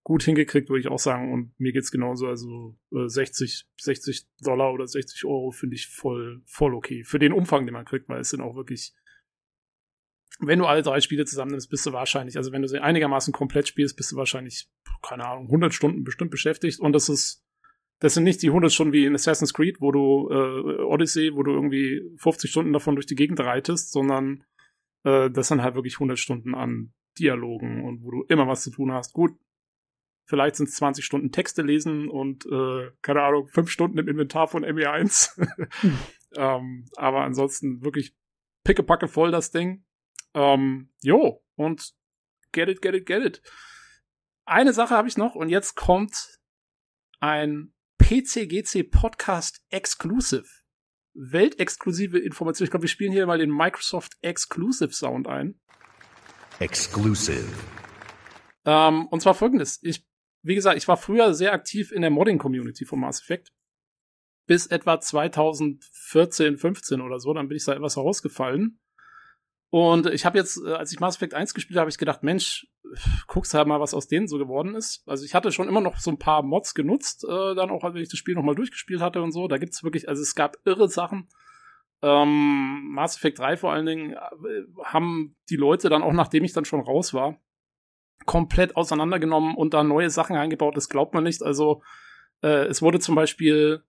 [0.02, 1.32] gut hingekriegt, würde ich auch sagen.
[1.32, 2.26] Und mir geht's genauso.
[2.26, 7.04] Also äh, 60, 60 Dollar oder 60 Euro finde ich voll, voll okay.
[7.04, 8.94] Für den Umfang, den man kriegt, weil es sind auch wirklich,
[10.40, 13.68] wenn du alle drei Spiele zusammennimmst, bist du wahrscheinlich, also wenn du sie einigermaßen komplett
[13.68, 14.68] spielst, bist du wahrscheinlich,
[15.02, 16.80] keine Ahnung, 100 Stunden bestimmt beschäftigt.
[16.80, 17.44] Und das ist
[18.02, 21.44] das sind nicht die 100 Stunden wie in Assassin's Creed, wo du äh, Odyssey, wo
[21.44, 24.42] du irgendwie 50 Stunden davon durch die Gegend reitest, sondern
[25.04, 28.72] äh, das sind halt wirklich 100 Stunden an Dialogen und wo du immer was zu
[28.72, 29.12] tun hast.
[29.12, 29.36] Gut,
[30.24, 34.48] vielleicht sind es 20 Stunden Texte lesen und äh, keine Ahnung, 5 Stunden im Inventar
[34.48, 35.36] von ME1.
[35.80, 35.98] hm.
[36.36, 38.14] ähm, aber ansonsten wirklich
[38.64, 39.84] pickepacke voll das Ding.
[40.34, 41.92] Ähm, jo, und
[42.52, 43.42] get it, get it, get it.
[44.44, 46.40] Eine Sache habe ich noch und jetzt kommt
[47.20, 50.46] ein PCGC Podcast Exclusive.
[51.14, 52.64] Weltexklusive Information.
[52.64, 55.60] Ich glaube, wir spielen hier mal den Microsoft Exclusive Sound ein.
[56.58, 57.48] Exclusive.
[58.64, 59.78] Ähm, und zwar folgendes.
[59.82, 60.06] Ich,
[60.42, 63.52] wie gesagt, ich war früher sehr aktiv in der Modding-Community von Mass Effect.
[64.46, 67.32] Bis etwa 2014, 15 oder so.
[67.32, 68.80] Dann bin ich da etwas herausgefallen.
[69.70, 72.22] Und ich habe jetzt, äh, als ich Mass Effect 1 gespielt habe, habe ich gedacht,
[72.22, 72.66] Mensch,
[73.26, 75.02] guckst halt mal, was aus denen so geworden ist.
[75.06, 78.02] Also ich hatte schon immer noch so ein paar Mods genutzt, äh, dann auch, wenn
[78.02, 79.48] ich das Spiel nochmal durchgespielt hatte und so.
[79.48, 81.28] Da gibt's wirklich, also es gab irre Sachen.
[82.02, 84.16] Ähm, Mass Effect 3 vor allen Dingen äh,
[84.84, 87.40] haben die Leute dann auch, nachdem ich dann schon raus war,
[88.26, 90.76] komplett auseinandergenommen und da neue Sachen eingebaut.
[90.76, 91.42] Das glaubt man nicht.
[91.42, 91.82] Also
[92.42, 93.82] äh, es wurde zum Beispiel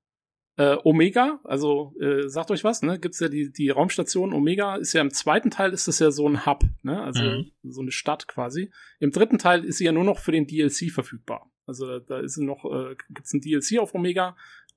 [0.55, 2.99] äh, Omega, also äh, sagt euch was, ne?
[2.99, 6.27] Gibt's ja die die Raumstation Omega ist ja im zweiten Teil ist das ja so
[6.27, 7.01] ein Hub, ne?
[7.01, 7.51] Also mhm.
[7.63, 8.71] so eine Stadt quasi.
[8.99, 11.51] Im dritten Teil ist sie ja nur noch für den DLC verfügbar.
[11.65, 14.35] Also da ist noch äh, gibt's ein DLC auf Omega,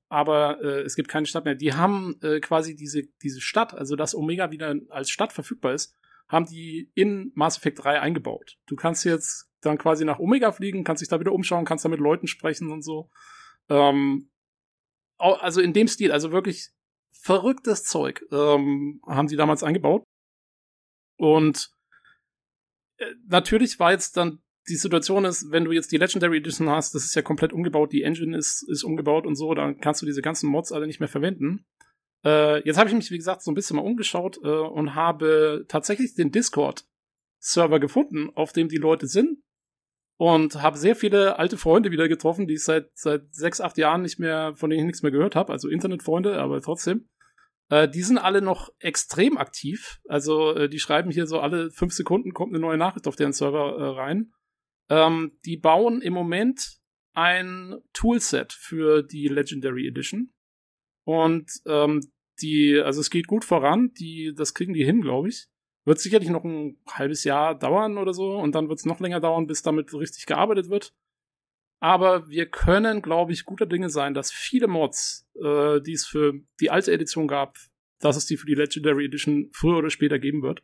[0.09, 1.55] aber äh, es gibt keine Stadt mehr.
[1.55, 5.95] Die haben äh, quasi diese diese Stadt, also dass Omega wieder als Stadt verfügbar ist,
[6.29, 8.57] haben die in Mass Effect 3 eingebaut.
[8.67, 11.89] Du kannst jetzt dann quasi nach Omega fliegen, kannst dich da wieder umschauen, kannst da
[11.89, 13.11] mit Leuten sprechen und so.
[13.69, 14.31] Ähm,
[15.19, 16.71] also in dem Stil, also wirklich
[17.11, 20.05] verrücktes Zeug ähm, haben sie damals eingebaut.
[21.17, 21.71] Und
[22.99, 26.95] äh, natürlich war jetzt dann die Situation ist, wenn du jetzt die Legendary Edition hast,
[26.95, 30.07] das ist ja komplett umgebaut, die Engine ist, ist umgebaut und so, dann kannst du
[30.07, 31.65] diese ganzen Mods alle nicht mehr verwenden.
[32.27, 35.65] Äh, jetzt habe ich mich, wie gesagt, so ein bisschen mal umgeschaut äh, und habe
[35.69, 39.39] tatsächlich den Discord-Server gefunden, auf dem die Leute sind
[40.19, 44.03] und habe sehr viele alte Freunde wieder getroffen, die ich seit seit sechs, acht Jahren
[44.03, 47.09] nicht mehr, von denen ich nichts mehr gehört habe, also Internetfreunde, aber trotzdem.
[47.69, 50.01] Äh, die sind alle noch extrem aktiv.
[50.09, 53.33] Also äh, die schreiben hier so alle fünf Sekunden kommt eine neue Nachricht auf deren
[53.33, 54.33] Server äh, rein.
[54.89, 56.79] Ähm, die bauen im Moment
[57.13, 60.33] ein Toolset für die Legendary Edition.
[61.05, 62.01] Und ähm,
[62.41, 65.49] die, also es geht gut voran, die, das kriegen die hin, glaube ich.
[65.85, 69.21] Wird sicherlich noch ein halbes Jahr dauern oder so und dann wird es noch länger
[69.21, 70.93] dauern, bis damit richtig gearbeitet wird.
[71.81, 76.35] Aber wir können, glaube ich, guter Dinge sein, dass viele Mods, äh, die es für
[76.59, 77.57] die alte Edition gab,
[78.01, 80.63] dass es die für die Legendary Edition früher oder später geben wird.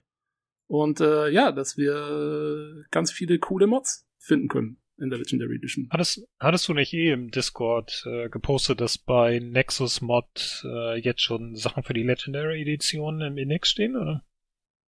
[0.66, 5.88] Und äh, ja, dass wir ganz viele coole Mods finden können in der Legendary Edition.
[5.90, 11.22] Hattest, hattest du nicht eh im Discord äh, gepostet, dass bei Nexus Mod äh, jetzt
[11.22, 14.24] schon Sachen für die Legendary Edition im Index stehen, oder?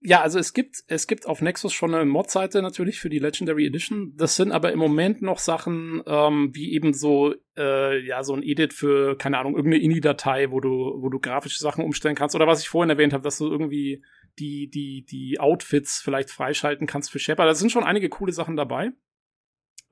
[0.07, 3.67] Ja, also es gibt, es gibt auf Nexus schon eine Mod-Seite natürlich für die Legendary
[3.67, 4.13] Edition.
[4.17, 8.43] Das sind aber im Moment noch Sachen, ähm, wie eben so, äh, ja, so ein
[8.43, 10.69] Edit für, keine Ahnung, irgendeine INI-Datei, wo du,
[11.01, 12.35] wo du grafische Sachen umstellen kannst.
[12.35, 14.05] Oder was ich vorhin erwähnt habe, dass du irgendwie
[14.39, 17.49] die, die, die Outfits vielleicht freischalten kannst für Shepard.
[17.49, 18.91] Da sind schon einige coole Sachen dabei.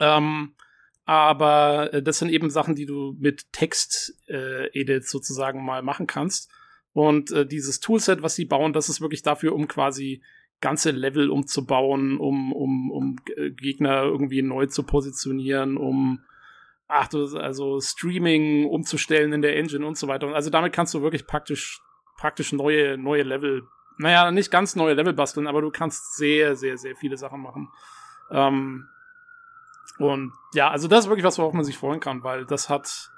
[0.03, 0.55] Ähm,
[1.05, 6.51] aber äh, das sind eben Sachen, die du mit Text-Edits äh, sozusagen mal machen kannst.
[6.93, 10.23] Und äh, dieses Toolset, was sie bauen, das ist wirklich dafür, um quasi
[10.61, 16.21] ganze Level umzubauen, um, um, um äh, Gegner irgendwie neu zu positionieren, um
[16.89, 20.29] ach du, also Streaming umzustellen in der Engine und so weiter.
[20.35, 21.81] Also damit kannst du wirklich praktisch,
[22.19, 23.63] praktisch neue, neue Level,
[23.99, 27.69] naja, nicht ganz neue Level basteln, aber du kannst sehr, sehr, sehr viele Sachen machen.
[28.31, 28.87] Ähm,
[29.99, 33.11] und ja, also das ist wirklich was, worauf man sich freuen kann, weil das hat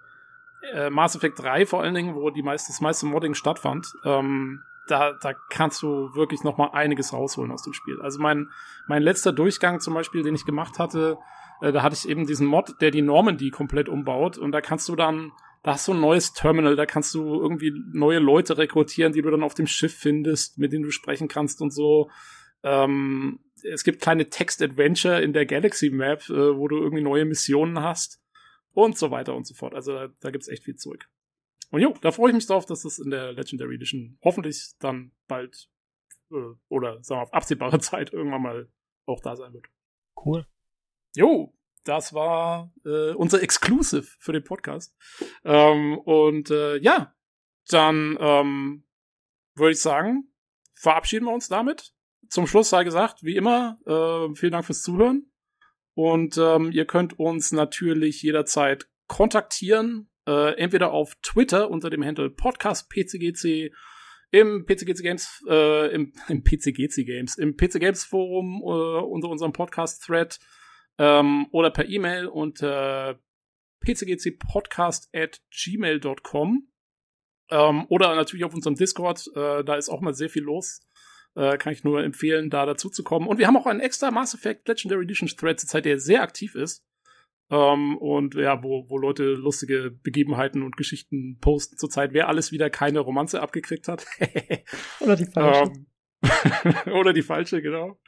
[0.73, 4.63] äh, Mass Effect 3 vor allen Dingen, wo die meiste, das meiste Modding stattfand, ähm,
[4.87, 8.01] da, da kannst du wirklich noch mal einiges rausholen aus dem Spiel.
[8.03, 8.51] Also mein,
[8.87, 11.17] mein letzter Durchgang zum Beispiel, den ich gemacht hatte,
[11.61, 14.89] äh, da hatte ich eben diesen Mod, der die Normandy komplett umbaut und da kannst
[14.89, 19.13] du dann, da hast du ein neues Terminal, da kannst du irgendwie neue Leute rekrutieren,
[19.13, 22.11] die du dann auf dem Schiff findest, mit denen du sprechen kannst und so.
[22.63, 27.81] Ähm, es gibt kleine Text-Adventure in der Galaxy Map, äh, wo du irgendwie neue Missionen
[27.81, 28.21] hast
[28.73, 29.75] und so weiter und so fort.
[29.75, 31.09] Also da, da gibt's echt viel zurück.
[31.71, 35.13] Und jo, da freue ich mich drauf, dass das in der Legendary Edition hoffentlich dann
[35.27, 35.69] bald
[36.31, 38.69] äh, oder sagen wir auf absehbare Zeit irgendwann mal
[39.07, 39.67] auch da sein wird.
[40.17, 40.47] Cool.
[41.15, 44.97] Jo, das war äh, unser Exclusive für den Podcast.
[45.45, 47.15] Ähm, und äh, ja,
[47.69, 48.85] dann ähm,
[49.55, 50.33] würde ich sagen,
[50.75, 51.94] verabschieden wir uns damit.
[52.29, 55.31] Zum Schluss sei gesagt, wie immer, äh, vielen Dank fürs Zuhören.
[55.95, 62.31] Und ähm, ihr könnt uns natürlich jederzeit kontaktieren, äh, entweder auf Twitter unter dem Handle
[62.31, 63.73] Podcast PCGC,
[64.31, 69.53] im PCGC Games, äh, im, im PCGC Games, im PC Games Forum äh, unter unserem
[69.53, 70.41] Podcast Thread
[70.99, 73.21] ähm, oder per E-Mail unter
[73.81, 76.69] pcgcpodcast at gmail.com
[77.51, 80.81] ähm, oder natürlich auf unserem Discord, äh, da ist auch mal sehr viel los.
[81.37, 83.27] Äh, kann ich nur empfehlen, da dazu zu kommen.
[83.27, 86.55] Und wir haben auch einen extra Mass Effect Legendary Edition Thread zurzeit, der sehr aktiv
[86.55, 86.85] ist.
[87.51, 92.71] Ähm, und ja, wo, wo Leute lustige Begebenheiten und Geschichten posten zurzeit, wer alles wieder
[92.71, 94.07] keine Romanze abgekriegt hat.
[95.01, 95.73] Oder die falsche.
[95.73, 95.87] Ähm,
[96.95, 98.01] oder die falsche, genau.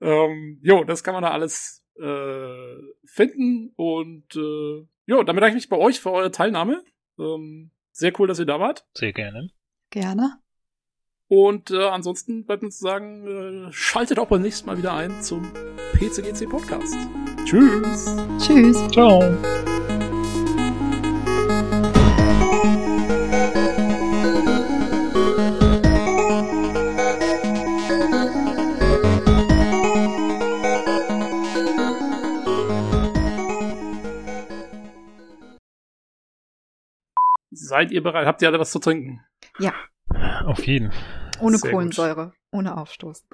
[0.00, 3.72] Ähm, jo, das kann man da alles äh, finden.
[3.76, 6.82] Und äh, jo, dann bedanke ich mich bei euch für eure Teilnahme.
[7.18, 8.84] Ähm, sehr cool, dass ihr da wart.
[8.94, 9.48] Sehr gerne.
[9.90, 10.40] Gerne.
[11.28, 15.22] Und äh, ansonsten bleibt uns zu sagen, äh, schaltet auch beim nächsten Mal wieder ein
[15.22, 15.50] zum
[15.94, 16.96] PCGC Podcast.
[17.44, 18.14] Tschüss.
[18.38, 18.76] Tschüss.
[18.92, 19.20] Ciao.
[37.50, 38.26] Seid ihr bereit?
[38.26, 39.24] Habt ihr alle was zu trinken?
[39.58, 39.74] Ja,
[40.44, 40.92] Auf jeden.
[41.40, 43.24] ohne Sehr Kohlensäure, ohne Aufstoß.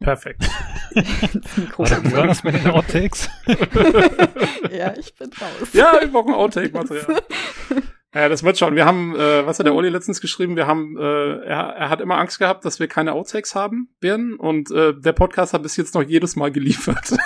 [0.00, 0.42] Perfekt.
[0.94, 3.28] Wie war das mit den Outtakes?
[4.70, 5.72] ja, ich bin raus.
[5.72, 7.22] ja, wir brauchen Outtake-Material.
[8.14, 8.74] Ja, das wird schon.
[8.74, 10.56] Wir haben, äh, was hat der Olli letztens geschrieben?
[10.56, 14.34] Wir haben, äh, er, er hat immer Angst gehabt, dass wir keine Outtakes haben werden
[14.36, 17.04] und äh, der Podcast hat bis jetzt noch jedes Mal geliefert.
[17.06, 17.16] so,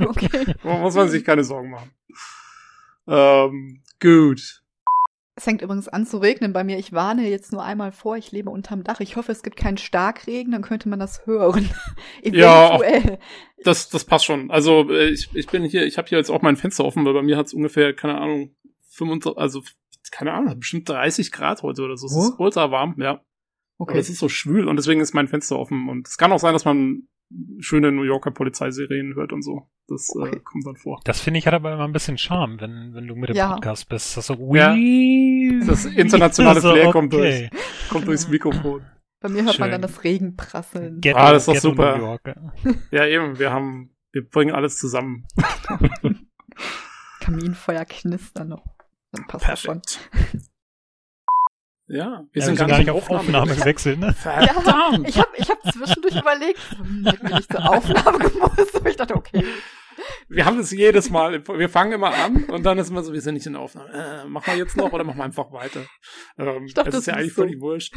[0.00, 0.54] Okay.
[0.62, 1.90] muss man sich keine Sorgen machen.
[3.08, 4.62] Ähm, gut.
[5.38, 6.78] Es fängt übrigens an zu regnen bei mir.
[6.78, 8.98] Ich warne jetzt nur einmal vor, ich lebe unterm Dach.
[8.98, 11.70] Ich hoffe, es gibt keinen Starkregen, dann könnte man das hören.
[12.24, 12.82] Ja, auch-.
[13.62, 14.50] Das, das passt schon.
[14.50, 17.14] Also äh, ich, ich bin hier, ich habe hier jetzt auch mein Fenster offen, weil
[17.14, 18.56] bei mir hat es ungefähr, keine Ahnung,
[18.90, 19.62] 25, also
[20.10, 22.06] keine Ahnung, bestimmt 30 Grad heute oder so.
[22.06, 22.42] Es ist Oh.
[22.42, 23.10] ultra warm, ja.
[23.10, 23.22] Aber
[23.78, 23.98] Okay.
[23.98, 25.88] es ist so schwül und deswegen ist mein Fenster offen.
[25.88, 27.06] Und es kann auch sein, dass man
[27.60, 29.68] schöne New Yorker Polizeiserien hört und so.
[29.86, 30.40] Das äh, Okay.
[30.44, 31.00] kommt dann vor.
[31.04, 33.54] Das finde ich hat aber immer ein bisschen Charme, wenn, wenn du mit dem Ja.
[33.54, 34.16] Podcast bist.
[34.16, 34.74] Das so, Ja.
[35.66, 37.50] Das internationale so, Flair kommt okay.
[37.90, 38.82] Kommt durchs Mikrofon.
[39.20, 39.72] Bei mir hört man Schön.
[39.72, 41.00] dann das Regenprasseln.
[41.00, 41.96] Ghetto, Ah, das ist doch super.
[41.98, 42.22] New York.
[42.26, 42.72] ja.
[42.90, 45.26] Ja, eben, wir haben, wir bringen alles zusammen.
[47.20, 48.64] Kaminfeuer knistern noch.
[49.12, 49.82] Dann passt das schon.
[51.88, 54.12] Ja, wir Ja, sind gar nicht auf Aufnahme gewechselt, ne?
[54.18, 55.08] Verdammt!
[55.08, 58.76] Ich habe ich hab zwischendurch überlegt, hätten wir nicht zur Aufnahme gemusst.
[58.76, 59.44] Aber ich dachte, okay.
[60.28, 61.46] Wir haben das jedes Mal.
[61.48, 63.90] Wir fangen immer an und dann ist immer so, wir sind nicht in der Aufnahme.
[63.92, 65.86] Äh, machen wir jetzt noch oder machen wir einfach weiter?
[66.38, 67.42] Ähm, Ich dachte, das ist ja eigentlich so.
[67.42, 67.94] völlig wurscht.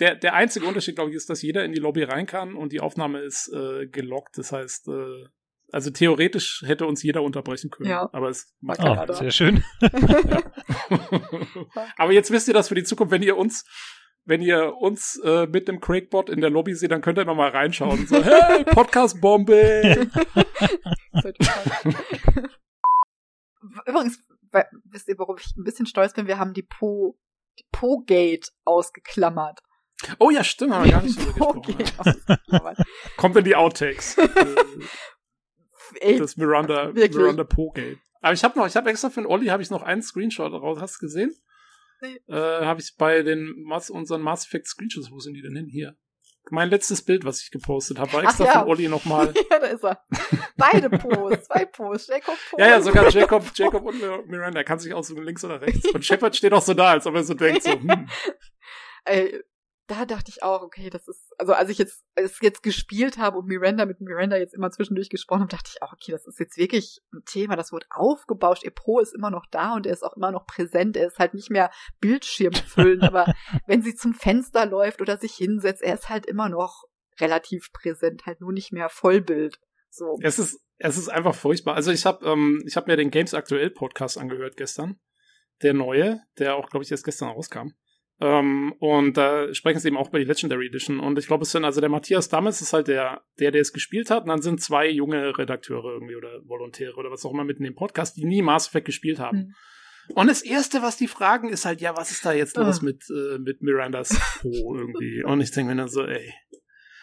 [0.00, 2.72] Der, der einzige Unterschied, glaube ich, ist, dass jeder in die Lobby rein kann und
[2.72, 4.36] die Aufnahme ist äh, gelockt.
[4.36, 5.26] Das heißt, äh,
[5.72, 7.88] also theoretisch hätte uns jeder unterbrechen können.
[7.90, 8.08] Ja.
[8.12, 9.14] Aber es macht Ja, Oh, da.
[9.14, 9.64] sehr schön.
[11.96, 13.64] Aber jetzt wisst ihr das für die Zukunft, wenn ihr uns,
[14.24, 17.34] wenn ihr uns äh, mit dem Craigbot in der Lobby seht, dann könnt ihr noch
[17.36, 18.06] mal reinschauen.
[18.06, 20.08] So, hey, Podcast-Bombe!
[23.86, 24.18] Übrigens,
[24.84, 26.26] wisst ihr, worauf ich ein bisschen stolz bin?
[26.26, 27.18] Wir haben die Po,
[27.58, 29.60] die Po-Gate ausgeklammert.
[30.18, 32.84] Oh ja, stimmt, haben wir gar nicht drüber gesprochen.
[33.16, 34.16] Kommt in die Outtakes.
[36.00, 37.14] Ey, das Miranda, Wirklich?
[37.14, 37.98] Miranda Pogate.
[38.20, 40.52] Aber ich habe noch, ich habe extra für den Olli habe ich noch einen Screenshot
[40.52, 40.78] raus.
[40.80, 41.34] Hast du gesehen?
[42.00, 42.20] Nee.
[42.28, 45.68] Äh, habe ich bei den Mass, unseren Mass Effect Screenshots, wo sind die denn hin?
[45.70, 45.96] Hier.
[46.50, 48.52] Mein letztes Bild, was ich gepostet habe, war Ach extra ja.
[48.62, 49.34] für Olli nochmal.
[49.50, 50.00] ja, da ist er.
[50.56, 52.06] Beide Po's, zwei Po's.
[52.06, 52.56] Jacob Po.
[52.58, 55.88] Ja, ja, sogar Jacob, Jacob und Mir- Miranda kann sich aussuchen, links oder rechts.
[55.92, 58.08] Und Shepard steht auch so da, als ob er so denkt, so, hm,
[59.04, 59.42] Ey,
[59.86, 63.38] da dachte ich auch, okay, das ist, also als ich jetzt, es jetzt gespielt habe
[63.38, 66.40] und Miranda mit Miranda jetzt immer zwischendurch gesprochen habe, dachte ich auch, okay, das ist
[66.40, 68.64] jetzt wirklich ein Thema, das wird aufgebauscht.
[68.64, 70.96] Ihr Pro ist immer noch da und er ist auch immer noch präsent.
[70.96, 73.26] Er ist halt nicht mehr Bildschirmfüllend, aber
[73.66, 76.84] wenn sie zum Fenster läuft oder sich hinsetzt, er ist halt immer noch
[77.20, 79.60] relativ präsent, halt nur nicht mehr Vollbild.
[79.90, 80.18] So.
[80.20, 81.74] es ist, es ist einfach furchtbar.
[81.74, 85.00] Also ich habe, ähm, ich habe mir den Games Aktuell Podcast angehört gestern,
[85.62, 87.70] der neue, der auch, glaube ich, erst gestern rauskam.
[88.18, 91.00] Ähm, und da sprechen sie eben auch über die Legendary Edition.
[91.00, 93.72] Und ich glaube, es sind, also der Matthias Dammes ist halt der, der, der es
[93.72, 94.22] gespielt hat.
[94.22, 97.64] Und dann sind zwei junge Redakteure irgendwie oder Volontäre oder was auch immer mit in
[97.64, 99.38] dem Podcast, die nie Mass Effect gespielt haben.
[99.38, 99.54] Hm.
[100.14, 102.84] Und das Erste, was die fragen, ist halt, ja, was ist da jetzt los Ah.
[102.84, 105.24] mit, äh, mit Mirandas Po irgendwie?
[105.24, 106.32] Und ich denke mir dann so, ey.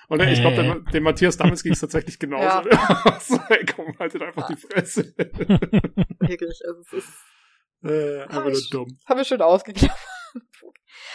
[0.07, 2.69] Und ich glaube, dem, dem Matthias Dammes ging es tatsächlich genauso.
[2.69, 3.19] Ja.
[3.21, 5.13] so, ey, komm, haltet einfach die Fresse.
[5.17, 7.13] Wirklich, also es ist,
[7.83, 8.97] äh, einfach nur dumm.
[9.05, 9.97] haben wir schön ausgeklammert.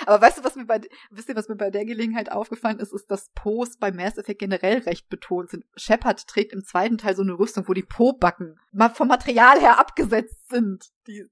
[0.07, 2.92] Aber weißt du, was mir bei, wisst ihr, was mir bei der Gelegenheit aufgefallen ist,
[2.92, 5.65] ist, dass Po's bei Mass Effect generell recht betont sind.
[5.76, 9.78] Shepard trägt im zweiten Teil so eine Rüstung, wo die Po-Backen mal vom Material her
[9.78, 10.86] abgesetzt sind.
[11.07, 11.25] Die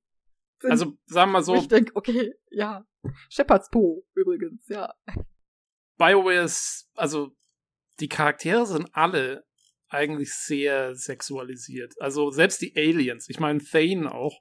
[0.61, 2.85] sind, Also, sagen wir mal so, ich denke, okay, ja.
[3.29, 4.93] Shepards Po, übrigens, ja.
[5.99, 7.33] BioWare ist, also,
[8.01, 9.45] die Charaktere sind alle
[9.89, 11.95] eigentlich sehr sexualisiert.
[12.01, 13.29] Also, selbst die Aliens.
[13.29, 14.41] Ich meine, Thane auch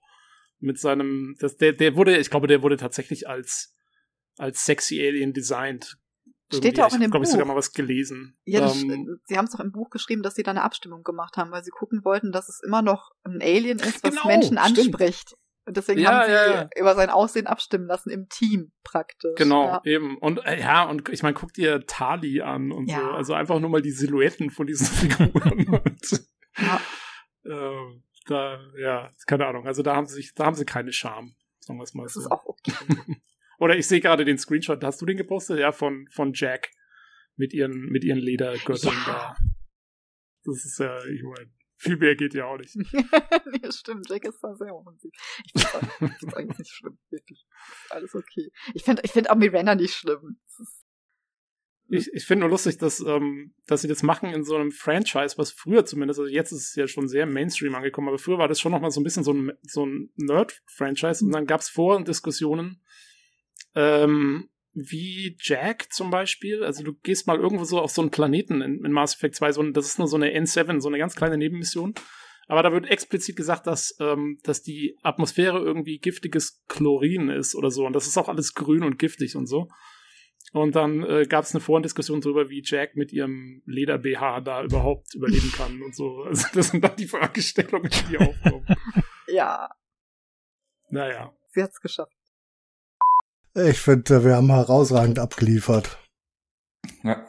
[0.60, 3.75] mit seinem, das, der, der wurde, ich glaube, der wurde tatsächlich als,
[4.38, 5.98] als sexy Alien designt.
[6.54, 7.34] Steht ja auch in dem Ich glaube, ich Buch.
[7.40, 8.38] sogar mal was gelesen.
[8.46, 11.38] Ja, Ähm, sie haben es doch im Buch geschrieben, dass sie da eine Abstimmung gemacht
[11.38, 14.58] haben, weil sie gucken wollten, dass es immer noch ein Alien ist, was Genau, Menschen
[14.60, 14.78] stimmt.
[14.94, 15.36] anspricht.
[15.68, 19.34] Und deswegen Ja, haben sie ja, über sein Aussehen abstimmen lassen im Team praktisch.
[19.38, 19.82] Genau, Ja.
[19.86, 20.20] eben.
[20.20, 22.96] Und äh, ja, und ich meine, guck dir Tali an und so.
[23.02, 24.86] Also einfach nur mal die Silhouetten von diesen
[25.20, 25.82] Figuren.
[26.60, 26.80] Ja.
[27.44, 29.66] äh, da, ja, keine Ahnung.
[29.66, 32.14] Also da haben sie sich, da haben sie keine Scham, sagen wir es mal Das
[32.14, 32.20] so.
[32.22, 32.72] ist auch okay.
[33.60, 35.60] Oder ich sehe gerade den Screenshot, hast du den gepostet?
[35.60, 36.70] Ja, von, von Jack
[37.36, 39.36] mit ihren, mit ihren Ledergürteln Ja.
[39.36, 39.36] da.
[40.44, 42.76] Das ist ja, ich meine, viel mehr geht ja auch nicht.
[42.76, 44.08] nee, stimmt.
[44.10, 45.12] Jack ist da sehr offensiv.
[45.54, 46.98] Ich finde es eigentlich nicht schlimm.
[47.10, 47.46] Wirklich.
[47.90, 48.52] Alles okay.
[48.74, 50.40] Ich finde ich find auch Miranda nicht schlimm.
[51.88, 55.38] Ich, ich finde nur lustig, dass, ähm, dass sie das machen in so einem Franchise,
[55.38, 58.48] was früher zumindest, also jetzt ist es ja schon sehr Mainstream angekommen, aber früher war
[58.48, 61.62] das schon noch mal so ein bisschen so ein, so ein Nerd-Franchise und dann gab
[61.62, 62.82] es vor Diskussionen,
[63.76, 68.62] ähm, wie Jack zum Beispiel, also du gehst mal irgendwo so auf so einen Planeten
[68.62, 70.98] in, in Mass Effect 2, so ein, das ist nur so eine N7, so eine
[70.98, 71.94] ganz kleine Nebenmission.
[72.48, 77.72] Aber da wird explizit gesagt, dass, ähm, dass die Atmosphäre irgendwie giftiges Chlorin ist oder
[77.72, 77.86] so.
[77.86, 79.68] Und das ist auch alles grün und giftig und so.
[80.54, 85.16] Und dann äh, gab es eine Vorendiskussion darüber, wie Jack mit ihrem Leder-BH da überhaupt
[85.16, 86.24] überleben kann und so.
[86.28, 88.66] Also das sind dann die Fragestellungen, die aufkommen.
[89.28, 89.70] ja,
[90.90, 91.34] Naja.
[91.52, 92.15] sie hat's geschafft.
[93.58, 95.98] Ich finde, wir haben herausragend abgeliefert.
[97.04, 97.26] Ja.